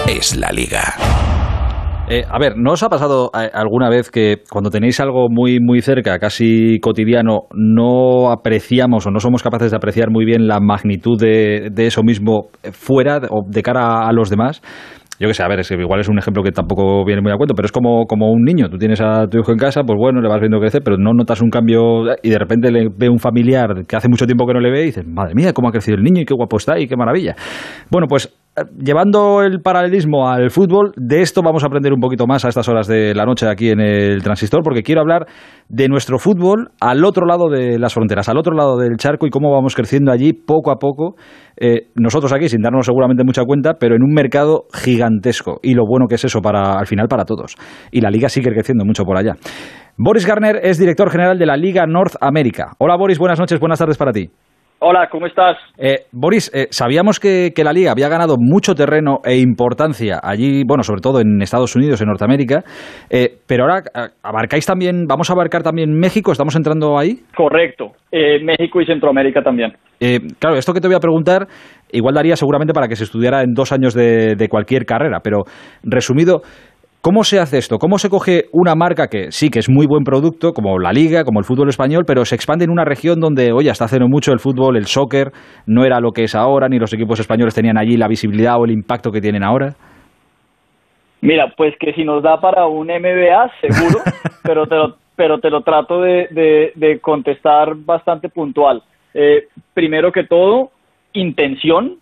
es 0.07 0.37
la 0.37 0.53
liga. 0.53 0.95
Eh, 2.09 2.23
a 2.31 2.39
ver, 2.39 2.53
¿no 2.57 2.75
os 2.75 2.83
ha 2.85 2.89
pasado 2.89 3.33
eh, 3.35 3.51
alguna 3.53 3.89
vez 3.89 4.09
que 4.09 4.43
cuando 4.49 4.71
tenéis 4.71 5.01
algo 5.01 5.29
muy, 5.29 5.59
muy 5.61 5.83
cerca, 5.83 6.21
casi 6.21 6.79
cotidiano, 6.79 7.47
no 7.55 8.31
apreciamos 8.31 9.05
o 9.07 9.11
no 9.11 9.19
somos 9.19 9.43
capaces 9.43 9.73
de 9.73 9.79
apreciar 9.79 10.11
muy 10.11 10.25
bien 10.25 10.47
la 10.47 10.61
magnitud 10.61 11.19
de, 11.19 11.73
eso 11.77 12.05
mismo 12.05 12.51
fuera 12.71 13.19
o 13.31 13.43
de 13.49 13.63
cara 13.65 14.07
a 14.07 14.13
los 14.13 14.31
demás? 14.31 14.63
Yo 15.23 15.29
que 15.29 15.35
sé, 15.35 15.45
a 15.45 15.47
ver, 15.47 15.61
es 15.61 15.69
que 15.69 15.77
igual 15.77 16.01
es 16.01 16.09
un 16.09 16.19
ejemplo 16.19 16.43
que 16.43 16.51
tampoco 16.51 17.05
viene 17.05 17.23
muy 17.23 17.31
a 17.31 17.37
cuento, 17.37 17.55
pero 17.55 17.67
es 17.67 17.71
como, 17.71 18.07
como 18.07 18.33
un 18.33 18.43
niño. 18.43 18.69
Tú 18.69 18.77
tienes 18.77 19.01
a 19.01 19.29
tu 19.29 19.39
hijo 19.39 19.53
en 19.53 19.57
casa, 19.57 19.85
pues 19.85 19.97
bueno, 19.97 20.21
le 20.21 20.29
vas 20.29 20.41
viendo 20.41 20.59
crecer, 20.59 20.83
pero 20.85 20.97
no 20.97 21.13
notas 21.13 21.41
un 21.41 21.49
cambio 21.49 22.07
y 22.25 22.29
de 22.31 22.39
repente 22.41 22.73
le 22.73 22.89
ve 22.89 23.09
un 23.09 23.21
familiar 23.21 23.87
que 23.87 23.95
hace 23.95 24.09
mucho 24.09 24.27
tiempo 24.27 24.49
que 24.49 24.55
no 24.55 24.59
le 24.59 24.73
ve 24.73 24.83
y 24.83 24.87
dices, 24.87 25.07
madre 25.07 25.37
mía, 25.37 25.53
cómo 25.53 25.69
ha 25.69 25.71
crecido 25.71 25.97
el 25.97 26.03
niño 26.03 26.23
y 26.23 26.25
qué 26.25 26.35
guapo 26.35 26.57
está 26.57 26.77
y 26.77 26.89
qué 26.89 26.97
maravilla. 26.97 27.37
Bueno, 27.89 28.09
pues 28.09 28.37
llevando 28.79 29.43
el 29.43 29.61
paralelismo 29.61 30.29
al 30.29 30.51
fútbol, 30.51 30.93
de 30.97 31.23
esto 31.23 31.43
vamos 31.43 31.65
a 31.65 31.67
aprender 31.67 31.93
un 31.93 32.01
poquito 32.01 32.27
más 32.27 32.45
a 32.45 32.49
estas 32.49 32.69
horas 32.69 32.87
de 32.87 33.15
la 33.15 33.25
noche 33.25 33.47
aquí 33.49 33.71
en 33.71 33.81
el 33.81 34.23
transistor, 34.23 34.63
porque 34.63 34.83
quiero 34.83 35.01
hablar 35.01 35.27
de 35.69 35.89
nuestro 35.89 36.19
fútbol 36.19 36.71
al 36.81 37.05
otro 37.05 37.25
lado 37.27 37.49
de 37.49 37.79
las 37.79 37.95
fronteras, 37.95 38.29
al 38.29 38.37
otro 38.37 38.55
lado 38.55 38.77
del 38.77 38.97
charco 38.97 39.27
y 39.27 39.31
cómo 39.31 39.51
vamos 39.51 39.75
creciendo 39.75 40.13
allí 40.13 40.33
poco 40.33 40.71
a 40.71 40.77
poco. 40.77 41.17
eh, 41.57 41.89
nosotros 41.95 42.33
aquí, 42.33 42.49
sin 42.49 42.61
darnos 42.61 42.87
seguramente 42.87 43.25
mucha 43.25 43.45
cuenta, 43.45 43.75
pero 43.79 43.95
en 43.95 44.03
un 44.03 44.13
mercado 44.13 44.65
gigantesco. 44.75 45.59
Y 45.63 45.75
lo 45.75 45.85
bueno 45.87 46.07
que 46.07 46.17
es 46.17 46.25
eso 46.25 46.41
para 46.41 46.79
al 46.79 46.87
final 46.87 47.09
para 47.09 47.25
todos. 47.25 47.57
Y 47.91 48.01
la 48.01 48.11
liga 48.11 48.29
sigue 48.29 48.51
creciendo 48.51 48.85
mucho 48.85 49.05
por 49.05 49.17
allá. 49.17 49.35
Boris 49.97 50.27
Garner 50.27 50.61
es 50.63 50.79
director 50.79 51.11
general 51.11 51.39
de 51.39 51.47
la 51.47 51.57
Liga 51.57 51.87
North 51.87 52.15
America. 52.21 52.73
Hola 52.79 52.97
Boris, 52.97 53.19
buenas 53.19 53.39
noches, 53.39 53.61
buenas 53.61 53.79
tardes 53.79 53.97
para 53.97 54.13
ti. 54.13 54.31
Hola, 54.85 55.07
¿cómo 55.09 55.27
estás? 55.27 55.59
Eh, 55.79 56.07
Boris, 56.11 56.51
eh, 56.53 56.67
sabíamos 56.71 57.21
que, 57.21 57.53
que 57.55 57.63
la 57.63 57.73
liga 57.73 57.93
había 57.93 58.09
ganado 58.09 58.35
mucho 58.37 58.75
terreno 58.75 59.21
e 59.25 59.39
importancia 59.39 60.19
allí, 60.21 60.65
bueno, 60.67 60.83
sobre 60.83 61.01
todo 61.01 61.21
en 61.21 61.41
Estados 61.41 61.77
Unidos, 61.77 62.01
en 62.01 62.09
Norteamérica, 62.09 62.65
eh, 63.09 63.29
pero 63.47 63.63
ahora 63.63 63.79
eh, 63.79 64.09
abarcáis 64.25 64.67
también, 64.67 65.07
vamos 65.07 65.31
a 65.31 65.35
abarcar 65.35 65.63
también 65.63 65.93
México, 65.93 66.33
¿estamos 66.33 66.57
entrando 66.57 66.99
ahí? 66.99 67.21
Correcto. 67.37 67.93
México 68.13 68.81
y 68.81 68.87
Centroamérica 68.87 69.41
también. 69.41 69.73
Eh, 70.01 70.19
claro, 70.41 70.57
esto 70.57 70.75
que 70.75 70.81
te 70.81 70.89
voy 70.89 70.97
a 70.97 71.01
preguntar 71.01 71.47
igual 71.93 72.15
daría 72.15 72.35
seguramente 72.35 72.75
para 72.75 72.89
que 72.89 72.97
se 72.97 73.05
estudiara 73.05 73.43
en 73.43 73.55
dos 73.55 73.71
años 73.71 73.95
de, 73.95 74.35
de 74.37 74.49
cualquier 74.49 74.85
carrera, 74.85 75.21
pero 75.23 75.45
resumido, 75.85 76.43
¿cómo 77.03 77.25
se 77.25 77.39
hace 77.41 77.59
esto? 77.59 77.79
¿Cómo 77.79 77.99
se 77.99 78.09
coge 78.09 78.45
una 78.53 78.75
marca 78.75 79.09
que 79.09 79.31
sí 79.33 79.51
que 79.51 79.59
es 79.59 79.69
muy 79.69 79.87
buen 79.87 80.05
producto, 80.05 80.53
como 80.53 80.79
la 80.79 80.93
liga, 80.93 81.25
como 81.25 81.41
el 81.41 81.45
fútbol 81.45 81.69
español, 81.69 82.05
pero 82.07 82.25
se 82.25 82.35
expande 82.37 82.65
en 82.65 82.71
una 82.71 82.85
región 82.85 83.21
donde, 83.21 83.53
oye, 83.53 83.71
hasta 83.71 83.85
hace 83.87 83.99
no 83.99 84.07
mucho 84.09 84.33
el 84.33 84.39
fútbol, 84.39 84.77
el 84.77 84.87
soccer, 84.87 85.33
no 85.67 85.85
era 85.85 86.01
lo 86.01 86.13
que 86.13 86.23
es 86.25 86.35
ahora, 86.35 86.69
ni 86.69 86.79
los 86.79 86.93
equipos 86.95 87.19
españoles 87.21 87.55
tenían 87.55 87.77
allí 87.77 87.97
la 87.97 88.09
visibilidad 88.09 88.57
o 88.59 88.65
el 88.65 88.71
impacto 88.71 89.11
que 89.11 89.21
tienen 89.21 89.43
ahora? 89.43 89.75
Mira, 91.21 91.53
pues 91.57 91.75
que 91.79 91.93
si 91.93 92.05
nos 92.05 92.23
da 92.23 92.41
para 92.41 92.67
un 92.67 92.87
MBA, 92.87 93.51
seguro, 93.61 93.99
pero 94.43 94.67
te 94.67 94.75
lo, 94.77 94.97
pero 95.17 95.39
te 95.39 95.51
lo 95.51 95.61
trato 95.63 96.01
de, 96.01 96.29
de- 96.31 96.73
de 96.75 96.99
contestar 97.01 97.75
bastante 97.77 98.29
puntual. 98.29 98.83
Eh, 99.15 99.47
primero 99.75 100.11
que 100.11 100.25
todo, 100.25 100.71
intención. 101.13 101.97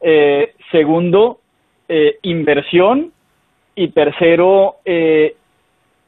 Eh, 0.00 0.52
segundo, 0.70 1.38
eh, 1.88 2.16
inversión. 2.22 3.12
Y 3.80 3.88
tercero, 3.88 4.78
eh, 4.84 5.36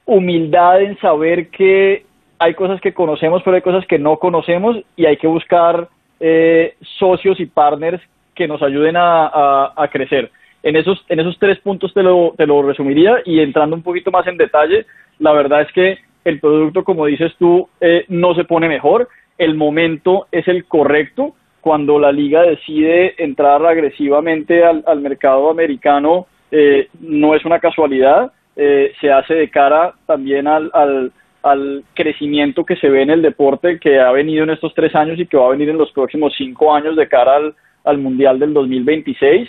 humildad 0.05 0.83
en 0.83 0.99
saber 0.99 1.51
que 1.51 2.05
hay 2.41 2.55
cosas 2.55 2.81
que 2.81 2.93
conocemos, 2.93 3.43
pero 3.45 3.55
hay 3.55 3.63
cosas 3.63 3.87
que 3.87 3.97
no 3.97 4.17
conocemos 4.17 4.77
y 4.97 5.07
hay 5.07 5.17
que 5.19 5.29
buscar 5.29 5.89
eh, 6.19 6.75
socios 6.99 7.39
y 7.39 7.47
partners 7.47 8.03
que 8.35 8.49
nos 8.49 8.61
ayuden 8.61 8.97
a, 8.97 9.73
a- 9.77 9.89
crecer. 9.89 10.33
En 10.65 10.75
esos, 10.75 10.99
en 11.09 11.21
esos 11.21 11.39
tres 11.39 11.61
puntos 11.61 11.95
te 11.95 12.03
lo, 12.03 12.35
te 12.37 12.45
lo 12.45 12.61
resumiría 12.63 13.19
y 13.25 13.39
entrando 13.39 13.77
un 13.77 13.83
poquito 13.83 14.11
más 14.11 14.27
en 14.27 14.37
detalle, 14.37 14.85
la 15.21 15.33
verdad 15.33 15.61
es 15.63 15.71
que 15.73 15.99
el 16.25 16.41
producto, 16.41 16.83
como 16.83 17.07
dices 17.07 17.33
tú, 17.39 17.69
eh, 17.81 18.05
no 18.09 18.35
se 18.35 18.45
pone 18.45 18.69
mejor, 18.69 19.09
el 19.39 19.55
momento 19.55 20.27
es 20.33 20.49
el 20.49 20.65
correcto. 20.65 21.35
Cuando 21.61 22.01
la 22.01 22.11
liga 22.11 22.43
decide 22.43 23.15
entrar 23.23 23.65
agresivamente 23.65 24.65
al, 24.65 24.83
al 24.89 25.01
mercado 25.01 25.51
americano, 25.51 26.27
eh, 26.51 26.89
no 27.01 27.35
es 27.35 27.45
una 27.45 27.59
casualidad, 27.59 28.33
eh, 28.57 28.93
se 29.01 29.11
hace 29.13 29.35
de 29.35 29.51
cara 29.51 29.95
también 30.07 30.47
al, 30.47 30.71
al, 30.75 31.13
al 31.43 31.85
crecimiento 31.95 32.65
que 32.65 32.77
se 32.77 32.89
ve 32.89 33.03
en 33.03 33.11
el 33.11 33.23
deporte 33.23 33.79
que 33.79 34.01
ha 34.01 34.11
venido 34.13 34.45
en 34.45 34.51
estos 34.51 34.75
tres 34.75 34.95
años 34.95 35.19
y 35.19 35.27
que 35.27 35.37
va 35.37 35.47
a 35.47 35.51
venir 35.51 35.69
en 35.69 35.79
los 35.79 35.93
próximos 35.93 36.35
cinco 36.37 36.75
años 36.75 36.97
de 36.97 37.09
cara 37.09 37.37
al, 37.37 37.55
al 37.85 37.99
Mundial 37.99 38.39
del 38.39 38.53
2026. 38.53 39.49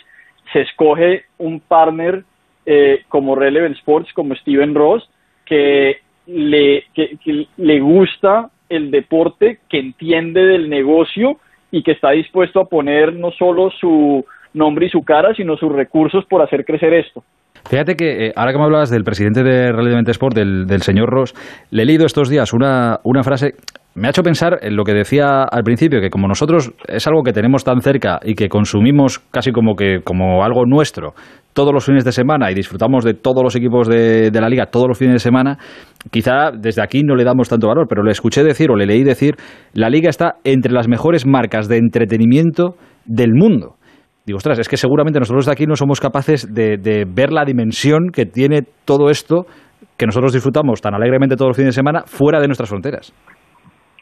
Se 0.53 0.61
escoge 0.61 1.25
un 1.37 1.59
partner 1.59 2.23
eh, 2.65 3.03
como 3.09 3.35
Relevant 3.35 3.75
Sports, 3.77 4.13
como 4.13 4.35
Steven 4.35 4.75
Ross, 4.75 5.09
que 5.45 5.97
le, 6.27 6.85
que, 6.93 7.17
que 7.23 7.47
le 7.57 7.79
gusta 7.79 8.49
el 8.69 8.91
deporte, 8.91 9.59
que 9.67 9.79
entiende 9.79 10.45
del 10.45 10.69
negocio 10.69 11.37
y 11.71 11.83
que 11.83 11.91
está 11.91 12.11
dispuesto 12.11 12.59
a 12.59 12.69
poner 12.69 13.13
no 13.13 13.31
solo 13.31 13.71
su 13.71 14.25
nombre 14.53 14.85
y 14.87 14.89
su 14.89 15.01
cara, 15.01 15.33
sino 15.35 15.55
sus 15.57 15.71
recursos 15.71 16.25
por 16.29 16.41
hacer 16.41 16.65
crecer 16.65 16.93
esto. 16.93 17.23
Fíjate 17.69 17.95
que 17.95 18.27
eh, 18.27 18.33
ahora 18.35 18.51
que 18.51 18.57
me 18.57 18.65
hablabas 18.65 18.89
del 18.89 19.03
presidente 19.03 19.43
de 19.43 19.71
Relevant 19.71 20.09
Sport, 20.09 20.35
del, 20.35 20.65
del 20.65 20.81
señor 20.81 21.09
Ross, 21.09 21.33
le 21.69 21.83
he 21.83 21.85
leído 21.85 22.05
estos 22.05 22.29
días 22.29 22.53
una, 22.53 22.99
una 23.03 23.23
frase, 23.23 23.53
me 23.93 24.07
ha 24.07 24.09
hecho 24.09 24.23
pensar 24.23 24.59
en 24.61 24.75
lo 24.75 24.83
que 24.83 24.93
decía 24.93 25.43
al 25.43 25.63
principio, 25.63 26.01
que 26.01 26.09
como 26.09 26.27
nosotros 26.27 26.73
es 26.87 27.05
algo 27.07 27.23
que 27.23 27.33
tenemos 27.33 27.63
tan 27.63 27.81
cerca 27.81 28.19
y 28.23 28.33
que 28.35 28.49
consumimos 28.49 29.19
casi 29.19 29.51
como 29.51 29.75
que 29.75 29.99
como 30.03 30.43
algo 30.43 30.65
nuestro 30.65 31.13
todos 31.53 31.73
los 31.73 31.85
fines 31.85 32.05
de 32.05 32.13
semana 32.13 32.49
y 32.49 32.55
disfrutamos 32.55 33.03
de 33.03 33.13
todos 33.13 33.43
los 33.43 33.55
equipos 33.55 33.87
de, 33.87 34.31
de 34.31 34.41
la 34.41 34.47
liga 34.47 34.67
todos 34.67 34.87
los 34.87 34.97
fines 34.97 35.15
de 35.15 35.19
semana, 35.19 35.57
quizá 36.09 36.51
desde 36.51 36.81
aquí 36.81 37.03
no 37.03 37.15
le 37.15 37.25
damos 37.25 37.49
tanto 37.49 37.67
valor, 37.67 37.87
pero 37.89 38.03
le 38.03 38.11
escuché 38.11 38.43
decir 38.43 38.71
o 38.71 38.75
le 38.75 38.85
leí 38.85 39.03
decir, 39.03 39.35
la 39.73 39.89
liga 39.89 40.09
está 40.09 40.35
entre 40.45 40.71
las 40.71 40.87
mejores 40.87 41.27
marcas 41.27 41.67
de 41.67 41.77
entretenimiento 41.77 42.75
del 43.05 43.33
mundo. 43.33 43.75
Ostras, 44.33 44.59
es 44.59 44.69
que 44.69 44.77
seguramente 44.77 45.19
nosotros 45.19 45.45
de 45.45 45.51
aquí 45.51 45.65
no 45.65 45.75
somos 45.75 45.99
capaces 45.99 46.53
de, 46.53 47.05
ver 47.07 47.31
la 47.31 47.45
dimensión 47.45 48.09
que 48.13 48.25
tiene 48.25 48.61
todo 48.85 49.09
esto 49.09 49.45
que 49.97 50.05
nosotros 50.05 50.33
disfrutamos 50.33 50.81
tan 50.81 50.93
alegremente 50.93 51.35
todos 51.35 51.49
los 51.49 51.57
fines 51.57 51.75
de 51.75 51.79
semana 51.79 52.01
fuera 52.05 52.39
de 52.39 52.47
nuestras 52.47 52.69
fronteras. 52.69 53.13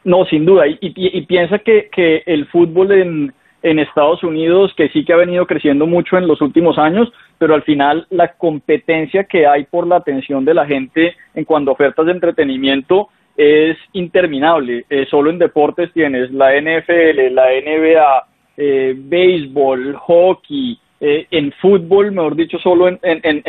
No, 0.04 0.24
sin 0.24 0.46
duda. 0.46 0.64
Y, 0.66 1.26
piensa 1.26 1.58
que, 1.58 2.22
el 2.24 2.46
fútbol 2.46 2.92
en, 2.92 3.32
en 3.62 3.78
Estados 3.78 4.22
Unidos, 4.24 4.72
que 4.76 4.88
sí 4.88 5.04
que 5.04 5.12
ha 5.12 5.16
venido 5.16 5.46
creciendo 5.46 5.86
mucho 5.86 6.16
en 6.16 6.26
los 6.26 6.40
últimos 6.40 6.78
años, 6.78 7.12
pero 7.38 7.54
al 7.54 7.62
final 7.62 8.06
la 8.10 8.34
competencia 8.34 9.24
que 9.24 9.46
hay 9.46 9.64
por 9.64 9.86
la 9.86 9.96
atención 9.96 10.44
de 10.44 10.54
la 10.54 10.66
gente 10.66 11.14
en 11.34 11.44
cuanto 11.44 11.70
a 11.70 11.74
ofertas 11.74 12.06
de 12.06 12.12
entretenimiento 12.12 13.08
es 13.36 13.76
interminable. 13.92 14.84
Eh, 14.90 15.06
solo 15.10 15.30
en 15.30 15.38
deportes 15.38 15.92
tienes 15.92 16.30
la 16.30 16.52
NFL, 16.60 17.32
la 17.32 17.46
NBA, 17.46 18.22
eh, 18.62 18.94
béisbol, 18.94 19.94
hockey, 19.96 20.78
eh, 21.00 21.26
en 21.30 21.50
fútbol, 21.62 22.12
mejor 22.12 22.36
dicho, 22.36 22.58
solo 22.58 22.88
en, 22.88 22.98
en, 23.02 23.20
en, 23.24 23.42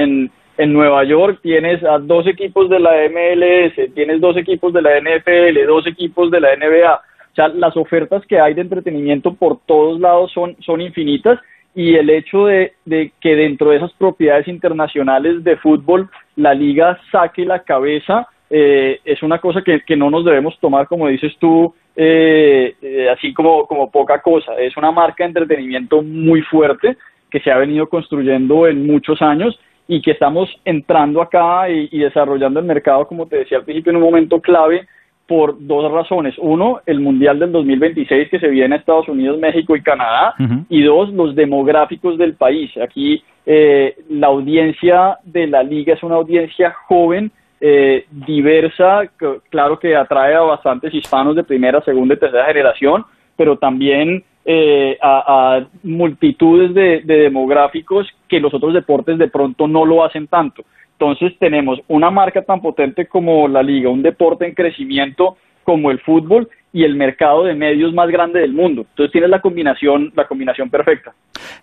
en- 0.58 0.74
Nueva 0.74 1.04
York 1.04 1.40
tienes 1.42 1.84
a 1.84 1.98
dos 1.98 2.28
equipos 2.28 2.70
de 2.70 2.80
la 2.80 2.92
MLS, 3.10 3.94
tienes 3.94 4.22
dos 4.22 4.38
equipos 4.38 4.72
de 4.72 4.82
la 4.82 4.92
NFL, 5.00 5.66
dos 5.68 5.86
equipos 5.88 6.32
de 6.32 6.40
la 6.40 6.56
NBA. 6.56 6.94
O 6.96 7.36
sea, 7.36 7.48
las 7.50 7.76
ofertas 7.76 8.26
que 8.28 8.40
hay 8.40 8.54
de 8.54 8.62
entretenimiento 8.62 9.34
por 9.34 9.60
todos 9.66 10.00
lados 10.00 10.32
son, 10.32 10.56
son 10.60 10.80
infinitas 10.80 11.40
y 11.74 11.96
el 11.96 12.10
hecho 12.10 12.46
de, 12.46 12.74
de 12.86 13.12
que 13.20 13.36
dentro 13.36 13.72
de 13.72 13.78
esas 13.78 13.92
propiedades 13.94 14.48
internacionales 14.48 15.44
de 15.44 15.58
fútbol 15.58 16.10
la 16.36 16.54
liga 16.54 17.00
saque 17.12 17.44
la 17.46 17.60
cabeza 17.64 18.28
eh, 18.52 19.00
es 19.06 19.24
una 19.24 19.40
cosa 19.40 19.62
que, 19.62 19.82
que 19.82 19.96
no 19.96 20.10
nos 20.10 20.26
debemos 20.26 20.60
tomar, 20.60 20.88
como 20.88 21.08
dices 21.08 21.34
tú, 21.40 21.74
eh, 21.96 22.76
eh, 22.82 23.10
así 23.10 23.34
como, 23.34 23.66
como 23.66 23.90
poca 23.90 24.22
cosa. 24.22 24.56
Es 24.60 24.76
una 24.78 24.92
marca 24.92 25.24
de 25.24 25.30
entretenimiento 25.30 26.02
muy 26.02 26.42
fuerte 26.42 26.98
que 27.30 27.40
se 27.40 27.52
ha 27.52 27.58
venido 27.58 27.88
construyendo 27.88 28.68
en 28.68 28.86
muchos 28.86 29.22
años 29.22 29.58
y 29.88 30.02
que 30.02 30.12
estamos 30.12 30.50
entrando 30.66 31.22
acá 31.22 31.70
y, 31.70 31.88
y 31.92 32.00
desarrollando 32.00 32.60
el 32.60 32.66
mercado, 32.66 33.08
como 33.08 33.26
te 33.26 33.38
decía 33.38 33.60
al 33.60 33.64
principio, 33.64 33.92
en 33.92 33.98
un 33.98 34.04
momento 34.04 34.42
clave 34.42 34.88
por 35.32 35.56
dos 35.66 35.90
razones. 35.90 36.36
Uno, 36.40 36.82
el 36.86 37.00
Mundial 37.00 37.40
del 37.40 37.54
2026 37.54 38.28
que 38.30 38.38
se 38.38 38.50
viene 38.50 38.76
a 38.76 38.80
Estados 38.80 39.08
Unidos, 39.08 39.40
México 39.40 39.78
y 39.78 39.82
Canadá. 39.82 40.36
Y 40.68 40.84
dos, 40.84 41.10
los 41.14 41.36
demográficos 41.36 42.18
del 42.18 42.34
país. 42.34 42.70
Aquí 42.76 43.24
eh, 43.46 43.96
la 44.10 44.28
audiencia 44.28 45.20
de 45.24 45.48
la 45.48 45.64
liga 45.64 45.94
es 45.94 46.04
una 46.04 46.16
audiencia 46.16 46.76
joven, 46.86 47.32
eh, 47.62 48.06
diversa, 48.10 49.04
que- 49.20 49.40
claro 49.50 49.80
que 49.80 49.96
atrae 49.96 50.34
a 50.36 50.42
bastantes 50.42 50.94
hispanos 50.94 51.36
de 51.36 51.44
primera, 51.44 51.82
segunda 51.82 52.16
y 52.16 52.18
tercera 52.18 52.46
generación, 52.46 53.06
pero 53.38 53.58
también 53.58 54.24
eh, 54.44 54.98
a, 55.02 55.64
multitudes 55.84 56.74
de, 56.74 57.02
de 57.02 57.18
demográficos 57.18 58.08
que 58.28 58.40
los 58.40 58.52
otros 58.54 58.74
deportes 58.74 59.20
de 59.20 59.28
pronto 59.28 59.68
no 59.68 59.86
lo 59.86 60.04
hacen 60.04 60.28
tanto. 60.28 60.64
Entonces 60.94 61.38
tenemos 61.40 61.80
una 61.88 62.10
marca 62.10 62.42
tan 62.42 62.62
potente 62.62 63.08
como 63.08 63.48
la 63.48 63.62
liga, 63.62 63.90
un 63.90 64.02
deporte 64.02 64.46
en 64.48 64.56
crecimiento 64.56 65.38
como 65.64 65.92
el 65.92 66.00
fútbol 66.00 66.50
y 66.74 66.84
el 66.84 66.96
mercado 66.96 67.44
de 67.44 67.56
medios 67.56 67.94
más 67.94 68.10
grande 68.10 68.40
del 68.40 68.54
mundo. 68.54 68.84
Entonces 68.90 69.12
tienes 69.12 69.30
la 69.30 69.42
combinación, 69.42 70.12
la 70.16 70.26
combinación 70.26 70.70
perfecta. 70.70 71.12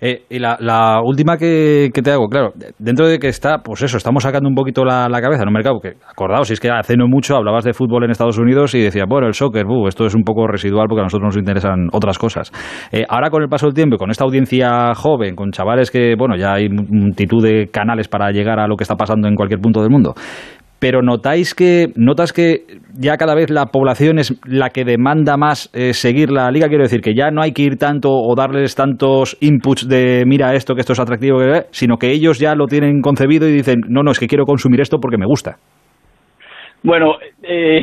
Eh, 0.01 0.23
y 0.29 0.39
la, 0.39 0.57
la 0.61 1.01
última 1.03 1.37
que, 1.37 1.89
que 1.93 2.03
te 2.03 2.11
hago, 2.11 2.29
claro, 2.29 2.53
dentro 2.79 3.09
de 3.09 3.19
que 3.19 3.29
está, 3.29 3.59
pues 3.63 3.83
eso, 3.83 3.97
estamos 3.97 4.23
sacando 4.23 4.49
un 4.49 4.55
poquito 4.55 4.85
la, 4.85 5.09
cabeza 5.21 5.43
en 5.43 5.49
un 5.49 5.55
mercado 5.55 5.81
que, 5.81 5.95
acordaos, 6.09 6.47
si 6.49 6.55
es 6.55 6.61
que 6.61 6.71
hace 6.71 6.97
no 6.97 7.09
mucho 7.09 7.37
hablabas 7.37 7.65
de 7.65 7.73
fútbol 7.73 8.05
en 8.05 8.11
Estados 8.11 8.39
Unidos 8.39 8.75
y 8.75 8.81
decías, 8.81 9.07
bueno, 9.09 9.27
el 9.27 9.35
soccer, 9.35 9.65
buh, 9.65 9.89
esto 9.89 10.07
es 10.07 10.15
un 10.15 10.23
poco 10.23 10.47
residual 10.47 10.87
porque 10.89 11.01
a 11.01 11.05
nosotros 11.05 11.35
nos 11.35 11.37
interesan 11.37 11.89
otras 11.93 12.19
cosas. 12.19 12.53
Eh, 12.93 13.05
ahora 13.09 13.31
con 13.31 13.43
el 13.43 13.49
paso 13.49 13.67
del 13.67 13.75
tiempo 13.75 13.97
y 13.97 13.99
con 13.99 14.11
esta 14.11 14.25
audiencia 14.25 14.95
joven, 14.95 15.35
con 15.35 15.51
chavales 15.51 15.91
que, 15.91 16.15
bueno, 16.17 16.37
ya 16.37 16.55
hay 16.55 16.69
multitud 16.69 17.43
de 17.43 17.69
canales 17.69 18.09
para 18.09 18.31
llegar 18.31 18.61
a 18.61 18.67
lo 18.67 18.77
que 18.77 18.85
está 18.85 18.95
pasando 18.95 19.27
en 19.27 19.35
cualquier 19.35 19.61
punto 19.61 19.81
del 19.81 19.91
mundo. 19.91 20.15
Pero 20.81 21.03
notáis 21.03 21.55
que 21.55 21.89
notas 21.97 22.33
que 22.33 22.79
ya 22.95 23.17
cada 23.17 23.35
vez 23.35 23.51
la 23.51 23.67
población 23.67 24.19
es 24.21 24.33
la 24.47 24.71
que 24.71 24.85
demanda 24.85 25.37
más 25.37 25.71
eh, 25.75 25.93
seguir 25.93 26.31
la 26.31 26.49
liga. 26.53 26.69
Quiero 26.69 26.85
decir 26.85 27.01
que 27.01 27.15
ya 27.17 27.31
no 27.33 27.43
hay 27.43 27.53
que 27.53 27.63
ir 27.63 27.77
tanto 27.79 28.11
o 28.11 28.35
darles 28.37 28.77
tantos 28.77 29.37
inputs 29.41 29.89
de 29.89 30.23
mira 30.25 30.55
esto 30.55 30.75
que 30.75 30.81
esto 30.83 30.93
es 30.93 31.01
atractivo, 31.01 31.39
que- 31.39 31.67
sino 31.73 31.97
que 31.97 32.13
ellos 32.13 32.39
ya 32.39 32.55
lo 32.55 32.67
tienen 32.67 33.01
concebido 33.01 33.49
y 33.49 33.53
dicen 33.53 33.81
no 33.89 34.03
no 34.05 34.13
es 34.13 34.21
que 34.21 34.29
quiero 34.29 34.45
consumir 34.45 34.81
esto 34.81 34.99
porque 35.01 35.19
me 35.19 35.27
gusta. 35.27 35.57
Bueno, 36.85 37.15
eh, 37.43 37.81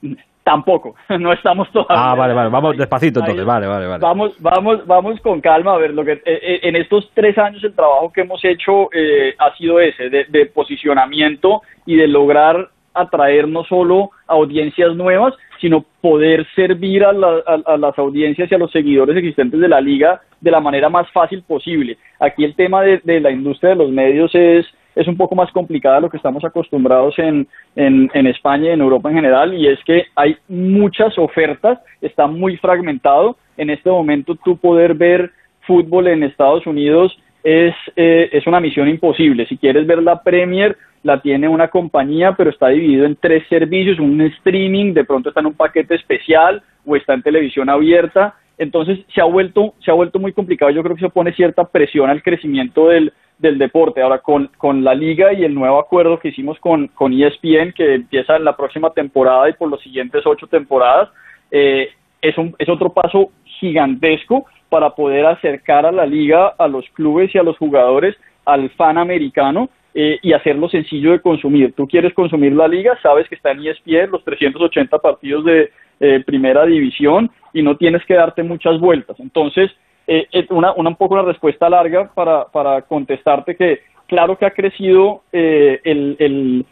tampoco, 0.46 0.94
no 1.18 1.32
estamos 1.32 1.68
todavía. 1.72 2.10
Ah 2.12 2.14
vale 2.14 2.32
vale 2.32 2.48
vamos 2.50 2.76
despacito 2.76 3.18
entonces 3.18 3.44
vale 3.44 3.66
vale 3.66 3.86
vale. 3.88 4.00
Vamos, 4.00 4.40
vamos, 4.40 4.86
vamos 4.86 5.20
con 5.20 5.40
calma 5.40 5.74
a 5.74 5.78
ver 5.78 5.92
lo 5.92 6.04
que 6.04 6.12
eh, 6.12 6.22
eh, 6.24 6.60
en 6.62 6.76
estos 6.76 7.10
tres 7.14 7.36
años 7.36 7.64
el 7.64 7.74
trabajo 7.74 8.12
que 8.12 8.20
hemos 8.20 8.44
hecho 8.44 8.88
eh, 8.92 9.34
ha 9.38 9.52
sido 9.56 9.80
ese 9.80 10.08
de, 10.08 10.24
de 10.28 10.46
posicionamiento 10.46 11.62
y 11.84 11.96
de 11.96 12.06
lograr 12.06 12.68
atraer 12.94 13.48
no 13.48 13.64
solo 13.64 14.10
audiencias 14.28 14.94
nuevas, 14.94 15.34
sino 15.60 15.84
poder 16.00 16.46
servir 16.54 17.04
a, 17.04 17.12
la- 17.12 17.42
a- 17.46 17.72
a 17.74 17.76
las 17.76 17.98
audiencias 17.98 18.50
y 18.50 18.54
a 18.54 18.58
los 18.58 18.70
seguidores 18.70 19.16
existentes 19.16 19.58
de 19.60 19.68
la 19.68 19.80
liga 19.80 20.20
de 20.40 20.50
la 20.52 20.60
manera 20.60 20.88
más 20.88 21.10
fácil 21.10 21.42
posible. 21.42 21.98
Aquí 22.20 22.44
el 22.44 22.54
tema 22.54 22.82
de, 22.82 23.00
de 23.02 23.20
la 23.20 23.30
industria 23.32 23.70
de 23.70 23.76
los 23.76 23.90
medios 23.90 24.32
es 24.34 24.64
es 24.96 25.06
un 25.06 25.16
poco 25.16 25.34
más 25.34 25.52
complicada 25.52 25.98
a 25.98 26.00
lo 26.00 26.08
que 26.08 26.16
estamos 26.16 26.42
acostumbrados 26.42 27.18
en, 27.18 27.46
en, 27.76 28.26
España 28.26 28.70
y 28.70 28.72
en 28.72 28.80
Europa 28.80 29.10
en 29.10 29.16
general, 29.16 29.52
y 29.54 29.68
es 29.68 29.78
que 29.84 30.06
hay 30.16 30.36
muchas 30.48 31.16
ofertas, 31.18 31.78
está 32.00 32.26
muy 32.26 32.56
fragmentado. 32.56 33.36
En 33.58 33.68
este 33.68 33.90
momento 33.90 34.34
tú 34.42 34.56
poder 34.56 34.94
ver 34.94 35.30
fútbol 35.66 36.08
en 36.08 36.22
Estados 36.22 36.66
Unidos 36.66 37.16
es, 37.44 37.74
eh, 37.94 38.30
es 38.32 38.46
una 38.46 38.58
misión 38.58 38.88
imposible. 38.88 39.46
Si 39.46 39.58
quieres 39.58 39.86
ver 39.86 40.02
la 40.02 40.22
Premier, 40.22 40.78
la 41.02 41.20
tiene 41.20 41.46
una 41.46 41.68
compañía, 41.68 42.34
pero 42.34 42.48
está 42.48 42.68
dividido 42.68 43.04
en 43.04 43.16
tres 43.16 43.44
servicios, 43.50 44.00
un 44.00 44.22
streaming, 44.22 44.94
de 44.94 45.04
pronto 45.04 45.28
está 45.28 45.40
en 45.40 45.46
un 45.46 45.54
paquete 45.54 45.94
especial 45.94 46.62
o 46.86 46.96
está 46.96 47.12
en 47.12 47.22
televisión 47.22 47.68
abierta. 47.68 48.34
Entonces 48.56 49.00
se 49.14 49.20
ha 49.20 49.24
vuelto, 49.24 49.74
se 49.84 49.90
ha 49.90 49.94
vuelto 49.94 50.18
muy 50.18 50.32
complicado. 50.32 50.70
Yo 50.70 50.82
creo 50.82 50.96
que 50.96 51.02
se 51.02 51.10
pone 51.10 51.34
cierta 51.34 51.64
presión 51.64 52.08
al 52.08 52.22
crecimiento 52.22 52.88
del, 52.88 53.12
del 53.38 53.58
deporte. 53.58 54.00
Ahora, 54.00 54.18
con, 54.18 54.50
con 54.56 54.82
la 54.82 54.94
liga 54.94 55.32
y 55.32 55.44
el 55.44 55.54
nuevo 55.54 55.78
acuerdo 55.78 56.18
que 56.18 56.28
hicimos 56.28 56.58
con, 56.60 56.88
con 56.88 57.12
ESPN, 57.12 57.72
que 57.72 57.94
empieza 57.94 58.36
en 58.36 58.44
la 58.44 58.56
próxima 58.56 58.90
temporada 58.90 59.48
y 59.48 59.52
por 59.52 59.68
los 59.68 59.80
siguientes 59.82 60.26
ocho 60.26 60.46
temporadas, 60.46 61.10
eh, 61.50 61.90
es, 62.22 62.36
un, 62.38 62.54
es 62.58 62.68
otro 62.68 62.92
paso 62.92 63.30
gigantesco 63.44 64.46
para 64.68 64.90
poder 64.90 65.26
acercar 65.26 65.86
a 65.86 65.92
la 65.92 66.06
liga, 66.06 66.54
a 66.58 66.68
los 66.68 66.84
clubes 66.90 67.34
y 67.34 67.38
a 67.38 67.42
los 67.42 67.56
jugadores 67.58 68.16
al 68.44 68.70
fan 68.70 68.98
americano 68.98 69.68
eh, 69.94 70.18
y 70.22 70.32
hacerlo 70.32 70.68
sencillo 70.68 71.12
de 71.12 71.20
consumir. 71.20 71.72
Tú 71.74 71.86
quieres 71.86 72.14
consumir 72.14 72.52
la 72.52 72.68
liga, 72.68 72.98
sabes 73.02 73.28
que 73.28 73.34
está 73.34 73.52
en 73.52 73.66
ESPN, 73.66 74.10
los 74.10 74.24
380 74.24 74.98
partidos 74.98 75.44
de 75.44 75.70
eh, 76.00 76.22
primera 76.26 76.66
división 76.66 77.30
y 77.52 77.62
no 77.62 77.76
tienes 77.76 78.04
que 78.04 78.14
darte 78.14 78.42
muchas 78.42 78.78
vueltas. 78.78 79.18
Entonces, 79.20 79.70
eh, 80.06 80.46
una, 80.50 80.72
una 80.72 80.90
un 80.90 80.96
poco 80.96 81.14
una 81.14 81.22
respuesta 81.22 81.68
larga 81.68 82.10
para, 82.14 82.46
para 82.46 82.82
contestarte 82.82 83.56
que 83.56 83.80
claro 84.06 84.38
que 84.38 84.46
ha 84.46 84.52
crecido 84.52 85.22
eh, 85.32 85.80
el, 85.84 86.64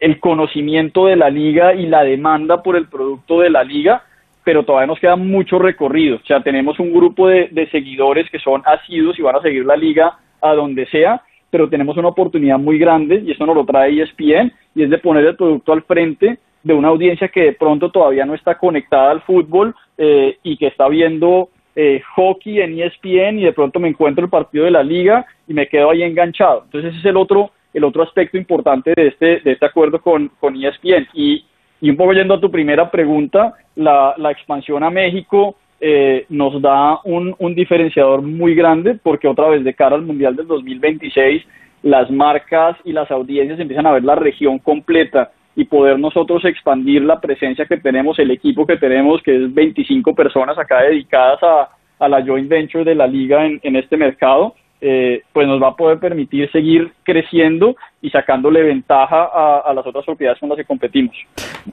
el, 0.00 0.20
conocimiento 0.20 1.06
de 1.06 1.16
la 1.16 1.30
liga 1.30 1.74
y 1.74 1.86
la 1.86 2.02
demanda 2.04 2.62
por 2.62 2.76
el 2.76 2.88
producto 2.88 3.40
de 3.40 3.50
la 3.50 3.64
liga, 3.64 4.02
pero 4.44 4.64
todavía 4.64 4.86
nos 4.86 5.00
queda 5.00 5.16
mucho 5.16 5.58
recorrido. 5.58 6.16
O 6.16 6.26
sea, 6.26 6.42
tenemos 6.42 6.78
un 6.78 6.92
grupo 6.92 7.28
de, 7.28 7.48
de 7.50 7.68
seguidores 7.70 8.28
que 8.30 8.38
son 8.38 8.62
asiduos 8.64 9.18
y 9.18 9.22
van 9.22 9.36
a 9.36 9.40
seguir 9.40 9.64
la 9.64 9.76
liga 9.76 10.18
a 10.40 10.54
donde 10.54 10.86
sea, 10.86 11.22
pero 11.50 11.68
tenemos 11.68 11.96
una 11.96 12.08
oportunidad 12.08 12.58
muy 12.58 12.78
grande, 12.78 13.22
y 13.24 13.30
esto 13.30 13.46
nos 13.46 13.56
lo 13.56 13.64
trae 13.64 14.02
ESPN, 14.02 14.52
y 14.74 14.82
es 14.82 14.90
de 14.90 14.98
poner 14.98 15.24
el 15.24 15.36
producto 15.36 15.72
al 15.72 15.82
frente 15.82 16.38
de 16.62 16.74
una 16.74 16.88
audiencia 16.88 17.28
que 17.28 17.42
de 17.42 17.52
pronto 17.52 17.90
todavía 17.90 18.26
no 18.26 18.34
está 18.34 18.58
conectada 18.58 19.12
al 19.12 19.22
fútbol 19.22 19.74
eh, 19.96 20.36
y 20.42 20.56
que 20.56 20.66
está 20.66 20.88
viendo 20.88 21.48
eh, 21.76 22.00
hockey 22.14 22.60
en 22.60 22.80
ESPN 22.80 23.38
y 23.38 23.44
de 23.44 23.52
pronto 23.52 23.78
me 23.78 23.88
encuentro 23.88 24.24
el 24.24 24.30
partido 24.30 24.64
de 24.64 24.70
la 24.70 24.82
liga 24.82 25.26
y 25.46 25.54
me 25.54 25.68
quedo 25.68 25.90
ahí 25.90 26.02
enganchado. 26.02 26.62
Entonces 26.64 26.90
ese 26.90 27.00
es 27.00 27.04
el 27.06 27.16
otro 27.16 27.50
el 27.74 27.84
otro 27.84 28.02
aspecto 28.02 28.38
importante 28.38 28.94
de 28.96 29.08
este 29.08 29.40
de 29.40 29.52
este 29.52 29.66
acuerdo 29.66 30.00
con, 30.00 30.30
con 30.40 30.56
ESPN 30.56 31.08
y, 31.12 31.44
y 31.80 31.90
un 31.90 31.96
poco 31.96 32.14
yendo 32.14 32.34
a 32.34 32.40
tu 32.40 32.50
primera 32.50 32.90
pregunta, 32.90 33.54
la, 33.74 34.14
la 34.16 34.30
expansión 34.30 34.82
a 34.82 34.90
México 34.90 35.56
eh, 35.78 36.24
nos 36.30 36.62
da 36.62 37.00
un, 37.04 37.34
un 37.38 37.54
diferenciador 37.54 38.22
muy 38.22 38.54
grande 38.54 38.98
porque 39.02 39.28
otra 39.28 39.50
vez 39.50 39.62
de 39.62 39.74
cara 39.74 39.94
al 39.94 40.02
Mundial 40.02 40.34
del 40.34 40.46
2026 40.46 41.44
las 41.82 42.10
marcas 42.10 42.76
y 42.84 42.92
las 42.92 43.10
audiencias 43.10 43.60
empiezan 43.60 43.86
a 43.86 43.92
ver 43.92 44.02
la 44.02 44.14
región 44.14 44.58
completa 44.58 45.32
y 45.56 45.64
poder 45.64 45.98
nosotros 45.98 46.44
expandir 46.44 47.02
la 47.02 47.20
presencia 47.20 47.64
que 47.64 47.78
tenemos, 47.78 48.18
el 48.18 48.30
equipo 48.30 48.66
que 48.66 48.76
tenemos, 48.76 49.22
que 49.22 49.34
es 49.34 49.54
25 49.54 50.14
personas 50.14 50.58
acá 50.58 50.82
dedicadas 50.82 51.42
a, 51.42 51.70
a 51.98 52.08
la 52.08 52.22
joint 52.22 52.48
venture 52.48 52.84
de 52.84 52.94
la 52.94 53.06
liga 53.06 53.44
en, 53.44 53.58
en 53.62 53.74
este 53.76 53.96
mercado, 53.96 54.54
eh, 54.80 55.20
pues 55.32 55.46
nos 55.46 55.60
va 55.62 55.68
a 55.68 55.74
poder 55.74 55.98
permitir 55.98 56.50
seguir 56.50 56.92
creciendo 57.02 57.74
y 58.02 58.10
sacándole 58.10 58.62
ventaja 58.62 59.28
a, 59.34 59.62
a 59.66 59.74
las 59.74 59.86
otras 59.86 60.04
propiedades 60.04 60.38
con 60.38 60.48
las 60.48 60.58
que 60.58 60.64
competimos. 60.64 61.16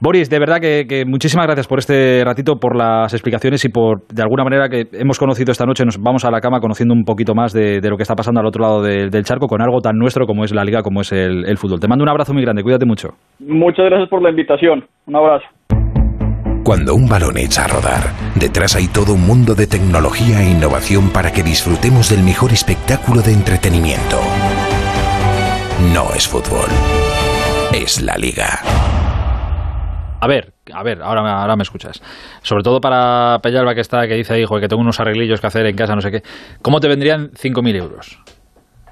Boris, 0.00 0.28
de 0.30 0.38
verdad 0.38 0.58
que, 0.60 0.86
que 0.88 1.04
muchísimas 1.04 1.46
gracias 1.46 1.68
por 1.68 1.78
este 1.78 2.22
ratito, 2.24 2.56
por 2.56 2.76
las 2.76 3.12
explicaciones 3.14 3.64
y 3.64 3.68
por, 3.68 4.06
de 4.08 4.22
alguna 4.22 4.44
manera, 4.44 4.68
que 4.68 4.84
hemos 4.92 5.18
conocido 5.18 5.52
esta 5.52 5.66
noche, 5.66 5.84
nos 5.84 5.98
vamos 6.02 6.24
a 6.24 6.30
la 6.30 6.40
cama 6.40 6.60
conociendo 6.60 6.94
un 6.94 7.04
poquito 7.04 7.34
más 7.34 7.52
de, 7.52 7.80
de 7.80 7.90
lo 7.90 7.96
que 7.96 8.02
está 8.02 8.14
pasando 8.14 8.40
al 8.40 8.46
otro 8.46 8.62
lado 8.62 8.82
del- 8.82 9.10
del 9.10 9.22
charco 9.24 9.46
con 9.46 9.62
algo 9.62 9.80
tan 9.80 9.96
nuestro 9.96 10.26
como 10.26 10.44
es 10.44 10.52
la 10.54 10.64
liga, 10.64 10.82
como 10.82 11.00
es 11.02 11.12
el, 11.12 11.44
el 11.46 11.56
fútbol. 11.58 11.80
Te 11.80 11.88
mando 11.88 12.02
un 12.02 12.08
abrazo 12.08 12.32
muy 12.32 12.42
grande, 12.42 12.62
cuídate 12.62 12.86
mucho. 12.86 13.10
Muchas 13.38 13.86
gracias 13.86 14.08
por 14.08 14.22
la 14.22 14.30
invitación. 14.30 14.84
Un 15.06 15.16
abrazo. 15.16 15.44
Cuando 16.64 16.94
un 16.94 17.06
balón 17.06 17.36
echa 17.36 17.66
a 17.66 17.68
rodar, 17.68 18.14
detrás 18.36 18.74
hay 18.74 18.88
todo 18.88 19.12
un 19.12 19.26
mundo 19.26 19.54
de 19.54 19.66
tecnología 19.66 20.40
e 20.40 20.50
innovación 20.50 21.10
para 21.10 21.30
que 21.30 21.42
disfrutemos 21.42 22.08
del 22.08 22.22
mejor 22.22 22.54
espectáculo 22.54 23.20
de 23.20 23.34
entretenimiento. 23.34 24.18
No 25.92 26.14
es 26.14 26.26
fútbol, 26.26 26.70
es 27.70 28.00
la 28.00 28.16
liga. 28.16 28.60
A 30.20 30.26
ver, 30.26 30.54
a 30.72 30.82
ver, 30.82 31.02
ahora, 31.02 31.42
ahora 31.42 31.54
me 31.54 31.64
escuchas. 31.64 32.00
Sobre 32.40 32.62
todo 32.62 32.80
para 32.80 33.40
Peñalba 33.42 33.74
que 33.74 33.82
está, 33.82 34.08
que 34.08 34.14
dice 34.14 34.46
joder, 34.46 34.62
que 34.62 34.68
tengo 34.68 34.80
unos 34.80 34.98
arreglillos 35.00 35.42
que 35.42 35.46
hacer 35.46 35.66
en 35.66 35.76
casa, 35.76 35.94
no 35.94 36.00
sé 36.00 36.10
qué. 36.10 36.22
¿Cómo 36.62 36.80
te 36.80 36.88
vendrían 36.88 37.30
5.000 37.32 37.76
euros? 37.76 38.18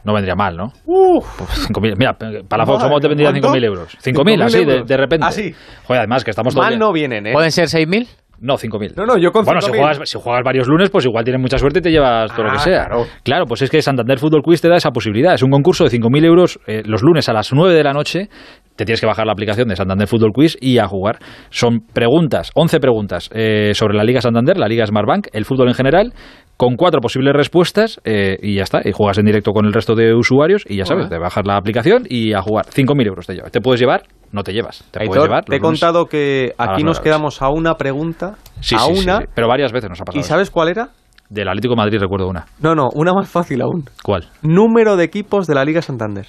No 0.04 0.12
vendría 0.14 0.34
mal, 0.34 0.56
¿no? 0.56 0.72
Pues 0.84 1.68
5.000. 1.70 1.94
Mira, 1.96 2.12
para 2.14 2.62
la 2.62 2.66
Fox, 2.66 2.82
¿cómo 2.84 2.98
te 3.00 3.08
vendrían 3.08 3.32
¿Cuánto? 3.32 3.48
5.000 3.58 3.64
euros? 3.64 3.98
5.000, 4.02 4.42
así, 4.42 4.64
de, 4.64 4.96
repente. 4.96 5.26
Así. 5.26 5.54
Joder, 5.84 6.00
además 6.00 6.24
que 6.24 6.30
estamos 6.30 6.56
Mal 6.56 6.72
el- 6.74 6.78
no 6.78 6.92
vienen, 6.92 7.26
¿eh? 7.28 7.32
¿Pueden 7.32 7.52
ser 7.52 7.66
6.000? 7.68 8.08
No, 8.40 8.54
5.000. 8.58 8.94
No, 8.96 9.06
no, 9.06 9.16
yo 9.18 9.30
con 9.30 9.44
Bueno, 9.44 9.60
si 9.60 9.70
5.000. 9.70 9.76
juegas, 9.78 10.08
si 10.10 10.18
juegas 10.18 10.42
varios 10.44 10.66
lunes, 10.66 10.90
pues 10.90 11.04
igual 11.06 11.22
tienes 11.22 11.40
mucha 11.40 11.58
suerte 11.58 11.78
y 11.78 11.82
te 11.82 11.90
llevas 11.92 12.32
todo 12.32 12.42
lo 12.42 12.50
Ah, 12.50 12.54
que 12.54 12.58
sea. 12.58 12.88
claro. 13.22 13.46
pues 13.46 13.62
es 13.62 13.70
que 13.70 13.80
Santander 13.80 14.18
Fútbol 14.18 14.42
Quiz 14.42 14.60
te 14.60 14.68
da 14.68 14.74
esa 14.74 14.90
posibilidad. 14.90 15.34
Es 15.34 15.44
un 15.44 15.50
concurso 15.50 15.84
de 15.84 15.90
5.000 15.90 16.24
euros 16.24 16.58
eh, 16.66 16.82
los 16.84 17.02
lunes 17.04 17.28
a 17.28 17.32
las 17.32 17.52
9 17.52 17.72
de 17.72 17.84
la 17.84 17.92
noche. 17.92 18.28
te 18.74 18.84
tienes 18.86 19.00
que 19.00 19.06
bajar 19.06 19.26
la 19.26 19.32
aplicación 19.32 19.68
de 19.68 19.76
Santander 19.76 20.08
Fútbol 20.08 20.32
Quiz 20.34 20.56
y 20.60 20.78
a 20.78 20.88
jugar. 20.88 21.18
Son 21.50 21.80
preguntas, 21.92 22.50
11 22.54 22.80
preguntas 22.80 23.28
eh, 23.32 23.72
sobre 23.74 23.94
la 23.94 24.02
Liga 24.02 24.20
Santander, 24.22 24.56
la 24.58 24.66
Liga 24.66 24.86
Smartbank, 24.86 25.28
el 25.32 25.44
fútbol 25.44 25.68
en 25.68 25.74
general, 25.74 26.12
con 26.56 26.76
cuatro 26.76 27.00
posibles 27.00 27.32
respuestas 27.34 28.00
eh, 28.04 28.36
y 28.40 28.56
ya 28.56 28.62
está. 28.62 28.80
Y 28.84 28.92
juegas 28.92 29.18
en 29.18 29.26
directo 29.26 29.52
con 29.52 29.66
el 29.66 29.72
resto 29.72 29.94
de 29.94 30.14
usuarios 30.14 30.64
y 30.68 30.76
ya 30.76 30.84
sabes, 30.84 31.08
te 31.08 31.18
bajas 31.18 31.44
la 31.46 31.56
aplicación 31.56 32.04
y 32.08 32.32
a 32.34 32.42
jugar. 32.42 32.66
5.000 32.66 33.06
euros 33.06 33.26
te 33.26 33.34
llevas. 33.34 33.50
Te 33.50 33.60
puedes 33.60 33.80
llevar, 33.80 34.02
no 34.30 34.42
te 34.42 34.52
llevas. 34.52 34.84
Te 34.90 35.04
puedes 35.04 35.24
llevar. 35.24 35.44
te 35.44 35.56
he 35.56 35.60
contado 35.60 36.06
que 36.06 36.52
aquí 36.58 36.84
nos 36.84 37.00
quedamos 37.00 37.42
a 37.42 37.48
una 37.50 37.74
pregunta, 37.74 38.36
Sí, 38.60 38.76
a 38.76 38.80
sí, 38.80 39.02
una, 39.02 39.18
sí, 39.18 39.24
pero 39.34 39.48
varias 39.48 39.72
veces 39.72 39.90
nos 39.90 40.00
ha 40.00 40.04
pasado. 40.04 40.20
¿y 40.20 40.22
sabes 40.22 40.50
cuál 40.50 40.68
era? 40.68 40.90
Del 41.28 41.48
Atlético 41.48 41.72
de 41.72 41.78
Madrid 41.78 41.98
recuerdo 41.98 42.28
una. 42.28 42.44
No, 42.60 42.74
no, 42.74 42.90
una 42.94 43.12
más 43.14 43.28
fácil 43.28 43.62
aún. 43.62 43.84
¿Cuál? 44.04 44.28
Número 44.42 44.96
de 44.96 45.04
equipos 45.04 45.46
de 45.46 45.54
la 45.54 45.64
Liga 45.64 45.80
Santander. 45.80 46.26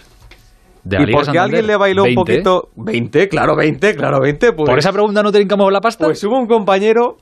De 0.84 0.98
la 0.98 1.04
y 1.04 1.06
Liga 1.08 1.18
porque 1.18 1.26
Santander, 1.26 1.60
alguien 1.60 1.68
le 1.68 1.78
bailó 1.78 2.04
20. 2.04 2.20
un 2.20 2.26
poquito... 2.26 2.70
20, 2.78 3.28
claro, 3.28 3.56
20, 3.56 3.96
claro, 3.96 4.20
20. 4.22 4.54
Pues, 4.54 4.70
¿Por 4.70 4.80
esa 4.80 4.92
pregunta 4.94 5.22
no 5.22 5.32
te 5.32 5.42
hincamos 5.42 5.72
la 5.72 5.82
pasta? 5.82 6.06
Pues 6.06 6.24
hubo 6.24 6.40
un 6.40 6.48
compañero 6.48 7.18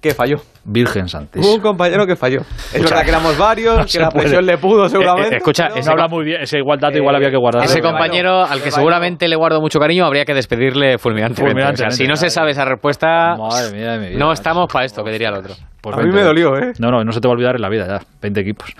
que 0.00 0.14
falló. 0.14 0.36
Virgen 0.68 1.08
Santísima. 1.08 1.46
Hubo 1.46 1.54
un 1.54 1.60
compañero 1.60 2.06
que 2.06 2.16
falló. 2.16 2.40
Es 2.40 2.74
Escucha, 2.74 2.90
verdad 2.90 3.02
que 3.04 3.10
éramos 3.10 3.38
varios, 3.38 3.78
no 3.78 3.84
que 3.86 3.98
la 4.00 4.08
puede. 4.10 4.22
presión 4.24 4.46
le 4.46 4.58
pudo 4.58 4.88
seguramente. 4.88 5.28
Eh, 5.30 5.34
eh, 5.34 5.36
escucha, 5.38 5.68
pero- 5.68 5.80
ese 5.80 5.90
habla 5.90 6.08
muy 6.08 6.24
bien. 6.24 6.42
Ese 6.42 6.58
igual 6.58 6.78
dato 6.80 6.98
igual 6.98 7.14
había 7.16 7.30
que 7.30 7.36
guardar. 7.36 7.64
Ese 7.64 7.80
compañero 7.80 8.44
al 8.44 8.60
que 8.60 8.70
seguramente 8.70 9.28
le 9.28 9.36
guardo 9.36 9.60
mucho 9.60 9.78
cariño 9.78 10.04
habría 10.04 10.24
que 10.24 10.34
despedirle 10.34 10.98
fulminantemente. 10.98 11.42
Fulminantemente, 11.42 11.86
O 11.86 11.90
sea, 11.90 11.96
si 12.04 12.08
no 12.08 12.16
se 12.16 12.30
sabe 12.30 12.50
esa 12.50 12.64
respuesta, 12.64 13.36
Madre 13.36 13.72
mía 13.76 13.92
de 13.92 13.98
mi 13.98 14.06
vida, 14.08 14.18
no 14.18 14.32
estamos 14.32 14.66
para 14.72 14.84
esto, 14.84 15.02
que 15.04 15.10
diría 15.12 15.28
el 15.28 15.34
otro. 15.36 15.54
Pues 15.80 15.94
A 15.94 15.98
mí 15.98 16.06
20. 16.06 16.18
me 16.18 16.24
dolió, 16.26 16.56
¿eh? 16.58 16.72
No, 16.80 16.90
no, 16.90 17.04
no 17.04 17.12
se 17.12 17.20
te 17.20 17.28
va 17.28 17.32
a 17.32 17.36
olvidar 17.36 17.54
en 17.54 17.62
la 17.62 17.68
vida 17.68 17.86
ya. 17.86 18.00
20 18.20 18.40
equipos. 18.40 18.74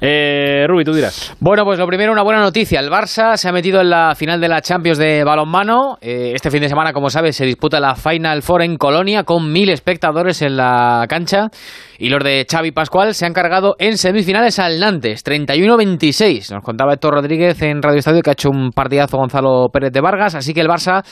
Eh, 0.00 0.64
Rubi, 0.66 0.82
tú 0.84 0.92
dirás. 0.92 1.36
Bueno, 1.38 1.64
pues 1.64 1.78
lo 1.78 1.86
primero, 1.86 2.10
una 2.12 2.22
buena 2.22 2.40
noticia. 2.40 2.80
El 2.80 2.90
Barça 2.90 3.36
se 3.36 3.48
ha 3.48 3.52
metido 3.52 3.80
en 3.80 3.90
la 3.90 4.14
final 4.16 4.40
de 4.40 4.48
la 4.48 4.60
Champions 4.60 4.98
de 4.98 5.22
balonmano. 5.22 5.98
Eh, 6.00 6.32
este 6.34 6.50
fin 6.50 6.60
de 6.60 6.68
semana, 6.68 6.92
como 6.92 7.10
sabes, 7.10 7.36
se 7.36 7.44
disputa 7.44 7.78
la 7.78 7.94
Final 7.94 8.42
Four 8.42 8.62
en 8.62 8.76
Colonia 8.76 9.22
con 9.22 9.52
mil 9.52 9.70
espectadores 9.70 10.42
en 10.42 10.56
la 10.56 11.04
cancha. 11.08 11.27
Y 11.98 12.08
los 12.08 12.22
de 12.22 12.46
Xavi 12.50 12.70
Pascual 12.70 13.14
se 13.14 13.26
han 13.26 13.32
cargado 13.32 13.74
en 13.78 13.98
semifinales 13.98 14.58
al 14.58 14.78
Nantes, 14.78 15.24
31-26. 15.24 16.52
Nos 16.52 16.62
contaba 16.62 16.94
Héctor 16.94 17.14
Rodríguez 17.14 17.60
en 17.62 17.82
Radio 17.82 17.98
Estadio 17.98 18.22
que 18.22 18.30
ha 18.30 18.32
hecho 18.34 18.50
un 18.50 18.70
partidazo 18.70 19.16
Gonzalo 19.16 19.68
Pérez 19.72 19.92
de 19.92 20.00
Vargas. 20.00 20.34
Así 20.34 20.54
que 20.54 20.60
el 20.60 20.68
Barça 20.68 21.04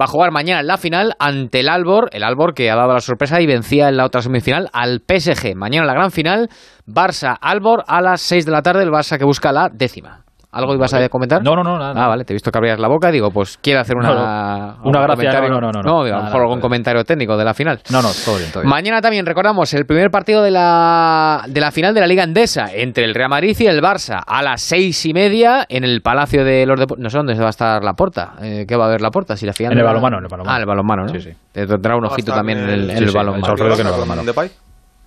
va 0.00 0.04
a 0.04 0.08
jugar 0.08 0.30
mañana 0.30 0.60
en 0.60 0.66
la 0.66 0.76
final 0.76 1.14
ante 1.18 1.60
el 1.60 1.68
Albor. 1.68 2.10
El 2.12 2.24
Albor 2.24 2.54
que 2.54 2.70
ha 2.70 2.76
dado 2.76 2.92
la 2.92 3.00
sorpresa 3.00 3.40
y 3.40 3.46
vencía 3.46 3.88
en 3.88 3.96
la 3.96 4.04
otra 4.04 4.22
semifinal 4.22 4.68
al 4.72 5.00
PSG. 5.00 5.54
Mañana 5.56 5.86
la 5.86 5.94
gran 5.94 6.10
final, 6.10 6.48
Barça-Albor 6.86 7.84
a 7.86 8.00
las 8.00 8.20
6 8.20 8.46
de 8.46 8.52
la 8.52 8.62
tarde. 8.62 8.82
El 8.82 8.90
Barça 8.90 9.18
que 9.18 9.24
busca 9.24 9.52
la 9.52 9.68
décima. 9.72 10.23
¿Algo 10.54 10.74
ibas 10.74 10.94
a 10.94 11.08
comentar? 11.08 11.42
No, 11.42 11.56
no, 11.56 11.62
no, 11.62 11.78
nada. 11.78 11.92
Ah, 11.96 12.08
vale, 12.08 12.24
te 12.24 12.32
he 12.32 12.34
visto 12.34 12.50
que 12.50 12.58
abrías 12.58 12.78
la 12.78 12.88
boca. 12.88 13.10
Digo, 13.10 13.30
pues 13.30 13.58
quiere 13.60 13.80
hacer 13.80 13.96
una, 13.96 14.08
No, 14.08 14.14
no. 14.14 14.76
Una 14.84 15.00
gracia, 15.02 15.30
comentario. 15.30 15.48
no, 15.48 15.60
no, 15.60 15.72
no, 15.72 15.82
no. 15.82 16.00
A 16.02 16.18
lo 16.18 16.22
mejor 16.24 16.40
algún 16.42 16.60
comentario 16.60 17.04
técnico 17.04 17.36
de 17.36 17.44
la 17.44 17.54
final. 17.54 17.80
No, 17.90 18.02
no, 18.02 18.08
todo 18.24 18.36
bien, 18.38 18.50
todo 18.52 18.62
bien. 18.62 18.70
Mañana 18.70 19.00
también 19.00 19.26
recordamos 19.26 19.72
el 19.74 19.84
primer 19.86 20.10
partido 20.10 20.42
de 20.42 20.50
la, 20.50 21.42
de 21.48 21.60
la 21.60 21.70
final 21.72 21.94
de 21.94 22.00
la 22.00 22.06
Liga 22.06 22.22
Endesa 22.24 22.66
entre 22.72 23.04
el 23.04 23.14
Real 23.14 23.28
Madrid 23.28 23.56
y 23.58 23.66
el 23.66 23.82
Barça 23.82 24.22
a 24.26 24.42
las 24.42 24.62
seis 24.62 25.04
y 25.06 25.12
media 25.12 25.66
en 25.68 25.84
el 25.84 26.02
Palacio 26.02 26.44
de 26.44 26.66
los 26.66 26.78
Deportes. 26.78 27.02
No 27.02 27.10
sé 27.10 27.16
dónde 27.16 27.34
va 27.34 27.46
a 27.46 27.50
estar 27.50 27.82
la 27.82 27.94
porta. 27.94 28.34
Eh, 28.40 28.64
¿Qué 28.68 28.76
va 28.76 28.84
a 28.84 28.88
haber 28.88 29.00
la 29.00 29.10
porta? 29.10 29.36
Si 29.36 29.46
la 29.46 29.52
final 29.52 29.72
En 29.72 29.78
el 29.78 29.84
balonmano, 29.84 30.18
en 30.18 30.24
el 30.24 30.30
balonmano. 30.30 30.56
Ah, 30.56 30.60
el 30.60 30.66
balonmano, 30.66 31.02
¿no? 31.04 31.08
Sí, 31.08 31.20
sí. 31.20 31.30
Te 31.52 31.66
tendrá 31.66 31.96
un 31.96 32.04
ojito 32.04 32.32
también 32.32 32.58
en 32.58 32.90
el, 32.90 33.10
balonmano. 33.12 33.54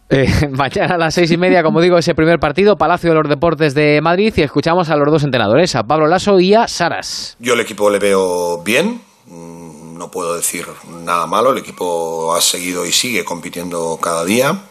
Eh, 0.10 0.48
mañana 0.52 0.96
a 0.96 0.98
las 0.98 1.14
seis 1.14 1.32
y 1.32 1.38
media, 1.38 1.64
como 1.64 1.82
digo, 1.82 1.98
ese 1.98 2.16
primer 2.16 2.40
partido, 2.40 2.78
Palacio 2.78 3.10
de 3.10 3.16
los 3.16 3.30
Deportes 3.30 3.74
de 3.74 4.00
Madrid, 4.02 4.34
y 4.38 4.42
escuchamos 4.42 4.90
a 4.90 4.96
los 4.96 5.12
dos 5.12 5.24
entrenadores, 5.24 5.76
a 5.76 5.84
Pablo 5.84 6.08
Lasso 6.08 6.40
y 6.40 6.54
a 6.54 6.68
Saras. 6.68 7.36
Yo 7.40 7.54
el 7.54 7.60
equipo 7.60 7.90
le 7.90 8.00
veo 8.00 8.62
bien, 8.64 9.02
no 9.28 10.10
puedo 10.10 10.36
decir 10.36 10.66
nada 11.04 11.28
malo, 11.28 11.52
el 11.52 11.58
equipo 11.58 12.34
ha 12.34 12.42
seguido 12.42 12.86
y 12.86 12.92
sigue 12.92 13.26
compitiendo 13.26 13.98
cada 14.02 14.24
día, 14.26 14.62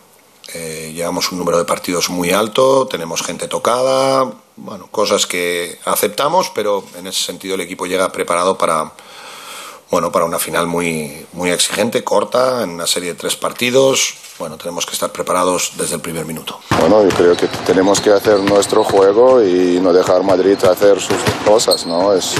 Eh, 0.55 0.93
llevamos 0.95 1.33
un 1.33 1.39
número 1.39 1.59
de 1.59 1.65
partidos 1.65 2.09
muy 2.09 2.31
alto, 2.31 2.87
tenemos 2.87 3.21
gente 3.21 3.49
tocada, 3.49 4.33
bueno, 4.55 4.87
cosas 4.93 5.27
que 5.27 5.77
aceptamos, 5.85 6.53
pero 6.55 6.85
en 6.97 7.09
ese 7.09 7.25
sentido 7.25 7.57
el 7.57 7.63
equipo 7.63 7.85
llega 7.87 8.13
preparado 8.13 8.57
para, 8.57 8.93
bueno, 9.91 10.11
para 10.11 10.25
una 10.25 10.39
final 10.39 10.67
muy, 10.67 11.27
muy 11.33 11.51
exigente, 11.51 12.03
corta, 12.03 12.63
en 12.63 12.71
una 12.71 12.87
serie 12.87 13.11
de 13.11 13.15
tres 13.15 13.37
partidos. 13.37 14.15
Bueno, 14.39 14.57
tenemos 14.57 14.85
que 14.85 14.93
estar 14.93 15.11
preparados 15.11 15.73
desde 15.79 15.95
el 15.95 16.01
primer 16.01 16.27
minuto. 16.27 16.59
Bueno, 16.81 17.03
yo 17.03 17.17
creo 17.17 17.37
que 17.37 17.47
tenemos 17.65 18.01
que 18.01 18.11
hacer 18.11 18.41
nuestro 18.41 18.85
juego 18.85 19.43
y 19.43 19.81
no 19.81 19.93
dejar 19.93 20.23
Madrid 20.25 20.59
hacer 20.65 21.01
sus 21.01 21.17
cosas, 21.45 21.87
¿no? 21.87 22.13
Es, 22.13 22.35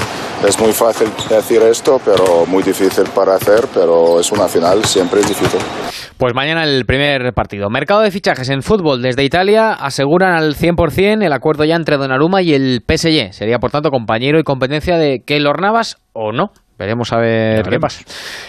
es 0.47 0.59
muy 0.59 0.73
fácil 0.73 1.07
decir 1.29 1.61
esto, 1.63 1.99
pero 2.03 2.45
muy 2.45 2.61
difícil 2.61 3.05
para 3.15 3.35
hacer, 3.35 3.67
pero 3.73 4.19
es 4.19 4.31
una 4.31 4.47
final, 4.47 4.85
siempre 4.85 5.21
es 5.21 5.27
difícil. 5.27 5.59
Pues 6.17 6.33
mañana 6.35 6.63
el 6.65 6.85
primer 6.85 7.33
partido. 7.33 7.69
Mercado 7.69 8.01
de 8.01 8.11
fichajes 8.11 8.49
en 8.49 8.61
fútbol 8.61 9.01
desde 9.01 9.23
Italia 9.23 9.71
aseguran 9.71 10.33
al 10.33 10.55
100% 10.55 11.23
el 11.23 11.33
acuerdo 11.33 11.63
ya 11.63 11.75
entre 11.75 11.97
Donnarumma 11.97 12.41
y 12.41 12.53
el 12.53 12.83
PSG. 12.87 13.33
Sería, 13.33 13.59
por 13.59 13.71
tanto, 13.71 13.89
compañero 13.89 14.39
y 14.39 14.43
competencia 14.43 14.97
de 14.97 15.23
Keylor 15.25 15.61
Navas 15.61 15.97
o 16.13 16.31
no. 16.31 16.51
Veremos 16.77 17.11
a 17.11 17.17
ver 17.17 17.63
qué 17.67 17.79
pasa. 17.79 18.03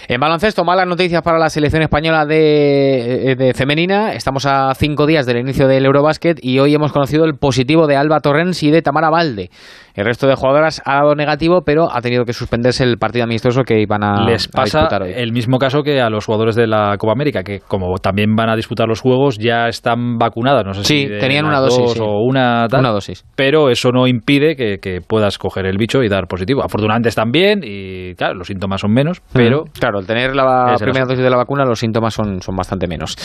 En 0.06 0.20
baloncesto, 0.20 0.62
malas 0.64 0.86
noticias 0.86 1.22
para 1.22 1.38
la 1.38 1.48
selección 1.48 1.82
española 1.82 2.26
de, 2.26 3.34
de 3.38 3.54
femenina. 3.54 4.12
Estamos 4.12 4.44
a 4.46 4.72
cinco 4.74 5.06
días 5.06 5.24
del 5.24 5.38
inicio 5.38 5.66
del 5.66 5.86
Eurobásquet 5.86 6.38
y 6.42 6.58
hoy 6.58 6.74
hemos 6.74 6.92
conocido 6.92 7.24
el 7.24 7.34
positivo 7.34 7.86
de 7.86 7.96
Alba 7.96 8.20
Torrens 8.20 8.62
y 8.62 8.70
de 8.70 8.82
Tamara 8.82 9.08
Valde. 9.10 9.48
El 9.94 10.04
resto 10.04 10.28
de 10.28 10.36
jugadoras 10.36 10.80
ha 10.84 10.96
dado 10.96 11.14
negativo, 11.16 11.62
pero 11.64 11.88
ha 11.90 12.00
tenido 12.00 12.24
que 12.24 12.32
suspenderse 12.32 12.84
el 12.84 12.98
partido 12.98 13.24
amistoso 13.24 13.64
que 13.64 13.80
iban 13.80 14.04
a, 14.04 14.24
Les 14.24 14.46
a 14.46 14.50
pasa 14.52 14.78
disputar 14.80 15.02
hoy. 15.02 15.12
el 15.16 15.32
mismo 15.32 15.58
caso 15.58 15.82
que 15.82 16.00
a 16.00 16.08
los 16.08 16.24
jugadores 16.24 16.54
de 16.54 16.68
la 16.68 16.96
Copa 16.98 17.12
América, 17.14 17.42
que 17.42 17.58
como 17.60 17.96
también 17.98 18.36
van 18.36 18.48
a 18.48 18.54
disputar 18.54 18.86
los 18.86 19.00
juegos, 19.00 19.38
ya 19.38 19.66
están 19.66 20.16
vacunadas. 20.18 20.64
No 20.64 20.74
sé 20.74 20.84
Sí, 20.84 21.08
si 21.08 21.18
tenían 21.18 21.46
una 21.46 21.58
dosis, 21.58 21.80
dos 21.80 21.92
sí. 21.94 22.00
o 22.00 22.20
una 22.24 22.68
tal, 22.68 22.80
Una 22.80 22.90
dosis. 22.90 23.24
Pero 23.34 23.70
eso 23.70 23.90
no 23.90 24.06
impide 24.06 24.54
que, 24.54 24.78
que 24.78 25.00
puedas 25.00 25.36
coger 25.38 25.66
el 25.66 25.78
bicho 25.78 26.02
y 26.04 26.08
dar 26.08 26.28
positivo. 26.28 26.62
Afortunadamente 26.62 27.08
están 27.08 27.32
bien 27.32 27.62
y, 27.64 28.14
claro, 28.18 28.34
los 28.34 28.46
síntomas 28.48 28.82
son 28.82 28.92
menos, 28.92 29.22
pero... 29.32 29.64
Claro, 29.78 30.00
al 30.00 30.06
tener 30.06 30.34
la 30.36 30.74
primera 30.78 31.06
dosis 31.06 31.22
de 31.24 31.30
la 31.30 31.36
vacuna, 31.38 31.64
los 31.64 31.78
síntomas 31.78 32.12
son, 32.12 32.42
son 32.42 32.54
bastante 32.54 32.86
menos. 32.86 33.16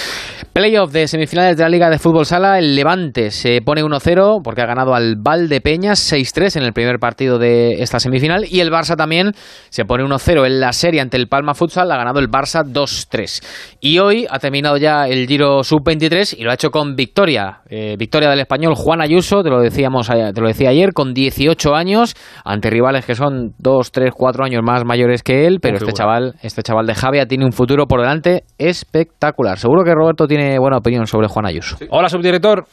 Playoff 0.54 0.92
de 0.92 1.08
semifinales 1.08 1.58
de 1.58 1.64
la 1.64 1.70
Liga 1.70 1.90
de 1.90 2.00
Fútbol 2.00 2.26
Sala. 2.26 2.60
El 2.60 2.76
Levante 2.76 3.32
se 3.32 3.62
pone 3.62 3.84
1-0 3.84 4.42
porque 4.44 4.62
ha 4.62 4.66
ganado 4.66 4.94
al 4.94 5.16
Valdepeñas 5.18 6.00
6-3 6.14 6.58
en 6.58 6.64
el 6.64 6.74
primer 6.74 7.00
partido 7.00 7.40
de 7.40 7.82
esta 7.82 8.00
semifinal. 8.00 8.46
Y 8.48 8.60
el 8.60 8.72
Barça 8.72 8.96
también 8.96 9.32
se 9.70 9.84
pone 9.86 10.04
1-0 10.04 10.46
en 10.46 10.60
la 10.60 10.72
serie 10.74 11.02
ante 11.02 11.18
el 11.18 11.28
Palma 11.28 11.54
Futsal. 11.56 11.92
Ha 11.92 11.98
ganado 11.98 12.20
el 12.20 12.30
Barça 12.30 12.64
2-3. 12.64 13.78
Y 13.82 13.98
hoy 14.00 14.28
ha 14.30 14.38
terminado 14.40 14.78
ya 14.78 15.08
el 15.08 15.28
Giro 15.28 15.64
Sub-23 15.64 16.36
y 16.38 16.44
lo 16.44 16.52
ha 16.52 16.54
hecho 16.54 16.70
con 16.70 16.96
victoria. 16.96 17.62
Eh, 17.70 17.96
victoria 17.98 18.30
del 18.30 18.40
español 18.42 18.76
Juan 18.76 19.02
Ayuso, 19.02 19.42
te 19.44 19.50
lo, 19.50 19.60
decíamos, 19.60 20.10
a- 20.12 20.32
te 20.34 20.40
lo 20.42 20.48
decía 20.48 20.70
ayer, 20.70 20.94
con 20.94 21.14
18 21.16 21.74
años, 21.76 22.14
ante 22.46 22.70
rivales 22.70 23.06
que 23.06 23.16
son 23.16 23.54
2, 23.58 23.92
3, 23.92 24.12
4 24.16 24.46
años 24.46 24.62
más 24.64 24.83
mayores 24.86 25.24
que 25.24 25.46
él. 25.48 25.60
Pero 25.62 25.76
este 25.76 25.86
figura. 25.88 25.98
chaval, 25.98 26.34
este 26.42 26.62
chaval 26.64 26.86
de 26.88 26.96
Javia 26.96 27.26
tiene 27.26 27.46
un 27.46 27.52
futuro 27.54 27.88
por 27.88 28.00
delante 28.02 28.44
espectacular. 28.58 29.58
Seguro 29.58 29.84
que 29.84 29.94
Roberto 29.94 30.28
tiene 30.28 30.58
buena 30.60 30.78
opinión 30.78 31.08
sobre 31.08 31.28
Juan 31.28 31.46
Ayuso. 31.46 31.78
Hola, 31.90 32.10
subdirector. 32.10 32.66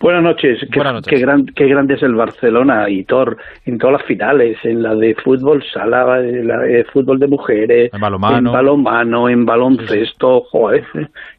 Buenas 0.00 0.24
noches. 0.24 0.58
Qué, 0.72 0.78
Buenas 0.80 0.94
noches. 0.94 1.12
Qué, 1.14 1.20
gran- 1.20 1.46
qué 1.54 1.66
grande 1.68 1.94
es 1.94 2.02
el 2.02 2.14
Barcelona 2.16 2.90
y 2.90 3.04
Thor 3.04 3.36
en 3.66 3.78
todas 3.78 3.98
las 3.98 4.02
finales, 4.08 4.58
en 4.64 4.82
la 4.82 4.96
de 4.96 5.14
fútbol 5.14 5.62
sala, 5.72 6.18
en 6.18 6.48
la 6.48 6.58
de 6.58 6.84
fútbol 6.92 7.20
de 7.20 7.28
mujeres, 7.28 7.90
En 7.94 8.00
balonmano. 8.00 8.36
en 8.38 8.52
balonmano, 8.52 9.28
en 9.28 9.44
baloncesto, 9.46 10.40
joder. 10.50 10.84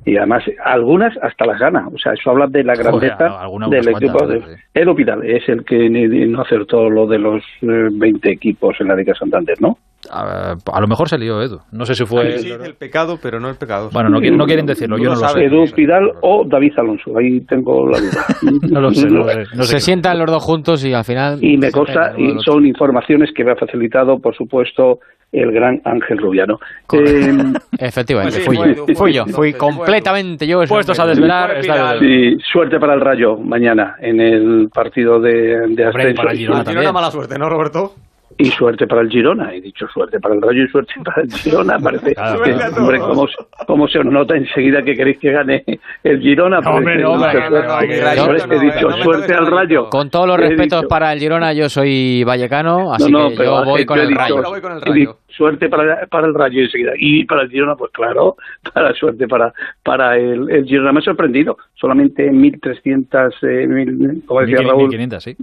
Y 0.06 0.16
además, 0.16 0.44
algunas 0.64 1.14
hasta 1.22 1.46
las 1.46 1.60
gana. 1.60 1.88
O 1.94 1.98
sea, 1.98 2.14
eso 2.14 2.30
habla 2.32 2.48
de 2.48 2.64
la 2.64 2.74
grandeza 2.76 3.28
del 3.70 3.88
equipo. 3.90 4.18
cuantas, 4.18 4.48
de- 4.48 4.58
El 4.74 4.88
Hospital 4.90 5.26
es 5.26 5.50
el 5.50 5.66
que 5.66 5.90
no 5.90 6.42
acertó 6.42 6.90
lo 6.90 7.06
de 7.06 7.20
los 7.20 7.44
eh, 7.64 7.90
20 7.92 8.30
equipos 8.32 8.76
en 8.80 8.88
la 8.88 8.96
Liga 8.96 9.14
Santander, 9.14 9.62
¿no? 9.62 9.78
A, 10.12 10.56
a 10.72 10.82
lo 10.82 10.88
mejor 10.88 11.08
se 11.10 11.18
lió 11.18 11.42
Edu. 11.42 11.60
No 11.72 11.86
sé 11.86 11.96
si 11.96 12.06
fue... 12.06 12.38
Sí, 12.40 12.52
el 12.52 12.76
pecado, 12.76 13.18
pero 13.22 13.40
no 13.40 13.50
el 13.50 13.56
pecado. 13.56 13.90
Bueno, 13.94 14.10
no, 14.10 14.20
quieren- 14.20 14.38
no 14.38 14.46
quieren 14.46 14.66
decirlo, 14.66 14.98
yo 14.98 15.10
no 15.14 15.16
lo 15.22 15.28
sé. 15.30 15.46
Edu 15.46 15.66
Pidal 15.74 16.12
o 16.22 16.44
David 16.46 16.74
Alonso, 16.78 17.18
ahí 17.18 17.40
tengo 17.42 17.88
la 17.88 18.00
duda. 18.00 18.26
No 18.70 18.82
lo 18.82 18.92
sé, 18.94 19.08
no 19.08 19.20
lo 19.20 19.30
sé. 19.30 19.38
No 19.56 19.64
sé 19.64 19.70
Se 19.70 19.76
qué- 19.76 19.80
sientan 19.82 20.20
los 20.20 20.28
dos 20.30 20.44
juntos 20.44 20.84
y 20.86 20.94
al 20.94 21.04
final... 21.06 21.40
Y 21.44 21.58
me 21.58 21.72
consta, 21.72 22.14
y 22.18 22.36
son 22.44 22.66
informaciones 22.66 23.32
que 23.34 23.44
me 23.44 23.52
ha 23.52 23.56
facilitado, 23.56 24.20
por 24.20 24.36
supuesto, 24.36 25.00
el 25.32 25.52
gran 25.52 25.82
Ángel 25.86 26.18
Rubiano. 26.20 26.60
Eh, 26.92 27.34
Efectivamente, 27.80 28.34
Pues 28.34 28.34
sí, 28.36 28.42
fui 28.46 28.56
fue 28.58 28.74
yo. 28.76 28.86
Fue 28.86 28.96
Fui 28.96 29.14
yo, 29.14 29.24
fui 29.26 29.34
fue 29.34 29.54
completamente 29.54 30.46
yo. 30.46 30.62
Puestos 30.68 31.00
a 31.00 31.08
desvelar, 31.08 31.58
sí, 32.00 32.38
suerte 32.52 32.80
para 32.80 32.94
el 32.94 33.02
Rayo 33.02 33.38
mañana 33.38 33.96
en 34.00 34.20
el 34.20 34.70
partido 34.74 35.20
de, 35.20 35.32
de 35.32 35.64
Hombre, 35.64 35.86
ascenso. 35.88 36.16
para 36.22 36.32
el 36.34 36.38
Girona 36.38 36.64
Tiene 36.64 36.82
una 36.82 36.92
mala 36.92 37.10
suerte, 37.10 37.40
¿no, 37.40 37.50
Roberto? 37.50 37.94
Y 38.38 38.46
suerte 38.52 38.88
para 38.88 39.02
el 39.02 39.10
Girona. 39.10 39.54
He 39.54 39.62
dicho 39.62 39.88
suerte 39.88 40.20
para 40.20 40.36
el 40.36 40.42
Rayo 40.42 40.64
y 40.64 40.68
suerte 40.70 40.94
para 41.04 41.22
el 41.22 41.32
Girona. 41.32 41.80
Parece 41.80 42.16
que, 42.16 42.80
hombre, 42.80 43.00
¿cómo, 43.00 43.28
cómo 43.68 43.88
se 43.88 44.00
os 44.00 44.06
nota 44.06 44.36
enseguida 44.36 44.82
que 44.82 44.96
queréis 44.96 45.20
que 45.20 45.32
gane 45.32 45.64
el 46.04 46.20
Girona? 46.20 46.60
No, 46.60 46.72
hombre, 46.72 46.98
no, 47.02 47.14
dicho, 47.18 47.50
no, 47.50 47.80
he 47.82 48.60
dicho 48.60 48.90
no, 48.90 48.98
no, 48.98 49.04
suerte 49.04 49.34
al 49.34 49.48
Rayo. 49.48 49.90
Con 49.90 50.10
todos 50.10 50.28
los 50.28 50.38
respetos 50.38 50.82
dicho- 50.82 50.88
para 50.90 51.14
el 51.14 51.20
Girona, 51.20 51.54
yo 51.54 51.70
soy 51.70 52.24
vallecano, 52.24 52.94
así 52.94 53.12
no, 53.12 53.20
no, 53.24 53.30
que 53.30 53.36
pero 53.38 53.60
yo 53.64 53.66
voy 53.66 53.86
con 53.86 54.00
el 54.00 54.08
dicho- 54.10 54.20
Rayo. 54.20 54.94
dicho 54.94 55.18
suerte 55.36 55.68
para, 55.68 56.06
para 56.08 56.28
el 56.28 56.34
Rayo 56.36 56.62
enseguida. 56.62 56.92
Y 56.98 57.26
para 57.26 57.42
el 57.44 57.50
Girona, 57.50 57.76
pues 57.76 57.92
claro, 57.92 58.36
para 58.74 58.94
suerte 58.94 59.28
para, 59.28 59.54
para 59.84 60.18
el, 60.18 60.50
el 60.50 60.66
Girona. 60.66 60.92
Me 60.92 61.00
ha 61.00 61.04
sorprendido. 61.04 61.58
Solamente 61.76 62.32
1.300, 62.32 63.34
eh, 63.44 63.68
mil, 63.68 64.24
como 64.26 64.42
decía 64.42 64.62
Raúl, 64.62 64.84
1500, 64.84 65.24
sí. 65.24 65.36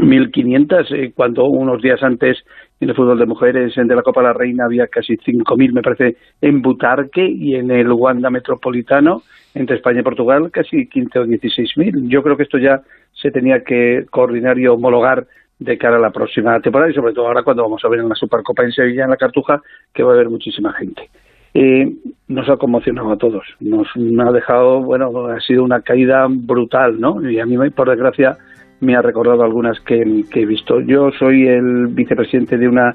1.500, 0.00 0.90
eh, 0.92 1.12
cuando 1.14 1.44
unos 1.44 1.82
días 1.82 2.02
antes 2.02 2.38
en 2.80 2.88
el 2.88 2.94
fútbol 2.94 3.18
de 3.18 3.26
mujeres 3.26 3.76
en 3.76 3.88
de 3.88 3.94
la 3.94 4.02
Copa 4.02 4.20
de 4.20 4.28
la 4.28 4.32
Reina 4.32 4.64
había 4.64 4.86
casi 4.86 5.16
5.000, 5.16 5.72
me 5.72 5.82
parece, 5.82 6.16
en 6.40 6.62
Butarque 6.62 7.26
y 7.26 7.54
en 7.54 7.70
el 7.70 7.92
Wanda 7.92 8.30
Metropolitano, 8.30 9.22
entre 9.54 9.76
España 9.76 10.00
y 10.00 10.04
Portugal, 10.04 10.50
casi 10.50 10.86
15 10.86 11.18
o 11.18 11.24
16.000. 11.26 12.08
Yo 12.08 12.22
creo 12.22 12.36
que 12.36 12.44
esto 12.44 12.58
ya 12.58 12.82
se 13.12 13.30
tenía 13.30 13.62
que 13.64 14.06
coordinar 14.10 14.58
y 14.58 14.66
homologar 14.66 15.26
de 15.58 15.76
cara 15.76 15.96
a 15.96 16.00
la 16.00 16.10
próxima 16.10 16.58
temporada 16.60 16.90
y 16.90 16.94
sobre 16.94 17.12
todo 17.12 17.26
ahora 17.26 17.42
cuando 17.42 17.62
vamos 17.62 17.84
a 17.84 17.88
ver 17.88 18.00
en 18.00 18.08
la 18.08 18.14
Supercopa 18.14 18.64
en 18.64 18.72
Sevilla, 18.72 19.04
en 19.04 19.10
la 19.10 19.16
Cartuja, 19.16 19.60
que 19.92 20.02
va 20.02 20.12
a 20.12 20.14
haber 20.14 20.30
muchísima 20.30 20.72
gente. 20.72 21.10
Eh, 21.52 21.92
nos 22.28 22.48
ha 22.48 22.56
conmocionado 22.56 23.10
a 23.12 23.18
todos, 23.18 23.44
nos 23.58 23.88
ha 23.96 24.32
dejado, 24.32 24.80
bueno, 24.82 25.26
ha 25.26 25.40
sido 25.40 25.64
una 25.64 25.82
caída 25.82 26.26
brutal, 26.30 27.00
¿no? 27.00 27.28
Y 27.28 27.40
a 27.40 27.46
mí, 27.46 27.56
por 27.70 27.90
desgracia, 27.90 28.38
me 28.80 28.96
ha 28.96 29.02
recordado 29.02 29.42
algunas 29.42 29.78
que, 29.80 30.24
que 30.30 30.42
he 30.42 30.46
visto. 30.46 30.80
Yo 30.80 31.10
soy 31.12 31.46
el 31.46 31.88
vicepresidente 31.88 32.56
de 32.56 32.68
una 32.68 32.92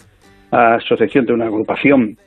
asociación, 0.51 1.25
de 1.25 1.33
una 1.33 1.45
agrupación 1.45 2.17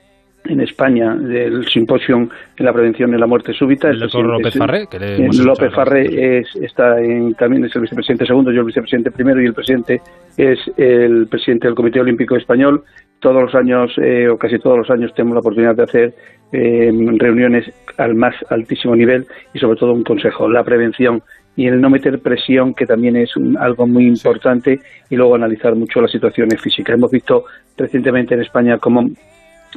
en 0.44 0.60
España 0.60 1.14
del 1.14 1.66
Simposium 1.66 2.28
en 2.56 2.64
la 2.64 2.72
Prevención 2.72 3.10
de 3.10 3.18
la 3.18 3.26
Muerte 3.26 3.52
Súbita. 3.52 3.90
El 3.90 4.00
doctor 4.00 4.40
presidente 4.40 4.42
López 4.42 4.58
Farré, 4.58 4.86
que 4.86 4.98
le 4.98 5.06
eh, 5.06 5.24
hemos 5.24 5.38
López. 5.38 5.74
Farré 5.74 6.38
es, 6.38 6.56
está 6.56 7.00
en, 7.00 7.34
también 7.34 7.64
es 7.64 7.74
el 7.76 7.82
vicepresidente 7.82 8.26
segundo, 8.26 8.50
yo 8.50 8.60
el 8.60 8.66
vicepresidente 8.66 9.10
primero 9.10 9.42
y 9.42 9.46
el 9.46 9.54
presidente 9.54 10.00
es 10.36 10.58
el 10.76 11.26
presidente 11.28 11.66
del 11.66 11.74
Comité 11.74 12.00
Olímpico 12.00 12.36
Español. 12.36 12.82
Todos 13.20 13.42
los 13.42 13.54
años, 13.54 13.92
eh, 13.98 14.28
o 14.28 14.38
casi 14.38 14.58
todos 14.58 14.78
los 14.78 14.90
años, 14.90 15.12
tenemos 15.12 15.34
la 15.34 15.40
oportunidad 15.40 15.74
de 15.74 15.82
hacer 15.82 16.14
eh, 16.52 16.90
reuniones 17.18 17.70
al 17.98 18.14
más 18.14 18.34
altísimo 18.48 18.94
nivel 18.94 19.26
y 19.52 19.58
sobre 19.58 19.78
todo 19.78 19.92
un 19.92 20.04
consejo, 20.04 20.48
la 20.48 20.62
prevención 20.62 21.20
y 21.58 21.66
el 21.66 21.80
no 21.80 21.90
meter 21.90 22.20
presión, 22.20 22.72
que 22.72 22.86
también 22.86 23.16
es 23.16 23.36
un- 23.36 23.58
algo 23.58 23.84
muy 23.84 24.06
importante, 24.06 24.78
y 25.10 25.16
luego 25.16 25.34
analizar 25.34 25.74
mucho 25.74 26.00
las 26.00 26.12
situaciones 26.12 26.60
físicas. 26.60 26.94
Hemos 26.94 27.10
visto 27.10 27.46
recientemente 27.76 28.34
en 28.34 28.42
España 28.42 28.78
cómo 28.78 29.02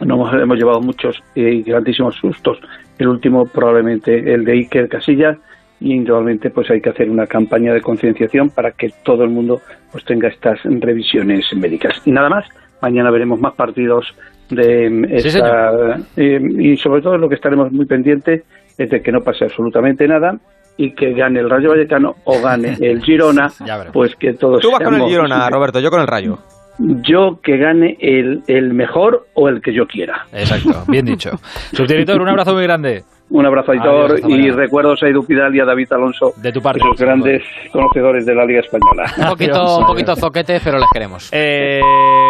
nos 0.05 0.33
hemos, 0.35 0.57
llevado 0.59 0.79
muchos 0.79 1.23
y 1.33 1.63
grandísimos 1.63 2.15
sustos. 2.17 2.59
El 2.99 3.07
último 3.07 3.47
probablemente 3.47 4.31
el 4.31 4.45
de 4.45 4.51
Iker 4.51 4.89
Casillas 4.89 5.39
y 5.79 5.93
indudablemente 5.93 6.51
pues 6.51 6.69
hay 6.69 6.81
que 6.81 6.91
hacer 6.91 7.09
una 7.09 7.25
campaña 7.25 7.73
de 7.73 7.81
concienciación 7.81 8.51
para 8.51 8.73
que 8.73 8.91
todo 9.03 9.23
el 9.23 9.31
mundo 9.31 9.59
pues 9.91 10.05
tenga 10.05 10.27
estas 10.27 10.59
revisiones 10.63 11.51
médicas. 11.55 11.99
Y 12.05 12.11
nada 12.11 12.29
más, 12.29 12.45
mañana 12.79 13.09
veremos 13.09 13.39
más 13.39 13.55
partidos 13.55 14.15
de 14.51 14.85
em, 14.85 15.05
Sí, 15.17 15.29
esta 15.29 15.97
eh, 16.15 16.39
y 16.59 16.77
sobre 16.77 17.01
todo 17.01 17.17
lo 17.17 17.27
que 17.27 17.35
estaremos 17.35 17.71
muy 17.71 17.87
pendientes 17.87 18.43
es 18.77 18.87
de 18.87 19.01
que 19.01 19.11
no 19.11 19.21
pase 19.21 19.45
absolutamente 19.45 20.07
nada 20.07 20.37
y 20.81 20.91
que 20.95 21.13
gane 21.13 21.39
el 21.39 21.49
Rayo 21.49 21.69
Vallecano 21.69 22.15
o 22.23 22.41
gane 22.41 22.75
el 22.81 23.01
Girona, 23.03 23.51
pues 23.93 24.15
que 24.15 24.33
todos 24.33 24.61
Tú 24.61 24.71
vas 24.71 24.81
con 24.81 24.95
el 24.95 25.03
Girona, 25.07 25.47
Roberto, 25.49 25.79
yo 25.79 25.91
con 25.91 26.01
el 26.01 26.07
Rayo. 26.07 26.39
yo 26.79 27.39
que 27.43 27.57
gane 27.57 27.97
el, 27.99 28.41
el 28.47 28.73
mejor 28.73 29.27
o 29.35 29.47
el 29.47 29.61
que 29.61 29.73
yo 29.73 29.85
quiera. 29.85 30.25
Exacto, 30.33 30.83
bien 30.87 31.05
dicho. 31.05 31.31
Subdirector, 31.73 32.19
un 32.19 32.29
abrazo 32.29 32.53
muy 32.55 32.63
grande. 32.63 33.03
Un 33.33 33.45
abrazo 33.45 33.71
a 33.71 33.75
Aitor 33.75 34.11
Adiós, 34.11 34.29
y 34.29 34.51
recuerdos 34.51 35.01
a 35.03 35.07
Edu 35.07 35.23
Pidal 35.23 35.55
y 35.55 35.61
a 35.61 35.65
David 35.65 35.87
Alonso, 35.93 36.33
de 36.35 36.51
tu 36.51 36.61
parte, 36.61 36.81
los 36.85 36.99
grandes 36.99 37.41
conocedores 37.71 38.25
de 38.25 38.35
la 38.35 38.45
Liga 38.45 38.59
Española. 38.59 39.09
Un 39.17 39.29
poquito, 39.29 39.77
un 39.77 39.85
poquito 39.85 40.15
zoquete, 40.17 40.59
pero 40.61 40.77
les 40.77 40.89
queremos. 40.91 41.29
Eh, 41.31 41.79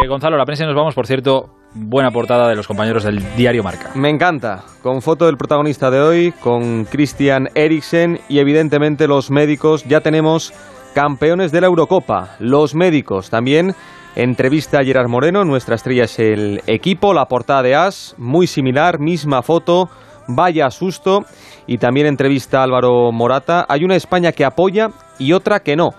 Gonzalo, 0.08 0.38
la 0.38 0.46
prensa 0.46 0.64
y 0.64 0.68
nos 0.68 0.76
vamos, 0.76 0.94
por 0.94 1.08
cierto, 1.08 1.50
buena 1.74 2.12
portada 2.12 2.48
de 2.48 2.56
los 2.56 2.68
compañeros 2.68 3.04
del 3.04 3.20
diario 3.36 3.64
Marca. 3.64 3.90
Me 3.96 4.10
encanta. 4.10 4.64
Con 4.84 5.02
foto 5.02 5.26
del 5.26 5.38
protagonista 5.38 5.90
de 5.90 6.02
hoy, 6.02 6.34
con 6.40 6.86
Christian 6.86 7.50
Eriksen 7.56 8.20
y 8.30 8.38
evidentemente 8.38 9.08
los 9.08 9.32
médicos. 9.32 9.84
Ya 9.86 10.02
tenemos 10.02 10.54
campeones 10.94 11.52
de 11.52 11.62
la 11.62 11.68
Eurocopa. 11.68 12.36
Los 12.40 12.76
médicos 12.76 13.32
también. 13.32 13.74
Entrevista 14.16 14.80
a 14.80 14.84
Gerard 14.84 15.08
Moreno, 15.08 15.46
nuestra 15.46 15.76
estrella 15.76 16.04
es 16.04 16.20
el 16.20 16.62
equipo, 16.68 17.14
la 17.14 17.28
portada 17.28 17.64
de 17.64 17.76
As, 17.76 18.14
muy 18.18 18.46
similar, 18.46 19.00
misma 19.00 19.42
foto, 19.42 19.90
vaya 20.28 20.70
susto. 20.70 21.26
Y 21.68 21.78
también 21.78 22.08
entrevista 22.08 22.60
a 22.60 22.64
Álvaro 22.64 23.12
Morata. 23.12 23.66
Hay 23.70 23.84
una 23.84 23.96
España 23.96 24.32
que 24.32 24.46
apoya 24.46 24.90
y 25.20 25.34
otra 25.34 25.60
que 25.62 25.76
no. 25.76 25.92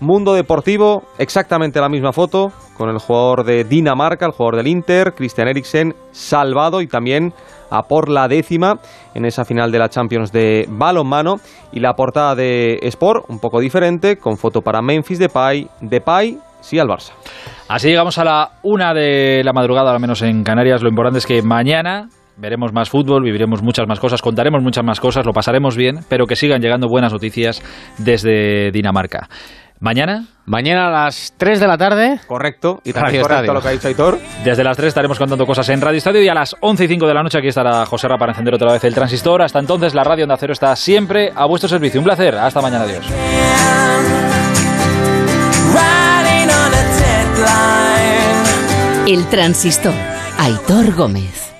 Mundo 0.00 0.34
Deportivo, 0.34 1.02
exactamente 1.18 1.80
la 1.80 1.88
misma 1.88 2.12
foto, 2.12 2.52
con 2.76 2.90
el 2.90 2.98
jugador 2.98 3.44
de 3.44 3.64
Dinamarca, 3.64 4.26
el 4.26 4.32
jugador 4.32 4.56
del 4.56 4.68
Inter, 4.68 5.14
Christian 5.14 5.48
Eriksen, 5.48 5.94
salvado 6.12 6.80
y 6.80 6.86
también 6.86 7.32
a 7.70 7.82
por 7.82 8.08
la 8.08 8.28
décima 8.28 8.78
en 9.14 9.24
esa 9.24 9.44
final 9.44 9.72
de 9.72 9.78
la 9.78 9.88
Champions 9.88 10.30
de 10.30 10.66
balonmano. 10.68 11.36
Y 11.72 11.80
la 11.80 11.94
portada 11.94 12.34
de 12.36 12.78
Sport, 12.82 13.24
un 13.28 13.40
poco 13.40 13.58
diferente, 13.58 14.16
con 14.16 14.36
foto 14.36 14.62
para 14.62 14.80
Memphis 14.80 15.18
Depay, 15.18 15.68
Depay, 15.80 16.38
sí 16.60 16.78
al 16.78 16.86
Barça. 16.86 17.12
Así 17.68 17.88
llegamos 17.88 18.18
a 18.18 18.24
la 18.24 18.50
una 18.62 18.94
de 18.94 19.42
la 19.42 19.52
madrugada, 19.52 19.92
al 19.92 20.00
menos 20.00 20.22
en 20.22 20.44
Canarias. 20.44 20.82
Lo 20.82 20.88
importante 20.88 21.18
es 21.18 21.26
que 21.26 21.42
mañana 21.42 22.08
veremos 22.36 22.72
más 22.72 22.90
fútbol, 22.90 23.22
viviremos 23.22 23.62
muchas 23.62 23.86
más 23.86 24.00
cosas, 24.00 24.22
contaremos 24.22 24.62
muchas 24.62 24.84
más 24.84 25.00
cosas, 25.00 25.24
lo 25.24 25.32
pasaremos 25.32 25.76
bien, 25.76 26.00
pero 26.08 26.26
que 26.26 26.36
sigan 26.36 26.60
llegando 26.60 26.88
buenas 26.88 27.12
noticias 27.12 27.62
desde 27.98 28.70
Dinamarca. 28.70 29.28
Mañana. 29.80 30.24
Mañana 30.46 30.88
a 30.88 30.90
las 30.90 31.34
3 31.36 31.60
de 31.60 31.66
la 31.66 31.76
tarde. 31.76 32.20
Correcto. 32.26 32.80
Y 32.84 32.92
Radio 32.92 33.02
también 33.02 33.22
correcto 33.22 33.42
Estadio. 33.42 33.54
lo 33.54 33.60
que 33.60 33.68
ha 33.68 33.70
dicho 33.72 33.88
Aitor. 33.88 34.18
Desde 34.44 34.64
las 34.64 34.76
3 34.76 34.88
estaremos 34.88 35.18
contando 35.18 35.46
cosas 35.46 35.68
en 35.68 35.80
Radio 35.80 35.98
Estadio 35.98 36.22
y 36.22 36.28
a 36.28 36.34
las 36.34 36.54
11 36.60 36.84
y 36.84 36.88
5 36.88 37.06
de 37.06 37.14
la 37.14 37.22
noche 37.22 37.38
aquí 37.38 37.48
estará 37.48 37.84
José 37.84 38.08
Ra 38.08 38.16
para 38.16 38.32
encender 38.32 38.54
otra 38.54 38.72
vez 38.72 38.84
el 38.84 38.94
transistor. 38.94 39.42
Hasta 39.42 39.58
entonces 39.58 39.94
la 39.94 40.04
radio 40.04 40.24
Onda 40.24 40.36
Cero 40.38 40.52
está 40.52 40.74
siempre 40.76 41.32
a 41.34 41.46
vuestro 41.46 41.68
servicio. 41.68 42.00
Un 42.00 42.04
placer. 42.04 42.34
Hasta 42.34 42.62
mañana. 42.62 42.84
Adiós. 42.84 43.04
El 49.06 49.26
transistor. 49.26 49.92
Aitor 50.38 50.94
Gómez. 50.94 51.53